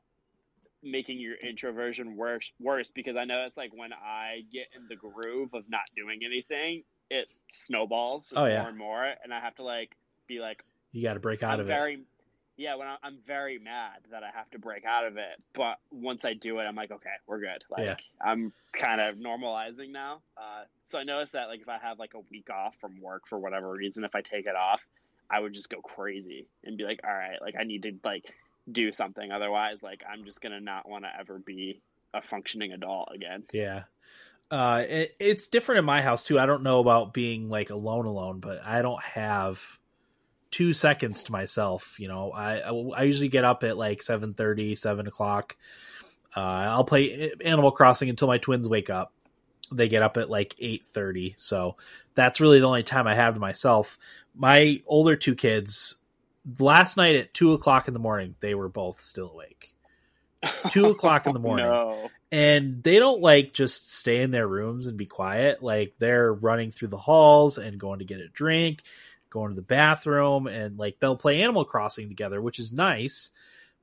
making 0.82 1.18
your 1.18 1.34
introversion 1.36 2.16
worse 2.16 2.52
worse 2.60 2.90
because 2.90 3.16
I 3.16 3.24
know 3.24 3.44
it's 3.46 3.56
like 3.56 3.72
when 3.74 3.92
I 3.92 4.42
get 4.52 4.68
in 4.76 4.86
the 4.88 4.96
groove 4.96 5.52
of 5.54 5.68
not 5.68 5.82
doing 5.96 6.20
anything, 6.24 6.84
it 7.10 7.28
snowballs 7.52 8.32
Oh, 8.34 8.40
more 8.40 8.48
yeah. 8.48 8.68
and 8.68 8.78
more, 8.78 9.04
and 9.04 9.32
I 9.32 9.40
have 9.40 9.54
to 9.56 9.62
like 9.62 9.96
be 10.26 10.40
like 10.40 10.64
You 10.92 11.02
got 11.02 11.14
to 11.14 11.20
break 11.20 11.42
out 11.42 11.54
I'm 11.54 11.60
of 11.60 11.70
it. 11.70 11.72
Yeah 12.56 12.74
when 12.76 12.88
I, 12.88 12.96
I'm 13.02 13.18
very 13.26 13.58
mad 13.58 13.98
that 14.10 14.22
I 14.22 14.30
have 14.34 14.50
to 14.50 14.58
break 14.58 14.84
out 14.84 15.06
of 15.06 15.16
it, 15.16 15.42
but 15.52 15.78
once 15.90 16.24
I 16.24 16.34
do 16.34 16.58
it, 16.58 16.64
I'm 16.64 16.76
like 16.76 16.90
okay, 16.90 17.10
we're 17.26 17.40
good. 17.40 17.64
Like 17.70 17.84
Yeah. 17.84 17.96
I'm 18.20 18.52
kind 18.72 19.00
of 19.00 19.16
normalizing 19.16 19.90
now. 19.90 20.20
Uh, 20.36 20.64
so 20.84 20.98
I 20.98 21.04
noticed 21.04 21.32
that 21.32 21.48
like 21.48 21.60
if 21.60 21.68
I 21.68 21.78
have 21.78 21.98
like 21.98 22.14
a 22.14 22.20
week 22.30 22.50
off 22.50 22.76
from 22.80 23.00
work 23.00 23.26
for 23.26 23.38
whatever 23.38 23.70
reason, 23.70 24.04
if 24.04 24.14
I 24.14 24.20
take 24.20 24.46
it 24.46 24.56
off, 24.56 24.80
I 25.30 25.40
would 25.40 25.52
just 25.52 25.70
go 25.70 25.80
crazy 25.80 26.46
and 26.64 26.76
be 26.76 26.84
like, 26.84 27.00
all 27.04 27.14
right, 27.14 27.40
like 27.40 27.54
I 27.58 27.64
need 27.64 27.82
to 27.84 27.92
like 28.04 28.24
do 28.70 28.92
something. 28.92 29.30
Otherwise, 29.30 29.82
like 29.82 30.02
I'm 30.10 30.24
just 30.24 30.40
gonna 30.40 30.60
not 30.60 30.88
want 30.88 31.04
to 31.04 31.10
ever 31.18 31.38
be 31.38 31.80
a 32.14 32.22
functioning 32.22 32.72
adult 32.72 33.10
again. 33.14 33.44
Yeah. 33.52 33.84
Uh, 34.50 34.84
it, 34.88 35.16
it's 35.18 35.48
different 35.48 35.80
in 35.80 35.84
my 35.84 36.00
house 36.00 36.24
too. 36.24 36.38
I 36.38 36.46
don't 36.46 36.62
know 36.62 36.78
about 36.78 37.12
being 37.12 37.48
like 37.48 37.70
alone, 37.70 38.06
alone, 38.06 38.38
but 38.38 38.64
I 38.64 38.80
don't 38.82 39.02
have 39.02 39.60
two 40.50 40.72
seconds 40.72 41.24
to 41.24 41.32
myself. 41.32 41.96
You 41.98 42.08
know, 42.08 42.30
I 42.32 42.58
I, 42.60 42.70
I 42.70 43.02
usually 43.02 43.28
get 43.28 43.44
up 43.44 43.64
at 43.64 43.76
like 43.76 44.02
7 44.02 44.34
7 44.76 45.06
o'clock. 45.06 45.56
Uh, 46.36 46.40
I'll 46.40 46.84
play 46.84 47.32
Animal 47.44 47.72
Crossing 47.72 48.10
until 48.10 48.28
my 48.28 48.38
twins 48.38 48.68
wake 48.68 48.90
up. 48.90 49.12
They 49.72 49.88
get 49.88 50.02
up 50.02 50.16
at 50.16 50.30
like 50.30 50.54
eight 50.60 50.84
thirty, 50.92 51.34
so 51.36 51.76
that's 52.14 52.40
really 52.40 52.60
the 52.60 52.66
only 52.66 52.84
time 52.84 53.08
I 53.08 53.16
have 53.16 53.34
to 53.34 53.40
myself. 53.40 53.98
My 54.34 54.80
older 54.86 55.16
two 55.16 55.34
kids, 55.34 55.96
last 56.60 56.96
night 56.96 57.16
at 57.16 57.34
two 57.34 57.52
o'clock 57.52 57.88
in 57.88 57.94
the 57.94 58.00
morning, 58.00 58.36
they 58.40 58.54
were 58.54 58.68
both 58.68 59.00
still 59.00 59.30
awake. 59.30 59.74
Two 60.70 60.86
o'clock 60.86 61.26
in 61.26 61.32
the 61.32 61.40
morning. 61.40 61.66
No. 61.66 62.08
and 62.30 62.82
they 62.82 62.98
don't 62.98 63.20
like 63.20 63.52
just 63.52 63.92
stay 63.92 64.20
in 64.22 64.30
their 64.30 64.46
rooms 64.46 64.86
and 64.86 64.96
be 64.96 65.06
quiet 65.06 65.62
like 65.62 65.94
they're 65.98 66.32
running 66.32 66.70
through 66.70 66.88
the 66.88 66.98
halls 66.98 67.58
and 67.58 67.80
going 67.80 67.98
to 68.00 68.04
get 68.04 68.20
a 68.20 68.28
drink 68.28 68.82
going 69.30 69.50
to 69.50 69.56
the 69.56 69.62
bathroom 69.62 70.46
and 70.46 70.78
like 70.78 70.98
they'll 70.98 71.16
play 71.16 71.42
animal 71.42 71.64
crossing 71.64 72.08
together 72.08 72.40
which 72.40 72.58
is 72.58 72.72
nice 72.72 73.30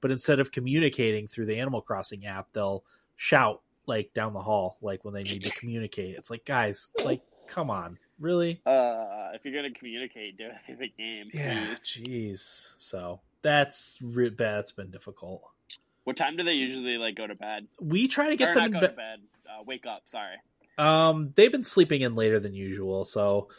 but 0.02 0.12
instead 0.12 0.40
of 0.40 0.52
communicating 0.52 1.28
through 1.28 1.46
the 1.46 1.60
animal 1.60 1.82
crossing 1.82 2.26
app 2.26 2.48
they'll 2.54 2.84
shout 3.16 3.62
like 3.86 4.14
down 4.14 4.34
the 4.34 4.42
hall 4.42 4.78
like 4.82 5.04
when 5.04 5.14
they 5.14 5.24
need 5.24 5.44
to 5.44 5.52
communicate 5.60 6.16
it's 6.16 6.30
like 6.30 6.46
guys 6.46 6.90
like 7.04 7.22
come 7.48 7.70
on 7.70 7.98
really 8.20 8.62
Uh, 8.66 9.30
if 9.34 9.44
you're 9.44 9.54
gonna 9.54 9.74
communicate, 9.74 10.38
do 10.38 10.46
it 10.46 10.56
through 10.66 10.78
the 10.78 10.88
game, 10.98 11.30
yeah 11.34 11.68
jeez 11.74 12.68
so 12.78 13.20
that's 13.42 13.98
that's 14.38 14.72
been 14.72 14.90
difficult 14.90 15.44
What 16.06 16.16
time 16.16 16.38
do 16.38 16.44
they 16.44 16.54
usually 16.54 16.98
like 16.98 17.16
go 17.16 17.28
to 17.28 17.36
bed? 17.36 17.68
we 17.82 18.08
try 18.08 18.30
to 18.30 18.36
get 18.36 18.50
or 18.50 18.54
them 18.56 18.74
in 18.76 18.82
to 18.82 18.88
bed. 18.90 19.20
Uh, 19.46 19.64
wake 19.66 19.86
up. 19.86 20.04
Sorry. 20.06 20.36
Um, 20.78 21.32
they've 21.36 21.52
been 21.52 21.64
sleeping 21.64 22.02
in 22.02 22.16
later 22.16 22.40
than 22.40 22.54
usual, 22.54 23.06
so 23.06 23.50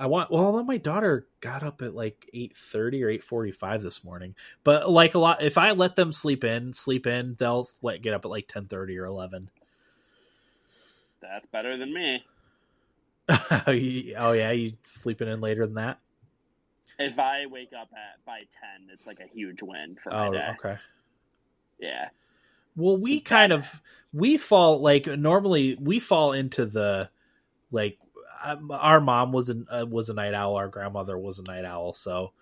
I 0.00 0.06
want. 0.06 0.32
Well, 0.32 0.64
my 0.64 0.78
daughter 0.78 1.28
got 1.40 1.62
up 1.62 1.82
at 1.82 1.94
like 1.94 2.28
eight 2.34 2.56
thirty 2.56 3.04
or 3.04 3.10
eight 3.10 3.24
forty 3.24 3.52
five 3.52 3.82
this 3.82 4.02
morning. 4.04 4.34
But 4.64 4.90
like 4.90 5.14
a 5.14 5.20
lot, 5.20 5.42
if 5.42 5.58
I 5.58 5.72
let 5.72 5.96
them 5.96 6.12
sleep 6.12 6.44
in, 6.44 6.72
sleep 6.72 7.06
in, 7.06 7.36
they'll 7.38 7.66
like 7.82 8.02
get 8.02 8.14
up 8.14 8.24
at 8.24 8.30
like 8.30 8.48
ten 8.48 8.66
thirty 8.66 8.98
or 8.98 9.06
eleven. 9.06 9.50
That's 11.22 11.46
better 11.52 11.76
than 11.78 11.92
me. 11.94 12.24
oh 13.66 14.32
yeah, 14.32 14.50
you 14.52 14.72
sleeping 14.82 15.28
in 15.28 15.40
later 15.40 15.66
than 15.66 15.76
that? 15.76 16.00
If 16.98 17.18
I 17.18 17.46
wake 17.46 17.72
up 17.78 17.90
at 17.94 18.24
by 18.26 18.40
ten, 18.40 18.88
it's 18.92 19.06
like 19.06 19.20
a 19.20 19.28
huge 19.32 19.62
win 19.62 19.96
for 20.02 20.12
my 20.12 20.28
Oh, 20.28 20.30
day. 20.30 20.52
okay. 20.52 20.76
Yeah. 21.80 22.08
Well, 22.76 22.96
we 22.96 23.20
kind 23.20 23.52
of 23.52 23.82
we 24.12 24.38
fall 24.38 24.80
like 24.80 25.06
normally 25.06 25.76
we 25.80 26.00
fall 26.00 26.32
into 26.32 26.66
the 26.66 27.10
like 27.70 27.98
our 28.70 29.00
mom 29.00 29.32
was 29.32 29.50
an 29.50 29.66
uh, 29.70 29.86
was 29.88 30.10
a 30.10 30.14
night 30.14 30.34
owl, 30.34 30.56
our 30.56 30.68
grandmother 30.68 31.18
was 31.18 31.38
a 31.38 31.44
night 31.44 31.64
owl, 31.64 31.92
so 31.92 32.32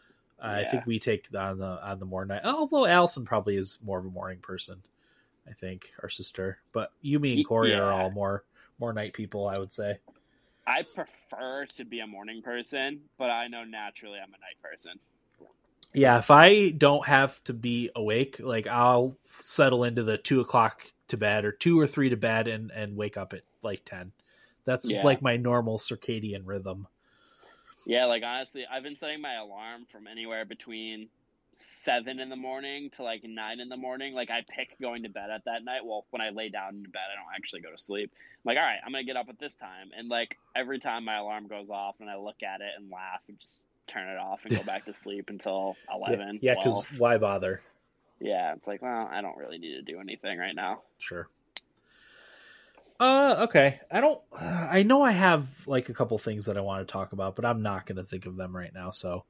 I 0.41 0.65
Yeah. 0.65 0.65
think 0.65 0.87
we 0.87 0.99
take 0.99 1.29
on 1.37 1.59
the 1.59 1.67
on 1.89 1.99
the 1.99 2.07
more 2.07 2.25
night. 2.25 2.43
Although 2.45 2.87
Allison 2.87 3.25
probably 3.25 3.57
is 3.57 3.79
more 3.85 3.99
of 3.99 4.07
a 4.07 4.11
morning 4.11 4.41
person, 4.41 4.83
I 5.49 5.53
think 5.55 5.91
our 6.03 6.09
sister, 6.11 6.59
but 6.73 6.93
you, 7.03 7.19
me, 7.19 7.35
and 7.35 7.45
Corey 7.45 7.75
are 7.75 7.93
all 7.93 8.11
more 8.11 8.45
more 8.79 8.93
night 8.93 9.15
people, 9.15 9.49
I 9.49 9.59
would 9.59 9.73
say. 9.73 9.99
I 10.67 10.83
prefer 10.95 11.67
to 11.77 11.85
be 11.85 12.01
a 12.01 12.07
morning 12.07 12.43
person, 12.43 13.03
but 13.19 13.31
I 13.31 13.49
know 13.49 13.65
naturally 13.65 14.19
I'm 14.21 14.31
a 14.31 14.39
night 14.39 14.61
person. 14.63 15.01
Yeah, 15.95 16.19
if 16.19 16.31
I 16.31 16.71
don't 16.71 17.07
have 17.07 17.43
to 17.45 17.53
be 17.53 17.91
awake, 17.97 18.39
like 18.41 18.67
I'll 18.67 19.17
settle 19.27 19.85
into 19.85 20.05
the 20.05 20.19
two 20.19 20.41
o'clock 20.41 20.83
to 21.09 21.17
bed 21.17 21.45
or 21.45 21.53
two 21.53 21.79
or 21.81 21.87
three 21.87 22.11
to 22.11 22.17
bed 22.17 22.47
and 22.49 22.71
and 22.71 22.97
wake 22.97 23.17
up 23.17 23.33
at 23.33 23.43
like 23.63 23.85
ten. 23.85 24.13
That's 24.65 24.89
Yeah. 24.89 25.05
like 25.05 25.23
my 25.23 25.37
normal 25.37 25.79
circadian 25.79 26.43
rhythm. 26.45 26.87
Yeah, 27.87 28.05
like 28.05 28.23
honestly, 28.23 28.67
I've 28.71 28.83
been 28.83 28.97
setting 28.97 29.21
my 29.21 29.35
alarm 29.37 29.87
from 29.91 30.07
anywhere 30.07 30.45
between 30.45 31.09
seven 31.53 32.21
in 32.21 32.29
the 32.29 32.37
morning 32.37 32.91
to 32.91 33.03
like 33.03 33.25
nine 33.25 33.61
in 33.61 33.69
the 33.69 33.77
morning. 33.77 34.15
Like 34.15 34.31
I 34.31 34.45
pick 34.49 34.77
going 34.81 35.03
to 35.05 35.09
bed 35.09 35.31
at 35.31 35.45
that 35.47 35.65
night. 35.65 35.85
Well, 35.85 36.05
when 36.11 36.21
I 36.21 36.31
lay 36.31 36.51
down 36.51 36.75
in 36.77 36.83
bed, 36.83 37.01
I 37.13 37.17
don't 37.17 37.35
actually 37.35 37.63
go 37.63 37.71
to 37.71 37.79
sleep. 37.79 38.13
I'm 38.15 38.55
like, 38.55 38.59
all 38.59 38.63
right, 38.69 38.79
I'm 38.85 38.93
gonna 38.93 39.05
get 39.05 39.17
up 39.17 39.29
at 39.29 39.39
this 39.39 39.55
time, 39.57 39.91
and 39.97 40.09
like 40.09 40.37
every 40.55 40.79
time 40.79 41.05
my 41.05 41.17
alarm 41.17 41.47
goes 41.49 41.71
off, 41.71 41.97
and 42.01 42.09
I 42.11 42.17
look 42.17 42.43
at 42.43 42.61
it 42.61 42.71
and 42.77 42.91
laugh 42.91 43.21
and 43.29 43.39
just 43.41 43.67
turn 43.87 44.07
it 44.09 44.19
off 44.19 44.41
and 44.45 44.55
go 44.55 44.63
back 44.63 44.85
to 44.85 44.95
sleep 44.95 45.31
until 45.31 45.77
eleven. 45.93 46.39
yeah, 46.43 46.55
because 46.55 46.85
12. 46.85 46.99
why 47.01 47.17
bother? 47.19 47.63
yeah, 48.21 48.53
it's 48.53 48.67
like, 48.67 48.83
well, 48.83 49.09
I 49.11 49.21
don't 49.23 49.37
really 49.39 49.59
need 49.59 49.75
to 49.75 49.83
do 49.83 49.99
anything 50.01 50.39
right 50.39 50.55
now. 50.55 50.83
Sure. 50.99 51.29
Uh, 53.01 53.37
okay. 53.49 53.81
I 53.91 54.01
don't. 54.01 54.21
I 54.39 54.83
know 54.83 55.03
I 55.03 55.13
have 55.13 55.47
like 55.67 55.89
a 55.89 55.95
couple 55.95 56.19
things 56.19 56.47
that 56.47 56.57
I 56.57 56.61
want 56.61 56.87
to 56.87 56.93
talk 56.93 57.13
about, 57.13 57.37
but 57.37 57.45
I'm 57.45 57.63
not 57.63 57.87
going 57.87 57.97
to 57.97 58.05
think 58.05 58.27
of 58.27 58.37
them 58.37 58.55
right 58.55 58.73
now. 58.75 58.91
So, 58.91 59.25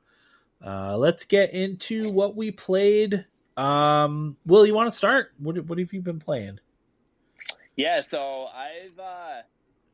uh, 0.65 0.97
let's 0.97 1.25
get 1.25 1.53
into 1.53 2.11
what 2.11 2.37
we 2.37 2.51
played. 2.51 3.25
Um, 3.57 4.37
Will, 4.47 4.67
you 4.67 4.75
want 4.75 4.91
to 4.91 4.97
start? 4.97 5.33
What 5.39 5.57
What 5.67 5.79
have 5.79 5.93
you 5.93 6.01
been 6.01 6.21
playing? 6.21 6.61
Yeah, 7.77 8.01
so 8.01 8.47
I've 8.47 8.99
uh 8.99 9.43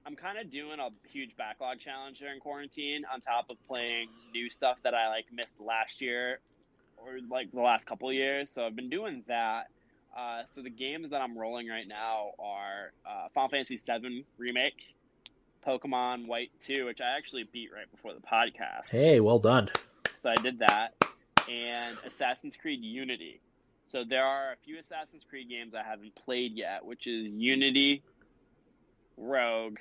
I'm 0.07 0.17
kind 0.17 0.39
of 0.39 0.51
doing 0.51 0.81
a 0.81 0.89
huge 1.09 1.37
backlog 1.37 1.79
challenge 1.79 2.19
during 2.19 2.41
quarantine 2.41 3.05
on 3.13 3.21
top 3.21 3.51
of 3.51 3.63
playing 3.67 4.09
new 4.33 4.51
stuff 4.51 4.83
that 4.83 4.95
I 4.95 5.09
like 5.09 5.27
missed 5.33 5.61
last 5.61 6.01
year 6.01 6.41
or 6.97 7.19
like 7.31 7.51
the 7.53 7.61
last 7.61 7.87
couple 7.87 8.13
years. 8.13 8.51
So 8.51 8.67
I've 8.67 8.77
been 8.77 8.91
doing 8.91 9.23
that. 9.29 9.69
Uh, 10.16 10.43
so 10.47 10.62
the 10.62 10.70
games 10.70 11.11
that 11.11 11.20
I'm 11.20 11.36
rolling 11.36 11.69
right 11.69 11.89
now 11.89 12.31
are 12.39 12.93
uh, 13.05 13.28
Final 13.35 13.49
Fantasy 13.49 13.77
VII 13.77 14.24
Remake, 14.39 14.95
Pokemon 15.66 16.27
White 16.27 16.53
2, 16.62 16.85
which 16.85 17.01
I 17.01 17.16
actually 17.16 17.45
beat 17.53 17.70
right 17.74 17.91
before 17.91 18.12
the 18.15 18.20
podcast. 18.20 18.91
Hey, 18.91 19.19
well 19.19 19.41
done. 19.41 19.70
So 20.16 20.31
I 20.31 20.36
did 20.36 20.61
that, 20.61 20.95
and 21.51 21.97
Assassin's 22.07 22.57
Creed 22.57 22.81
Unity. 22.82 23.41
So 23.86 24.05
there 24.09 24.24
are 24.24 24.53
a 24.53 24.57
few 24.65 24.78
Assassin's 24.78 25.24
Creed 25.24 25.49
games 25.51 25.74
I 25.74 25.82
haven't 25.82 26.15
played 26.15 26.53
yet, 26.57 26.85
which 26.85 27.07
is 27.07 27.27
Unity, 27.27 28.03
Rogue, 29.16 29.78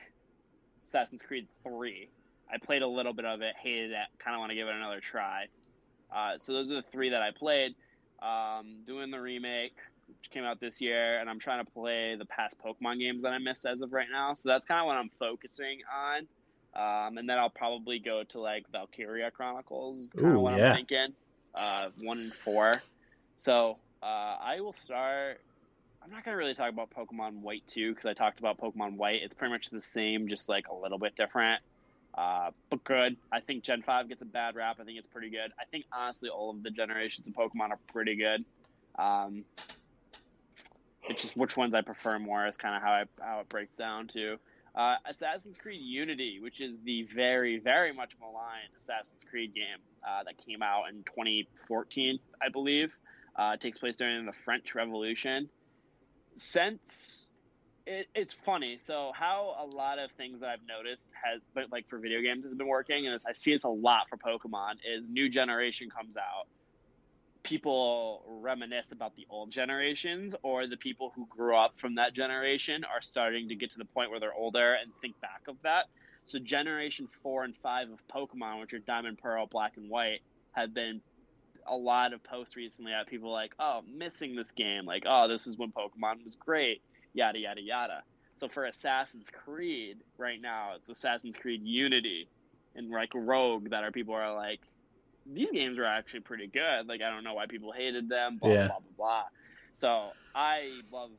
Assassin's 0.87 1.21
Creed 1.21 1.47
3. 1.63 2.09
I 2.51 2.57
played 2.57 2.81
a 2.81 2.87
little 2.87 3.13
bit 3.13 3.25
of 3.25 3.41
it, 3.41 3.53
hated 3.61 3.91
it, 3.91 4.07
kind 4.19 4.35
of 4.35 4.39
want 4.39 4.49
to 4.49 4.55
give 4.55 4.67
it 4.67 4.75
another 4.75 4.99
try. 4.99 5.45
Uh, 6.13 6.33
so 6.41 6.53
those 6.53 6.69
are 6.69 6.75
the 6.75 6.83
three 6.91 7.09
that 7.11 7.21
I 7.21 7.31
played. 7.31 7.75
Um, 8.21 8.83
doing 8.85 9.11
the 9.11 9.19
remake, 9.19 9.75
which 10.19 10.29
came 10.29 10.43
out 10.43 10.59
this 10.59 10.81
year, 10.81 11.19
and 11.19 11.29
I'm 11.29 11.39
trying 11.39 11.63
to 11.63 11.71
play 11.71 12.15
the 12.17 12.25
past 12.25 12.55
Pokemon 12.63 12.99
games 12.99 13.23
that 13.23 13.33
I 13.33 13.37
missed 13.37 13.65
as 13.65 13.81
of 13.81 13.93
right 13.93 14.07
now. 14.11 14.33
So 14.33 14.49
that's 14.49 14.65
kind 14.65 14.81
of 14.81 14.87
what 14.87 14.97
I'm 14.97 15.11
focusing 15.19 15.79
on. 15.93 16.27
Um, 16.75 17.17
and 17.17 17.29
then 17.29 17.37
I'll 17.37 17.49
probably 17.49 17.99
go 17.99 18.23
to 18.29 18.39
like 18.39 18.65
Valkyria 18.71 19.31
Chronicles, 19.31 20.05
kind 20.15 20.35
of 20.35 20.41
what 20.41 20.57
yeah. 20.57 20.69
I'm 20.69 20.75
thinking. 20.75 21.13
Uh, 21.53 21.89
one 22.01 22.19
and 22.19 22.33
four. 22.33 22.81
So 23.37 23.77
uh, 24.01 24.05
I 24.05 24.61
will 24.61 24.73
start. 24.73 25.39
I'm 26.03 26.11
not 26.11 26.25
gonna 26.25 26.37
really 26.37 26.55
talk 26.55 26.69
about 26.69 26.89
Pokemon 26.89 27.41
White 27.41 27.63
2 27.67 27.91
because 27.91 28.05
I 28.05 28.13
talked 28.13 28.39
about 28.39 28.57
Pokemon 28.57 28.97
White. 28.97 29.21
It's 29.23 29.35
pretty 29.35 29.53
much 29.53 29.69
the 29.69 29.81
same, 29.81 30.27
just 30.27 30.49
like 30.49 30.67
a 30.67 30.73
little 30.73 30.97
bit 30.97 31.15
different. 31.15 31.61
Uh, 32.15 32.51
but 32.69 32.83
good. 32.83 33.17
I 33.31 33.39
think 33.39 33.63
Gen 33.63 33.81
5 33.81 34.09
gets 34.09 34.21
a 34.21 34.25
bad 34.25 34.55
rap. 34.55 34.77
I 34.79 34.83
think 34.83 34.97
it's 34.97 35.07
pretty 35.07 35.29
good. 35.29 35.51
I 35.59 35.65
think 35.71 35.85
honestly 35.91 36.29
all 36.29 36.51
of 36.51 36.61
the 36.61 36.69
generations 36.69 37.27
of 37.27 37.33
Pokemon 37.33 37.71
are 37.71 37.79
pretty 37.91 38.15
good. 38.15 38.45
Um, 38.97 39.45
it's 41.09 41.21
just 41.21 41.37
which 41.37 41.57
ones 41.57 41.73
I 41.73 41.81
prefer 41.81 42.19
more 42.19 42.47
is 42.47 42.57
kind 42.57 42.75
of 42.75 42.81
how 42.81 42.91
I 42.91 43.03
how 43.21 43.39
it 43.39 43.49
breaks 43.49 43.75
down 43.75 44.07
to. 44.09 44.37
Uh, 44.75 44.95
Assassin's 45.05 45.57
Creed 45.57 45.81
Unity, 45.81 46.39
which 46.39 46.59
is 46.59 46.79
the 46.81 47.03
very 47.03 47.59
very 47.59 47.93
much 47.93 48.15
maligned 48.19 48.69
Assassin's 48.75 49.23
Creed 49.29 49.53
game 49.53 49.81
uh, 50.07 50.23
that 50.23 50.37
came 50.45 50.61
out 50.61 50.89
in 50.89 51.03
2014, 51.03 52.19
I 52.41 52.49
believe. 52.49 52.97
Uh, 53.35 53.57
takes 53.57 53.77
place 53.79 53.97
during 53.97 54.25
the 54.25 54.31
French 54.31 54.75
Revolution. 54.75 55.49
Since 56.35 57.29
it, 57.85 58.07
it's 58.15 58.33
funny, 58.33 58.77
so 58.79 59.11
how 59.13 59.55
a 59.59 59.65
lot 59.65 59.99
of 59.99 60.11
things 60.11 60.39
that 60.41 60.49
I've 60.49 60.65
noticed 60.67 61.07
has, 61.23 61.41
but 61.53 61.71
like 61.71 61.89
for 61.89 61.97
video 61.97 62.21
games, 62.21 62.45
has 62.45 62.53
been 62.53 62.67
working, 62.67 63.07
and 63.07 63.19
I 63.27 63.33
see 63.33 63.51
this 63.53 63.63
a 63.63 63.69
lot 63.69 64.07
for 64.09 64.17
Pokemon. 64.17 64.75
Is 64.87 65.03
new 65.09 65.29
generation 65.29 65.89
comes 65.89 66.15
out, 66.15 66.47
people 67.43 68.23
reminisce 68.41 68.91
about 68.91 69.15
the 69.15 69.27
old 69.29 69.51
generations 69.51 70.33
or 70.43 70.67
the 70.67 70.77
people 70.77 71.11
who 71.15 71.27
grew 71.27 71.55
up 71.55 71.73
from 71.77 71.95
that 71.95 72.13
generation 72.13 72.83
are 72.83 73.01
starting 73.01 73.49
to 73.49 73.55
get 73.55 73.71
to 73.71 73.77
the 73.77 73.85
point 73.85 74.09
where 74.09 74.19
they're 74.19 74.33
older 74.33 74.73
and 74.73 74.91
think 75.01 75.19
back 75.21 75.41
of 75.47 75.57
that. 75.63 75.85
So 76.25 76.39
generation 76.39 77.07
4 77.21 77.43
and 77.43 77.55
5 77.57 77.89
of 77.91 78.07
Pokemon, 78.07 78.61
which 78.61 78.73
are 78.73 78.79
Diamond, 78.79 79.19
Pearl, 79.19 79.45
Black 79.45 79.75
and 79.75 79.89
White, 79.89 80.21
have 80.53 80.73
been 80.73 81.01
a 81.67 81.75
lot 81.75 82.13
of 82.13 82.23
posts 82.23 82.55
recently 82.55 82.93
at 82.93 83.07
people 83.07 83.31
like, 83.31 83.53
"Oh, 83.59 83.81
missing 83.87 84.35
this 84.35 84.51
game. 84.51 84.85
Like, 84.85 85.03
oh, 85.05 85.27
this 85.27 85.47
is 85.47 85.57
when 85.57 85.71
Pokemon 85.71 86.23
was 86.23 86.35
great." 86.35 86.81
Yada 87.13 87.39
yada 87.39 87.61
yada. 87.61 88.03
So 88.37 88.47
for 88.47 88.65
Assassin's 88.65 89.29
Creed 89.29 89.99
right 90.17 90.41
now, 90.41 90.73
it's 90.75 90.89
Assassin's 90.89 91.35
Creed 91.35 91.61
Unity 91.63 92.27
and 92.75 92.89
like 92.89 93.11
Rogue 93.13 93.69
that 93.69 93.83
are 93.83 93.91
people 93.91 94.15
are 94.15 94.33
like, 94.33 94.61
these 95.25 95.51
games 95.51 95.77
are 95.79 95.85
actually 95.85 96.21
pretty 96.21 96.47
good. 96.47 96.87
Like 96.87 97.01
I 97.01 97.09
don't 97.09 97.23
know 97.23 97.33
why 97.33 97.45
people 97.47 97.71
hated 97.71 98.09
them. 98.09 98.37
Blah 98.37 98.49
yeah. 98.51 98.67
blah 98.67 98.79
blah 98.79 98.95
blah. 98.97 99.23
So 99.75 100.09
I 100.35 100.79
love 100.91 101.11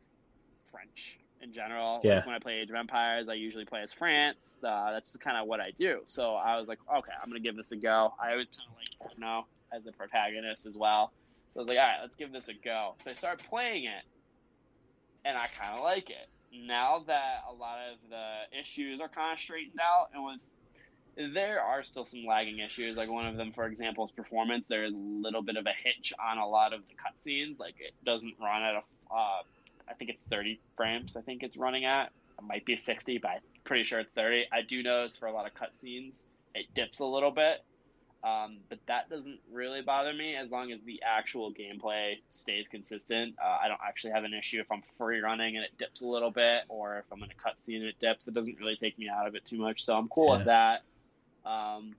French 0.70 1.18
in 1.40 1.52
general. 1.52 2.00
Yeah. 2.02 2.16
Like 2.16 2.26
when 2.26 2.34
I 2.34 2.38
play 2.38 2.54
Age 2.54 2.70
of 2.70 2.76
Empires, 2.76 3.28
I 3.28 3.34
usually 3.34 3.64
play 3.64 3.82
as 3.82 3.92
France. 3.92 4.58
Uh, 4.62 4.92
that's 4.92 5.10
just 5.12 5.20
kind 5.20 5.36
of 5.36 5.46
what 5.46 5.60
I 5.60 5.70
do. 5.70 6.00
So 6.06 6.34
I 6.34 6.56
was 6.58 6.68
like, 6.68 6.78
okay, 6.88 7.12
I'm 7.22 7.28
gonna 7.28 7.40
give 7.40 7.56
this 7.56 7.72
a 7.72 7.76
go. 7.76 8.14
I 8.22 8.32
always 8.32 8.50
kind 8.50 8.68
of 8.70 8.76
like 8.76 9.14
you 9.14 9.20
know 9.20 9.46
as 9.72 9.86
a 9.86 9.92
protagonist 9.92 10.66
as 10.66 10.76
well. 10.76 11.12
So 11.52 11.60
I 11.60 11.62
was 11.62 11.68
like, 11.68 11.78
all 11.78 11.84
right, 11.84 11.98
let's 12.00 12.16
give 12.16 12.32
this 12.32 12.48
a 12.48 12.54
go. 12.54 12.94
So 12.98 13.10
I 13.10 13.14
started 13.14 13.46
playing 13.48 13.84
it, 13.84 14.02
and 15.24 15.36
I 15.36 15.46
kind 15.46 15.76
of 15.76 15.84
like 15.84 16.10
it. 16.10 16.28
Now 16.52 17.04
that 17.06 17.44
a 17.48 17.52
lot 17.52 17.78
of 17.90 17.98
the 18.10 18.58
issues 18.58 19.00
are 19.00 19.08
kind 19.08 19.32
of 19.32 19.38
straightened 19.38 19.80
out, 19.80 20.08
and 20.14 20.24
with 20.24 20.40
there 21.16 21.60
are 21.60 21.82
still 21.82 22.04
some 22.04 22.24
lagging 22.24 22.58
issues. 22.58 22.96
Like 22.96 23.10
one 23.10 23.26
of 23.26 23.36
them, 23.36 23.52
for 23.52 23.66
example, 23.66 24.04
is 24.04 24.10
performance. 24.10 24.66
There 24.66 24.84
is 24.84 24.92
a 24.92 24.96
little 24.96 25.42
bit 25.42 25.56
of 25.56 25.66
a 25.66 25.72
hitch 25.82 26.12
on 26.22 26.38
a 26.38 26.46
lot 26.46 26.72
of 26.72 26.82
the 26.86 26.94
cutscenes. 26.94 27.58
Like 27.58 27.76
it 27.78 27.92
doesn't 28.04 28.34
run 28.40 28.62
at 28.62 28.74
a, 28.74 28.82
uh, 29.14 29.42
I 29.88 29.94
think 29.98 30.10
it's 30.10 30.26
30 30.26 30.60
frames. 30.76 31.16
I 31.16 31.20
think 31.20 31.42
it's 31.42 31.56
running 31.56 31.84
at. 31.84 32.10
It 32.38 32.44
might 32.44 32.64
be 32.64 32.76
60, 32.76 33.18
but 33.18 33.30
I'm 33.30 33.40
pretty 33.64 33.84
sure 33.84 34.00
it's 34.00 34.12
30. 34.12 34.46
I 34.52 34.62
do 34.62 34.82
notice 34.82 35.16
for 35.16 35.26
a 35.26 35.32
lot 35.32 35.46
of 35.46 35.54
cutscenes 35.54 36.24
it 36.54 36.66
dips 36.72 37.00
a 37.00 37.06
little 37.06 37.30
bit, 37.30 37.64
um, 38.22 38.58
but 38.68 38.78
that 38.86 39.10
doesn't 39.10 39.40
really 39.52 39.82
bother 39.82 40.12
me 40.12 40.36
as 40.36 40.50
long 40.50 40.70
as 40.70 40.80
the 40.80 41.02
actual 41.04 41.52
gameplay 41.52 42.14
stays 42.30 42.68
consistent. 42.68 43.34
Uh, 43.42 43.58
I 43.62 43.68
don't 43.68 43.80
actually 43.86 44.12
have 44.12 44.24
an 44.24 44.32
issue 44.34 44.60
if 44.60 44.70
I'm 44.70 44.82
free 44.82 45.20
running 45.20 45.56
and 45.56 45.64
it 45.64 45.76
dips 45.76 46.02
a 46.02 46.06
little 46.06 46.30
bit, 46.30 46.62
or 46.68 46.98
if 46.98 47.04
I'm 47.12 47.22
in 47.22 47.30
a 47.30 47.48
cutscene 47.48 47.78
and 47.78 47.86
it 47.86 47.98
dips. 47.98 48.28
It 48.28 48.34
doesn't 48.34 48.58
really 48.58 48.76
take 48.76 48.98
me 48.98 49.08
out 49.08 49.26
of 49.26 49.34
it 49.34 49.44
too 49.44 49.58
much, 49.58 49.84
so 49.84 49.96
I'm 49.96 50.08
cool 50.08 50.30
yeah. 50.30 50.36
with 50.36 50.46
that. 50.46 50.82
Um, 51.44 51.94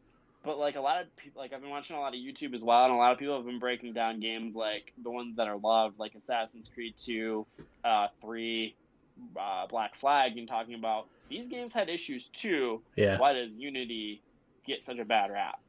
but 0.46 0.60
like 0.60 0.76
a 0.76 0.82
lot 0.82 1.02
of 1.02 1.16
people, 1.18 1.42
like 1.42 1.54
I've 1.54 1.62
been 1.62 1.72
watching 1.72 1.96
a 1.96 2.00
lot 2.00 2.14
of 2.14 2.20
YouTube 2.20 2.54
as 2.54 2.64
well, 2.64 2.86
and 2.86 2.94
a 2.94 2.98
lot 2.98 3.12
of 3.12 3.18
people 3.18 3.36
have 3.36 3.46
been 3.46 3.60
breaking 3.60 3.94
down 3.94 4.20
games 4.20 4.56
like 4.56 4.94
the 5.04 5.10
ones 5.10 5.36
that 5.38 5.48
are 5.48 5.58
loved, 5.58 6.00
like 6.00 6.14
Assassin's 6.16 6.70
Creed 6.70 6.94
Two, 6.96 7.46
uh, 7.84 8.08
Three, 8.22 8.76
uh, 9.40 9.66
Black 9.68 9.96
Flag, 9.96 10.38
and 10.38 10.48
talking 10.48 10.76
about 10.76 11.08
these 11.30 11.48
games 11.48 11.74
had 11.74 11.90
issues 11.90 12.30
too. 12.30 12.82
Yeah. 12.96 13.18
Why 13.18 13.34
does 13.34 13.54
Unity 13.54 14.22
get 14.66 14.84
such 14.84 15.00
a 15.00 15.06
bad 15.06 15.32
rap? 15.32 15.60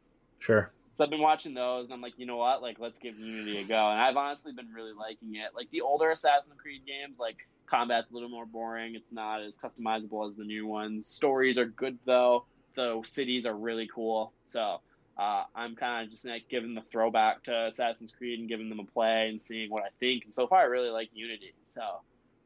Sure. 0.41 0.71
So 0.95 1.05
I've 1.05 1.11
been 1.11 1.21
watching 1.21 1.55
those, 1.55 1.87
and 1.87 1.95
I'm 1.95 2.01
like, 2.01 2.15
you 2.19 2.27
know 2.27 2.37
what? 2.37 2.63
Like, 2.63 2.79
let's 2.79 2.99
give 2.99 3.19
Unity 3.19 3.59
a 3.59 3.65
go. 3.65 3.91
And 3.91 4.01
I've 4.01 4.17
honestly 4.17 4.53
been 4.53 4.73
really 4.73 4.93
liking 4.93 5.35
it. 5.35 5.55
Like 5.55 5.71
the 5.71 5.83
older 5.83 6.09
Assassin's 6.09 6.57
Creed 6.59 6.83
games, 6.87 7.19
like 7.19 7.37
combat's 7.67 8.11
a 8.11 8.15
little 8.15 8.29
more 8.29 8.47
boring. 8.47 8.95
It's 8.95 9.13
not 9.13 9.43
as 9.43 9.57
customizable 9.57 10.25
as 10.27 10.37
the 10.37 10.45
new 10.45 10.67
ones. 10.67 11.07
Stories 11.07 11.59
are 11.59 11.67
good 11.67 11.99
though 12.05 12.45
the 12.77 13.01
cities 13.05 13.47
are 13.47 13.57
really 13.57 13.89
cool. 13.93 14.33
So 14.45 14.81
uh, 15.19 15.45
I'm 15.55 15.75
kind 15.75 16.05
of 16.05 16.11
just 16.11 16.25
like 16.25 16.49
giving 16.49 16.75
the 16.75 16.83
throwback 16.83 17.43
to 17.45 17.67
Assassin's 17.67 18.13
Creed 18.13 18.39
and 18.39 18.49
giving 18.49 18.69
them 18.69 18.79
a 18.79 18.85
play 18.85 19.29
and 19.29 19.41
seeing 19.41 19.71
what 19.71 19.83
I 19.83 19.89
think. 19.99 20.25
And 20.25 20.35
so 20.35 20.47
far, 20.47 20.61
I 20.61 20.65
really 20.65 20.91
like 20.91 21.09
Unity. 21.15 21.55
So 21.65 21.83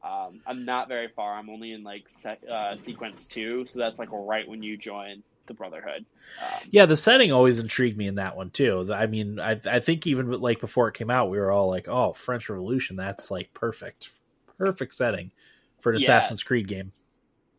um, 0.02 0.40
I'm 0.46 0.64
not 0.64 0.88
very 0.88 1.08
far. 1.08 1.34
I'm 1.34 1.50
only 1.50 1.72
in 1.72 1.82
like 1.82 2.08
se- 2.08 2.38
uh, 2.48 2.76
sequence 2.76 3.26
two, 3.26 3.66
so 3.66 3.78
that's 3.78 3.98
like 3.98 4.08
right 4.12 4.48
when 4.48 4.62
you 4.62 4.76
join 4.76 5.22
the 5.46 5.54
Brotherhood. 5.54 6.06
Um, 6.40 6.60
yeah, 6.70 6.86
the 6.86 6.96
setting 6.96 7.32
always 7.32 7.58
intrigued 7.58 7.98
me 7.98 8.06
in 8.06 8.14
that 8.14 8.36
one 8.36 8.50
too. 8.50 8.88
I 8.92 9.06
mean, 9.06 9.40
I 9.40 9.60
I 9.66 9.80
think 9.80 10.06
even 10.06 10.30
like 10.40 10.60
before 10.60 10.88
it 10.88 10.94
came 10.94 11.10
out, 11.10 11.28
we 11.28 11.38
were 11.38 11.50
all 11.50 11.68
like, 11.68 11.88
"Oh, 11.88 12.12
French 12.12 12.48
Revolution, 12.48 12.96
that's 12.96 13.30
like 13.30 13.52
perfect, 13.52 14.10
perfect 14.58 14.94
setting 14.94 15.32
for 15.80 15.92
an 15.92 15.98
yeah. 15.98 16.04
Assassin's 16.04 16.42
Creed 16.42 16.68
game." 16.68 16.92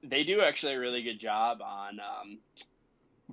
They 0.03 0.23
do 0.23 0.41
actually 0.41 0.73
a 0.73 0.79
really 0.79 1.03
good 1.03 1.19
job 1.19 1.61
on 1.61 1.99
um, 1.99 2.37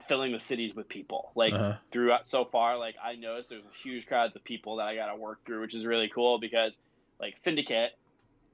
filling 0.06 0.32
the 0.32 0.38
cities 0.38 0.74
with 0.74 0.88
people. 0.88 1.32
Like 1.34 1.52
uh-huh. 1.52 1.76
throughout 1.90 2.26
so 2.26 2.44
far, 2.44 2.78
like 2.78 2.96
I 3.02 3.14
noticed 3.14 3.50
there's 3.50 3.64
huge 3.82 4.06
crowds 4.06 4.36
of 4.36 4.44
people 4.44 4.76
that 4.76 4.86
I 4.86 4.94
got 4.94 5.06
to 5.06 5.16
work 5.16 5.44
through, 5.44 5.60
which 5.60 5.74
is 5.74 5.86
really 5.86 6.08
cool 6.08 6.38
because 6.38 6.80
like 7.20 7.36
Syndicate, 7.36 7.92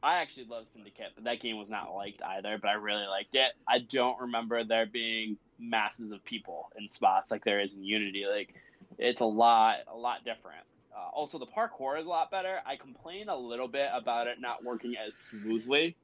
I 0.03 0.17
actually 0.17 0.47
love 0.47 0.65
Syndicate, 0.65 1.13
but 1.15 1.25
that 1.25 1.41
game 1.41 1.59
was 1.59 1.71
not 1.71 1.95
liked 1.95 2.23
either. 2.23 2.59
But 2.59 2.69
I 2.69 2.75
really 2.75 3.07
liked 3.07 3.35
it. 3.35 3.53
I 3.67 3.79
don't 3.79 4.21
remember 4.21 4.65
there 4.65 4.87
being 4.87 5.37
masses 5.59 6.11
of 6.11 6.25
people 6.25 6.71
in 6.79 6.89
spots 6.89 7.31
like 7.31 7.45
there 7.45 7.61
is 7.61 7.75
in 7.75 7.85
Unity. 7.85 8.25
Like 8.31 8.55
it's 8.99 9.21
a 9.21 9.27
lot, 9.27 9.79
a 9.89 9.97
lot 9.97 10.25
different. 10.25 10.63
Uh, 10.97 11.09
also, 11.13 11.39
the 11.39 11.47
parkour 11.47 11.99
is 11.99 12.07
a 12.07 12.11
lot 12.11 12.31
better. 12.31 12.61
I 12.65 12.77
complain 12.77 13.29
a 13.29 13.37
little 13.37 13.67
bit 13.67 13.91
about 13.93 14.29
it 14.29 14.41
not 14.41 14.63
working 14.63 14.95
as 14.97 15.15
smoothly 15.15 15.97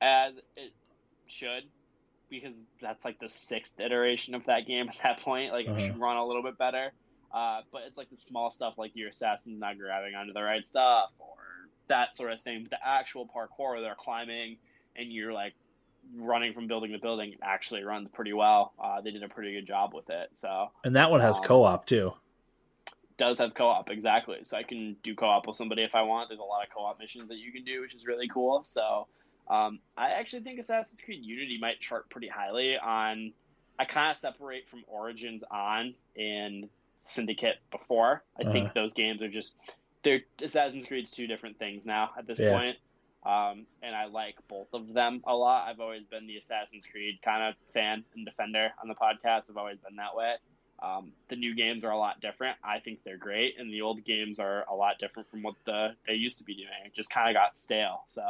as 0.00 0.34
it 0.56 0.72
should 1.26 1.64
because 2.30 2.64
that's 2.80 3.04
like 3.04 3.18
the 3.20 3.28
sixth 3.28 3.78
iteration 3.78 4.34
of 4.34 4.44
that 4.46 4.66
game 4.66 4.88
at 4.88 4.96
that 5.02 5.20
point. 5.20 5.52
Like 5.52 5.66
uh-huh. 5.66 5.76
it 5.76 5.80
should 5.80 5.98
run 5.98 6.16
a 6.16 6.26
little 6.26 6.42
bit 6.42 6.58
better. 6.58 6.92
Uh, 7.32 7.62
but 7.72 7.82
it's 7.86 7.98
like 7.98 8.10
the 8.10 8.16
small 8.16 8.50
stuff 8.50 8.74
like 8.78 8.92
your 8.94 9.08
assassin's 9.08 9.58
not 9.58 9.76
grabbing 9.78 10.14
onto 10.14 10.32
the 10.32 10.42
right 10.42 10.64
stuff 10.64 11.10
or 11.18 11.34
that 11.88 12.14
sort 12.14 12.32
of 12.32 12.40
thing. 12.42 12.62
But 12.62 12.70
the 12.70 12.86
actual 12.86 13.26
parkour, 13.26 13.80
they're 13.80 13.96
climbing 13.96 14.56
and 14.96 15.12
you're 15.12 15.32
like 15.32 15.54
running 16.16 16.52
from 16.52 16.66
building 16.66 16.92
to 16.92 16.98
building 16.98 17.34
actually 17.42 17.82
runs 17.82 18.08
pretty 18.08 18.32
well. 18.32 18.72
Uh, 18.82 19.00
they 19.00 19.10
did 19.10 19.22
a 19.22 19.28
pretty 19.28 19.52
good 19.52 19.66
job 19.66 19.94
with 19.94 20.10
it. 20.10 20.30
So 20.32 20.70
and 20.84 20.96
that 20.96 21.10
one 21.10 21.20
has 21.20 21.38
um, 21.38 21.44
co-op 21.44 21.86
too. 21.86 22.12
Does 23.16 23.38
have 23.38 23.54
co-op 23.54 23.90
exactly, 23.90 24.38
so 24.42 24.56
I 24.56 24.64
can 24.64 24.96
do 25.04 25.14
co-op 25.14 25.46
with 25.46 25.56
somebody 25.56 25.84
if 25.84 25.94
I 25.94 26.02
want. 26.02 26.28
There's 26.28 26.40
a 26.40 26.44
lot 26.44 26.64
of 26.64 26.74
co-op 26.74 26.98
missions 26.98 27.28
that 27.28 27.38
you 27.38 27.52
can 27.52 27.64
do, 27.64 27.80
which 27.80 27.94
is 27.94 28.06
really 28.06 28.28
cool. 28.28 28.64
So 28.64 29.06
Um, 29.48 29.80
I 29.96 30.08
actually 30.08 30.42
think 30.42 30.58
Assassin's 30.58 31.00
Creed 31.00 31.24
Unity 31.24 31.58
might 31.60 31.80
chart 31.80 32.08
pretty 32.08 32.28
highly 32.28 32.76
on. 32.78 33.32
I 33.78 33.84
kind 33.84 34.10
of 34.10 34.16
separate 34.16 34.68
from 34.68 34.84
Origins 34.86 35.44
on 35.50 35.94
and 36.16 36.68
Syndicate 37.00 37.56
before. 37.70 38.22
I 38.38 38.42
uh-huh. 38.42 38.52
think 38.52 38.72
those 38.72 38.94
games 38.94 39.20
are 39.20 39.28
just 39.28 39.54
they're 40.04 40.20
Assassin's 40.40 40.86
Creed's 40.86 41.10
two 41.10 41.26
different 41.26 41.58
things 41.58 41.84
now 41.84 42.10
at 42.16 42.26
this 42.26 42.38
yeah. 42.38 42.56
point. 42.56 42.76
Um, 43.26 43.66
and 43.82 43.94
I 43.94 44.06
like 44.06 44.36
both 44.48 44.68
of 44.74 44.92
them 44.92 45.22
a 45.26 45.34
lot. 45.34 45.66
I've 45.68 45.80
always 45.80 46.04
been 46.04 46.26
the 46.26 46.36
Assassin's 46.36 46.84
Creed 46.84 47.20
kind 47.24 47.42
of 47.42 47.54
fan 47.72 48.04
and 48.14 48.24
defender 48.24 48.70
on 48.80 48.88
the 48.88 48.94
podcast. 48.94 49.50
I've 49.50 49.56
always 49.56 49.78
been 49.78 49.96
that 49.96 50.14
way. 50.14 50.34
Um, 50.82 51.12
the 51.28 51.36
new 51.36 51.54
games 51.54 51.84
are 51.84 51.90
a 51.90 51.96
lot 51.96 52.20
different. 52.20 52.58
I 52.62 52.80
think 52.80 53.00
they're 53.04 53.16
great, 53.16 53.58
and 53.58 53.72
the 53.72 53.80
old 53.80 54.04
games 54.04 54.38
are 54.38 54.64
a 54.68 54.74
lot 54.74 54.98
different 54.98 55.30
from 55.30 55.42
what 55.42 55.54
the 55.64 55.94
they 56.06 56.14
used 56.14 56.38
to 56.38 56.44
be 56.44 56.54
doing. 56.54 56.68
It 56.84 56.94
just 56.94 57.10
kind 57.10 57.28
of 57.28 57.40
got 57.40 57.56
stale. 57.56 58.02
So 58.06 58.22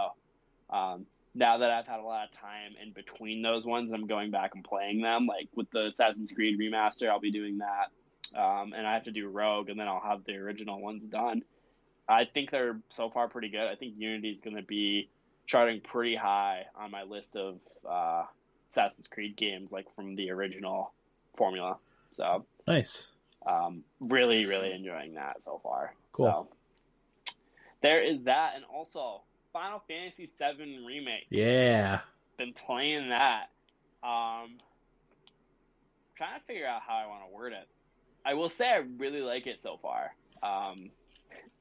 um, 0.74 1.06
now 1.34 1.58
that 1.58 1.70
I've 1.70 1.86
had 1.86 2.00
a 2.00 2.02
lot 2.02 2.24
of 2.24 2.30
time 2.32 2.74
in 2.82 2.92
between 2.92 3.42
those 3.42 3.64
ones, 3.66 3.92
I'm 3.92 4.06
going 4.06 4.30
back 4.30 4.54
and 4.54 4.64
playing 4.64 5.00
them. 5.02 5.26
Like 5.26 5.48
with 5.54 5.70
the 5.70 5.86
Assassin's 5.86 6.30
Creed 6.30 6.58
remaster, 6.58 7.08
I'll 7.08 7.20
be 7.20 7.30
doing 7.30 7.58
that, 7.58 8.38
um, 8.38 8.72
and 8.72 8.86
I 8.86 8.94
have 8.94 9.04
to 9.04 9.12
do 9.12 9.28
Rogue, 9.28 9.68
and 9.68 9.78
then 9.78 9.88
I'll 9.88 10.00
have 10.00 10.24
the 10.24 10.34
original 10.34 10.80
ones 10.80 11.08
done. 11.08 11.42
I 12.08 12.24
think 12.24 12.50
they're 12.50 12.78
so 12.90 13.08
far 13.08 13.28
pretty 13.28 13.48
good. 13.48 13.66
I 13.66 13.76
think 13.76 13.94
Unity 13.96 14.30
is 14.30 14.40
going 14.40 14.56
to 14.56 14.62
be 14.62 15.08
charting 15.46 15.80
pretty 15.80 16.16
high 16.16 16.66
on 16.76 16.90
my 16.90 17.02
list 17.02 17.36
of 17.36 17.58
uh, 17.88 18.24
Assassin's 18.70 19.08
Creed 19.08 19.36
games, 19.36 19.72
like 19.72 19.86
from 19.94 20.14
the 20.16 20.30
original 20.30 20.92
formula. 21.36 21.78
So 22.10 22.44
nice. 22.66 23.10
Um, 23.46 23.84
really, 24.00 24.46
really 24.46 24.72
enjoying 24.72 25.14
that 25.14 25.42
so 25.42 25.60
far. 25.62 25.94
Cool. 26.12 26.26
So 26.26 27.34
there 27.82 28.02
is 28.02 28.22
that, 28.22 28.52
and 28.54 28.64
also 28.64 29.22
Final 29.54 29.82
Fantasy 29.88 30.26
VII 30.26 30.84
remake. 30.84 31.26
Yeah. 31.30 32.00
Been 32.36 32.52
playing 32.52 33.08
that. 33.08 33.46
Um, 34.02 34.58
trying 36.16 36.38
to 36.38 36.44
figure 36.46 36.66
out 36.66 36.82
how 36.86 36.96
I 36.96 37.06
want 37.06 37.22
to 37.26 37.34
word 37.34 37.54
it. 37.54 37.66
I 38.26 38.34
will 38.34 38.50
say 38.50 38.68
I 38.68 38.82
really 38.98 39.22
like 39.22 39.46
it 39.46 39.62
so 39.62 39.78
far. 39.80 40.14
Um, 40.42 40.90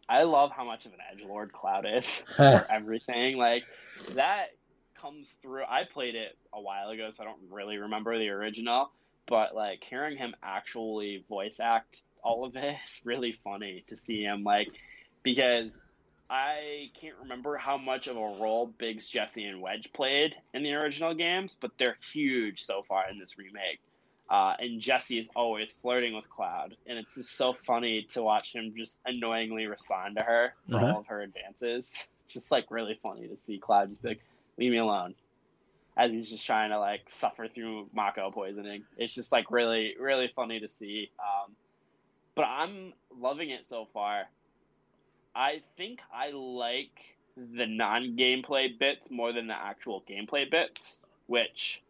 I 0.10 0.24
love 0.24 0.52
how 0.52 0.66
much 0.66 0.86
of 0.86 0.94
an 0.94 1.00
edge 1.12 1.24
lord 1.26 1.54
Cloud 1.54 1.86
is 1.86 2.26
for 2.36 2.66
everything. 2.70 3.38
Like 3.38 3.64
that 4.16 4.48
comes 5.00 5.36
through. 5.42 5.64
I 5.64 5.84
played 5.86 6.16
it 6.16 6.36
a 6.52 6.60
while 6.60 6.90
ago, 6.90 7.10
so 7.12 7.24
I 7.24 7.28
don't 7.28 7.40
really 7.52 7.78
remember 7.78 8.18
the 8.18 8.30
original. 8.30 8.92
But 9.28 9.56
like 9.56 9.84
hearing 9.84 10.18
him 10.18 10.36
actually 10.44 11.24
voice 11.30 11.60
act 11.60 12.04
all 12.24 12.44
of 12.44 12.56
it 12.56 12.76
is 12.88 13.02
really 13.04 13.34
funny 13.34 13.84
to 13.88 13.96
see 13.96 14.24
him 14.24 14.44
like 14.44 14.70
because 15.22 15.82
I 16.30 16.90
can't 17.00 17.16
remember 17.22 17.58
how 17.58 17.78
much 17.78 18.08
of 18.08 18.18
a 18.18 18.20
role 18.20 18.68
Biggs, 18.78 19.10
Jesse, 19.10 19.44
and 19.44 19.62
Wedge 19.62 19.92
played 19.94 20.36
in 20.54 20.64
the 20.64 20.74
original 20.74 21.14
games, 21.14 21.58
but 21.60 21.72
they're 21.78 21.96
huge 22.12 22.64
so 22.64 22.82
far 22.82 23.10
in 23.10 23.20
this 23.20 23.38
remake. 23.38 23.80
Uh, 24.30 24.54
and 24.58 24.80
Jesse 24.80 25.20
is 25.20 25.30
always 25.36 25.72
flirting 25.72 26.16
with 26.16 26.30
Cloud, 26.30 26.76
and 26.88 26.98
it's 26.98 27.16
just 27.16 27.36
so 27.36 27.54
funny 27.54 28.04
to 28.10 28.24
watch 28.24 28.56
him 28.56 28.74
just 28.76 29.00
annoyingly 29.06 29.68
respond 29.68 30.16
to 30.16 30.24
her 30.24 30.54
for 30.70 30.78
uh-huh. 30.78 30.86
all 30.86 31.00
of 31.00 31.08
her 31.08 31.22
advances. 31.22 32.08
It's 32.24 32.36
just 32.36 32.52
like 32.52 32.72
really 32.72 32.98
funny 33.04 33.28
to 33.28 33.36
see 33.36 33.58
Cloud 33.58 33.90
just 33.90 34.02
be 34.02 34.08
like, 34.08 34.22
"Leave 34.58 34.72
me 34.72 34.78
alone," 34.78 35.14
as 35.98 36.10
he's 36.10 36.30
just 36.30 36.46
trying 36.46 36.70
to 36.70 36.80
like 36.80 37.02
suffer 37.10 37.50
through 37.50 37.90
Mako 37.94 38.32
poisoning. 38.32 38.86
It's 38.98 39.14
just 39.14 39.34
like 39.34 39.52
really, 39.52 39.96
really 40.00 40.32
funny 40.34 40.62
to 40.62 40.70
see. 40.70 41.12
Um, 41.20 41.52
but 42.34 42.44
I'm 42.44 42.94
loving 43.20 43.50
it 43.50 43.68
so 43.68 43.90
far. 43.94 44.30
I 45.36 45.62
think 45.78 46.00
I 46.14 46.32
like 46.32 47.16
the 47.36 47.66
non-gameplay 47.66 48.78
bits 48.78 49.10
more 49.10 49.34
than 49.34 49.48
the 49.48 49.56
actual 49.56 50.04
gameplay 50.08 50.50
bits, 50.50 51.00
which 51.28 51.82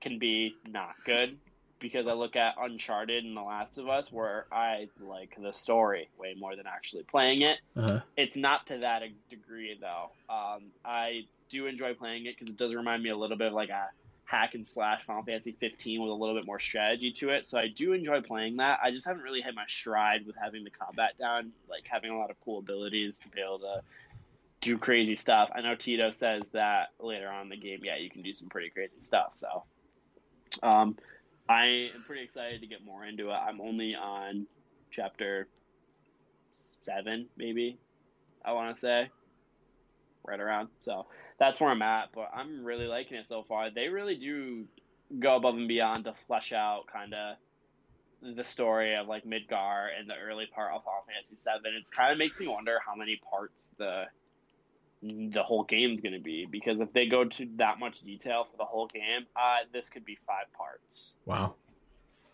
can 0.00 0.18
be 0.18 0.54
not 0.66 0.94
good 1.04 1.36
because 1.78 2.06
I 2.06 2.12
look 2.12 2.36
at 2.36 2.54
Uncharted 2.60 3.24
and 3.24 3.36
The 3.36 3.42
Last 3.42 3.78
of 3.78 3.88
Us, 3.88 4.10
where 4.10 4.46
I 4.50 4.88
like 5.00 5.36
the 5.40 5.52
story 5.52 6.08
way 6.18 6.34
more 6.38 6.56
than 6.56 6.66
actually 6.66 7.02
playing 7.04 7.42
it. 7.42 7.58
Uh-huh. 7.76 8.00
It's 8.16 8.36
not 8.36 8.66
to 8.68 8.78
that 8.78 9.02
degree 9.30 9.78
though. 9.80 10.10
Um, 10.32 10.64
I 10.84 11.26
do 11.48 11.66
enjoy 11.66 11.94
playing 11.94 12.26
it 12.26 12.34
because 12.36 12.48
it 12.48 12.56
does 12.56 12.74
remind 12.74 13.02
me 13.02 13.10
a 13.10 13.16
little 13.16 13.36
bit 13.36 13.48
of 13.48 13.52
like 13.52 13.68
a 13.70 13.88
hack 14.26 14.54
and 14.54 14.66
slash 14.66 15.04
Final 15.04 15.22
Fantasy 15.22 15.52
15 15.52 16.02
with 16.02 16.10
a 16.10 16.14
little 16.14 16.34
bit 16.34 16.46
more 16.46 16.58
strategy 16.58 17.12
to 17.12 17.30
it. 17.30 17.46
So 17.46 17.56
I 17.56 17.68
do 17.68 17.92
enjoy 17.92 18.20
playing 18.20 18.56
that. 18.56 18.80
I 18.82 18.90
just 18.90 19.06
haven't 19.06 19.22
really 19.22 19.40
hit 19.40 19.54
my 19.54 19.64
stride 19.66 20.26
with 20.26 20.36
having 20.36 20.64
the 20.64 20.70
combat 20.70 21.16
down, 21.18 21.52
like 21.70 21.84
having 21.88 22.10
a 22.10 22.18
lot 22.18 22.30
of 22.30 22.36
cool 22.44 22.58
abilities 22.58 23.20
to 23.20 23.30
be 23.30 23.40
able 23.40 23.60
to 23.60 23.82
do 24.60 24.76
crazy 24.76 25.14
stuff. 25.14 25.50
I 25.54 25.60
know 25.60 25.76
Tito 25.76 26.10
says 26.10 26.48
that 26.50 26.88
later 26.98 27.28
on 27.28 27.42
in 27.42 27.48
the 27.48 27.56
game, 27.56 27.80
yeah, 27.84 27.96
you 27.96 28.10
can 28.10 28.22
do 28.22 28.34
some 28.34 28.48
pretty 28.48 28.68
crazy 28.68 28.96
stuff. 29.00 29.34
So 29.36 29.62
um, 30.62 30.96
I 31.48 31.90
am 31.94 32.02
pretty 32.04 32.24
excited 32.24 32.60
to 32.60 32.66
get 32.66 32.84
more 32.84 33.04
into 33.04 33.30
it. 33.30 33.34
I'm 33.34 33.60
only 33.60 33.94
on 33.94 34.46
chapter 34.90 35.46
seven, 36.54 37.26
maybe. 37.36 37.78
I 38.44 38.52
want 38.52 38.74
to 38.74 38.80
say 38.80 39.08
right 40.26 40.40
around. 40.40 40.68
So 40.80 41.06
that's 41.38 41.60
where 41.60 41.70
I'm 41.70 41.82
at. 41.82 42.12
But 42.12 42.30
I'm 42.34 42.64
really 42.64 42.86
liking 42.86 43.16
it 43.18 43.26
so 43.26 43.42
far. 43.42 43.70
They 43.70 43.88
really 43.88 44.16
do 44.16 44.66
go 45.18 45.36
above 45.36 45.54
and 45.54 45.68
beyond 45.68 46.04
to 46.04 46.14
flesh 46.14 46.52
out 46.52 46.86
kind 46.92 47.14
of 47.14 47.36
the 48.34 48.44
story 48.44 48.96
of 48.96 49.06
like 49.06 49.24
Midgar 49.24 49.88
and 49.98 50.08
the 50.08 50.14
early 50.14 50.46
part 50.46 50.72
of 50.74 50.84
Final 50.84 51.04
Fantasy 51.06 51.36
VII. 51.36 51.68
It 51.76 51.90
kind 51.90 52.12
of 52.12 52.18
makes 52.18 52.40
me 52.40 52.48
wonder 52.48 52.78
how 52.84 52.94
many 52.94 53.20
parts 53.30 53.72
the 53.78 54.04
the 55.02 55.42
whole 55.42 55.62
game's 55.62 56.00
going 56.00 56.14
to 56.14 56.20
be 56.20 56.46
because 56.50 56.80
if 56.80 56.92
they 56.92 57.06
go 57.06 57.24
to 57.24 57.46
that 57.56 57.78
much 57.78 58.00
detail 58.00 58.46
for 58.50 58.56
the 58.56 58.64
whole 58.64 58.86
game, 58.86 59.26
uh, 59.36 59.58
this 59.72 59.90
could 59.90 60.04
be 60.04 60.18
five 60.26 60.50
parts. 60.56 61.16
Wow. 61.26 61.54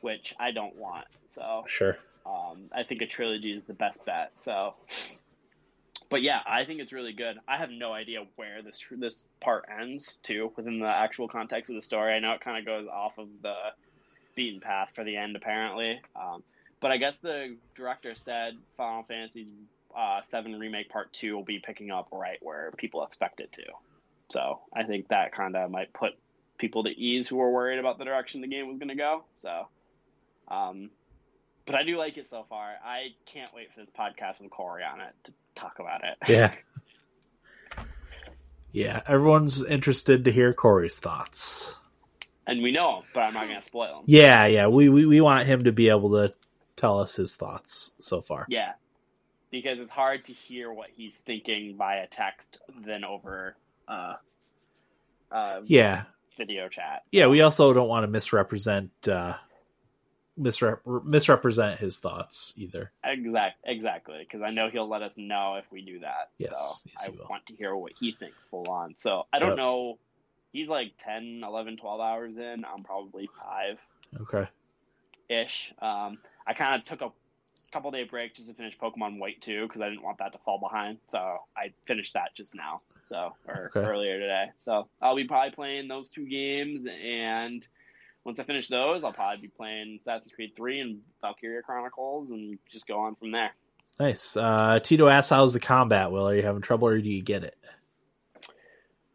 Which 0.01 0.35
I 0.39 0.53
don't 0.53 0.77
want. 0.77 1.07
So 1.27 1.65
sure. 1.67 1.99
Um, 2.25 2.71
I 2.73 2.85
think 2.85 3.03
a 3.03 3.07
trilogy 3.07 3.53
is 3.53 3.65
the 3.65 3.75
best 3.75 4.05
bet. 4.05 4.33
So, 4.37 4.75
but 6.13 6.21
yeah, 6.21 6.41
I 6.47 6.67
think 6.67 6.81
it's 6.81 6.93
really 6.93 7.15
good. 7.15 7.39
I 7.49 7.57
have 7.57 7.71
no 7.71 7.95
idea 7.95 8.27
where 8.37 8.61
this 8.61 8.87
this 8.99 9.25
part 9.41 9.65
ends 9.81 10.17
too 10.17 10.53
within 10.57 10.79
the 10.79 10.87
actual 10.87 11.27
context 11.27 11.71
of 11.71 11.75
the 11.75 11.81
story. 11.81 12.13
I 12.13 12.19
know 12.19 12.33
it 12.33 12.43
kind 12.43 12.59
of 12.59 12.67
goes 12.67 12.87
off 12.87 13.17
of 13.17 13.29
the 13.41 13.55
beaten 14.35 14.61
path 14.61 14.93
for 14.95 15.05
the 15.05 15.17
end 15.17 15.37
apparently. 15.37 16.03
Um, 16.15 16.43
but 16.81 16.91
I 16.91 16.99
guess 16.99 17.17
the 17.17 17.57
director 17.75 18.15
said 18.15 18.59
Final 18.73 19.05
Fantasy's 19.05 19.51
uh, 19.97 20.21
Seven 20.21 20.59
Remake 20.59 20.91
Part 20.91 21.15
Two 21.15 21.35
will 21.35 21.45
be 21.45 21.61
picking 21.61 21.91
up 21.91 22.09
right 22.13 22.39
where 22.43 22.73
people 22.77 23.03
expect 23.05 23.41
it 23.41 23.51
to. 23.53 23.65
So 24.29 24.61
I 24.71 24.83
think 24.83 25.09
that 25.09 25.33
kind 25.33 25.57
of 25.57 25.71
might 25.71 25.95
put 25.95 26.13
people 26.59 26.85
to 26.85 26.91
ease 26.91 27.27
who 27.27 27.37
were 27.37 27.51
worried 27.51 27.79
about 27.79 27.97
the 27.97 28.05
direction 28.05 28.43
the 28.43 28.49
game 28.49 28.69
was 28.69 28.77
going 28.77 28.91
to 28.91 28.97
go. 28.97 29.25
So, 29.35 29.67
um, 30.49 30.91
but 31.65 31.75
I 31.75 31.85
do 31.85 31.97
like 31.97 32.19
it 32.19 32.29
so 32.29 32.45
far. 32.51 32.75
I 32.85 33.15
can't 33.25 33.51
wait 33.55 33.73
for 33.73 33.81
this 33.81 33.91
podcast 33.91 34.43
with 34.43 34.51
Corey 34.51 34.83
on 34.85 35.01
it 35.01 35.15
to 35.25 35.33
talk 35.55 35.79
about 35.79 36.03
it. 36.05 36.17
Yeah. 36.29 36.53
Yeah, 38.75 39.03
everyone's 39.07 39.63
interested 39.63 40.25
to 40.25 40.33
hear 40.33 40.55
Corey's 40.55 40.99
thoughts. 40.99 41.75
And 42.47 42.63
we 42.63 42.73
know 42.73 43.01
him, 43.01 43.03
but 43.13 43.21
I'm 43.21 43.35
not 43.35 43.47
going 43.47 43.61
to 43.61 43.67
spoil 43.67 43.99
him. 43.99 44.05
Yeah, 44.07 44.47
yeah. 44.47 44.69
We, 44.69 44.89
we, 44.89 45.05
we 45.05 45.21
want 45.21 45.47
him 45.47 45.65
to 45.65 45.73
be 45.73 45.91
able 45.91 46.13
to 46.13 46.33
tell 46.75 46.99
us 46.99 47.15
his 47.15 47.35
thoughts 47.35 47.93
so 47.99 48.23
far. 48.23 48.47
Yeah 48.49 48.73
because 49.53 49.79
it's 49.79 49.91
hard 49.91 50.25
to 50.25 50.33
hear 50.33 50.73
what 50.73 50.89
he's 50.97 51.15
thinking 51.21 51.77
via 51.77 52.09
text 52.09 52.59
than 52.85 53.05
over 53.05 53.55
uh, 53.87 54.15
uh, 55.31 55.61
yeah 55.65 56.05
video 56.37 56.69
chat. 56.69 57.03
Yeah, 57.13 57.29
we 57.29 57.43
also 57.43 57.73
don't 57.73 57.89
want 57.89 58.05
to 58.05 58.09
misrepresent 58.09 58.91
uh, 59.07 59.35
misrep- 60.41 61.05
misrepresent 61.05 61.79
his 61.79 61.99
thoughts 61.99 62.53
either. 62.57 62.93
Exact 63.05 63.59
exactly 63.65 64.19
because 64.21 64.43
I 64.43 64.53
know 64.53 64.71
he'll 64.71 64.89
let 64.89 65.03
us 65.03 65.19
know 65.19 65.57
if 65.57 65.65
we 65.71 65.83
do 65.83 66.01
that. 66.01 66.31
Yes, 66.39 66.51
so 66.51 66.75
yes, 66.87 67.09
I 67.09 67.31
want 67.31 67.47
to 67.47 67.55
hear 67.55 67.75
what 67.75 67.93
he 67.99 68.13
thinks 68.13 68.45
full 68.45 68.67
on. 68.69 68.95
So 68.97 69.27
I 69.33 69.39
don't 69.39 69.51
yep. 69.51 69.59
know. 69.59 69.99
He's 70.53 70.69
like 70.69 70.93
10, 70.99 71.43
11, 71.45 71.79
12 71.79 72.01
hours 72.01 72.37
in. 72.37 72.65
I'm 72.65 72.83
probably 72.83 73.29
five. 73.43 73.79
Okay. 74.21 74.47
Ish. 75.31 75.73
Um, 75.81 76.19
I 76.47 76.53
kind 76.53 76.75
of 76.75 76.85
took 76.85 77.01
a 77.01 77.11
couple 77.73 77.91
day 77.91 78.05
break 78.05 78.35
just 78.35 78.49
to 78.49 78.55
finish 78.55 78.77
Pokemon 78.79 79.19
White 79.19 79.41
2 79.41 79.67
because 79.67 79.81
I 79.81 79.89
didn't 79.89 80.03
want 80.03 80.19
that 80.19 80.33
to 80.33 80.39
fall 80.39 80.59
behind. 80.59 80.99
So 81.07 81.19
I 81.57 81.73
finished 81.87 82.13
that 82.15 82.35
just 82.35 82.55
now. 82.55 82.83
So 83.05 83.35
or 83.49 83.71
okay. 83.75 83.81
earlier 83.81 84.21
today. 84.21 84.47
So 84.59 84.89
I'll 85.01 85.17
be 85.17 85.25
probably 85.25 85.53
playing 85.53 85.89
those 85.89 86.11
two 86.11 86.29
games 86.29 86.87
and 86.87 87.67
once 88.25 88.39
I 88.41 88.45
finish 88.45 88.69
those, 88.69 89.05
I'll 89.05 89.13
probably 89.13 89.43
be 89.43 89.49
playing 89.49 89.99
Assassin's 90.01 90.33
Creed 90.33 90.55
3 90.55 90.81
and 90.81 91.01
Valkyria 91.21 91.63
Chronicles 91.63 92.31
and 92.31 92.59
just 92.69 92.87
go 92.87 92.99
on 93.01 93.15
from 93.15 93.33
there. 93.33 93.51
Nice. 94.01 94.37
Uh, 94.37 94.79
Tito 94.83 95.09
asks, 95.09 95.31
how's 95.31 95.53
the 95.53 95.61
combat, 95.61 96.11
Will? 96.13 96.29
Are 96.29 96.35
you 96.35 96.43
having 96.43 96.63
trouble 96.63 96.89
or 96.89 96.99
do 97.01 97.11
you 97.11 97.23
get 97.23 97.45
it? 97.45 97.57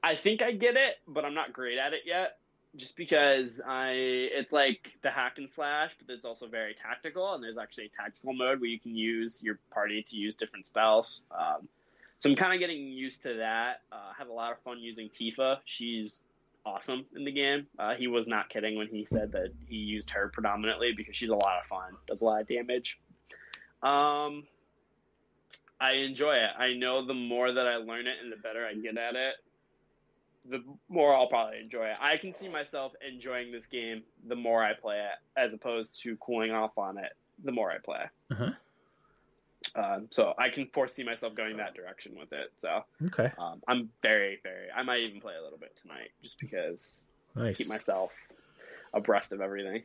I 0.03 0.15
think 0.15 0.41
I 0.41 0.51
get 0.51 0.75
it, 0.75 0.95
but 1.07 1.25
I'm 1.25 1.33
not 1.33 1.51
great 1.53 1.77
at 1.77 1.93
it 1.93 2.01
yet 2.05 2.37
just 2.77 2.95
because 2.95 3.59
I 3.65 3.91
it's 3.91 4.53
like 4.53 4.91
the 5.01 5.09
hack 5.09 5.37
and 5.37 5.49
slash, 5.49 5.95
but 5.99 6.13
it's 6.13 6.25
also 6.25 6.47
very 6.47 6.73
tactical, 6.73 7.33
and 7.33 7.43
there's 7.43 7.57
actually 7.57 7.85
a 7.85 7.89
tactical 7.89 8.33
mode 8.33 8.61
where 8.61 8.69
you 8.69 8.79
can 8.79 8.95
use 8.95 9.41
your 9.43 9.59
party 9.71 10.03
to 10.03 10.15
use 10.15 10.35
different 10.35 10.67
spells. 10.67 11.23
Um, 11.31 11.67
so 12.19 12.29
I'm 12.29 12.35
kind 12.35 12.53
of 12.53 12.59
getting 12.59 12.87
used 12.87 13.21
to 13.23 13.35
that. 13.35 13.81
Uh, 13.91 13.95
I 13.95 14.13
have 14.17 14.29
a 14.29 14.33
lot 14.33 14.51
of 14.51 14.59
fun 14.59 14.79
using 14.79 15.09
Tifa. 15.09 15.57
She's 15.65 16.21
awesome 16.67 17.05
in 17.15 17.23
the 17.23 17.31
game. 17.31 17.65
Uh, 17.79 17.95
he 17.95 18.07
was 18.07 18.27
not 18.27 18.49
kidding 18.49 18.77
when 18.77 18.87
he 18.87 19.05
said 19.05 19.31
that 19.31 19.53
he 19.67 19.77
used 19.77 20.09
her 20.11 20.29
predominantly 20.29 20.91
because 20.91 21.15
she's 21.15 21.29
a 21.29 21.35
lot 21.35 21.59
of 21.59 21.65
fun, 21.65 21.93
does 22.07 22.21
a 22.21 22.25
lot 22.25 22.41
of 22.41 22.47
damage. 22.47 22.99
Um, 23.81 24.43
I 25.79 25.93
enjoy 25.93 26.33
it. 26.33 26.49
I 26.57 26.73
know 26.73 27.05
the 27.05 27.13
more 27.13 27.51
that 27.51 27.67
I 27.67 27.77
learn 27.77 28.07
it 28.07 28.17
and 28.21 28.31
the 28.31 28.37
better 28.37 28.65
I 28.65 28.73
get 28.73 28.97
at 28.97 29.15
it, 29.15 29.35
the 30.49 30.63
more 30.89 31.13
I'll 31.13 31.27
probably 31.27 31.59
enjoy 31.59 31.85
it. 31.85 31.97
I 32.01 32.17
can 32.17 32.33
see 32.33 32.47
myself 32.49 32.93
enjoying 33.07 33.51
this 33.51 33.65
game 33.65 34.03
the 34.27 34.35
more 34.35 34.63
I 34.63 34.73
play 34.73 34.97
it, 34.97 35.39
as 35.39 35.53
opposed 35.53 36.01
to 36.03 36.15
cooling 36.17 36.51
off 36.51 36.77
on 36.77 36.97
it 36.97 37.13
the 37.43 37.51
more 37.51 37.71
I 37.71 37.77
play. 37.77 38.05
Uh-huh. 38.31 38.51
Um, 39.77 40.07
so 40.09 40.33
I 40.37 40.49
can 40.49 40.67
foresee 40.73 41.03
myself 41.03 41.35
going 41.35 41.57
that 41.57 41.75
direction 41.75 42.15
with 42.17 42.33
it. 42.33 42.51
So 42.57 42.81
Okay. 43.05 43.31
um, 43.37 43.61
I'm 43.67 43.89
very, 44.01 44.39
very. 44.41 44.67
I 44.75 44.81
might 44.81 45.01
even 45.01 45.21
play 45.21 45.35
a 45.39 45.43
little 45.43 45.59
bit 45.59 45.77
tonight, 45.79 46.09
just 46.23 46.39
because 46.39 47.03
Nice. 47.35 47.57
keep 47.57 47.69
myself 47.69 48.11
abreast 48.93 49.33
of 49.33 49.41
everything. 49.41 49.83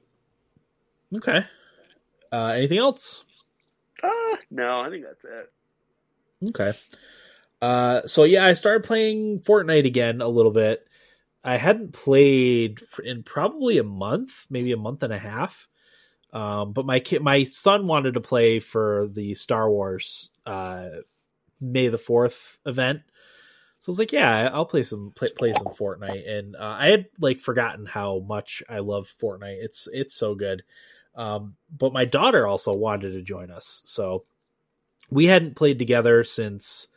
Okay. 1.14 1.44
Uh, 2.32 2.46
anything 2.46 2.78
else? 2.78 3.24
Uh, 4.02 4.36
no, 4.50 4.80
I 4.80 4.88
think 4.88 5.04
that's 5.04 5.26
it. 5.26 5.52
Okay. 6.48 6.72
Uh, 7.60 8.06
so 8.06 8.24
yeah, 8.24 8.46
I 8.46 8.54
started 8.54 8.84
playing 8.84 9.40
Fortnite 9.40 9.86
again 9.86 10.22
a 10.22 10.28
little 10.28 10.50
bit. 10.52 10.86
I 11.44 11.58
hadn't 11.58 11.92
played 11.92 12.80
in 13.04 13.24
probably 13.24 13.78
a 13.78 13.84
month, 13.84 14.46
maybe 14.48 14.72
a 14.72 14.76
month 14.76 15.02
and 15.02 15.12
a 15.12 15.18
half. 15.18 15.68
Um, 16.32 16.72
but 16.72 16.86
my 16.86 17.02
my 17.20 17.44
son 17.44 17.86
wanted 17.86 18.14
to 18.14 18.20
play 18.20 18.58
for 18.58 19.08
the 19.12 19.34
Star 19.34 19.70
Wars 19.70 20.30
uh, 20.46 20.86
May 21.60 21.88
the 21.88 21.98
Fourth 21.98 22.58
event. 22.64 23.02
So 23.80 23.90
I 23.90 23.92
was 23.92 23.98
like, 23.98 24.12
yeah, 24.12 24.48
I'll 24.52 24.64
play 24.64 24.84
some 24.84 25.12
play, 25.14 25.28
play 25.36 25.52
some 25.52 25.66
Fortnite, 25.66 26.28
and 26.28 26.56
uh, 26.56 26.76
I 26.78 26.86
had 26.86 27.06
like 27.20 27.40
forgotten 27.40 27.84
how 27.84 28.20
much 28.20 28.62
I 28.68 28.78
love 28.78 29.12
Fortnite. 29.20 29.62
It's 29.62 29.88
it's 29.92 30.14
so 30.14 30.34
good. 30.34 30.62
Um, 31.14 31.56
but 31.76 31.92
my 31.92 32.04
daughter 32.04 32.46
also 32.46 32.72
wanted 32.74 33.12
to 33.12 33.22
join 33.22 33.50
us, 33.50 33.82
so 33.84 34.24
we 35.10 35.26
hadn't 35.26 35.56
played 35.56 35.78
together 35.78 36.24
since 36.24 36.88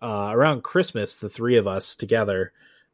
uh, 0.00 0.28
around 0.30 0.62
Christmas, 0.62 1.16
the 1.16 1.28
three 1.28 1.56
of 1.56 1.66
us 1.66 1.96
together, 1.96 2.52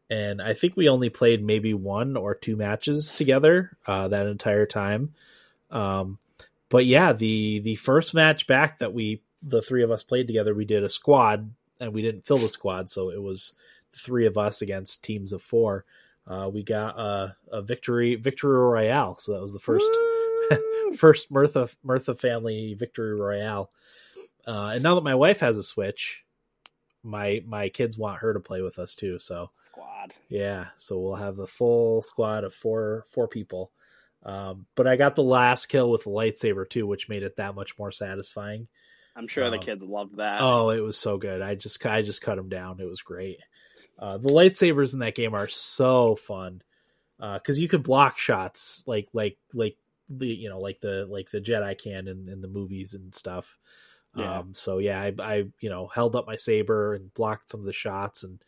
and 0.09 0.41
I 0.41 0.55
think 0.55 0.77
we 0.77 0.89
only 0.89 1.11
played 1.11 1.45
maybe 1.45 1.75
one 1.75 2.17
or 2.17 2.35
two 2.35 2.57
matches 2.57 3.13
together 3.13 3.77
uh, 3.87 4.09
that 4.09 4.27
entire 4.27 4.67
time. 4.67 5.15
Um, 5.73 6.19
but 6.69 6.87
yeah, 6.87 7.13
the 7.13 7.61
the 7.61 7.75
first 7.77 8.15
match 8.15 8.47
back 8.47 8.79
that 8.79 8.95
we 8.95 9.23
the 9.43 9.63
three 9.63 9.83
of 9.83 9.91
us 9.91 10.03
played 10.03 10.27
together, 10.27 10.55
we 10.55 10.65
did 10.65 10.85
a 10.85 10.89
squad, 10.89 11.51
and 11.81 11.93
we 11.93 12.03
didn't 12.03 12.27
fill 12.27 12.39
the 12.39 12.49
squad, 12.49 12.91
so 12.91 13.11
it 13.11 13.21
was 13.21 13.55
the 13.93 13.99
three 13.99 14.27
of 14.27 14.39
us 14.39 14.63
against 14.63 15.03
teams 15.03 15.33
of 15.33 15.43
four. 15.43 15.85
Uh, 16.27 16.49
we 16.53 16.63
got 16.63 16.99
a, 16.99 17.37
a 17.51 17.63
victory 17.63 18.15
victory 18.15 18.57
royale, 18.57 19.19
so 19.19 19.33
that 19.33 19.43
was 19.43 19.53
the 19.53 19.59
first 19.59 19.91
first 20.97 21.33
Mirtha 21.33 21.75
Mirtha 21.85 22.19
family 22.19 22.75
victory 22.75 23.15
royale. 23.15 23.71
Uh, 24.47 24.73
and 24.75 24.83
now 24.83 24.95
that 24.95 25.05
my 25.05 25.15
wife 25.15 25.41
has 25.41 25.59
a 25.59 25.63
Switch, 25.63 26.25
my 27.03 27.43
my 27.47 27.69
kids 27.69 27.99
want 27.99 28.21
her 28.21 28.33
to 28.33 28.41
play 28.41 28.63
with 28.63 28.79
us 28.79 28.95
too. 28.95 29.19
So 29.19 29.49
squad. 29.55 30.15
yeah, 30.29 30.67
so 30.77 30.99
we'll 30.99 31.17
have 31.17 31.37
the 31.37 31.47
full 31.47 32.03
squad 32.03 32.45
of 32.45 32.55
four 32.55 33.05
four 33.11 33.27
people. 33.29 33.73
Um, 34.25 34.67
but 34.77 34.87
I 34.87 34.97
got 34.97 35.17
the 35.17 35.23
last 35.23 35.67
kill 35.67 35.91
with 35.91 36.05
the 36.05 36.11
lightsaber 36.11 36.69
too, 36.69 36.87
which 36.87 37.09
made 37.09 37.23
it 37.23 37.37
that 37.37 37.55
much 37.55 37.79
more 37.79 37.91
satisfying. 37.91 38.69
I'm 39.17 39.29
sure 39.29 39.51
the 39.51 39.57
Um, 39.57 39.63
kids 39.63 39.85
loved 39.85 40.17
that. 40.17 40.41
Oh, 40.41 40.71
it 40.71 40.81
was 40.81 40.97
so 40.97 41.19
good. 41.19 41.43
I 41.43 41.55
just 41.55 41.85
I 41.85 42.03
just 42.03 42.23
cut 42.23 42.37
them 42.37 42.49
down. 42.49 42.81
It 42.81 42.85
was 42.89 43.03
great. 43.03 43.39
Uh, 43.99 44.19
the 44.19 44.29
lightsabers 44.29 44.95
in 44.95 45.01
that 45.01 45.15
game 45.15 45.35
are 45.35 45.49
so 45.49 46.17
fun 46.17 46.63
because 47.19 47.61
you 47.61 47.69
could 47.69 47.83
block 47.83 48.19
shots 48.19 48.83
like 48.87 49.09
like 49.13 49.39
like 49.53 49.77
the 50.09 50.27
you 50.27 50.49
know 50.49 50.61
like 50.61 50.81
the 50.81 51.07
like 51.09 51.31
the 51.31 51.41
Jedi 51.41 51.79
can 51.81 52.09
in, 52.09 52.29
in 52.29 52.41
the 52.41 52.49
movies 52.49 52.95
and 52.95 53.15
stuff. 53.15 53.59
Yeah. 54.17 54.41
Um, 54.41 54.55
so 54.55 54.79
yeah, 54.79 55.01
I, 55.01 55.13
I 55.19 55.35
you 55.61 55.71
know 55.71 55.89
held 55.89 56.17
up 56.17 56.27
my 56.27 56.37
saber 56.37 56.95
and 56.95 57.13
blocked 57.15 57.51
some 57.51 57.61
of 57.61 57.67
the 57.67 57.73
shots 57.73 58.25
and 58.25 58.43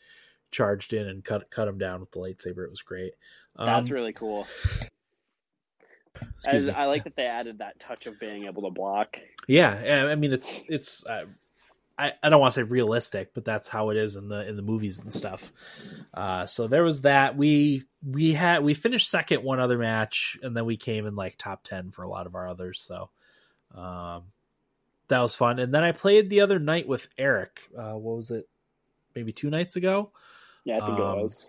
charged 0.50 0.92
in 0.92 1.06
and 1.06 1.24
cut 1.24 1.50
cut 1.50 1.66
them 1.66 1.78
down 1.78 2.00
with 2.00 2.10
the 2.12 2.20
lightsaber. 2.20 2.64
It 2.64 2.70
was 2.70 2.82
great. 2.82 3.12
Um, 3.56 3.66
That's 3.66 3.90
really 3.90 4.12
cool. 4.12 4.46
Excuse 6.30 6.64
me. 6.64 6.70
I 6.70 6.86
like 6.86 7.04
that 7.04 7.16
they 7.16 7.26
added 7.26 7.58
that 7.58 7.78
touch 7.80 8.06
of 8.06 8.18
being 8.18 8.44
able 8.44 8.62
to 8.62 8.70
block. 8.70 9.18
Yeah, 9.46 9.82
yeah, 9.84 10.06
I 10.06 10.14
mean 10.14 10.32
it's 10.32 10.64
it's 10.68 11.06
uh, 11.06 11.24
I 11.98 12.12
I 12.22 12.28
don't 12.30 12.40
want 12.40 12.54
to 12.54 12.60
say 12.60 12.62
realistic, 12.64 13.34
but 13.34 13.44
that's 13.44 13.68
how 13.68 13.90
it 13.90 13.96
is 13.96 14.16
in 14.16 14.28
the 14.28 14.48
in 14.48 14.56
the 14.56 14.62
movies 14.62 15.00
and 15.00 15.12
stuff. 15.12 15.52
Uh, 16.12 16.46
so 16.46 16.66
there 16.66 16.82
was 16.82 17.02
that. 17.02 17.36
We 17.36 17.84
we 18.04 18.32
had 18.32 18.64
we 18.64 18.74
finished 18.74 19.10
second 19.10 19.42
one 19.42 19.60
other 19.60 19.78
match, 19.78 20.36
and 20.42 20.56
then 20.56 20.64
we 20.64 20.76
came 20.76 21.06
in 21.06 21.14
like 21.14 21.36
top 21.38 21.62
ten 21.64 21.90
for 21.90 22.02
a 22.02 22.08
lot 22.08 22.26
of 22.26 22.34
our 22.34 22.48
others. 22.48 22.80
So 22.80 23.10
um, 23.74 24.24
that 25.08 25.20
was 25.20 25.34
fun. 25.34 25.58
And 25.58 25.72
then 25.72 25.84
I 25.84 25.92
played 25.92 26.30
the 26.30 26.40
other 26.40 26.58
night 26.58 26.88
with 26.88 27.06
Eric. 27.18 27.60
Uh, 27.76 27.92
what 27.92 28.16
was 28.16 28.30
it? 28.30 28.48
Maybe 29.14 29.32
two 29.32 29.50
nights 29.50 29.76
ago. 29.76 30.10
Yeah, 30.64 30.78
I 30.78 30.86
think 30.86 30.98
Um, 30.98 31.18
it 31.18 31.22
was. 31.22 31.48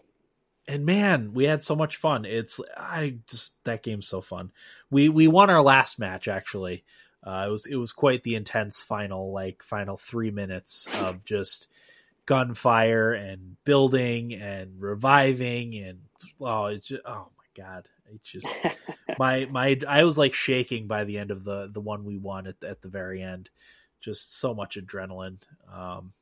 And 0.67 0.85
man, 0.85 1.33
we 1.33 1.45
had 1.45 1.63
so 1.63 1.75
much 1.75 1.97
fun. 1.97 2.25
It's 2.25 2.59
I 2.75 3.17
just 3.27 3.53
that 3.63 3.83
game's 3.83 4.07
so 4.07 4.21
fun. 4.21 4.51
We 4.89 5.09
we 5.09 5.27
won 5.27 5.49
our 5.49 5.61
last 5.61 5.99
match 5.99 6.27
actually. 6.27 6.83
Uh, 7.25 7.45
it 7.47 7.51
was 7.51 7.65
it 7.65 7.75
was 7.75 7.91
quite 7.91 8.23
the 8.23 8.35
intense 8.35 8.81
final 8.81 9.31
like 9.31 9.63
final 9.63 9.97
three 9.97 10.31
minutes 10.31 10.87
of 11.01 11.25
just 11.25 11.67
gunfire 12.25 13.13
and 13.13 13.55
building 13.65 14.33
and 14.33 14.81
reviving 14.81 15.75
and 15.75 15.99
oh 16.41 16.65
it's 16.65 16.87
just, 16.87 17.01
oh 17.05 17.27
my 17.37 17.63
god 17.63 17.87
it's 18.13 18.29
just 18.29 18.47
my 19.19 19.45
my 19.45 19.79
I 19.87 20.03
was 20.03 20.17
like 20.17 20.33
shaking 20.33 20.87
by 20.87 21.03
the 21.03 21.17
end 21.17 21.31
of 21.31 21.43
the 21.43 21.69
the 21.71 21.81
one 21.81 22.03
we 22.03 22.17
won 22.17 22.47
at 22.47 22.63
at 22.63 22.81
the 22.81 22.89
very 22.89 23.21
end. 23.21 23.49
Just 24.01 24.37
so 24.37 24.53
much 24.53 24.77
adrenaline. 24.77 25.37
Um, 25.73 26.13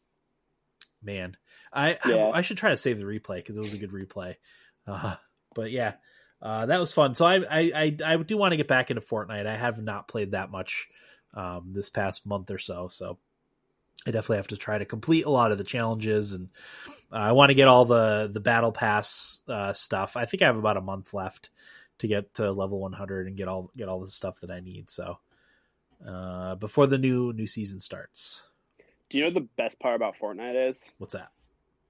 man, 1.03 1.37
I 1.71 1.97
Yeah. 2.05 2.31
I, 2.33 2.39
I 2.39 2.41
should 2.41 2.57
try 2.57 2.71
to 2.71 2.77
save 2.77 2.97
the 2.97 3.05
replay 3.05 3.37
because 3.37 3.57
it 3.57 3.61
was 3.61 3.73
a 3.73 3.77
good 3.77 3.91
replay. 3.91 4.35
Uh, 4.87 5.15
but 5.55 5.71
yeah, 5.71 5.93
uh, 6.41 6.65
that 6.65 6.79
was 6.79 6.93
fun. 6.93 7.15
So 7.15 7.25
I 7.25 7.37
I 7.37 7.71
I, 7.75 7.97
I 8.05 8.17
do 8.17 8.37
want 8.37 8.51
to 8.51 8.57
get 8.57 8.67
back 8.67 8.91
into 8.91 9.01
Fortnite. 9.01 9.47
I 9.47 9.57
have 9.57 9.81
not 9.81 10.07
played 10.07 10.31
that 10.31 10.51
much 10.51 10.87
um, 11.33 11.71
this 11.73 11.89
past 11.89 12.25
month 12.25 12.51
or 12.51 12.59
so. 12.59 12.87
So 12.89 13.17
I 14.05 14.11
definitely 14.11 14.37
have 14.37 14.47
to 14.47 14.57
try 14.57 14.77
to 14.77 14.85
complete 14.85 15.25
a 15.25 15.31
lot 15.31 15.51
of 15.51 15.57
the 15.57 15.63
challenges 15.63 16.33
and. 16.33 16.49
Uh, 17.11 17.17
I 17.17 17.31
want 17.33 17.51
to 17.51 17.53
get 17.53 17.67
all 17.67 17.85
the 17.85 18.27
the 18.33 18.39
battle 18.39 18.71
pass 18.71 19.43
uh, 19.47 19.71
stuff. 19.71 20.17
I 20.17 20.25
think 20.25 20.41
I 20.41 20.47
have 20.47 20.57
about 20.57 20.77
a 20.77 20.81
month 20.81 21.13
left 21.13 21.51
to 21.99 22.07
get 22.07 22.33
to 22.35 22.51
level 22.51 22.79
100 22.79 23.27
and 23.27 23.37
get 23.37 23.47
all 23.47 23.71
get 23.77 23.87
all 23.87 24.01
the 24.01 24.07
stuff 24.07 24.41
that 24.41 24.51
I 24.51 24.59
need. 24.59 24.89
So 24.89 25.19
uh, 26.07 26.55
before 26.55 26.87
the 26.87 26.97
new 26.97 27.31
new 27.33 27.47
season 27.47 27.79
starts, 27.79 28.41
Do 29.13 29.19
you 29.19 29.25
know 29.25 29.29
the 29.31 29.47
best 29.57 29.79
part 29.79 29.95
about 29.95 30.15
Fortnite 30.19 30.71
is? 30.71 30.89
what's 30.97 31.13
that? 31.13 31.29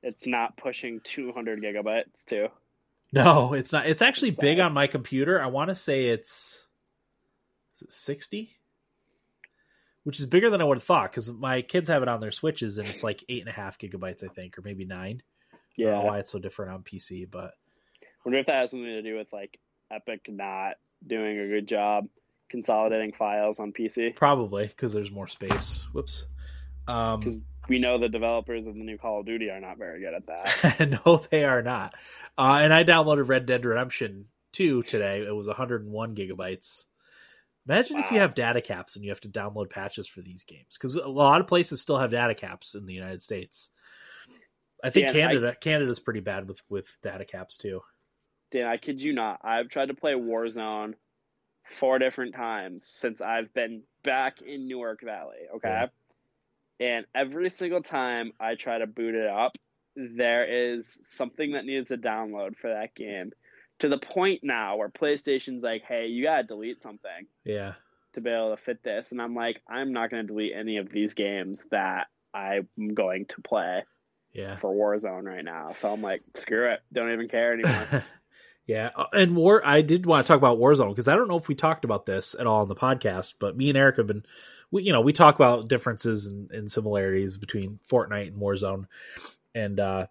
It's 0.01 0.27
not 0.27 0.57
pushing 0.57 0.99
200 1.05 1.61
gigabytes 1.63 2.25
too. 2.25 2.49
No, 3.13 3.53
it's 3.53 3.71
not. 3.71 3.87
It's 3.87 4.01
actually 4.01 4.31
It 4.31 4.39
big 4.41 4.59
on 4.59 4.73
my 4.73 4.87
computer. 4.87 5.41
I 5.41 5.45
want 5.45 5.69
to 5.69 5.75
say 5.75 6.07
it's 6.07 6.67
is 7.75 7.81
it 7.83 7.91
60, 7.93 8.51
which 10.03 10.19
is 10.19 10.25
bigger 10.25 10.49
than 10.49 10.59
I 10.59 10.65
would 10.65 10.75
have 10.75 10.83
thought 10.83 11.11
because 11.11 11.31
my 11.31 11.61
kids 11.61 11.87
have 11.87 12.01
it 12.01 12.09
on 12.09 12.19
their 12.19 12.31
switches 12.33 12.77
and 12.77 12.89
it's 12.89 13.05
like 13.05 13.23
eight 13.29 13.39
and 13.39 13.47
a 13.47 13.53
half 13.53 13.77
gigabytes, 13.79 14.21
I 14.29 14.33
think, 14.33 14.57
or 14.57 14.61
maybe 14.61 14.83
nine. 14.83 15.23
I 15.53 15.57
don't 15.81 15.91
know 15.93 15.99
Yeah. 16.01 16.03
why 16.03 16.19
it's 16.19 16.29
so 16.31 16.39
different 16.39 16.73
on 16.73 16.83
PC, 16.83 17.23
but 17.31 17.53
wonder 18.25 18.39
if 18.39 18.47
that 18.47 18.55
has 18.55 18.71
something 18.71 18.85
to 18.85 19.01
do 19.01 19.15
with 19.15 19.31
like 19.31 19.57
Epic 19.89 20.25
not 20.27 20.73
doing 21.07 21.39
a 21.39 21.47
good 21.47 21.69
job 21.69 22.09
consolidating 22.49 23.13
files 23.13 23.59
on 23.61 23.71
PC. 23.71 24.13
probably 24.13 24.67
because 24.67 24.91
there's 24.91 25.09
more 25.11 25.29
space. 25.29 25.85
Whoops. 25.93 26.25
Um, 26.87 27.21
'Cause 27.23 27.37
We 27.69 27.79
know 27.79 27.97
the 27.97 28.09
developers 28.09 28.67
of 28.67 28.73
the 28.75 28.83
new 28.83 28.97
Call 28.97 29.21
of 29.21 29.25
Duty 29.25 29.49
are 29.49 29.61
not 29.61 29.77
very 29.77 30.01
good 30.01 30.13
at 30.13 30.25
that. 30.27 31.01
no, 31.05 31.23
they 31.31 31.45
are 31.45 31.61
not. 31.61 31.95
Uh, 32.37 32.59
and 32.61 32.73
I 32.73 32.83
downloaded 32.83 33.29
Red 33.29 33.45
Dead 33.45 33.63
Redemption 33.63 34.25
2 34.51 34.83
today. 34.83 35.25
It 35.25 35.33
was 35.33 35.47
101 35.47 36.13
gigabytes. 36.15 36.83
Imagine 37.65 37.99
if 37.99 38.11
you 38.11 38.19
have 38.19 38.35
data 38.35 38.59
caps 38.59 38.97
and 38.97 39.05
you 39.05 39.11
have 39.11 39.21
to 39.21 39.29
download 39.29 39.69
patches 39.69 40.09
for 40.09 40.21
these 40.21 40.43
games 40.43 40.73
because 40.73 40.95
a 40.95 41.07
lot 41.07 41.39
of 41.39 41.47
places 41.47 41.79
still 41.79 41.97
have 41.97 42.11
data 42.11 42.35
caps 42.35 42.75
in 42.75 42.85
the 42.85 42.93
United 42.93 43.23
States. 43.23 43.69
I 44.83 44.89
think 44.89 45.07
Dan, 45.07 45.15
I- 45.15 45.19
Canada 45.33 45.55
Canada's 45.61 45.99
pretty 46.01 46.19
bad 46.19 46.45
with 46.49 46.61
with 46.67 46.93
data 47.01 47.23
caps 47.23 47.57
too. 47.57 47.81
Dan, 48.51 48.67
I 48.67 48.75
kid 48.75 49.01
you 49.01 49.13
not. 49.13 49.39
I've 49.41 49.69
tried 49.69 49.87
to 49.87 49.93
play 49.93 50.11
Warzone 50.11 50.95
four 51.77 51.97
different 51.99 52.35
times 52.35 52.85
since 52.85 53.21
I've 53.21 53.53
been 53.53 53.83
back 54.03 54.41
in 54.41 54.67
Newark 54.67 54.99
Valley. 55.01 55.37
Okay. 55.55 55.69
Yeah. 55.69 55.87
And 56.79 57.05
every 57.15 57.49
single 57.49 57.81
time 57.81 58.31
I 58.39 58.55
try 58.55 58.77
to 58.79 58.87
boot 58.87 59.15
it 59.15 59.27
up, 59.27 59.57
there 59.95 60.73
is 60.75 60.99
something 61.03 61.51
that 61.53 61.65
needs 61.65 61.89
to 61.89 61.97
download 61.97 62.57
for 62.57 62.69
that 62.71 62.95
game. 62.95 63.31
To 63.79 63.89
the 63.89 63.97
point 63.97 64.41
now 64.43 64.77
where 64.77 64.89
PlayStation's 64.89 65.63
like, 65.63 65.83
hey, 65.87 66.07
you 66.07 66.23
gotta 66.23 66.43
delete 66.43 66.81
something 66.81 67.27
Yeah, 67.43 67.73
to 68.13 68.21
be 68.21 68.29
able 68.29 68.55
to 68.55 68.61
fit 68.61 68.83
this. 68.83 69.11
And 69.11 69.21
I'm 69.21 69.35
like, 69.35 69.61
I'm 69.69 69.91
not 69.93 70.09
gonna 70.09 70.23
delete 70.23 70.53
any 70.55 70.77
of 70.77 70.89
these 70.89 71.13
games 71.15 71.65
that 71.71 72.07
I'm 72.33 72.67
going 72.93 73.25
to 73.27 73.41
play 73.41 73.83
Yeah. 74.31 74.57
for 74.57 74.73
Warzone 74.73 75.23
right 75.25 75.43
now. 75.43 75.73
So 75.73 75.91
I'm 75.91 76.01
like, 76.01 76.21
screw 76.35 76.71
it, 76.71 76.79
don't 76.91 77.11
even 77.11 77.27
care 77.27 77.53
anymore. 77.53 78.03
yeah, 78.67 78.89
uh, 78.95 79.05
and 79.11 79.35
War. 79.35 79.61
I 79.65 79.81
did 79.81 80.05
want 80.05 80.25
to 80.25 80.27
talk 80.27 80.37
about 80.37 80.59
Warzone 80.59 80.89
because 80.89 81.07
I 81.07 81.15
don't 81.15 81.27
know 81.27 81.37
if 81.37 81.47
we 81.47 81.55
talked 81.55 81.83
about 81.85 82.05
this 82.05 82.35
at 82.39 82.47
all 82.47 82.61
on 82.61 82.69
the 82.69 82.75
podcast, 82.75 83.33
but 83.39 83.57
me 83.57 83.69
and 83.69 83.77
Eric 83.77 83.97
have 83.97 84.07
been, 84.07 84.23
we 84.73 84.83
you 84.83 84.91
know, 84.91 85.01
we 85.01 85.13
talk 85.13 85.35
about 85.35 85.69
differences 85.69 86.25
and, 86.27 86.49
and 86.51 86.71
similarities 86.71 87.37
between 87.37 87.79
Fortnite 87.89 88.27
and 88.27 88.41
Warzone, 88.41 88.87
and 89.53 89.79
uh 89.79 90.07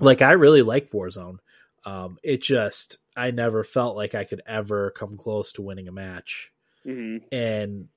like 0.00 0.22
I 0.22 0.32
really 0.32 0.62
like 0.62 0.90
Warzone. 0.92 1.38
Um, 1.84 2.18
it 2.22 2.42
just 2.42 2.98
I 3.16 3.32
never 3.32 3.64
felt 3.64 3.96
like 3.96 4.14
I 4.14 4.24
could 4.24 4.42
ever 4.46 4.90
come 4.92 5.16
close 5.16 5.52
to 5.52 5.62
winning 5.62 5.88
a 5.88 5.92
match, 5.92 6.52
hmm 6.84 7.18
and 7.32 7.88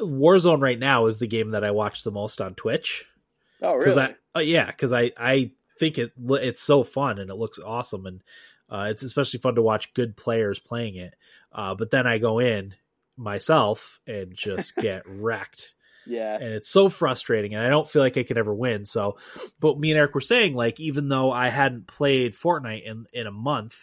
Warzone 0.00 0.60
right 0.60 0.78
now 0.78 1.06
is 1.06 1.18
the 1.18 1.26
game 1.26 1.50
that 1.50 1.64
I 1.64 1.72
watch 1.72 2.02
the 2.04 2.10
most 2.10 2.40
on 2.40 2.54
Twitch 2.54 3.04
Oh, 3.62 3.74
really? 3.74 4.00
I 4.00 4.38
uh, 4.38 4.40
yeah 4.40 4.66
because 4.66 4.92
I 4.92 5.12
I 5.16 5.52
think 5.78 5.98
it 5.98 6.12
it's 6.18 6.60
so 6.62 6.84
fun 6.84 7.18
and 7.18 7.30
it 7.30 7.36
looks 7.36 7.58
awesome 7.58 8.06
and 8.06 8.22
uh, 8.68 8.88
it's 8.90 9.02
especially 9.02 9.38
fun 9.38 9.54
to 9.54 9.62
watch 9.62 9.92
good 9.94 10.16
players 10.16 10.58
playing 10.58 10.96
it. 10.96 11.14
Uh, 11.52 11.74
but 11.74 11.90
then 11.90 12.06
I 12.06 12.18
go 12.18 12.38
in 12.38 12.74
myself 13.16 14.00
and 14.06 14.34
just 14.34 14.76
get 14.76 15.02
wrecked 15.06 15.74
yeah. 16.06 16.34
and 16.34 16.52
it's 16.52 16.68
so 16.68 16.88
frustrating 16.88 17.54
and 17.54 17.64
I 17.64 17.70
don't 17.70 17.88
feel 17.88 18.02
like 18.02 18.16
I 18.16 18.22
could 18.22 18.38
ever 18.38 18.54
win. 18.54 18.84
So, 18.84 19.16
but 19.60 19.78
me 19.78 19.90
and 19.90 19.98
Eric 19.98 20.14
were 20.14 20.20
saying 20.20 20.54
like 20.54 20.80
even 20.80 21.08
though 21.08 21.30
I 21.30 21.48
hadn't 21.48 21.86
played 21.86 22.34
Fortnite 22.34 22.84
in 22.84 23.06
in 23.12 23.26
a 23.26 23.32
month, 23.32 23.78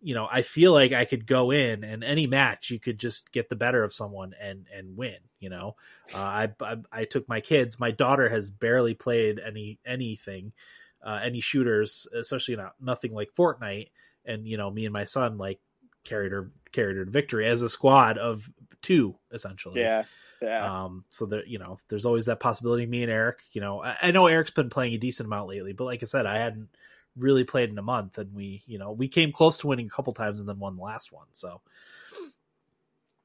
you 0.00 0.14
know, 0.14 0.28
I 0.30 0.42
feel 0.42 0.72
like 0.72 0.92
I 0.92 1.04
could 1.04 1.26
go 1.26 1.50
in 1.50 1.84
and 1.84 2.04
any 2.04 2.26
match 2.26 2.70
you 2.70 2.78
could 2.78 2.98
just 2.98 3.32
get 3.32 3.48
the 3.48 3.56
better 3.56 3.82
of 3.82 3.92
someone 3.92 4.34
and 4.40 4.66
and 4.74 4.96
win. 4.96 5.16
You 5.40 5.50
know, 5.50 5.76
uh, 6.14 6.18
I, 6.18 6.48
I 6.60 6.76
I 6.92 7.04
took 7.04 7.28
my 7.28 7.40
kids. 7.40 7.80
My 7.80 7.90
daughter 7.90 8.28
has 8.28 8.50
barely 8.50 8.94
played 8.94 9.40
any 9.44 9.78
anything, 9.86 10.52
uh, 11.04 11.20
any 11.22 11.40
shooters, 11.40 12.06
especially 12.14 12.56
not 12.56 12.74
nothing 12.80 13.14
like 13.14 13.30
Fortnite. 13.36 13.90
And 14.24 14.46
you 14.46 14.56
know, 14.56 14.70
me 14.70 14.84
and 14.84 14.92
my 14.92 15.04
son 15.04 15.38
like 15.38 15.60
carried 16.04 16.32
her 16.32 16.50
carried 16.72 16.96
her 16.96 17.04
to 17.04 17.10
victory 17.10 17.46
as 17.46 17.62
a 17.62 17.68
squad 17.68 18.18
of 18.18 18.48
two 18.82 19.16
essentially. 19.32 19.80
Yeah. 19.80 20.04
Yeah. 20.40 20.84
Um, 20.84 21.04
so 21.08 21.26
that 21.26 21.48
you 21.48 21.58
know, 21.58 21.78
there's 21.88 22.06
always 22.06 22.26
that 22.26 22.40
possibility. 22.40 22.86
Me 22.86 23.02
and 23.02 23.10
Eric, 23.10 23.38
you 23.52 23.60
know, 23.60 23.82
I, 23.82 23.96
I 24.02 24.10
know 24.12 24.26
Eric's 24.26 24.52
been 24.52 24.70
playing 24.70 24.94
a 24.94 24.98
decent 24.98 25.26
amount 25.26 25.48
lately, 25.48 25.72
but 25.72 25.84
like 25.84 26.02
I 26.02 26.06
said, 26.06 26.26
I 26.26 26.38
hadn't 26.38 26.68
really 27.16 27.42
played 27.42 27.70
in 27.70 27.78
a 27.78 27.82
month, 27.82 28.18
and 28.18 28.32
we, 28.32 28.62
you 28.66 28.78
know, 28.78 28.92
we 28.92 29.08
came 29.08 29.32
close 29.32 29.58
to 29.58 29.66
winning 29.66 29.86
a 29.86 29.90
couple 29.90 30.12
times 30.12 30.38
and 30.38 30.48
then 30.48 30.60
won 30.60 30.76
the 30.76 30.82
last 30.82 31.10
one. 31.10 31.26
So, 31.32 31.60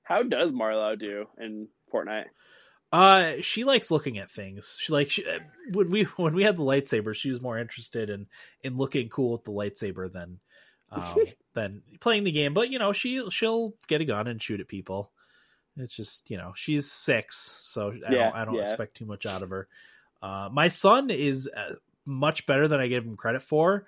How 0.01 0.23
does 0.23 0.51
Marlo 0.51 0.97
do 0.97 1.27
in 1.39 1.67
Fortnite? 1.93 2.25
uh, 2.91 3.33
she 3.41 3.63
likes 3.63 3.89
looking 3.89 4.19
at 4.19 4.29
things. 4.29 4.77
She 4.79 4.93
like 4.93 5.09
she, 5.09 5.25
when 5.71 5.89
we 5.89 6.03
when 6.17 6.33
we 6.33 6.43
had 6.43 6.57
the 6.57 6.63
lightsaber, 6.63 7.15
she 7.15 7.29
was 7.29 7.41
more 7.41 7.57
interested 7.57 8.09
in 8.09 8.27
in 8.61 8.77
looking 8.77 9.09
cool 9.09 9.33
with 9.33 9.43
the 9.43 9.51
lightsaber 9.51 10.11
than 10.11 10.39
um 10.93 11.17
than 11.53 11.81
playing 11.99 12.23
the 12.23 12.31
game. 12.31 12.53
But 12.53 12.69
you 12.69 12.79
know, 12.79 12.93
she 12.93 13.29
she'll 13.29 13.73
get 13.87 14.01
a 14.01 14.05
gun 14.05 14.27
and 14.27 14.41
shoot 14.41 14.59
at 14.61 14.67
people. 14.67 15.11
It's 15.77 15.95
just 15.95 16.29
you 16.29 16.37
know 16.37 16.53
she's 16.55 16.91
six, 16.91 17.57
so 17.61 17.93
I 18.07 18.11
Yeah, 18.11 18.15
don't 18.15 18.35
I 18.35 18.45
don't 18.45 18.55
yeah. 18.55 18.63
expect 18.63 18.97
too 18.97 19.05
much 19.05 19.25
out 19.25 19.43
of 19.43 19.49
her. 19.49 19.67
Uh, 20.21 20.49
my 20.51 20.67
son 20.69 21.09
is 21.09 21.49
uh, 21.55 21.75
much 22.05 22.45
better 22.45 22.67
than 22.67 22.79
I 22.79 22.87
give 22.87 23.05
him 23.05 23.17
credit 23.17 23.41
for. 23.41 23.85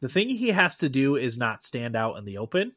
The 0.00 0.08
thing 0.08 0.28
he 0.28 0.48
has 0.48 0.76
to 0.78 0.88
do 0.88 1.16
is 1.16 1.38
not 1.38 1.62
stand 1.64 1.96
out 1.96 2.16
in 2.18 2.24
the 2.24 2.38
open 2.38 2.72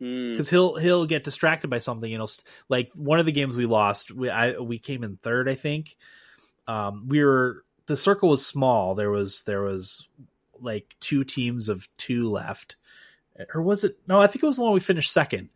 Mm, 0.00 0.32
because 0.32 0.50
he'll 0.50 0.76
he'll 0.76 1.06
get 1.06 1.24
distracted 1.24 1.68
by 1.68 1.78
something. 1.78 2.10
You 2.10 2.18
know, 2.18 2.28
like 2.68 2.90
one 2.94 3.20
of 3.20 3.26
the 3.26 3.32
games 3.32 3.56
we 3.56 3.66
lost, 3.66 4.12
we 4.12 4.28
I 4.30 4.58
we 4.58 4.78
came 4.78 5.04
in 5.04 5.16
third, 5.16 5.48
I 5.48 5.54
think. 5.54 5.96
Um, 6.68 7.06
we 7.08 7.24
were 7.24 7.64
the 7.86 7.96
circle 7.96 8.30
was 8.30 8.44
small. 8.46 8.94
There 8.94 9.10
was 9.10 9.42
there 9.42 9.62
was 9.62 10.08
like 10.60 10.96
two 11.00 11.24
teams 11.24 11.68
of 11.68 11.88
two 11.96 12.28
left, 12.28 12.76
or 13.54 13.62
was 13.62 13.84
it? 13.84 13.98
No, 14.06 14.20
I 14.20 14.26
think 14.26 14.42
it 14.42 14.46
was 14.46 14.56
the 14.56 14.62
one 14.62 14.72
we 14.72 14.80
finished 14.80 15.12
second. 15.12 15.48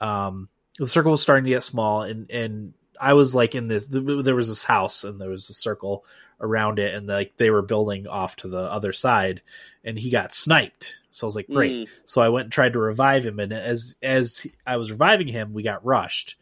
Um, 0.00 0.48
the 0.78 0.86
circle 0.86 1.10
was 1.12 1.22
starting 1.22 1.44
to 1.44 1.50
get 1.50 1.62
small, 1.62 2.02
and 2.02 2.30
and 2.30 2.74
I 3.00 3.14
was 3.14 3.34
like 3.34 3.54
in 3.54 3.68
this. 3.68 3.86
There 3.86 4.34
was 4.34 4.48
this 4.48 4.64
house, 4.64 5.04
and 5.04 5.20
there 5.20 5.30
was 5.30 5.48
a 5.50 5.54
circle 5.54 6.04
around 6.40 6.78
it, 6.78 6.94
and 6.94 7.06
like 7.06 7.36
they 7.36 7.50
were 7.50 7.62
building 7.62 8.06
off 8.06 8.36
to 8.36 8.48
the 8.48 8.58
other 8.58 8.92
side, 8.92 9.42
and 9.84 9.98
he 9.98 10.10
got 10.10 10.34
sniped. 10.34 10.96
So 11.10 11.26
I 11.26 11.28
was 11.28 11.36
like, 11.36 11.48
great. 11.48 11.72
mm, 11.72 11.88
So 12.04 12.20
I 12.20 12.28
went 12.28 12.44
and 12.46 12.52
tried 12.52 12.74
to 12.74 12.78
revive 12.78 13.24
him, 13.26 13.40
and 13.40 13.52
as 13.52 13.96
as 14.02 14.46
I 14.66 14.76
was 14.76 14.90
reviving 14.90 15.26
him, 15.28 15.52
we 15.52 15.62
got 15.62 15.84
rushed, 15.84 16.36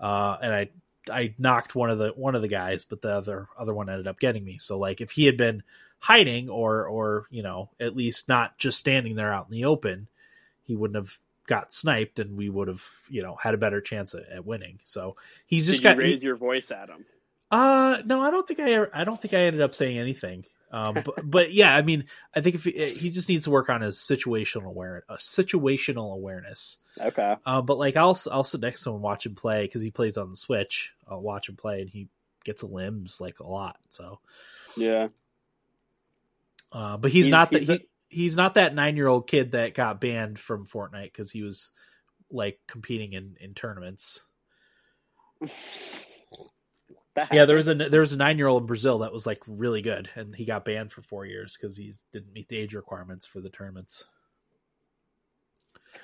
uh, 0.00 0.36
and 0.42 0.52
I 0.52 0.68
I 1.10 1.34
knocked 1.38 1.74
one 1.74 1.90
of 1.90 1.98
the 1.98 2.08
one 2.08 2.34
of 2.34 2.42
the 2.42 2.48
guys, 2.48 2.84
but 2.84 3.02
the 3.02 3.10
other 3.10 3.48
other 3.56 3.74
one 3.74 3.88
ended 3.88 4.08
up 4.08 4.18
getting 4.18 4.44
me. 4.44 4.58
So 4.58 4.78
like 4.78 5.00
if 5.00 5.12
he 5.12 5.26
had 5.26 5.36
been 5.36 5.62
hiding 5.98 6.48
or 6.48 6.86
or 6.86 7.26
you 7.30 7.42
know 7.42 7.70
at 7.80 7.96
least 7.96 8.28
not 8.28 8.58
just 8.58 8.78
standing 8.78 9.14
there 9.14 9.32
out 9.32 9.46
in 9.48 9.56
the 9.56 9.64
open, 9.66 10.08
he 10.66 10.76
wouldn't 10.76 10.96
have 10.96 11.16
got 11.46 11.72
sniped, 11.72 12.18
and 12.18 12.36
we 12.36 12.50
would 12.50 12.68
have 12.68 12.82
you 13.08 13.22
know 13.22 13.36
had 13.36 13.54
a 13.54 13.58
better 13.58 13.80
chance 13.80 14.14
at, 14.14 14.28
at 14.28 14.44
winning. 14.44 14.80
So 14.84 15.16
he's 15.46 15.64
just 15.66 15.82
Did 15.82 15.88
you 15.88 15.94
got 15.94 15.98
raise 15.98 16.22
your 16.22 16.36
voice 16.36 16.70
at 16.70 16.88
him? 16.88 17.04
uh 17.50 17.98
no, 18.04 18.20
I 18.20 18.30
don't 18.30 18.46
think 18.46 18.60
I 18.60 18.86
I 18.92 19.04
don't 19.04 19.20
think 19.20 19.32
I 19.34 19.38
ended 19.42 19.62
up 19.62 19.74
saying 19.74 19.98
anything. 19.98 20.44
Um, 20.72 20.94
but, 21.04 21.14
but 21.22 21.52
yeah, 21.54 21.74
I 21.76 21.82
mean, 21.82 22.06
I 22.34 22.40
think 22.40 22.56
if 22.56 22.64
he, 22.64 22.72
he 22.90 23.10
just 23.10 23.28
needs 23.28 23.44
to 23.44 23.50
work 23.52 23.70
on 23.70 23.82
his 23.82 23.96
situational 23.98 24.64
awareness, 24.64 25.04
uh, 25.08 25.14
situational 25.16 26.12
awareness. 26.12 26.78
Okay. 27.00 27.36
Uh, 27.46 27.62
but 27.62 27.78
like 27.78 27.96
I'll 27.96 28.18
I'll 28.32 28.42
sit 28.42 28.60
next 28.62 28.82
to 28.82 28.90
him 28.90 28.96
and 28.96 29.02
watch 29.04 29.24
him 29.24 29.36
play 29.36 29.62
because 29.62 29.80
he 29.82 29.92
plays 29.92 30.16
on 30.18 30.30
the 30.30 30.36
Switch. 30.36 30.92
I'll 31.08 31.20
watch 31.22 31.48
him 31.48 31.54
play 31.54 31.82
and 31.82 31.88
he 31.88 32.08
gets 32.42 32.64
limbs 32.64 33.20
like 33.20 33.38
a 33.38 33.46
lot. 33.46 33.76
So, 33.90 34.18
Yeah. 34.76 35.08
uh, 36.72 36.96
but 36.96 37.10
he's, 37.10 37.26
He's- 37.26 37.30
not 37.32 37.50
that 37.52 37.62
he, 37.62 37.88
he's 38.08 38.36
not 38.36 38.54
that 38.54 38.74
nine 38.74 38.96
year 38.96 39.08
old 39.08 39.26
kid 39.26 39.52
that 39.52 39.74
got 39.74 40.00
banned 40.00 40.38
from 40.38 40.66
Fortnite 40.66 41.12
because 41.12 41.30
he 41.30 41.42
was 41.42 41.72
like 42.30 42.58
competing 42.66 43.12
in 43.12 43.36
in 43.40 43.54
tournaments. 43.54 44.22
Yeah, 47.32 47.46
there 47.46 47.56
was 47.56 47.68
a 47.68 47.74
there 47.74 48.00
was 48.00 48.12
a 48.12 48.18
nine 48.18 48.36
year 48.38 48.46
old 48.46 48.62
in 48.62 48.66
Brazil 48.66 48.98
that 48.98 49.12
was 49.12 49.26
like 49.26 49.42
really 49.46 49.82
good, 49.82 50.10
and 50.14 50.34
he 50.34 50.44
got 50.44 50.64
banned 50.64 50.92
for 50.92 51.02
four 51.02 51.24
years 51.24 51.56
because 51.56 51.76
he 51.76 51.92
didn't 52.12 52.32
meet 52.32 52.48
the 52.48 52.58
age 52.58 52.74
requirements 52.74 53.26
for 53.26 53.40
the 53.40 53.50
tournaments. 53.50 54.04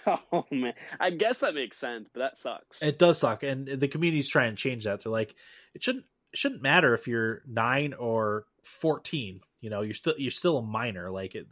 Oh 0.07 0.47
man, 0.51 0.73
I 0.99 1.11
guess 1.11 1.41
that 1.41 1.55
makes 1.55 1.77
sense, 1.77 2.09
but 2.12 2.20
that 2.20 2.39
sucks. 2.39 2.83
It 2.83 2.99
does 2.99 3.19
suck, 3.19 3.43
and 3.43 3.69
the 3.69 3.89
community's 3.89 4.29
trying 4.29 4.53
to 4.53 4.57
change 4.57 4.85
that. 4.85 5.05
They're 5.05 5.12
like, 5.12 5.35
it 5.74 5.85
shouldn't 5.85 6.07
it 6.33 6.39
shouldn't 6.39 6.62
matter 6.62 6.95
if 6.95 7.07
you're 7.07 7.43
nine 7.47 7.93
or 7.93 8.47
fourteen. 8.62 9.43
You 9.61 9.69
know, 9.69 9.83
you're 9.83 9.93
still 9.93 10.15
you're 10.16 10.31
still 10.31 10.57
a 10.57 10.62
minor. 10.62 11.11
Like 11.11 11.35
it 11.35 11.47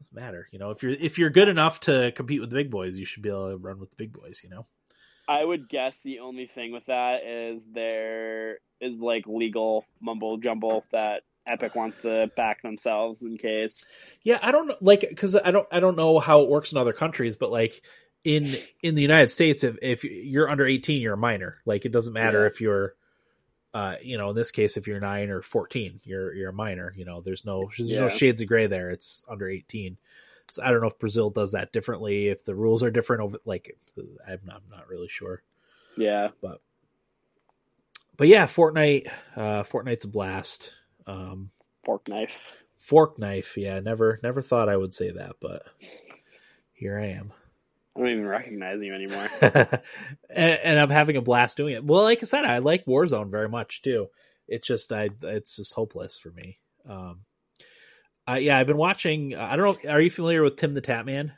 doesn't 0.00 0.14
matter. 0.14 0.48
You 0.50 0.58
know, 0.58 0.70
if 0.70 0.82
you're 0.82 0.92
if 0.92 1.18
you're 1.18 1.30
good 1.30 1.48
enough 1.48 1.80
to 1.80 2.10
compete 2.12 2.40
with 2.40 2.50
the 2.50 2.56
big 2.56 2.70
boys, 2.70 2.96
you 2.96 3.04
should 3.04 3.22
be 3.22 3.28
able 3.28 3.50
to 3.50 3.56
run 3.56 3.78
with 3.78 3.90
the 3.90 3.96
big 3.96 4.12
boys. 4.12 4.40
You 4.42 4.50
know. 4.50 4.66
I 5.28 5.44
would 5.44 5.68
guess 5.68 5.96
the 6.02 6.18
only 6.20 6.46
thing 6.46 6.72
with 6.72 6.86
that 6.86 7.22
is 7.24 7.64
there 7.72 8.58
is 8.80 8.98
like 8.98 9.26
legal 9.28 9.84
mumble 10.00 10.38
jumble 10.38 10.84
that 10.90 11.22
Epic 11.46 11.76
wants 11.76 12.02
to 12.02 12.28
back 12.36 12.62
themselves 12.62 13.22
in 13.22 13.38
case. 13.38 13.96
Yeah, 14.24 14.38
I 14.42 14.50
don't 14.50 14.66
know, 14.68 14.76
like 14.80 15.00
because 15.08 15.36
I 15.36 15.52
don't 15.52 15.68
I 15.70 15.78
don't 15.78 15.96
know 15.96 16.18
how 16.18 16.40
it 16.40 16.48
works 16.48 16.72
in 16.72 16.78
other 16.78 16.92
countries, 16.92 17.36
but 17.36 17.50
like 17.50 17.80
in 18.24 18.56
in 18.82 18.94
the 18.94 19.02
United 19.02 19.30
States, 19.30 19.62
if 19.62 19.76
if 19.82 20.02
you're 20.04 20.50
under 20.50 20.66
eighteen, 20.66 21.00
you're 21.00 21.14
a 21.14 21.18
minor. 21.18 21.58
Like 21.64 21.84
it 21.84 21.92
doesn't 21.92 22.12
matter 22.12 22.40
Yeah. 22.40 22.46
if 22.48 22.60
you're, 22.60 22.94
uh, 23.72 23.96
you 24.02 24.18
know, 24.18 24.30
in 24.30 24.36
this 24.36 24.50
case, 24.50 24.76
if 24.76 24.86
you're 24.86 25.00
nine 25.00 25.30
or 25.30 25.42
fourteen, 25.42 26.00
you're 26.04 26.34
you're 26.34 26.50
a 26.50 26.54
minor. 26.54 26.92
You 26.96 27.04
know, 27.04 27.20
there's 27.20 27.44
no 27.44 27.70
there's 27.78 28.00
no 28.00 28.08
shades 28.08 28.40
of 28.40 28.48
gray 28.48 28.66
there. 28.66 28.90
It's 28.90 29.24
under 29.28 29.48
eighteen. 29.48 29.96
So 30.50 30.62
I 30.64 30.70
don't 30.70 30.80
know 30.80 30.88
if 30.88 30.98
Brazil 30.98 31.30
does 31.30 31.52
that 31.52 31.72
differently. 31.72 32.28
If 32.28 32.44
the 32.44 32.56
rules 32.56 32.82
are 32.82 32.90
different, 32.90 33.22
over 33.22 33.38
like 33.44 33.76
I'm 34.26 34.40
not, 34.44 34.62
I'm 34.64 34.76
not 34.76 34.88
really 34.88 35.08
sure. 35.08 35.42
Yeah. 35.96 36.28
But 36.42 36.60
but 38.16 38.26
yeah, 38.28 38.46
Fortnite, 38.46 39.10
uh, 39.36 39.62
Fortnite's 39.62 40.04
a 40.04 40.08
blast. 40.08 40.72
Um, 41.06 41.50
Fork 41.84 42.08
knife. 42.08 42.36
fork 42.76 43.18
knife 43.18 43.56
yeah 43.56 43.80
never 43.80 44.18
never 44.22 44.42
thought 44.42 44.68
i 44.68 44.76
would 44.76 44.92
say 44.92 45.10
that 45.10 45.36
but 45.40 45.62
here 46.72 46.98
i 46.98 47.06
am 47.06 47.32
I 48.00 48.04
don't 48.04 48.12
even 48.12 48.26
recognize 48.26 48.82
you 48.82 48.94
anymore. 48.94 49.28
and, 49.40 49.80
and 50.30 50.80
i'm 50.80 50.90
having 50.90 51.16
a 51.16 51.22
blast 51.22 51.56
doing 51.56 51.74
it 51.74 51.84
well 51.84 52.02
like 52.02 52.22
i 52.22 52.26
said 52.26 52.44
i 52.44 52.58
like 52.58 52.86
warzone 52.86 53.30
very 53.30 53.48
much 53.48 53.82
too 53.82 54.08
it's 54.48 54.66
just 54.66 54.92
i 54.92 55.10
it's 55.22 55.56
just 55.56 55.74
hopeless 55.74 56.18
for 56.18 56.30
me 56.30 56.58
um 56.88 57.20
uh, 58.28 58.34
yeah 58.34 58.56
i've 58.56 58.66
been 58.66 58.76
watching 58.76 59.34
i 59.34 59.56
don't 59.56 59.84
know 59.84 59.90
are 59.90 60.00
you 60.00 60.10
familiar 60.10 60.42
with 60.42 60.56
tim 60.56 60.74
the 60.74 60.80
tatman 60.80 61.32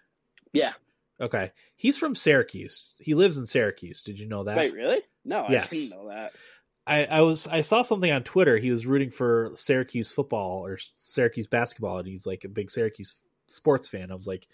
yeah. 0.53 0.73
okay 1.21 1.51
he's 1.75 1.97
from 1.97 2.15
syracuse 2.15 2.95
he 3.01 3.15
lives 3.15 3.39
in 3.39 3.47
syracuse 3.47 4.03
did 4.03 4.19
you 4.19 4.27
know 4.27 4.45
that 4.45 4.57
Wait, 4.57 4.73
really? 4.73 5.01
No, 5.25 5.47
Yes. 5.49 5.67
I 5.67 5.77
didn't 5.77 5.91
know 5.91 6.09
that. 6.09 6.33
I, 6.85 7.05
I 7.05 7.21
was 7.21 7.47
I 7.47 7.61
saw 7.61 7.83
something 7.83 8.11
on 8.11 8.25
Twitter. 8.25 8.59
He 8.59 8.73
was 8.73 8.87
rooting 8.87 9.13
for 9.13 9.53
Syracuse 9.55 10.11
football 10.11 10.67
or 10.67 10.79
Syracuse 10.97 11.47
basketball, 11.47 11.99
and 11.99 12.09
he's 12.09 12.27
like 12.27 12.43
a 12.43 12.49
big 12.49 12.71
Syracuse 12.71 13.15
sports 13.47 13.87
fan. 13.87 14.11
I 14.11 14.17
was 14.17 14.27
like, 14.27 14.49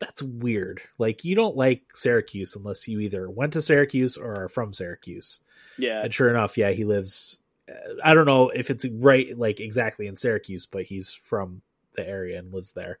that's 0.00 0.22
weird. 0.22 0.80
Like 0.98 1.24
you 1.24 1.36
don't 1.36 1.56
like 1.56 1.82
Syracuse 1.94 2.56
unless 2.56 2.88
you 2.88 3.00
either 3.00 3.30
went 3.30 3.52
to 3.52 3.62
Syracuse 3.62 4.16
or 4.16 4.44
are 4.44 4.48
from 4.48 4.72
Syracuse. 4.72 5.40
Yeah. 5.78 6.02
And 6.02 6.12
sure 6.12 6.30
enough, 6.30 6.58
yeah, 6.58 6.70
he 6.70 6.84
lives 6.84 7.38
I 8.02 8.14
don't 8.14 8.26
know 8.26 8.48
if 8.48 8.70
it's 8.70 8.86
right 8.86 9.36
like 9.36 9.60
exactly 9.60 10.06
in 10.06 10.16
Syracuse, 10.16 10.66
but 10.66 10.84
he's 10.84 11.12
from 11.12 11.62
the 11.96 12.06
area 12.06 12.38
and 12.38 12.52
lives 12.52 12.72
there. 12.72 12.98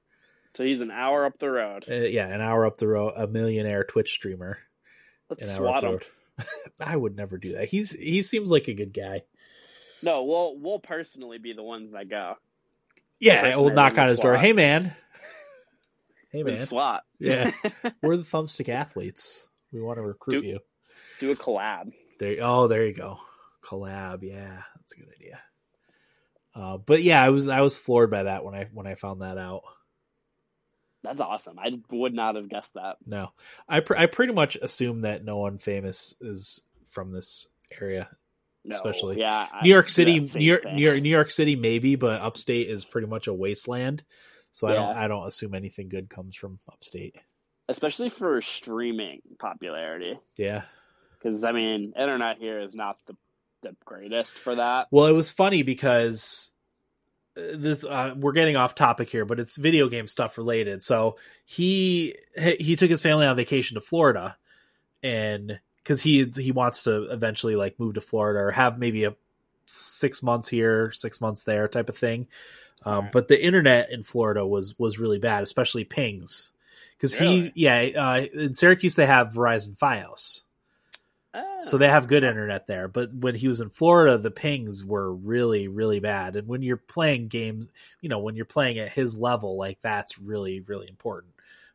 So 0.54 0.64
he's 0.64 0.80
an 0.80 0.90
hour 0.90 1.24
up 1.24 1.38
the 1.38 1.50
road. 1.50 1.84
Uh, 1.88 1.94
yeah, 1.94 2.26
an 2.26 2.40
hour 2.40 2.66
up 2.66 2.78
the 2.78 2.88
road, 2.88 3.14
a 3.16 3.26
millionaire 3.26 3.84
Twitch 3.84 4.12
streamer. 4.12 4.58
Let's 5.28 5.54
swat 5.54 5.84
him. 5.84 6.00
I 6.80 6.96
would 6.96 7.16
never 7.16 7.38
do 7.38 7.54
that. 7.54 7.68
He's 7.68 7.92
he 7.92 8.22
seems 8.22 8.50
like 8.50 8.68
a 8.68 8.74
good 8.74 8.92
guy. 8.92 9.22
No, 10.02 10.24
we'll 10.24 10.58
we'll 10.58 10.80
personally 10.80 11.38
be 11.38 11.52
the 11.52 11.62
ones 11.62 11.92
that 11.92 12.08
go. 12.08 12.36
Yeah, 13.18 13.56
we'll 13.56 13.74
knock 13.74 13.98
on 13.98 14.08
his 14.08 14.18
door. 14.18 14.36
Hey 14.36 14.52
man. 14.52 14.94
Hey 16.32 16.42
man. 16.42 16.56
SWAT. 16.56 17.02
Yeah. 17.18 17.50
We're 18.02 18.16
the 18.16 18.22
thumbstick 18.22 18.68
athletes. 18.68 19.48
We 19.72 19.80
want 19.80 19.98
to 19.98 20.02
recruit 20.02 20.42
Do- 20.42 20.46
you. 20.46 20.58
Do 21.18 21.30
a 21.30 21.36
collab. 21.36 21.92
There 22.18 22.36
oh, 22.42 22.68
there 22.68 22.86
you 22.86 22.94
go. 22.94 23.18
Collab, 23.64 24.22
yeah. 24.22 24.62
That's 24.76 24.92
a 24.92 24.96
good 24.96 25.12
idea. 25.14 25.40
Uh, 26.54 26.78
but 26.78 27.02
yeah, 27.02 27.22
I 27.22 27.30
was 27.30 27.48
I 27.48 27.60
was 27.60 27.78
floored 27.78 28.10
by 28.10 28.24
that 28.24 28.44
when 28.44 28.54
I 28.54 28.68
when 28.72 28.86
I 28.86 28.94
found 28.94 29.22
that 29.22 29.38
out. 29.38 29.62
That's 31.02 31.20
awesome. 31.20 31.58
I 31.58 31.70
would 31.90 32.12
not 32.12 32.34
have 32.34 32.48
guessed 32.48 32.74
that. 32.74 32.96
No, 33.06 33.30
I 33.68 33.80
pr- 33.80 33.96
I 33.96 34.06
pretty 34.06 34.32
much 34.32 34.56
assume 34.56 35.02
that 35.02 35.24
no 35.24 35.38
one 35.38 35.58
famous 35.58 36.14
is 36.20 36.62
from 36.90 37.12
this 37.12 37.46
area. 37.80 38.08
No, 38.64 38.76
Especially 38.76 39.18
yeah, 39.18 39.46
New 39.62 39.70
York 39.70 39.88
City, 39.88 40.18
New 40.18 40.44
York. 40.44 40.64
New 40.66 40.84
York, 40.84 41.00
New 41.00 41.08
York 41.08 41.30
City, 41.30 41.56
maybe, 41.56 41.94
but 41.94 42.20
upstate 42.20 42.68
is 42.68 42.84
pretty 42.84 43.06
much 43.06 43.26
a 43.26 43.32
wasteland. 43.32 44.02
So 44.52 44.66
I 44.66 44.74
don't 44.74 44.96
I 44.96 45.08
don't 45.08 45.26
assume 45.26 45.54
anything 45.54 45.88
good 45.88 46.10
comes 46.10 46.36
from 46.36 46.58
upstate. 46.72 47.16
especially 47.68 48.08
for 48.08 48.40
streaming 48.42 49.22
popularity. 49.38 50.18
Yeah. 50.36 50.62
Because 51.18 51.44
I 51.44 51.52
mean, 51.52 51.92
internet 51.98 52.38
here 52.38 52.60
is 52.60 52.74
not 52.74 52.98
the 53.06 53.16
the 53.62 53.76
greatest 53.84 54.38
for 54.38 54.54
that. 54.54 54.88
Well, 54.90 55.06
it 55.06 55.12
was 55.12 55.30
funny 55.30 55.62
because 55.62 56.50
uh, 57.36 57.42
this 57.54 57.84
uh, 57.84 58.14
we're 58.16 58.32
getting 58.32 58.56
off 58.56 58.74
topic 58.74 59.10
here, 59.10 59.24
but 59.24 59.38
it's 59.38 59.56
video 59.56 59.88
game 59.88 60.06
stuff 60.06 60.38
related. 60.38 60.82
So 60.82 61.16
he 61.44 62.16
he 62.36 62.76
took 62.76 62.90
his 62.90 63.02
family 63.02 63.26
on 63.26 63.36
vacation 63.36 63.74
to 63.74 63.80
Florida, 63.80 64.36
and 65.02 65.60
because 65.82 66.00
he 66.00 66.24
he 66.24 66.52
wants 66.52 66.84
to 66.84 67.10
eventually 67.12 67.54
like 67.54 67.78
move 67.78 67.94
to 67.94 68.00
Florida 68.00 68.40
or 68.40 68.50
have 68.50 68.78
maybe 68.78 69.04
a 69.04 69.14
six 69.66 70.22
months 70.22 70.48
here, 70.48 70.90
six 70.92 71.20
months 71.20 71.44
there 71.44 71.68
type 71.68 71.88
of 71.88 71.96
thing. 71.96 72.26
Um, 72.84 73.08
but 73.12 73.28
the 73.28 73.42
internet 73.42 73.90
in 73.90 74.02
Florida 74.02 74.46
was 74.46 74.78
was 74.78 74.98
really 74.98 75.18
bad, 75.18 75.42
especially 75.42 75.84
pings. 75.84 76.50
Because 76.96 77.14
he, 77.14 77.50
yeah, 77.54 77.78
uh, 77.78 78.26
in 78.34 78.54
Syracuse 78.54 78.94
they 78.94 79.06
have 79.06 79.28
Verizon 79.32 79.76
FiOS, 79.78 80.42
Ah, 81.32 81.60
so 81.60 81.78
they 81.78 81.88
have 81.88 82.08
good 82.08 82.24
internet 82.24 82.66
there. 82.66 82.88
But 82.88 83.14
when 83.14 83.34
he 83.34 83.46
was 83.46 83.60
in 83.60 83.70
Florida, 83.70 84.18
the 84.18 84.30
pings 84.30 84.84
were 84.84 85.12
really, 85.12 85.68
really 85.68 86.00
bad. 86.00 86.34
And 86.36 86.48
when 86.48 86.62
you're 86.62 86.76
playing 86.76 87.28
games, 87.28 87.68
you 88.00 88.08
know, 88.08 88.18
when 88.18 88.34
you're 88.34 88.44
playing 88.44 88.78
at 88.78 88.92
his 88.92 89.16
level, 89.16 89.56
like 89.56 89.78
that's 89.80 90.18
really, 90.18 90.60
really 90.60 90.88
important. 90.88 91.34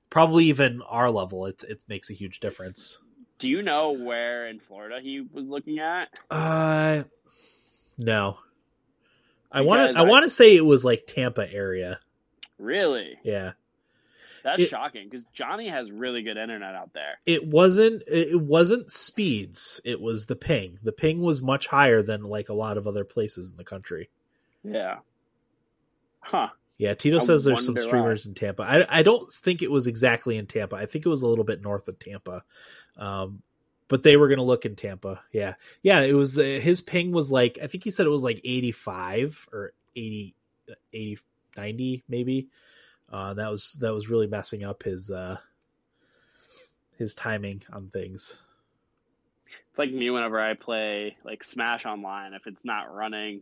Probably 0.10 0.46
even 0.46 0.82
our 0.82 1.10
level, 1.10 1.46
it 1.46 1.64
it 1.68 1.82
makes 1.88 2.10
a 2.10 2.14
huge 2.14 2.40
difference. 2.40 3.00
Do 3.40 3.50
you 3.50 3.62
know 3.62 3.92
where 3.92 4.48
in 4.48 4.60
Florida 4.60 5.00
he 5.02 5.22
was 5.22 5.46
looking 5.46 5.80
at? 5.80 6.10
Uh, 6.30 7.04
no, 7.98 8.38
I 9.52 9.62
want 9.62 9.94
to. 9.94 10.00
I, 10.00 10.04
I- 10.04 10.08
want 10.08 10.24
to 10.24 10.30
say 10.30 10.56
it 10.56 10.66
was 10.66 10.84
like 10.86 11.06
Tampa 11.08 11.52
area. 11.52 12.00
Really? 12.58 13.18
Yeah, 13.24 13.52
That's 14.44 14.62
It- 14.62 14.70
shocking 14.70 15.10
because 15.10 15.26
Johnny 15.34 15.68
has 15.70 15.92
really 15.92 16.22
good 16.24 16.38
internet 16.38 16.74
out 16.76 16.92
there. 16.94 17.20
it 17.26 17.46
wasn't. 17.46 18.04
It 18.08 18.40
wasn't 18.40 18.92
speeds. 18.92 19.82
It 19.84 20.00
was 20.00 20.26
the 20.26 20.36
ping. 20.36 20.80
The 20.84 20.92
ping 20.92 21.22
was 21.22 21.42
much 21.42 21.68
higher 21.68 22.02
than 22.02 22.24
like 22.24 22.50
a 22.50 22.54
lot 22.54 22.78
of 22.78 22.88
other 22.88 23.04
places 23.04 23.52
in 23.52 23.58
the 23.58 23.64
country. 23.64 24.10
Yeah. 24.64 24.98
Huh. 26.22 26.48
Yeah, 26.78 26.94
Tito 26.94 27.18
I 27.18 27.20
says 27.20 27.46
there's 27.46 27.66
some 27.66 27.76
wonder 27.76 27.82
why. 27.84 27.88
streamers 27.88 28.26
in 28.26 28.34
Tampa. 28.34 28.64
I 28.64 29.00
I 29.00 29.04
don't 29.04 29.32
think 29.32 29.62
it 29.62 29.72
was 29.72 29.88
exactly 29.88 30.38
in 30.38 30.46
Tampa. 30.46 30.76
I 30.76 30.86
think 30.86 31.06
it 31.06 31.10
was 31.10 31.22
a 31.22 31.28
little 31.28 31.46
bit 31.46 31.62
north 31.62 31.88
of 31.88 31.98
Tampa. 32.00 32.44
Um, 32.98 33.42
but 33.88 34.04
they 34.04 34.18
were 34.18 34.28
going 34.28 34.40
to 34.40 34.44
look 34.44 34.66
in 34.66 34.76
Tampa. 34.76 35.22
Yeah, 35.32 35.56
yeah. 35.82 36.02
It 36.02 36.14
was 36.14 36.38
uh, 36.38 36.60
his 36.62 36.82
ping 36.82 37.12
was 37.12 37.32
like 37.32 37.60
I 37.62 37.68
think 37.68 37.84
he 37.84 37.92
said 37.92 38.06
it 38.06 38.10
was 38.10 38.24
like 38.24 38.42
85 38.44 39.48
or 39.52 39.74
80, 39.96 40.36
80 40.94 41.18
90 41.58 42.04
maybe. 42.08 42.50
Uh, 43.12 43.34
that 43.36 43.50
was 43.50 43.74
that 43.82 43.94
was 43.94 44.10
really 44.10 44.28
messing 44.28 44.64
up 44.64 44.84
his 44.84 45.12
uh 45.12 45.38
his 46.98 47.14
timing 47.14 47.62
on 47.72 47.90
things. 47.90 48.40
It's 49.70 49.80
like 49.80 49.92
me 49.92 50.10
whenever 50.10 50.40
I 50.40 50.54
play 50.54 51.18
like 51.24 51.44
Smash 51.44 51.86
Online. 51.86 52.34
If 52.34 52.48
it's 52.48 52.66
not 52.66 52.94
running 52.94 53.42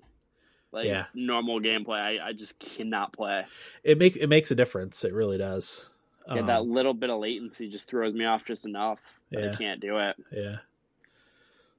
like 0.72 0.88
Yeah. 0.88 1.06
normal 1.14 1.60
gameplay, 1.62 2.20
I, 2.20 2.30
I 2.30 2.34
just 2.34 2.60
cannot 2.60 3.14
play. 3.14 3.46
It 3.84 3.98
make 3.98 4.16
it 4.18 4.28
makes 4.28 4.52
a 4.52 4.56
difference. 4.56 5.04
It 5.06 5.14
really 5.14 5.38
does. 5.38 5.88
Yeah, 6.28 6.40
Um, 6.42 6.48
that 6.48 6.66
little 6.66 6.94
bit 6.94 7.10
of 7.10 7.20
latency 7.20 7.70
just 7.70 7.88
throws 7.90 8.14
me 8.14 8.26
off 8.26 8.46
just 8.46 8.66
enough. 8.66 9.00
Yeah. 9.30 9.52
I 9.52 9.56
can't 9.56 9.82
do 9.82 9.98
it. 10.00 10.16
Yeah. 10.32 10.58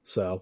So, 0.03 0.41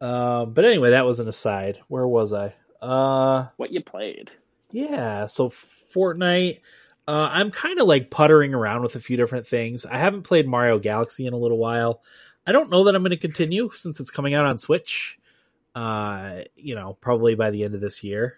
um, 0.00 0.52
but 0.52 0.64
anyway, 0.64 0.90
that 0.90 1.06
was 1.06 1.20
an 1.20 1.28
aside. 1.28 1.78
Where 1.88 2.06
was 2.06 2.32
I? 2.32 2.54
Uh, 2.80 3.48
What 3.56 3.72
you 3.72 3.82
played? 3.82 4.30
yeah. 4.70 5.26
So 5.26 5.50
Fortnite. 5.94 6.60
Uh, 7.08 7.28
I'm 7.32 7.50
kind 7.50 7.80
of 7.80 7.88
like 7.88 8.10
puttering 8.10 8.54
around 8.54 8.82
with 8.82 8.94
a 8.94 9.00
few 9.00 9.16
different 9.16 9.46
things. 9.46 9.84
I 9.84 9.98
haven't 9.98 10.22
played 10.22 10.46
Mario 10.46 10.78
Galaxy 10.78 11.26
in 11.26 11.32
a 11.32 11.36
little 11.38 11.58
while. 11.58 12.00
I 12.46 12.52
don't 12.52 12.70
know 12.70 12.84
that 12.84 12.94
I'm 12.94 13.02
going 13.02 13.10
to 13.10 13.16
continue 13.16 13.70
since 13.74 13.98
it's 13.98 14.10
coming 14.10 14.34
out 14.34 14.46
on 14.46 14.58
Switch. 14.58 15.18
Uh, 15.74 16.42
you 16.54 16.74
know, 16.76 16.96
probably 17.00 17.34
by 17.34 17.50
the 17.50 17.64
end 17.64 17.74
of 17.74 17.80
this 17.80 18.04
year. 18.04 18.36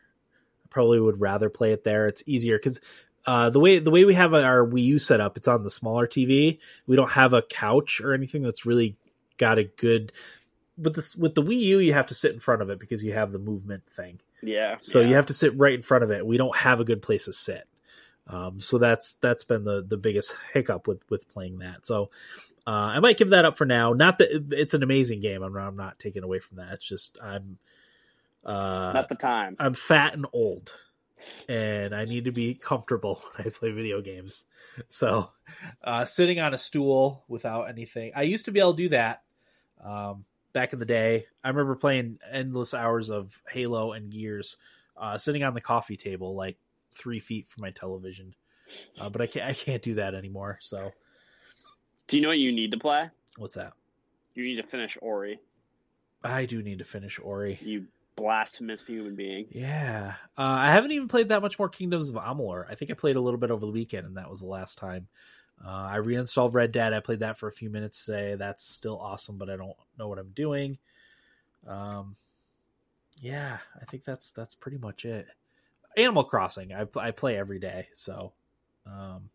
I 0.64 0.68
probably 0.70 0.98
would 0.98 1.20
rather 1.20 1.50
play 1.50 1.72
it 1.72 1.84
there. 1.84 2.06
It's 2.08 2.22
easier 2.26 2.56
because 2.56 2.80
uh, 3.26 3.50
the 3.50 3.60
way 3.60 3.78
the 3.78 3.90
way 3.90 4.04
we 4.04 4.14
have 4.14 4.34
our 4.34 4.66
Wii 4.66 4.84
U 4.84 4.98
set 4.98 5.20
up, 5.20 5.36
it's 5.36 5.48
on 5.48 5.62
the 5.62 5.70
smaller 5.70 6.06
TV. 6.06 6.58
We 6.86 6.96
don't 6.96 7.10
have 7.10 7.32
a 7.32 7.42
couch 7.42 8.00
or 8.00 8.14
anything 8.14 8.42
that's 8.42 8.66
really 8.66 8.96
got 9.38 9.58
a 9.58 9.64
good. 9.64 10.12
With 10.76 10.94
this 10.94 11.14
with 11.14 11.34
the 11.34 11.42
Wii 11.42 11.60
U, 11.60 11.78
you 11.78 11.92
have 11.92 12.08
to 12.08 12.14
sit 12.14 12.32
in 12.32 12.40
front 12.40 12.62
of 12.62 12.70
it 12.70 12.78
because 12.78 13.02
you 13.04 13.12
have 13.14 13.32
the 13.32 13.38
movement 13.38 13.84
thing. 13.94 14.20
Yeah. 14.42 14.76
So 14.80 15.00
yeah. 15.00 15.08
you 15.08 15.14
have 15.14 15.26
to 15.26 15.34
sit 15.34 15.56
right 15.56 15.74
in 15.74 15.82
front 15.82 16.04
of 16.04 16.10
it. 16.10 16.26
We 16.26 16.36
don't 16.36 16.56
have 16.56 16.80
a 16.80 16.84
good 16.84 17.02
place 17.02 17.26
to 17.26 17.32
sit. 17.32 17.66
Um, 18.26 18.60
so 18.60 18.78
that's 18.78 19.16
that's 19.16 19.44
been 19.44 19.64
the 19.64 19.84
the 19.86 19.96
biggest 19.96 20.34
hiccup 20.52 20.86
with 20.86 21.00
with 21.10 21.28
playing 21.28 21.58
that. 21.58 21.86
So 21.86 22.10
uh, 22.66 22.70
I 22.70 23.00
might 23.00 23.18
give 23.18 23.30
that 23.30 23.44
up 23.44 23.58
for 23.58 23.66
now. 23.66 23.92
Not 23.92 24.18
that 24.18 24.44
it's 24.52 24.74
an 24.74 24.82
amazing 24.82 25.20
game. 25.20 25.42
I'm 25.42 25.52
not, 25.52 25.68
I'm 25.68 25.76
not 25.76 25.98
taking 25.98 26.22
away 26.22 26.38
from 26.38 26.56
that. 26.58 26.72
It's 26.72 26.88
just 26.88 27.18
I'm 27.22 27.58
uh, 28.44 28.92
not 28.92 29.08
the 29.08 29.14
time. 29.14 29.56
I'm 29.58 29.74
fat 29.74 30.14
and 30.14 30.26
old, 30.32 30.72
and 31.48 31.94
I 31.94 32.04
need 32.04 32.24
to 32.24 32.32
be 32.32 32.54
comfortable 32.54 33.22
when 33.36 33.46
I 33.46 33.50
play 33.50 33.70
video 33.72 34.00
games. 34.00 34.46
So, 34.88 35.30
uh, 35.82 36.04
sitting 36.04 36.40
on 36.40 36.54
a 36.54 36.58
stool 36.58 37.24
without 37.28 37.68
anything, 37.68 38.12
I 38.14 38.22
used 38.22 38.46
to 38.46 38.50
be 38.52 38.60
able 38.60 38.74
to 38.74 38.82
do 38.84 38.88
that 38.90 39.22
um, 39.82 40.24
back 40.52 40.72
in 40.72 40.78
the 40.78 40.84
day. 40.86 41.26
I 41.42 41.48
remember 41.48 41.76
playing 41.76 42.18
endless 42.30 42.74
hours 42.74 43.10
of 43.10 43.40
Halo 43.50 43.92
and 43.92 44.10
Gears, 44.10 44.56
uh, 44.96 45.18
sitting 45.18 45.42
on 45.42 45.54
the 45.54 45.60
coffee 45.60 45.96
table, 45.96 46.34
like 46.34 46.56
three 46.92 47.20
feet 47.20 47.48
from 47.48 47.62
my 47.62 47.70
television. 47.70 48.34
Uh, 48.98 49.10
but 49.10 49.20
I 49.20 49.26
can't, 49.26 49.46
I 49.46 49.52
can't 49.52 49.82
do 49.82 49.94
that 49.94 50.14
anymore. 50.14 50.58
So, 50.62 50.92
Do 52.08 52.16
you 52.16 52.22
know 52.22 52.28
what 52.28 52.38
you 52.38 52.52
need 52.52 52.70
to 52.72 52.78
play? 52.78 53.10
what's 53.36 53.54
that? 53.54 53.72
You 54.34 54.44
need 54.44 54.56
to 54.56 54.62
finish 54.62 54.96
Ori. 55.02 55.38
I 56.22 56.46
do 56.46 56.62
need 56.62 56.78
to 56.78 56.84
finish 56.84 57.20
Ori. 57.22 57.58
You 57.62 57.86
blasphemous 58.16 58.82
human 58.82 59.14
being. 59.14 59.46
Yeah, 59.50 60.14
uh, 60.38 60.42
I 60.42 60.70
haven't 60.70 60.92
even 60.92 61.08
played 61.08 61.28
that 61.28 61.42
much 61.42 61.58
more 61.58 61.68
Kingdoms 61.68 62.08
of 62.10 62.16
Amalur. 62.16 62.64
I 62.70 62.74
think 62.74 62.90
I 62.90 62.94
played 62.94 63.16
a 63.16 63.20
little 63.20 63.38
bit 63.40 63.50
over 63.50 63.64
the 63.64 63.72
weekend, 63.72 64.06
and 64.06 64.16
that 64.16 64.30
was 64.30 64.40
the 64.40 64.46
last 64.46 64.78
time. 64.78 65.08
Uh, 65.64 65.68
I 65.68 65.96
reinstalled 65.96 66.54
Red 66.54 66.72
Dead. 66.72 66.92
I 66.92 67.00
played 67.00 67.20
that 67.20 67.38
for 67.38 67.48
a 67.48 67.52
few 67.52 67.70
minutes 67.70 68.04
today. 68.04 68.34
That's 68.34 68.62
still 68.64 68.98
awesome, 68.98 69.38
but 69.38 69.48
I 69.48 69.56
don't 69.56 69.76
know 69.98 70.08
what 70.08 70.18
I'm 70.18 70.32
doing. 70.34 70.78
Um, 71.66 72.16
yeah, 73.20 73.58
I 73.80 73.84
think 73.84 74.04
that's 74.04 74.32
that's 74.32 74.54
pretty 74.54 74.78
much 74.78 75.04
it. 75.04 75.26
Animal 75.96 76.24
Crossing, 76.24 76.72
I 76.72 76.86
I 76.96 77.12
play 77.12 77.36
every 77.36 77.60
day, 77.60 77.88
so 77.94 78.32
um, 78.86 79.30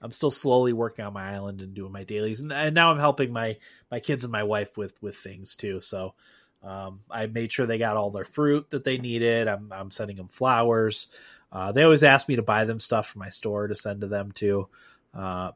I'm 0.00 0.10
still 0.10 0.32
slowly 0.32 0.72
working 0.72 1.04
on 1.04 1.12
my 1.12 1.32
island 1.32 1.60
and 1.60 1.74
doing 1.74 1.92
my 1.92 2.04
dailies, 2.04 2.40
and, 2.40 2.52
and 2.52 2.74
now 2.74 2.90
I'm 2.90 2.98
helping 2.98 3.32
my 3.32 3.58
my 3.90 4.00
kids 4.00 4.24
and 4.24 4.32
my 4.32 4.42
wife 4.42 4.76
with 4.76 5.00
with 5.00 5.16
things 5.16 5.54
too. 5.54 5.80
So 5.80 6.14
um, 6.62 7.00
I 7.10 7.26
made 7.26 7.52
sure 7.52 7.66
they 7.66 7.78
got 7.78 7.96
all 7.96 8.10
their 8.10 8.24
fruit 8.24 8.70
that 8.70 8.84
they 8.84 8.98
needed. 8.98 9.48
I'm, 9.48 9.72
I'm 9.72 9.90
sending 9.90 10.16
them 10.16 10.28
flowers. 10.28 11.08
Uh, 11.50 11.72
they 11.72 11.82
always 11.82 12.04
ask 12.04 12.28
me 12.28 12.36
to 12.36 12.42
buy 12.42 12.64
them 12.64 12.80
stuff 12.80 13.08
from 13.08 13.20
my 13.20 13.28
store 13.30 13.66
to 13.68 13.74
send 13.74 14.00
to 14.02 14.06
them 14.06 14.32
too. 14.32 14.68
Uh, 15.14 15.52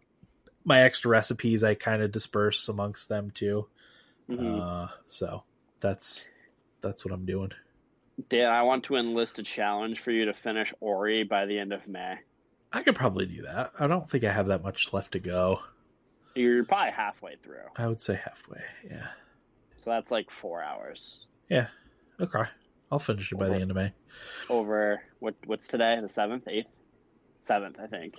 my 0.64 0.82
extra 0.82 1.10
recipes 1.10 1.62
I 1.62 1.74
kind 1.74 2.02
of 2.02 2.12
disperse 2.12 2.68
amongst 2.68 3.08
them 3.08 3.30
too. 3.30 3.68
Mhm. 4.28 4.60
Uh, 4.60 4.88
so 5.06 5.44
that's 5.80 6.30
that's 6.80 7.04
what 7.04 7.14
I'm 7.14 7.24
doing. 7.24 7.52
Dan, 8.28 8.50
I 8.50 8.62
want 8.62 8.84
to 8.84 8.96
enlist 8.96 9.38
a 9.38 9.42
challenge 9.42 10.00
for 10.00 10.10
you 10.10 10.24
to 10.26 10.34
finish 10.34 10.72
Ori 10.80 11.22
by 11.24 11.46
the 11.46 11.58
end 11.58 11.72
of 11.72 11.86
May. 11.86 12.16
I 12.72 12.82
could 12.82 12.96
probably 12.96 13.26
do 13.26 13.42
that. 13.42 13.72
I 13.78 13.86
don't 13.86 14.08
think 14.10 14.24
I 14.24 14.32
have 14.32 14.48
that 14.48 14.62
much 14.62 14.92
left 14.92 15.12
to 15.12 15.18
go. 15.18 15.60
You're 16.34 16.64
probably 16.64 16.92
halfway 16.92 17.36
through, 17.36 17.60
I 17.76 17.86
would 17.86 18.02
say 18.02 18.20
halfway. 18.22 18.62
Yeah. 18.84 19.06
So 19.78 19.90
that's 19.90 20.10
like 20.10 20.30
four 20.30 20.62
hours. 20.62 21.20
Yeah. 21.48 21.68
Okay. 22.20 22.42
I'll 22.90 22.98
finish 22.98 23.32
it 23.32 23.38
by 23.38 23.48
the 23.48 23.56
end 23.56 23.70
of 23.70 23.76
May. 23.76 23.92
Over 24.48 25.02
what? 25.18 25.34
What's 25.46 25.66
today? 25.68 25.98
The 26.00 26.08
seventh, 26.08 26.44
eighth, 26.48 26.70
seventh, 27.42 27.76
I 27.82 27.86
think. 27.86 28.14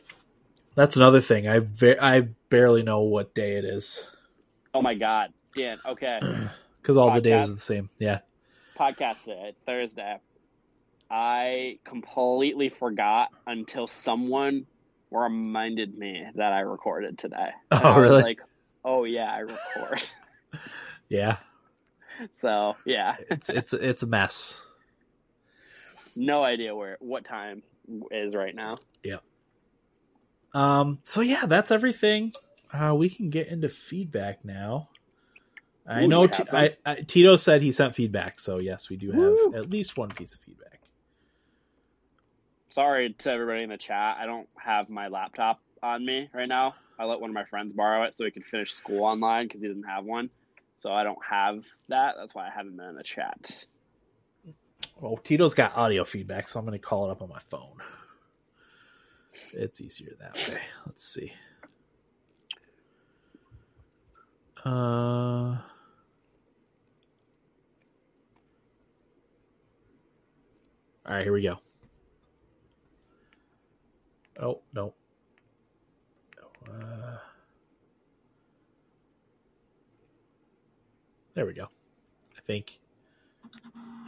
That's 0.76 0.96
another 0.98 1.22
thing. 1.22 1.48
I 1.48 1.60
ve- 1.60 1.98
I 2.00 2.28
barely 2.50 2.84
know 2.84 3.02
what 3.02 3.34
day 3.34 3.56
it 3.58 3.66
is. 3.66 4.06
Oh 4.74 4.82
my 4.82 4.94
god, 4.94 5.34
Dan. 5.56 5.80
Okay. 5.86 6.20
Because 6.82 6.96
all 6.96 7.14
the 7.14 7.20
days 7.20 7.50
are 7.50 7.54
the 7.54 7.60
same. 7.60 7.90
Yeah. 8.00 8.20
Podcast 8.80 9.26
today, 9.26 9.54
Thursday. 9.66 10.20
I 11.12 11.80
completely 11.84 12.70
forgot 12.70 13.28
until 13.46 13.88
someone 13.88 14.66
reminded 15.12 15.98
me 15.98 16.24
that 16.36 16.54
I 16.54 16.62
recorded 16.62 17.18
today. 17.18 17.50
Oh, 17.74 18.00
really? 18.00 18.22
like, 18.24 18.40
oh 18.86 19.04
yeah, 19.04 19.30
I 19.30 19.40
record. 19.40 20.04
yeah. 21.10 21.38
So 22.34 22.76
yeah, 22.86 23.16
it's 23.30 23.50
it's 23.50 23.74
it's 23.74 24.04
a 24.04 24.08
mess. 24.08 24.62
No 26.16 26.44
idea 26.44 26.76
where 26.76 26.98
what 27.00 27.26
time 27.26 27.62
is 28.12 28.34
right 28.34 28.56
now. 28.56 28.78
Yeah. 29.04 29.18
Um. 30.54 31.00
So 31.04 31.22
yeah, 31.22 31.46
that's 31.46 31.72
everything. 31.72 32.34
Uh, 32.74 32.96
we 32.96 33.10
can 33.10 33.30
get 33.30 33.48
into 33.48 33.70
feedback 33.70 34.44
now. 34.44 34.90
I 35.88 36.04
Ooh, 36.04 36.08
know 36.08 36.28
T- 36.28 36.44
I, 36.52 36.76
I, 36.86 36.96
Tito 36.96 37.38
said 37.38 37.62
he 37.62 37.72
sent 37.72 37.96
feedback, 37.96 38.40
so 38.40 38.60
yes, 38.60 38.90
we 38.90 38.98
do 38.98 39.12
have 39.12 39.20
Woo. 39.20 39.54
at 39.56 39.70
least 39.70 39.98
one 39.98 40.10
piece 40.10 40.34
of 40.34 40.42
feedback. 40.42 40.82
Sorry 42.70 43.14
to 43.14 43.32
everybody 43.32 43.64
in 43.64 43.70
the 43.70 43.78
chat. 43.78 44.18
I 44.20 44.26
don't 44.26 44.50
have 44.58 44.90
my 44.90 45.08
laptop 45.08 45.60
on 45.82 46.06
me 46.06 46.30
right 46.34 46.50
now. 46.50 46.76
I 47.00 47.06
let 47.06 47.22
one 47.22 47.30
of 47.30 47.34
my 47.34 47.46
friends 47.46 47.74
borrow 47.74 48.04
it 48.04 48.14
so 48.14 48.26
he 48.26 48.32
can 48.32 48.44
finish 48.44 48.74
school 48.74 49.04
online 49.04 49.48
because 49.48 49.62
he 49.62 49.68
doesn't 49.68 49.84
have 49.84 50.04
one. 50.04 50.30
So 50.78 50.92
I 50.94 51.04
don't 51.04 51.18
have 51.28 51.66
that. 51.90 52.16
That's 52.18 52.34
why 52.34 52.48
I 52.48 52.52
haven't 52.56 52.78
been 52.78 52.90
in 52.90 52.96
the 52.96 53.04
chat. 53.04 53.66
Well, 55.00 55.18
Tito's 55.18 55.54
got 55.54 55.76
audio 55.76 56.04
feedback, 56.06 56.48
so 56.48 56.60
I'm 56.60 56.66
going 56.66 56.80
to 56.80 56.84
call 56.84 57.10
it 57.10 57.12
up 57.12 57.22
on 57.22 57.30
my 57.30 57.42
phone. 57.50 57.78
It's 59.54 59.82
easier 59.82 60.16
that 60.20 60.36
way. 60.36 60.60
Let's 60.86 61.08
see. 61.08 61.34
Uh. 64.66 65.58
All 71.10 71.16
right, 71.16 71.24
here 71.24 71.32
we 71.32 71.42
go. 71.42 71.58
Oh, 74.42 74.62
no. 74.74 74.94
no 76.68 76.74
uh, 76.74 77.07
there 81.38 81.46
we 81.46 81.54
go. 81.54 81.70
I 82.36 82.42
think. 82.48 82.80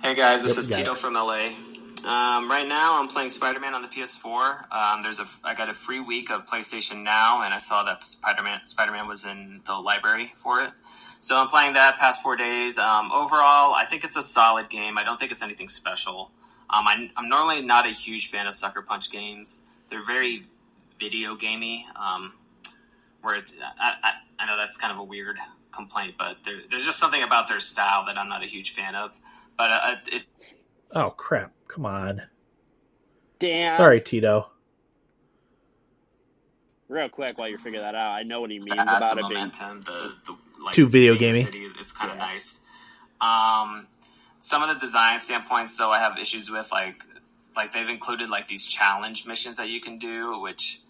Hey 0.01 0.15
guys, 0.15 0.41
this 0.41 0.55
yep, 0.55 0.63
is 0.63 0.67
Tito 0.67 0.93
it. 0.93 0.97
from 0.97 1.13
LA. 1.13 1.49
Um, 2.03 2.49
right 2.49 2.67
now, 2.67 2.99
I'm 2.99 3.07
playing 3.07 3.29
Spider-Man 3.29 3.75
on 3.75 3.83
the 3.83 3.87
PS4. 3.87 4.73
Um, 4.73 5.03
there's 5.03 5.19
a 5.19 5.27
I 5.43 5.53
got 5.53 5.69
a 5.69 5.75
free 5.75 5.99
week 5.99 6.31
of 6.31 6.47
PlayStation 6.47 7.03
Now, 7.03 7.43
and 7.43 7.53
I 7.53 7.59
saw 7.59 7.83
that 7.83 8.07
Spider-Man 8.07 8.65
Spider-Man 8.65 9.07
was 9.07 9.25
in 9.25 9.61
the 9.67 9.75
library 9.75 10.33
for 10.37 10.63
it. 10.63 10.71
So 11.19 11.37
I'm 11.37 11.49
playing 11.49 11.73
that 11.73 11.99
past 11.99 12.23
four 12.23 12.35
days. 12.35 12.79
Um, 12.79 13.11
overall, 13.11 13.75
I 13.75 13.85
think 13.87 14.03
it's 14.03 14.15
a 14.15 14.23
solid 14.23 14.67
game. 14.71 14.97
I 14.97 15.03
don't 15.03 15.19
think 15.19 15.31
it's 15.31 15.43
anything 15.43 15.69
special. 15.69 16.31
Um, 16.67 16.87
I, 16.87 17.11
am 17.15 17.29
normally 17.29 17.61
not 17.61 17.85
a 17.85 17.91
huge 17.91 18.29
fan 18.31 18.47
of 18.47 18.55
Sucker 18.55 18.81
Punch 18.81 19.11
games. 19.11 19.61
They're 19.91 20.03
very 20.03 20.47
video 20.99 21.35
gamey. 21.35 21.85
Um, 21.95 22.33
where 23.21 23.35
it, 23.35 23.51
I, 23.79 23.93
I, 24.01 24.13
I, 24.39 24.45
know 24.47 24.57
that's 24.57 24.77
kind 24.77 24.93
of 24.93 24.99
a 24.99 25.03
weird 25.03 25.37
complaint, 25.71 26.15
but 26.17 26.37
there, 26.45 26.57
there's 26.69 26.85
just 26.85 26.99
something 26.99 27.23
about 27.23 27.47
their 27.47 27.59
style 27.59 28.05
that 28.05 28.17
I'm 28.17 28.29
not 28.29 28.43
a 28.43 28.47
huge 28.47 28.71
fan 28.71 28.95
of. 28.95 29.19
But 29.57 29.71
uh, 29.71 29.95
it. 30.07 30.23
Oh 30.93 31.09
crap! 31.11 31.51
Come 31.67 31.85
on. 31.85 32.21
Damn. 33.39 33.77
Sorry, 33.77 34.01
Tito. 34.01 34.49
Real 36.89 37.07
quick, 37.07 37.37
while 37.37 37.47
you 37.47 37.57
figure 37.57 37.81
that 37.81 37.93
out, 37.93 38.11
I 38.11 38.23
know 38.23 38.41
what 38.41 38.49
he 38.49 38.59
means 38.59 38.73
about 38.73 39.15
the 39.15 39.19
it 39.19 39.21
momentum, 39.21 39.81
being 39.81 39.97
the, 39.97 40.11
the 40.25 40.37
like, 40.63 40.73
too 40.73 40.87
video 40.87 41.15
gaming. 41.15 41.47
It's 41.79 41.91
kind 41.91 42.11
of 42.11 42.17
yeah. 42.17 42.25
nice. 42.25 42.59
Um, 43.21 43.87
some 44.39 44.63
of 44.63 44.69
the 44.69 44.79
design 44.79 45.19
standpoints, 45.19 45.77
though, 45.77 45.91
I 45.91 45.99
have 45.99 46.17
issues 46.17 46.49
with. 46.49 46.71
Like, 46.71 47.03
like 47.55 47.73
they've 47.73 47.87
included 47.87 48.29
like 48.29 48.47
these 48.47 48.65
challenge 48.65 49.25
missions 49.25 49.57
that 49.57 49.69
you 49.69 49.81
can 49.81 49.99
do, 49.99 50.39
which 50.39 50.81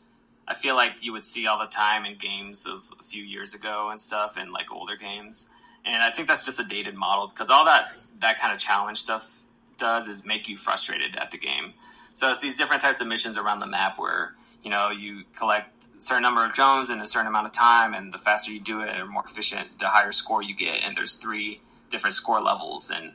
I 0.49 0.55
feel 0.55 0.75
like 0.75 0.93
you 1.01 1.13
would 1.13 1.25
see 1.25 1.45
all 1.45 1.59
the 1.59 1.67
time 1.67 2.05
in 2.05 2.17
games 2.17 2.65
of 2.65 2.91
a 2.99 3.03
few 3.03 3.23
years 3.23 3.53
ago 3.53 3.89
and 3.91 4.01
stuff, 4.01 4.35
and 4.35 4.51
like 4.51 4.71
older 4.71 4.95
games. 4.95 5.49
And 5.85 6.01
I 6.01 6.09
think 6.09 6.27
that's 6.27 6.43
just 6.43 6.59
a 6.59 6.63
dated 6.63 6.95
model 6.95 7.27
because 7.27 7.49
all 7.49 7.65
that 7.65 7.95
that 8.19 8.39
kind 8.39 8.51
of 8.51 8.59
challenge 8.59 8.97
stuff 8.97 9.43
does 9.77 10.07
is 10.07 10.25
make 10.25 10.49
you 10.49 10.55
frustrated 10.55 11.15
at 11.15 11.31
the 11.31 11.37
game. 11.37 11.73
So 12.13 12.29
it's 12.29 12.41
these 12.41 12.55
different 12.55 12.81
types 12.81 12.99
of 12.99 13.07
missions 13.07 13.37
around 13.37 13.59
the 13.59 13.67
map 13.67 13.97
where 13.99 14.35
you 14.63 14.71
know 14.71 14.89
you 14.89 15.23
collect 15.35 15.87
a 15.97 16.01
certain 16.01 16.23
number 16.23 16.43
of 16.43 16.53
drones 16.53 16.89
in 16.89 16.99
a 16.99 17.07
certain 17.07 17.27
amount 17.27 17.45
of 17.45 17.53
time, 17.53 17.93
and 17.93 18.11
the 18.11 18.17
faster 18.17 18.51
you 18.51 18.59
do 18.59 18.81
it, 18.81 18.99
or 18.99 19.05
more 19.05 19.23
efficient, 19.23 19.77
the 19.77 19.87
higher 19.87 20.11
score 20.11 20.41
you 20.41 20.55
get. 20.55 20.83
And 20.83 20.97
there's 20.97 21.15
three 21.15 21.61
different 21.91 22.15
score 22.15 22.41
levels, 22.41 22.89
and 22.89 23.13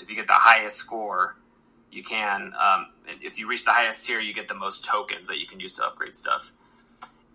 if 0.00 0.10
you 0.10 0.16
get 0.16 0.26
the 0.26 0.34
highest 0.34 0.76
score, 0.76 1.36
you 1.90 2.02
can. 2.02 2.52
Um, 2.60 2.88
if 3.06 3.38
you 3.38 3.48
reach 3.48 3.64
the 3.64 3.72
highest 3.72 4.06
tier, 4.06 4.20
you 4.20 4.34
get 4.34 4.48
the 4.48 4.54
most 4.54 4.84
tokens 4.84 5.28
that 5.28 5.38
you 5.38 5.46
can 5.46 5.60
use 5.60 5.72
to 5.74 5.84
upgrade 5.84 6.14
stuff. 6.14 6.52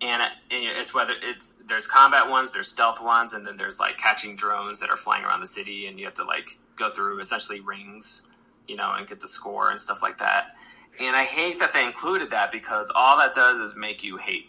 And 0.02 0.22
it's 0.50 0.94
whether 0.94 1.14
it's 1.22 1.56
there's 1.66 1.86
combat 1.86 2.30
ones, 2.30 2.52
there's 2.52 2.68
stealth 2.68 3.02
ones, 3.02 3.34
and 3.34 3.46
then 3.46 3.56
there's 3.56 3.78
like 3.78 3.98
catching 3.98 4.34
drones 4.34 4.80
that 4.80 4.88
are 4.88 4.96
flying 4.96 5.24
around 5.24 5.40
the 5.40 5.46
city, 5.46 5.86
and 5.86 5.98
you 5.98 6.06
have 6.06 6.14
to 6.14 6.24
like 6.24 6.58
go 6.76 6.88
through 6.88 7.20
essentially 7.20 7.60
rings, 7.60 8.26
you 8.66 8.76
know, 8.76 8.94
and 8.96 9.06
get 9.06 9.20
the 9.20 9.28
score 9.28 9.70
and 9.70 9.78
stuff 9.78 10.02
like 10.02 10.18
that. 10.18 10.54
And 10.98 11.14
I 11.14 11.24
hate 11.24 11.58
that 11.58 11.72
they 11.74 11.84
included 11.84 12.30
that 12.30 12.50
because 12.50 12.90
all 12.94 13.18
that 13.18 13.34
does 13.34 13.58
is 13.58 13.76
make 13.76 14.02
you 14.02 14.16
hate 14.16 14.46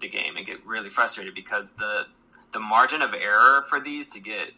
the 0.00 0.08
game 0.08 0.36
and 0.36 0.46
get 0.46 0.64
really 0.64 0.90
frustrated 0.90 1.34
because 1.34 1.72
the 1.72 2.06
the 2.52 2.60
margin 2.60 3.02
of 3.02 3.12
error 3.14 3.62
for 3.68 3.80
these 3.80 4.08
to 4.08 4.20
get 4.20 4.52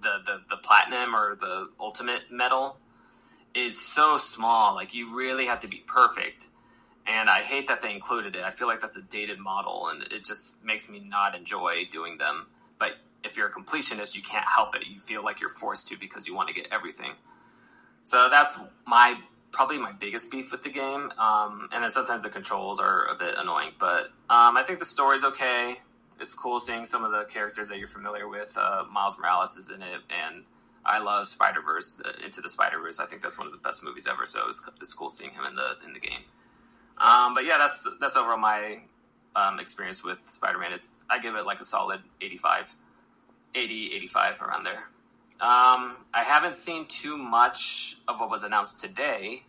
the, 0.00 0.18
the, 0.24 0.40
the 0.50 0.56
platinum 0.56 1.14
or 1.14 1.36
the 1.36 1.68
ultimate 1.80 2.22
medal 2.30 2.76
is 3.54 3.78
so 3.78 4.16
small. 4.16 4.74
Like 4.74 4.94
you 4.94 5.14
really 5.14 5.46
have 5.46 5.60
to 5.60 5.68
be 5.68 5.82
perfect. 5.86 6.48
And 7.06 7.28
I 7.28 7.40
hate 7.40 7.66
that 7.66 7.80
they 7.80 7.92
included 7.92 8.36
it. 8.36 8.44
I 8.44 8.50
feel 8.50 8.68
like 8.68 8.80
that's 8.80 8.96
a 8.96 9.02
dated 9.08 9.38
model 9.38 9.88
and 9.88 10.02
it 10.12 10.24
just 10.24 10.64
makes 10.64 10.88
me 10.90 11.00
not 11.00 11.34
enjoy 11.34 11.88
doing 11.90 12.18
them. 12.18 12.46
But 12.78 12.92
if 13.24 13.36
you're 13.36 13.48
a 13.48 13.52
completionist, 13.52 14.14
you 14.16 14.22
can't 14.22 14.46
help 14.46 14.76
it. 14.76 14.86
You 14.86 15.00
feel 15.00 15.24
like 15.24 15.40
you're 15.40 15.50
forced 15.50 15.88
to 15.88 15.98
because 15.98 16.28
you 16.28 16.34
want 16.34 16.48
to 16.48 16.54
get 16.54 16.68
everything. 16.70 17.12
So 18.04 18.28
that's 18.30 18.64
my 18.86 19.18
probably 19.50 19.78
my 19.78 19.92
biggest 19.92 20.30
beef 20.30 20.50
with 20.50 20.62
the 20.62 20.70
game. 20.70 21.12
Um, 21.18 21.68
and 21.72 21.82
then 21.82 21.90
sometimes 21.90 22.22
the 22.22 22.30
controls 22.30 22.80
are 22.80 23.04
a 23.06 23.14
bit 23.14 23.34
annoying, 23.36 23.72
but 23.78 24.06
um, 24.30 24.56
I 24.56 24.62
think 24.66 24.78
the 24.78 24.86
story's 24.86 25.24
okay 25.24 25.76
it's 26.22 26.34
cool 26.34 26.60
seeing 26.60 26.86
some 26.86 27.04
of 27.04 27.10
the 27.10 27.24
characters 27.24 27.68
that 27.68 27.78
you're 27.78 27.88
familiar 27.88 28.28
with. 28.28 28.56
Uh, 28.58 28.84
Miles 28.90 29.18
Morales 29.18 29.56
is 29.56 29.70
in 29.70 29.82
it, 29.82 30.00
and 30.08 30.44
I 30.86 31.00
love 31.00 31.28
Spider 31.28 31.60
Verse, 31.60 32.00
Into 32.24 32.40
the 32.40 32.48
Spider 32.48 32.78
Verse. 32.78 33.00
I 33.00 33.06
think 33.06 33.22
that's 33.22 33.38
one 33.38 33.46
of 33.46 33.52
the 33.52 33.58
best 33.58 33.84
movies 33.84 34.06
ever. 34.06 34.24
So 34.24 34.48
it's, 34.48 34.68
it's 34.80 34.94
cool 34.94 35.10
seeing 35.10 35.32
him 35.32 35.44
in 35.44 35.56
the 35.56 35.76
in 35.84 35.92
the 35.92 36.00
game. 36.00 36.22
Um, 37.02 37.34
but 37.34 37.44
yeah, 37.44 37.58
that's 37.58 37.88
that's 38.00 38.16
overall 38.16 38.38
my 38.38 38.78
um, 39.34 39.58
experience 39.58 40.04
with 40.04 40.20
Spider 40.20 40.58
Man. 40.58 40.72
It's 40.72 41.00
I 41.10 41.18
give 41.18 41.34
it 41.34 41.44
like 41.44 41.60
a 41.60 41.64
solid 41.64 42.00
85, 42.20 42.74
80, 43.54 43.94
85 43.94 44.42
around 44.42 44.64
there. 44.64 44.84
Um, 45.40 45.96
I 46.14 46.22
haven't 46.24 46.54
seen 46.54 46.86
too 46.86 47.18
much 47.18 47.96
of 48.06 48.20
what 48.20 48.30
was 48.30 48.44
announced 48.44 48.80
today, 48.80 49.42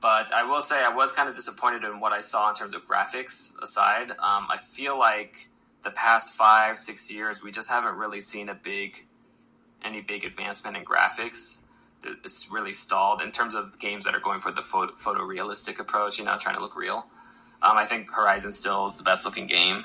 but 0.00 0.32
I 0.32 0.42
will 0.42 0.60
say 0.60 0.82
I 0.82 0.92
was 0.92 1.12
kind 1.12 1.28
of 1.28 1.36
disappointed 1.36 1.84
in 1.84 2.00
what 2.00 2.12
I 2.12 2.20
saw 2.20 2.48
in 2.48 2.56
terms 2.56 2.74
of 2.74 2.86
graphics 2.86 3.60
aside. 3.62 4.10
Um, 4.10 4.48
I 4.50 4.56
feel 4.58 4.98
like 4.98 5.48
the 5.84 5.92
past 5.92 6.34
five 6.34 6.76
six 6.76 7.12
years 7.12 7.40
we 7.40 7.52
just 7.52 7.70
haven't 7.70 7.94
really 7.94 8.20
seen 8.20 8.48
a 8.48 8.54
big 8.54 9.06
any 9.84 10.00
big 10.00 10.24
advancement 10.24 10.76
in 10.76 10.84
graphics 10.84 11.62
it's 12.04 12.50
really 12.50 12.72
stalled 12.72 13.20
in 13.20 13.30
terms 13.32 13.54
of 13.54 13.78
games 13.78 14.04
that 14.04 14.14
are 14.14 14.20
going 14.20 14.40
for 14.40 14.52
the 14.52 14.62
photo, 14.62 14.92
photorealistic 14.92 15.78
approach 15.78 16.18
you 16.18 16.24
know 16.24 16.36
trying 16.38 16.56
to 16.56 16.62
look 16.62 16.76
real. 16.76 17.06
Um, 17.62 17.76
i 17.76 17.86
think 17.86 18.10
horizon 18.10 18.52
still 18.52 18.86
is 18.86 18.96
the 18.96 19.02
best 19.02 19.24
looking 19.24 19.46
game 19.46 19.84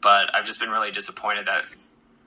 but 0.00 0.34
i've 0.34 0.46
just 0.46 0.58
been 0.58 0.70
really 0.70 0.90
disappointed 0.90 1.46
that 1.46 1.66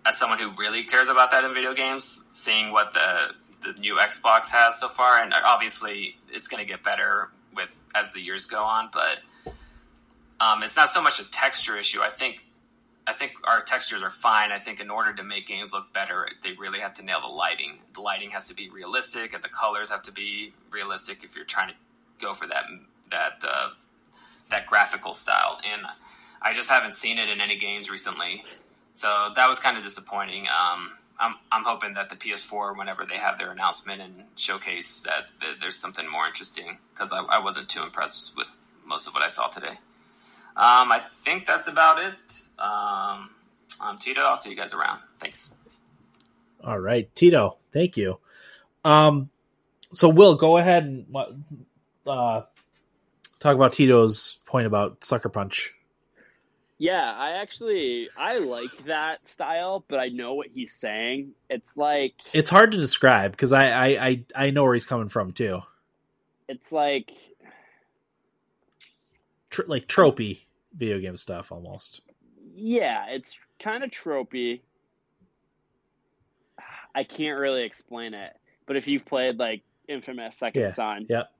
as 0.05 0.17
someone 0.17 0.39
who 0.39 0.51
really 0.57 0.83
cares 0.83 1.09
about 1.09 1.31
that 1.31 1.43
in 1.43 1.53
video 1.53 1.73
games 1.73 2.27
seeing 2.31 2.71
what 2.71 2.93
the 2.93 3.29
the 3.63 3.79
new 3.79 3.95
xbox 3.95 4.51
has 4.51 4.79
so 4.79 4.87
far 4.87 5.19
and 5.19 5.33
obviously 5.33 6.15
it's 6.31 6.47
going 6.47 6.63
to 6.63 6.71
get 6.71 6.83
better 6.83 7.29
with 7.55 7.83
as 7.95 8.13
the 8.13 8.19
years 8.19 8.45
go 8.45 8.63
on 8.63 8.89
but 8.93 9.19
um, 10.39 10.63
it's 10.63 10.75
not 10.75 10.89
so 10.89 11.01
much 11.01 11.19
a 11.19 11.29
texture 11.29 11.77
issue. 11.77 12.01
I 12.01 12.09
think 12.09 12.43
I 13.07 13.13
think 13.13 13.31
our 13.45 13.61
textures 13.61 14.03
are 14.03 14.09
fine. 14.09 14.51
I 14.51 14.59
think 14.59 14.81
in 14.81 14.89
order 14.89 15.13
to 15.13 15.23
make 15.23 15.47
games 15.47 15.71
look 15.71 15.93
better, 15.93 16.27
they 16.43 16.51
really 16.51 16.81
have 16.81 16.93
to 16.95 17.05
nail 17.05 17.21
the 17.21 17.27
lighting. 17.27 17.79
The 17.93 18.01
lighting 18.01 18.31
has 18.31 18.47
to 18.49 18.53
be 18.53 18.69
realistic, 18.69 19.33
and 19.33 19.41
the 19.41 19.49
colors 19.49 19.89
have 19.89 20.01
to 20.03 20.11
be 20.11 20.53
realistic 20.71 21.23
if 21.23 21.33
you're 21.33 21.45
trying 21.45 21.69
to 21.69 21.75
go 22.19 22.33
for 22.33 22.47
that 22.47 22.65
that 23.09 23.43
uh, 23.47 23.69
that 24.49 24.67
graphical 24.67 25.13
style. 25.13 25.57
And 25.63 25.83
I 26.41 26.53
just 26.53 26.69
haven't 26.69 26.95
seen 26.95 27.17
it 27.17 27.29
in 27.29 27.39
any 27.39 27.57
games 27.57 27.89
recently, 27.89 28.43
so 28.93 29.31
that 29.35 29.47
was 29.47 29.59
kind 29.59 29.77
of 29.77 29.83
disappointing. 29.85 30.47
Um, 30.47 30.91
I'm 31.17 31.35
I'm 31.49 31.63
hoping 31.63 31.93
that 31.93 32.09
the 32.09 32.17
PS4, 32.17 32.77
whenever 32.77 33.05
they 33.05 33.17
have 33.17 33.39
their 33.39 33.51
announcement 33.51 34.01
and 34.01 34.25
showcase, 34.35 35.01
that, 35.03 35.27
that 35.39 35.55
there's 35.61 35.77
something 35.77 36.09
more 36.11 36.27
interesting 36.27 36.77
because 36.93 37.13
I, 37.13 37.19
I 37.19 37.39
wasn't 37.39 37.69
too 37.69 37.83
impressed 37.83 38.35
with 38.35 38.47
most 38.85 39.07
of 39.07 39.13
what 39.13 39.23
I 39.23 39.27
saw 39.27 39.47
today. 39.47 39.77
Um, 40.57 40.91
I 40.91 40.99
think 40.99 41.45
that's 41.45 41.67
about 41.67 42.01
it. 42.01 42.15
Um, 42.57 43.29
I'm 43.79 43.99
Tito. 43.99 44.21
I'll 44.21 44.35
see 44.35 44.49
you 44.49 44.55
guys 44.55 44.73
around. 44.73 45.01
Thanks. 45.19 45.55
All 46.63 46.79
right, 46.79 47.13
Tito. 47.15 47.57
Thank 47.71 47.95
you. 47.95 48.17
Um, 48.83 49.29
so 49.93 50.09
Will, 50.09 50.33
go 50.33 50.57
ahead 50.57 50.83
and 50.83 51.05
uh, 52.07 52.41
talk 53.39 53.55
about 53.55 53.73
Tito's 53.73 54.39
point 54.47 54.65
about 54.65 55.03
Sucker 55.03 55.29
Punch. 55.29 55.75
Yeah, 56.79 57.13
I 57.15 57.33
actually 57.33 58.09
I 58.17 58.39
like 58.39 58.75
that 58.85 59.27
style, 59.27 59.85
but 59.87 59.99
I 59.99 60.09
know 60.09 60.33
what 60.33 60.47
he's 60.51 60.73
saying. 60.73 61.33
It's 61.51 61.77
like 61.77 62.15
it's 62.33 62.49
hard 62.49 62.71
to 62.71 62.77
describe 62.77 63.31
because 63.31 63.51
I, 63.51 63.69
I 63.69 63.87
I 64.07 64.25
I 64.35 64.49
know 64.49 64.63
where 64.63 64.73
he's 64.73 64.85
coming 64.87 65.09
from 65.09 65.33
too. 65.33 65.61
It's 66.47 66.71
like 66.71 67.11
tr- 69.49 69.63
like 69.67 69.87
tropey 69.87 70.46
video 70.77 70.99
game 70.99 71.17
stuff 71.17 71.51
almost. 71.51 72.01
Yeah, 72.53 73.07
it's 73.09 73.37
kind 73.59 73.83
of 73.83 73.91
tropey. 73.91 74.61
I 76.95 77.03
can't 77.03 77.37
really 77.37 77.63
explain 77.63 78.13
it, 78.13 78.33
but 78.65 78.75
if 78.75 78.87
you've 78.87 79.05
played 79.05 79.37
like 79.37 79.61
Infamous 79.87 80.37
Second 80.37 80.61
yeah. 80.61 80.71
Son, 80.71 81.05
yep, 81.09 81.31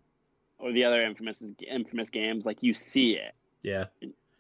or 0.60 0.72
the 0.72 0.86
other 0.86 1.02
infamous 1.02 1.54
infamous 1.68 2.10
games, 2.10 2.46
like 2.46 2.64
you 2.64 2.74
see 2.74 3.12
it. 3.14 3.34
Yeah. 3.64 3.86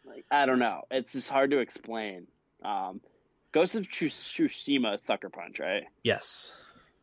Like 0.05 0.25
I 0.29 0.45
don't 0.45 0.59
know, 0.59 0.83
it's 0.91 1.13
just 1.13 1.29
hard 1.29 1.51
to 1.51 1.59
explain. 1.59 2.27
Um, 2.63 3.01
Ghost 3.51 3.75
of 3.75 3.87
Tsushima 3.87 4.99
Sucker 4.99 5.29
Punch, 5.29 5.59
right? 5.59 5.85
Yes. 6.03 6.55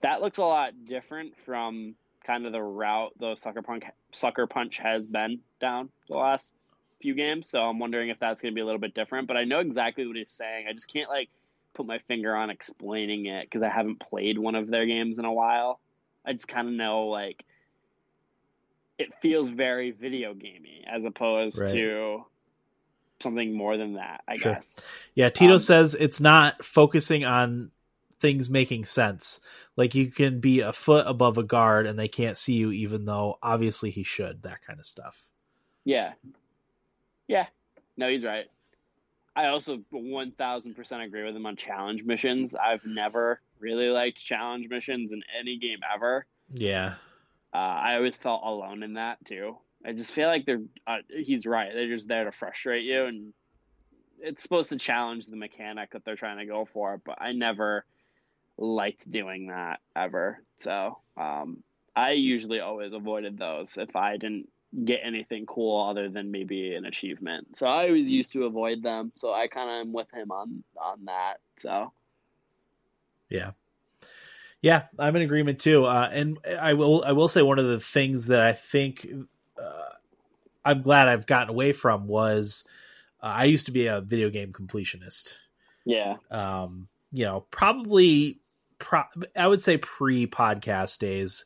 That 0.02 0.20
looks 0.20 0.38
a 0.38 0.44
lot 0.44 0.72
different 0.84 1.34
from 1.44 1.94
kind 2.24 2.46
of 2.46 2.52
the 2.52 2.62
route 2.62 3.12
the 3.18 3.36
Sucker 3.36 3.62
Punch 3.62 3.84
Sucker 4.12 4.46
Punch 4.46 4.78
has 4.78 5.06
been 5.06 5.40
down 5.60 5.90
the 6.08 6.16
last 6.16 6.54
few 7.04 7.14
games. 7.14 7.46
So 7.46 7.60
I'm 7.60 7.78
wondering 7.78 8.08
if 8.08 8.18
that's 8.18 8.40
going 8.40 8.52
to 8.52 8.54
be 8.54 8.62
a 8.62 8.64
little 8.64 8.80
bit 8.80 8.94
different. 8.94 9.28
But 9.28 9.36
I 9.36 9.44
know 9.44 9.60
exactly 9.60 10.06
what 10.06 10.16
he's 10.16 10.30
saying. 10.30 10.66
I 10.68 10.72
just 10.72 10.88
can't 10.90 11.10
like 11.10 11.28
put 11.74 11.84
my 11.84 11.98
finger 12.08 12.34
on 12.34 12.48
explaining 12.48 13.26
it 13.26 13.44
because 13.44 13.62
I 13.62 13.68
haven't 13.68 14.00
played 14.00 14.38
one 14.38 14.54
of 14.54 14.68
their 14.68 14.86
games 14.86 15.18
in 15.18 15.26
a 15.26 15.32
while. 15.32 15.80
I 16.24 16.32
just 16.32 16.48
kind 16.48 16.66
of 16.66 16.72
know 16.72 17.08
like 17.08 17.44
it 18.98 19.12
feels 19.20 19.48
very 19.48 19.90
video 19.90 20.32
gamey 20.32 20.82
as 20.90 21.04
opposed 21.04 21.60
right. 21.60 21.72
to 21.72 22.24
something 23.20 23.54
more 23.54 23.76
than 23.76 23.94
that. 23.94 24.22
I 24.26 24.38
sure. 24.38 24.54
guess. 24.54 24.80
Yeah, 25.14 25.28
Tito 25.28 25.54
um, 25.54 25.58
says 25.58 25.94
it's 25.94 26.20
not 26.20 26.64
focusing 26.64 27.26
on 27.26 27.70
things 28.18 28.48
making 28.48 28.86
sense. 28.86 29.40
Like 29.76 29.94
you 29.94 30.10
can 30.10 30.40
be 30.40 30.60
a 30.60 30.72
foot 30.72 31.06
above 31.06 31.36
a 31.36 31.42
guard 31.42 31.86
and 31.86 31.98
they 31.98 32.08
can't 32.08 32.38
see 32.38 32.54
you, 32.54 32.70
even 32.70 33.04
though 33.04 33.38
obviously 33.42 33.90
he 33.90 34.04
should. 34.04 34.44
That 34.44 34.62
kind 34.66 34.80
of 34.80 34.86
stuff. 34.86 35.28
Yeah, 35.84 36.14
yeah, 37.28 37.46
no, 37.96 38.08
he's 38.08 38.24
right. 38.24 38.46
I 39.36 39.46
also 39.46 39.78
1000% 39.92 41.04
agree 41.04 41.24
with 41.24 41.34
him 41.34 41.46
on 41.46 41.56
challenge 41.56 42.04
missions. 42.04 42.54
I've 42.54 42.84
never 42.84 43.40
really 43.58 43.88
liked 43.88 44.24
challenge 44.24 44.68
missions 44.68 45.12
in 45.12 45.22
any 45.38 45.58
game 45.58 45.80
ever. 45.92 46.26
Yeah. 46.52 46.94
Uh, 47.52 47.56
I 47.56 47.96
always 47.96 48.16
felt 48.16 48.42
alone 48.44 48.82
in 48.82 48.94
that 48.94 49.24
too. 49.24 49.56
I 49.84 49.92
just 49.92 50.12
feel 50.12 50.28
like 50.28 50.46
they're, 50.46 50.62
uh, 50.86 50.98
he's 51.08 51.46
right. 51.46 51.70
They're 51.72 51.88
just 51.88 52.08
there 52.08 52.24
to 52.24 52.32
frustrate 52.32 52.84
you 52.84 53.06
and 53.06 53.32
it's 54.20 54.42
supposed 54.42 54.70
to 54.70 54.76
challenge 54.76 55.26
the 55.26 55.36
mechanic 55.36 55.90
that 55.90 56.04
they're 56.04 56.16
trying 56.16 56.38
to 56.38 56.46
go 56.46 56.64
for, 56.64 57.00
but 57.04 57.20
I 57.20 57.32
never 57.32 57.84
liked 58.56 59.10
doing 59.10 59.48
that 59.48 59.80
ever. 59.94 60.42
So, 60.56 60.98
um, 61.16 61.62
I 61.94 62.12
usually 62.12 62.60
always 62.60 62.92
avoided 62.92 63.38
those 63.38 63.76
if 63.76 63.94
I 63.94 64.16
didn't 64.16 64.48
get 64.84 65.00
anything 65.04 65.46
cool 65.46 65.88
other 65.88 66.08
than 66.08 66.30
maybe 66.30 66.74
an 66.74 66.84
achievement. 66.84 67.56
So 67.56 67.66
I 67.66 67.86
always 67.86 68.10
used 68.10 68.32
to 68.32 68.44
avoid 68.44 68.82
them. 68.82 69.12
So 69.14 69.32
I 69.32 69.46
kind 69.46 69.70
of 69.70 69.86
am 69.86 69.92
with 69.92 70.12
him 70.12 70.30
on 70.30 70.64
on 70.76 71.04
that. 71.04 71.34
So 71.56 71.92
yeah. 73.28 73.52
Yeah, 74.60 74.84
I'm 74.98 75.14
in 75.14 75.22
agreement 75.22 75.58
too. 75.58 75.84
Uh, 75.84 76.08
and 76.10 76.38
I 76.46 76.72
will 76.72 77.04
I 77.06 77.12
will 77.12 77.28
say 77.28 77.42
one 77.42 77.58
of 77.58 77.66
the 77.66 77.80
things 77.80 78.28
that 78.28 78.40
I 78.40 78.52
think 78.52 79.06
uh, 79.62 79.92
I'm 80.64 80.80
glad 80.80 81.08
I've 81.08 81.26
gotten 81.26 81.50
away 81.50 81.72
from 81.72 82.06
was 82.06 82.64
uh, 83.22 83.26
I 83.26 83.44
used 83.44 83.66
to 83.66 83.72
be 83.72 83.86
a 83.86 84.00
video 84.00 84.30
game 84.30 84.52
completionist. 84.52 85.36
Yeah. 85.84 86.16
Um, 86.30 86.88
you 87.12 87.26
know, 87.26 87.46
probably 87.50 88.40
pro- 88.78 89.04
I 89.36 89.46
would 89.46 89.62
say 89.62 89.76
pre 89.76 90.26
podcast 90.26 90.98
days 90.98 91.44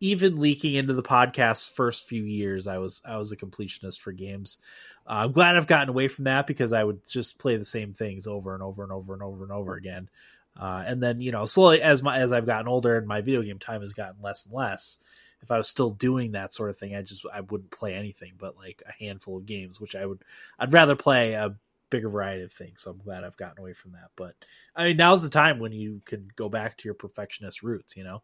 even 0.00 0.40
leaking 0.40 0.74
into 0.74 0.94
the 0.94 1.02
podcast's 1.02 1.68
first 1.68 2.06
few 2.06 2.22
years, 2.22 2.66
I 2.66 2.78
was 2.78 3.02
I 3.04 3.16
was 3.16 3.32
a 3.32 3.36
completionist 3.36 3.98
for 4.00 4.12
games. 4.12 4.58
Uh, 5.06 5.24
I'm 5.24 5.32
glad 5.32 5.56
I've 5.56 5.66
gotten 5.66 5.88
away 5.88 6.08
from 6.08 6.24
that 6.24 6.46
because 6.46 6.72
I 6.72 6.84
would 6.84 7.06
just 7.06 7.38
play 7.38 7.56
the 7.56 7.64
same 7.64 7.92
things 7.92 8.26
over 8.26 8.54
and 8.54 8.62
over 8.62 8.82
and 8.82 8.92
over 8.92 9.12
and 9.14 9.22
over 9.22 9.42
and 9.42 9.52
over 9.52 9.74
again. 9.74 10.08
Uh, 10.58 10.82
and 10.86 11.02
then 11.02 11.20
you 11.20 11.32
know, 11.32 11.46
slowly 11.46 11.82
as 11.82 12.02
my 12.02 12.18
as 12.18 12.32
I've 12.32 12.46
gotten 12.46 12.68
older 12.68 12.96
and 12.96 13.06
my 13.06 13.20
video 13.20 13.42
game 13.42 13.58
time 13.58 13.82
has 13.82 13.92
gotten 13.92 14.22
less 14.22 14.46
and 14.46 14.54
less, 14.54 14.98
if 15.42 15.50
I 15.50 15.56
was 15.56 15.68
still 15.68 15.90
doing 15.90 16.32
that 16.32 16.52
sort 16.52 16.70
of 16.70 16.78
thing, 16.78 16.94
I 16.94 17.02
just 17.02 17.24
I 17.32 17.40
wouldn't 17.40 17.70
play 17.70 17.94
anything 17.94 18.32
but 18.38 18.56
like 18.56 18.82
a 18.86 18.92
handful 18.92 19.38
of 19.38 19.46
games, 19.46 19.80
which 19.80 19.96
I 19.96 20.06
would 20.06 20.22
I'd 20.58 20.72
rather 20.72 20.96
play 20.96 21.32
a 21.32 21.56
bigger 21.90 22.08
variety 22.08 22.42
of 22.42 22.52
things. 22.52 22.82
So 22.82 22.90
I'm 22.90 22.98
glad 22.98 23.24
I've 23.24 23.36
gotten 23.36 23.58
away 23.58 23.72
from 23.72 23.92
that. 23.92 24.10
But 24.16 24.34
I 24.76 24.84
mean, 24.84 24.96
now's 24.96 25.22
the 25.22 25.30
time 25.30 25.58
when 25.58 25.72
you 25.72 26.02
can 26.04 26.28
go 26.36 26.48
back 26.48 26.76
to 26.78 26.84
your 26.84 26.94
perfectionist 26.94 27.62
roots, 27.62 27.96
you 27.96 28.04
know. 28.04 28.22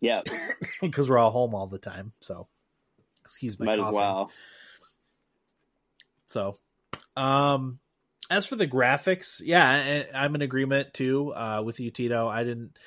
Yeah, 0.00 0.22
because 0.80 1.08
we're 1.08 1.18
all 1.18 1.30
home 1.30 1.54
all 1.54 1.66
the 1.66 1.78
time. 1.78 2.12
So, 2.20 2.48
excuse 3.24 3.58
me. 3.58 3.66
Might 3.66 3.78
coughing. 3.78 3.88
as 3.88 3.92
well. 3.92 4.30
So, 6.26 6.58
um, 7.16 7.80
as 8.30 8.46
for 8.46 8.56
the 8.56 8.66
graphics, 8.66 9.42
yeah, 9.44 10.04
I'm 10.14 10.34
in 10.34 10.42
agreement 10.42 10.94
too 10.94 11.34
uh, 11.34 11.62
with 11.64 11.80
you, 11.80 11.90
Tito. 11.90 12.28
I 12.28 12.44
didn't 12.44 12.78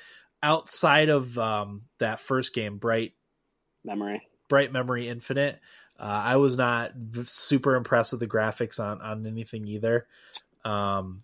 outside 0.42 1.08
of 1.08 1.38
um, 1.38 1.82
that 1.98 2.20
first 2.20 2.54
game, 2.54 2.78
Bright 2.78 3.12
Memory, 3.84 4.22
Bright 4.48 4.72
Memory 4.72 5.08
Infinite. 5.08 5.60
Uh, 5.98 6.02
I 6.02 6.36
was 6.36 6.56
not 6.56 6.92
super 7.24 7.76
impressed 7.76 8.12
with 8.12 8.20
the 8.20 8.26
graphics 8.26 8.80
on 8.80 9.00
on 9.00 9.26
anything 9.26 9.66
either. 9.66 10.06
Um, 10.64 11.22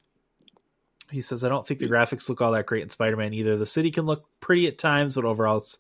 he 1.11 1.21
says, 1.21 1.45
I 1.45 1.49
don't 1.49 1.67
think 1.67 1.81
the 1.81 1.89
graphics 1.89 2.29
look 2.29 2.41
all 2.41 2.53
that 2.53 2.67
great 2.67 2.83
in 2.83 2.91
Spider 2.91 3.17
Man 3.17 3.35
either. 3.35 3.57
The 3.57 3.67
city 3.67 3.91
can 3.91 4.07
look 4.07 4.25
pretty 4.41 4.67
at 4.69 4.79
times, 4.79 5.15
but 5.15 5.25
overall 5.25 5.59
it's 5.59 5.79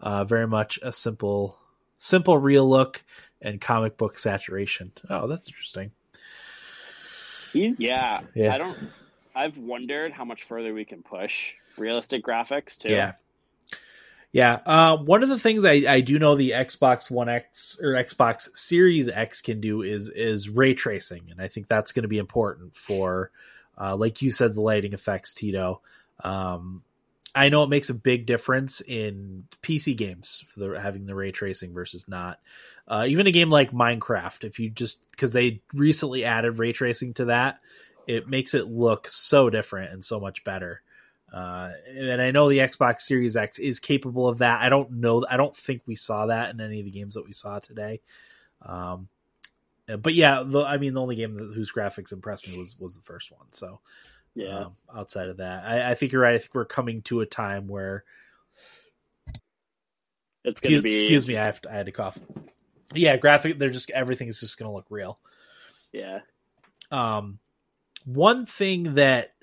uh, 0.00 0.24
very 0.24 0.46
much 0.46 0.78
a 0.82 0.92
simple, 0.92 1.58
simple, 1.98 2.38
real 2.38 2.68
look 2.68 3.04
and 3.40 3.60
comic 3.60 3.96
book 3.96 4.18
saturation. 4.18 4.92
Oh, 5.08 5.26
that's 5.26 5.48
interesting. 5.48 5.92
Yeah, 7.52 8.20
yeah. 8.34 8.54
I 8.54 8.58
don't. 8.58 8.76
I've 9.34 9.56
wondered 9.58 10.12
how 10.12 10.24
much 10.24 10.44
further 10.44 10.74
we 10.74 10.84
can 10.84 11.02
push 11.02 11.54
realistic 11.78 12.22
graphics 12.22 12.76
too. 12.76 12.90
Yeah, 12.90 13.12
yeah. 14.32 14.58
Uh, 14.66 14.96
one 14.98 15.22
of 15.22 15.28
the 15.28 15.38
things 15.38 15.64
I, 15.64 15.82
I 15.88 16.00
do 16.00 16.18
know 16.18 16.36
the 16.36 16.50
Xbox 16.50 17.10
One 17.10 17.28
X 17.28 17.78
or 17.80 17.90
Xbox 17.90 18.54
Series 18.56 19.08
X 19.08 19.40
can 19.40 19.60
do 19.60 19.82
is 19.82 20.10
is 20.10 20.48
ray 20.48 20.74
tracing, 20.74 21.28
and 21.30 21.40
I 21.40 21.48
think 21.48 21.68
that's 21.68 21.92
going 21.92 22.02
to 22.02 22.08
be 22.08 22.18
important 22.18 22.76
for 22.76 23.30
uh, 23.80 23.96
like 23.96 24.22
you 24.22 24.30
said, 24.30 24.54
the 24.54 24.60
lighting 24.60 24.92
effects, 24.92 25.34
Tito. 25.34 25.80
Um, 26.22 26.82
I 27.34 27.50
know 27.50 27.62
it 27.62 27.68
makes 27.68 27.90
a 27.90 27.94
big 27.94 28.24
difference 28.24 28.80
in 28.80 29.44
PC 29.62 29.94
games 29.96 30.42
for 30.48 30.60
the, 30.60 30.80
having 30.80 31.04
the 31.04 31.14
ray 31.14 31.32
tracing 31.32 31.74
versus 31.74 32.06
not. 32.08 32.40
Uh, 32.88 33.04
even 33.08 33.26
a 33.26 33.32
game 33.32 33.50
like 33.50 33.72
Minecraft, 33.72 34.44
if 34.44 34.58
you 34.58 34.70
just 34.70 34.98
because 35.10 35.32
they 35.32 35.60
recently 35.74 36.24
added 36.24 36.58
ray 36.58 36.72
tracing 36.72 37.12
to 37.14 37.26
that, 37.26 37.60
it 38.06 38.26
makes 38.26 38.54
it 38.54 38.68
look 38.68 39.08
so 39.08 39.50
different 39.50 39.92
and 39.92 40.04
so 40.04 40.18
much 40.18 40.44
better. 40.44 40.80
Uh, 41.32 41.72
and 41.88 42.22
I 42.22 42.30
know 42.30 42.48
the 42.48 42.58
Xbox 42.58 43.00
Series 43.00 43.36
X 43.36 43.58
is 43.58 43.80
capable 43.80 44.28
of 44.28 44.38
that. 44.38 44.62
I 44.62 44.70
don't 44.70 44.92
know. 44.92 45.26
I 45.28 45.36
don't 45.36 45.56
think 45.56 45.82
we 45.84 45.96
saw 45.96 46.26
that 46.26 46.50
in 46.50 46.60
any 46.60 46.78
of 46.78 46.86
the 46.86 46.92
games 46.92 47.14
that 47.14 47.26
we 47.26 47.32
saw 47.32 47.58
today. 47.58 48.00
Um, 48.62 49.08
but 49.94 50.14
yeah, 50.14 50.42
the, 50.44 50.60
I 50.60 50.78
mean, 50.78 50.94
the 50.94 51.00
only 51.00 51.16
game 51.16 51.34
that, 51.34 51.54
whose 51.54 51.70
graphics 51.70 52.12
impressed 52.12 52.48
me 52.48 52.58
was 52.58 52.78
was 52.78 52.96
the 52.96 53.02
first 53.02 53.30
one. 53.30 53.46
So 53.52 53.80
yeah, 54.34 54.66
um, 54.66 54.76
outside 54.94 55.28
of 55.28 55.36
that, 55.36 55.64
I, 55.64 55.90
I, 55.90 55.94
think 55.94 56.12
you're 56.12 56.22
right. 56.22 56.34
I 56.34 56.38
think 56.38 56.54
we're 56.54 56.64
coming 56.64 57.02
to 57.02 57.20
a 57.20 57.26
time 57.26 57.68
where 57.68 58.04
it's 60.44 60.60
going 60.60 60.76
to 60.76 60.82
be. 60.82 61.00
Excuse 61.00 61.26
me, 61.26 61.36
I 61.36 61.44
have 61.44 61.60
to, 61.62 61.72
I 61.72 61.76
had 61.76 61.86
to 61.86 61.92
cough. 61.92 62.18
Yeah, 62.94 63.16
graphic. 63.16 63.58
They're 63.58 63.70
just 63.70 63.90
everything's 63.90 64.40
just 64.40 64.58
going 64.58 64.68
to 64.68 64.74
look 64.74 64.86
real. 64.90 65.18
Yeah. 65.92 66.20
Um, 66.90 67.38
one 68.04 68.46
thing 68.46 68.94
that, 68.94 69.34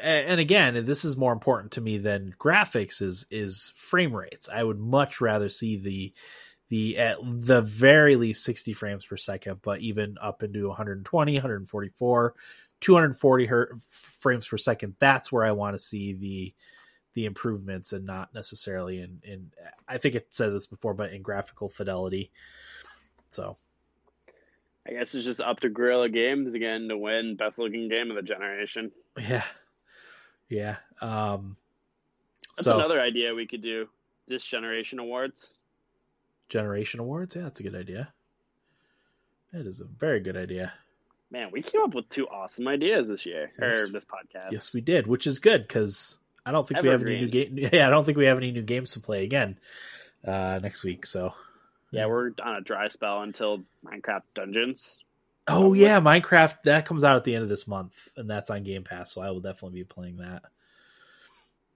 and 0.00 0.40
again, 0.40 0.84
this 0.84 1.04
is 1.04 1.16
more 1.16 1.32
important 1.32 1.72
to 1.72 1.80
me 1.80 1.98
than 1.98 2.34
graphics 2.38 3.02
is 3.02 3.26
is 3.30 3.72
frame 3.76 4.14
rates. 4.14 4.48
I 4.52 4.62
would 4.62 4.78
much 4.78 5.20
rather 5.20 5.48
see 5.48 5.76
the 5.76 6.12
the 6.68 6.98
at 6.98 7.18
the 7.22 7.62
very 7.62 8.16
least 8.16 8.44
60 8.44 8.72
frames 8.72 9.04
per 9.04 9.16
second, 9.16 9.60
but 9.62 9.80
even 9.80 10.16
up 10.20 10.42
into 10.42 10.68
120, 10.68 11.34
144, 11.34 12.34
240 12.80 13.46
her- 13.46 13.78
frames 13.88 14.46
per 14.48 14.58
second. 14.58 14.94
That's 14.98 15.30
where 15.30 15.44
I 15.44 15.52
want 15.52 15.74
to 15.74 15.78
see 15.78 16.12
the 16.12 16.54
the 17.14 17.24
improvements 17.24 17.92
and 17.92 18.04
not 18.04 18.34
necessarily 18.34 19.00
in 19.00 19.20
in 19.22 19.50
I 19.88 19.98
think 19.98 20.14
it 20.14 20.28
said 20.30 20.52
this 20.52 20.66
before, 20.66 20.94
but 20.94 21.12
in 21.12 21.22
graphical 21.22 21.68
fidelity. 21.68 22.30
So 23.30 23.56
I 24.86 24.92
guess 24.92 25.14
it's 25.14 25.24
just 25.24 25.40
up 25.40 25.60
to 25.60 25.68
Guerrilla 25.68 26.08
Games 26.08 26.54
again 26.54 26.88
to 26.88 26.98
win 26.98 27.36
best 27.36 27.58
looking 27.58 27.88
game 27.88 28.10
of 28.10 28.16
the 28.16 28.22
generation. 28.22 28.92
yeah, 29.18 29.44
yeah. 30.48 30.76
Um, 31.00 31.56
That's 32.56 32.64
so 32.64 32.76
another 32.76 33.00
idea 33.00 33.34
we 33.34 33.46
could 33.46 33.62
do. 33.62 33.88
This 34.28 34.44
generation 34.44 34.98
awards. 34.98 35.55
Generation 36.48 37.00
awards. 37.00 37.36
Yeah, 37.36 37.42
that's 37.42 37.60
a 37.60 37.62
good 37.62 37.74
idea. 37.74 38.12
That 39.52 39.66
is 39.66 39.80
a 39.80 39.84
very 39.84 40.20
good 40.20 40.36
idea. 40.36 40.72
Man, 41.30 41.50
we 41.50 41.62
came 41.62 41.80
up 41.82 41.94
with 41.94 42.08
two 42.08 42.28
awesome 42.28 42.68
ideas 42.68 43.08
this 43.08 43.26
year 43.26 43.50
or 43.60 43.88
this 43.88 44.04
podcast. 44.04 44.52
Yes, 44.52 44.72
we 44.72 44.80
did, 44.80 45.06
which 45.06 45.26
is 45.26 45.40
good 45.40 45.62
because 45.62 46.18
I 46.44 46.52
don't 46.52 46.66
think 46.68 46.82
we 46.82 46.88
have 46.88 47.02
any 47.02 47.20
new 47.20 47.28
game. 47.28 47.56
Yeah, 47.72 47.86
I 47.86 47.90
don't 47.90 48.04
think 48.04 48.18
we 48.18 48.26
have 48.26 48.38
any 48.38 48.52
new 48.52 48.62
games 48.62 48.92
to 48.92 49.00
play 49.00 49.24
again 49.24 49.58
uh, 50.24 50.60
next 50.62 50.84
week. 50.84 51.04
So, 51.04 51.32
Yeah, 51.90 52.06
we're 52.06 52.30
on 52.42 52.56
a 52.56 52.60
dry 52.60 52.88
spell 52.88 53.22
until 53.22 53.64
Minecraft 53.84 54.22
Dungeons. 54.34 55.00
oh 55.48 55.72
yeah, 55.72 56.00
Minecraft 56.00 56.62
that 56.64 56.86
comes 56.86 57.02
out 57.02 57.16
at 57.16 57.24
the 57.24 57.34
end 57.34 57.42
of 57.42 57.48
this 57.48 57.66
month, 57.66 58.08
and 58.16 58.30
that's 58.30 58.50
on 58.50 58.62
Game 58.62 58.84
Pass. 58.84 59.12
So 59.12 59.20
I 59.20 59.30
will 59.30 59.40
definitely 59.40 59.80
be 59.80 59.84
playing 59.84 60.18
that. 60.18 60.42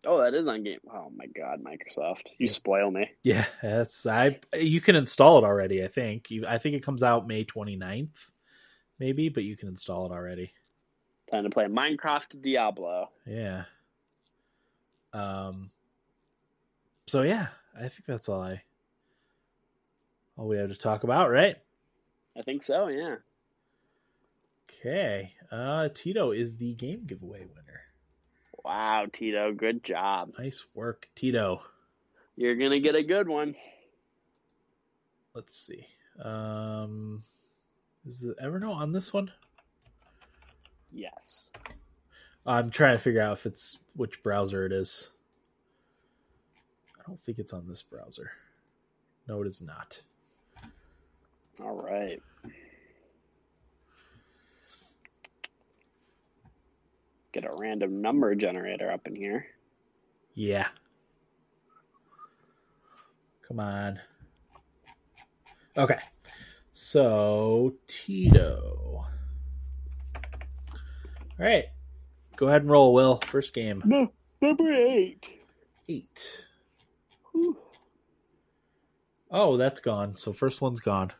Oh, 0.07 0.19
that 0.19 0.35
is 0.35 0.49
on 0.49 0.63
game. 0.65 0.79
Oh 0.91 1.11
my 1.15 1.27
god, 1.27 1.63
Microsoft, 1.63 2.29
you 2.39 2.47
Yeah. 2.47 2.53
spoil 2.53 2.91
me. 2.91 3.11
Yeah, 3.23 3.45
that's 3.63 4.07
I. 4.07 4.41
You 4.55 4.81
can 4.81 4.97
install 4.97 5.39
it 5.39 5.45
already. 5.45 5.85
I 5.85 5.89
think. 5.89 6.31
You, 6.31 6.47
I 6.47 6.59
think 6.59 6.75
it 6.75 6.83
comes 6.85 7.03
out 7.03 7.27
May 7.29 7.45
29th, 7.45 8.31
maybe, 8.99 9.29
but 9.29 9.45
you 9.45 9.57
can 9.57 9.69
install 9.69 10.07
it 10.07 10.13
already. 10.13 10.53
Time 11.31 11.45
to 11.45 11.51
play 11.51 11.67
Minecraft 11.67 12.41
Diablo. 12.41 13.11
Yeah. 13.27 13.65
Um. 15.13 15.71
So 17.07 17.23
yeah, 17.23 17.49
I 17.77 17.81
think 17.89 18.05
that's 18.07 18.29
all 18.29 18.41
I. 18.41 18.63
All 20.39 20.49
we 20.49 20.57
have 20.57 20.71
to 20.71 20.77
talk 20.79 21.05
about, 21.05 21.31
right? 21.31 21.57
I 22.39 22.43
think 22.43 22.63
so. 22.63 22.89
Yeah. 22.89 23.17
Okay. 24.71 25.35
Uh, 25.53 25.91
Tito 25.93 26.31
is 26.33 26.57
the 26.57 26.73
game 26.75 27.05
giveaway 27.07 27.41
winner. 27.41 27.83
Wow, 28.65 29.07
Tito, 29.11 29.53
good 29.53 29.83
job. 29.83 30.33
Nice 30.39 30.65
work, 30.75 31.09
Tito. 31.17 31.63
You're 32.37 32.57
gonna 32.57 32.81
get 32.81 32.95
a 32.95 33.03
good 33.03 33.29
one. 33.29 33.55
Let's 35.35 35.57
see. 35.57 35.87
Um, 36.23 37.23
is 38.07 38.21
the 38.21 38.35
Evernote 38.43 38.77
on 38.77 38.93
this 38.93 39.13
one? 39.13 39.31
Yes. 40.91 41.53
I'm 42.47 42.71
trying 42.71 42.97
to 42.97 43.03
figure 43.03 43.23
out 43.23 43.39
if 43.39 43.47
it's 43.47 43.79
which 43.95 44.23
browser 44.23 44.67
it 44.67 44.73
is. 44.73 45.11
I 46.99 47.03
don't 47.07 47.23
think 47.25 47.39
it's 47.39 47.53
on 47.53 47.69
this 47.69 47.83
browser. 47.83 48.31
No, 49.29 49.43
it 49.43 49.47
is 49.47 49.63
not. 49.63 50.01
All 51.63 51.77
right. 51.77 52.21
Get 57.41 57.51
a 57.51 57.57
random 57.57 58.03
number 58.03 58.35
generator 58.35 58.91
up 58.91 59.07
in 59.07 59.15
here. 59.15 59.47
Yeah. 60.35 60.67
Come 63.49 63.59
on. 63.59 63.99
Okay. 65.75 65.99
So, 66.75 67.77
Tito. 67.89 69.07
All 70.19 71.47
right. 71.47 71.65
Go 72.37 72.49
ahead 72.49 72.61
and 72.61 72.71
roll, 72.71 72.93
Will. 72.93 73.21
First 73.25 73.55
game. 73.55 73.81
No, 73.87 74.13
number 74.43 74.71
eight. 74.75 75.27
Eight. 75.89 76.45
Whew. 77.33 77.57
Oh, 79.31 79.57
that's 79.57 79.81
gone. 79.81 80.15
So, 80.19 80.35
first 80.35 80.61
one's 80.61 80.81
gone. 80.81 81.13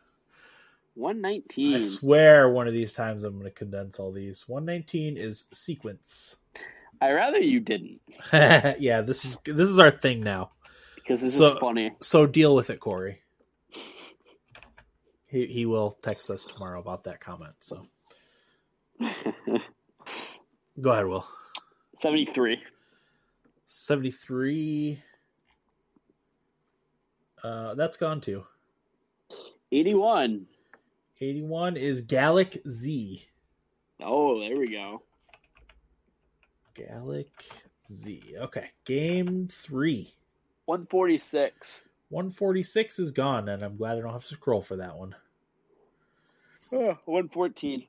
One 1.01 1.25
I 1.25 1.41
swear 1.81 2.49
one 2.49 2.67
of 2.67 2.73
these 2.73 2.93
times 2.93 3.23
I'm 3.23 3.33
going 3.33 3.45
to 3.45 3.51
condense 3.51 3.99
all 3.99 4.11
these. 4.11 4.47
119 4.47 5.17
is 5.17 5.45
sequence. 5.51 6.35
I 7.01 7.11
rather 7.13 7.39
you 7.39 7.59
didn't 7.59 7.99
yeah, 8.33 9.01
this 9.01 9.25
is 9.25 9.37
this 9.43 9.67
is 9.67 9.79
our 9.79 9.89
thing 9.89 10.21
now. 10.21 10.51
because 10.95 11.21
this 11.21 11.35
So- 11.35 11.53
is 11.53 11.57
funny. 11.59 11.91
So 12.01 12.27
deal 12.27 12.53
with 12.53 12.69
it, 12.69 12.79
Corey. 12.79 13.21
He 15.25 15.47
he 15.47 15.65
will 15.65 15.97
text 16.03 16.29
us 16.29 16.45
tomorrow 16.45 16.79
about 16.79 17.05
that 17.05 17.19
comment. 17.19 17.53
So 17.61 17.87
go 20.79 20.91
ahead, 20.91 21.07
Will. 21.07 21.25
Seventy-three. 21.97 22.61
73 23.65 25.01
uh 27.43 27.73
that's 27.75 27.97
gone 27.97 28.21
too. 28.21 28.43
Eighty-one. 29.71 30.45
81 31.21 31.77
is 31.77 32.01
Galak-Z. 32.03 33.23
Oh, 34.03 34.39
there 34.39 34.57
we 34.57 34.71
go. 34.71 35.03
Gallic 36.73 37.29
Z. 37.91 38.33
Okay, 38.39 38.69
game 38.85 39.47
3. 39.51 40.11
One 40.65 40.85
forty-six. 40.87 41.83
146 42.09 42.99
is 42.99 43.11
gone 43.11 43.49
and 43.49 43.61
I'm 43.63 43.77
glad 43.77 43.97
I 43.97 44.01
don't 44.01 44.13
have 44.13 44.27
to 44.27 44.33
scroll 44.35 44.61
for 44.61 44.77
that 44.77 44.97
one. 44.97 45.15
One 47.05 47.27
fourteen. 47.29 47.85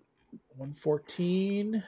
One 0.56 0.74
fourteen. 0.74 1.82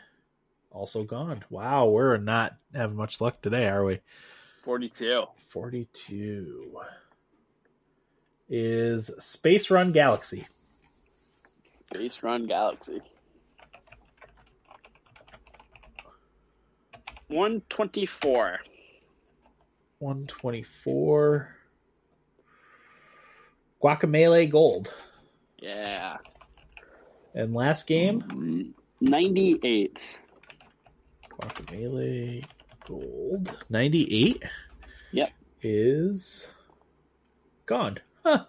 also 0.71 1.03
gone. 1.05 1.45
Wow, 1.51 1.89
we're 1.89 2.17
not 2.17 2.57
having 2.75 2.97
much 2.97 3.21
luck 3.21 3.43
today, 3.43 3.67
are 3.67 3.85
we? 3.85 4.01
Forty-two. 4.63 5.25
42 5.49 6.81
is 8.49 9.07
Space 9.19 9.71
Run 9.71 9.93
Galaxy. 9.93 10.47
Space 11.95 12.23
Run 12.25 12.47
Galaxy. 12.49 13.01
One 17.29 17.63
twenty-four. 17.69 18.59
124 20.01 21.49
Guacamelee 23.83 24.51
Gold. 24.51 24.93
Yeah. 25.59 26.17
And 27.35 27.55
last 27.55 27.87
game, 27.87 28.75
Ninety-eight. 29.01 30.21
Guacamelee 31.31 32.45
Gold 32.87 33.57
98 33.71 34.43
Yep. 35.13 35.31
is 35.63 36.49
gone. 37.67 37.99
Huh. 38.25 38.45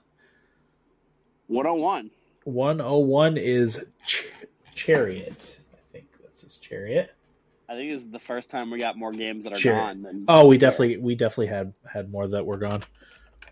One 1.47 1.67
oh 1.67 1.76
one. 1.76 2.09
101 2.45 3.38
is 3.38 3.84
Ch- 4.05 4.26
Chariot. 4.73 5.59
I 5.73 5.77
think 5.91 6.05
that's 6.23 6.41
his 6.41 6.57
Chariot. 6.57 7.11
I 7.67 7.73
think 7.76 7.91
this 7.91 8.03
is 8.03 8.11
the 8.11 8.19
first 8.19 8.51
time 8.51 8.69
we 8.72 8.77
got 8.80 8.97
more 8.97 9.11
games 9.11 9.43
that 9.43 9.53
are 9.53 9.57
Sure. 9.59 9.73
gone 9.76 10.03
than 10.03 10.26
Oh, 10.27 10.45
we 10.47 10.57
definitely 10.57 10.97
we 10.97 11.15
definitely 11.15 11.47
had 11.47 11.73
had 11.91 12.11
more 12.11 12.27
that 12.27 12.45
were 12.45 12.57
gone. 12.57 12.84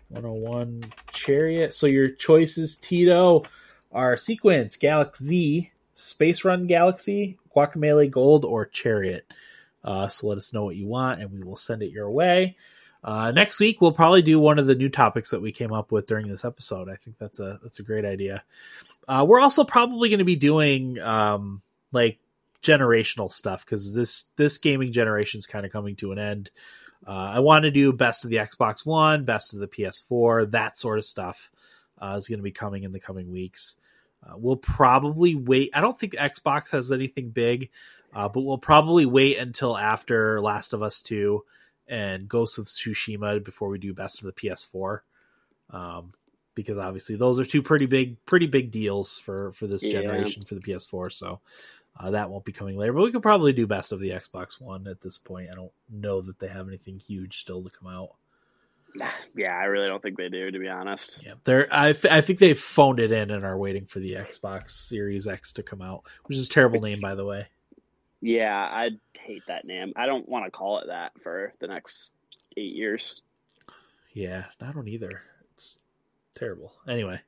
101 0.08 0.82
Chariot. 1.12 1.74
So 1.74 1.86
your 1.88 2.10
choices, 2.10 2.76
Tito, 2.76 3.42
are 3.90 4.16
Sequence, 4.16 4.76
Galak-Z, 4.76 5.72
Space 5.94 6.44
Run 6.44 6.66
Galaxy, 6.68 7.38
Guacamole 7.54 8.10
Gold, 8.10 8.44
or 8.44 8.66
Chariot. 8.66 9.26
Uh, 9.82 10.06
so 10.08 10.28
let 10.28 10.38
us 10.38 10.52
know 10.52 10.64
what 10.64 10.76
you 10.76 10.86
want, 10.86 11.20
and 11.20 11.32
we 11.32 11.42
will 11.42 11.56
send 11.56 11.82
it 11.82 11.90
your 11.90 12.10
way. 12.10 12.56
Uh, 13.04 13.30
next 13.32 13.60
week 13.60 13.82
we'll 13.82 13.92
probably 13.92 14.22
do 14.22 14.40
one 14.40 14.58
of 14.58 14.66
the 14.66 14.74
new 14.74 14.88
topics 14.88 15.30
that 15.30 15.42
we 15.42 15.52
came 15.52 15.72
up 15.72 15.92
with 15.92 16.06
during 16.06 16.26
this 16.26 16.44
episode. 16.44 16.88
I 16.88 16.96
think 16.96 17.18
that's 17.18 17.38
a 17.38 17.60
that's 17.62 17.78
a 17.78 17.82
great 17.82 18.06
idea. 18.06 18.42
Uh, 19.06 19.26
we're 19.28 19.40
also 19.40 19.62
probably 19.62 20.08
going 20.08 20.20
to 20.20 20.24
be 20.24 20.36
doing 20.36 20.98
um, 21.00 21.60
like 21.92 22.18
generational 22.62 23.30
stuff 23.30 23.64
because 23.64 23.94
this 23.94 24.24
this 24.36 24.56
gaming 24.56 24.90
generation 24.90 25.38
is 25.38 25.46
kind 25.46 25.66
of 25.66 25.72
coming 25.72 25.96
to 25.96 26.12
an 26.12 26.18
end. 26.18 26.50
Uh, 27.06 27.10
I 27.10 27.40
want 27.40 27.64
to 27.64 27.70
do 27.70 27.92
best 27.92 28.24
of 28.24 28.30
the 28.30 28.36
Xbox 28.36 28.86
One, 28.86 29.26
best 29.26 29.52
of 29.52 29.60
the 29.60 29.68
PS4, 29.68 30.50
that 30.52 30.78
sort 30.78 30.98
of 30.98 31.04
stuff 31.04 31.50
uh, 32.00 32.14
is 32.16 32.26
going 32.26 32.38
to 32.38 32.44
be 32.44 32.52
coming 32.52 32.84
in 32.84 32.92
the 32.92 33.00
coming 33.00 33.30
weeks. 33.30 33.76
Uh, 34.26 34.32
we'll 34.38 34.56
probably 34.56 35.34
wait. 35.34 35.70
I 35.74 35.82
don't 35.82 35.98
think 35.98 36.14
Xbox 36.14 36.70
has 36.70 36.90
anything 36.90 37.28
big, 37.28 37.68
uh, 38.14 38.30
but 38.30 38.40
we'll 38.40 38.56
probably 38.56 39.04
wait 39.04 39.36
until 39.36 39.76
after 39.76 40.40
Last 40.40 40.72
of 40.72 40.82
Us 40.82 41.02
2 41.02 41.44
and 41.88 42.28
Ghost 42.28 42.58
of 42.58 42.66
Tsushima 42.66 43.42
before 43.44 43.68
we 43.68 43.78
do 43.78 43.92
best 43.94 44.20
of 44.20 44.26
the 44.26 44.32
PS4. 44.32 45.00
Um, 45.70 46.12
because 46.54 46.78
obviously 46.78 47.16
those 47.16 47.38
are 47.40 47.44
two 47.44 47.62
pretty 47.62 47.86
big, 47.86 48.24
pretty 48.26 48.46
big 48.46 48.70
deals 48.70 49.18
for 49.18 49.50
for 49.52 49.66
this 49.66 49.82
Yeah. 49.82 50.02
generation 50.02 50.42
for 50.46 50.54
the 50.54 50.60
PS4. 50.60 51.10
So 51.12 51.40
uh, 51.98 52.12
that 52.12 52.30
won't 52.30 52.44
be 52.44 52.52
coming 52.52 52.76
later, 52.76 52.92
but 52.92 53.02
we 53.02 53.12
could 53.12 53.22
probably 53.22 53.52
do 53.52 53.66
best 53.66 53.92
of 53.92 54.00
the 54.00 54.10
Xbox 54.10 54.60
One 54.60 54.86
at 54.86 55.00
this 55.00 55.18
point. 55.18 55.50
I 55.50 55.54
don't 55.54 55.72
know 55.90 56.20
that 56.22 56.38
they 56.38 56.48
have 56.48 56.68
anything 56.68 56.98
huge 56.98 57.38
still 57.38 57.62
to 57.62 57.70
come 57.70 57.88
out. 57.88 58.10
Yeah, 59.34 59.56
I 59.56 59.64
really 59.64 59.88
don't 59.88 60.00
think 60.00 60.16
they 60.16 60.28
do, 60.28 60.52
to 60.52 60.58
be 60.60 60.68
honest. 60.68 61.18
Yeah, 61.24 61.34
they're. 61.42 61.66
I, 61.72 61.92
th- 61.92 62.12
I 62.12 62.20
think 62.20 62.38
they've 62.38 62.56
phoned 62.58 63.00
it 63.00 63.10
in 63.10 63.32
and 63.32 63.44
are 63.44 63.58
waiting 63.58 63.86
for 63.86 63.98
the 63.98 64.12
Xbox 64.14 64.70
Series 64.70 65.26
X 65.26 65.54
to 65.54 65.64
come 65.64 65.82
out, 65.82 66.04
which 66.26 66.38
is 66.38 66.46
a 66.46 66.50
terrible 66.50 66.80
name, 66.80 67.00
by 67.00 67.16
the 67.16 67.24
way. 67.24 67.48
Yeah, 68.24 68.56
I 68.56 68.92
hate 69.20 69.42
that 69.48 69.66
name. 69.66 69.92
I 69.96 70.06
don't 70.06 70.26
want 70.26 70.46
to 70.46 70.50
call 70.50 70.78
it 70.78 70.86
that 70.86 71.12
for 71.22 71.52
the 71.58 71.66
next 71.66 72.14
eight 72.56 72.74
years. 72.74 73.20
Yeah, 74.14 74.44
I 74.62 74.72
don't 74.72 74.88
either. 74.88 75.20
It's 75.52 75.78
terrible. 76.34 76.72
Anyway, 76.88 77.20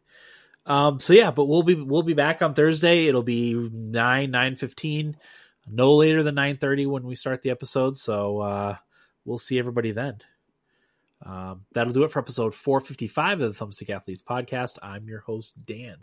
um, 0.64 0.98
so 0.98 1.12
yeah, 1.12 1.32
but 1.32 1.44
we'll 1.44 1.62
be 1.62 1.74
we'll 1.74 2.02
be 2.02 2.14
back 2.14 2.40
on 2.40 2.55
Thursday. 2.55 3.09
It'll 3.09 3.23
be 3.23 3.52
nine 3.52 4.31
nine 4.31 4.56
fifteen, 4.56 5.18
no 5.70 5.97
later 5.97 6.23
than 6.23 6.35
nine 6.35 6.56
thirty 6.56 6.86
when 6.86 7.02
we 7.02 7.14
start 7.14 7.43
the 7.43 7.51
episode. 7.51 7.98
So 7.98 8.40
uh, 8.40 8.77
we'll 9.27 9.36
see 9.36 9.59
everybody 9.59 9.90
then. 9.90 10.16
Um, 11.23 11.66
that'll 11.73 11.93
do 11.93 12.05
it 12.05 12.10
for 12.10 12.20
episode 12.20 12.55
four 12.55 12.81
fifty 12.81 13.06
five 13.06 13.43
of 13.43 13.55
the 13.55 13.64
Thumbstick 13.66 13.90
Athletes 13.90 14.23
podcast. 14.23 14.78
I'm 14.81 15.06
your 15.09 15.20
host 15.20 15.62
Dan. 15.66 15.97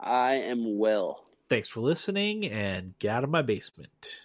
I 0.00 0.36
am 0.36 0.78
Will. 0.78 1.22
Thanks 1.50 1.68
for 1.68 1.80
listening, 1.80 2.46
and 2.46 2.96
get 3.00 3.10
out 3.10 3.24
of 3.24 3.30
my 3.30 3.42
basement. 3.42 4.20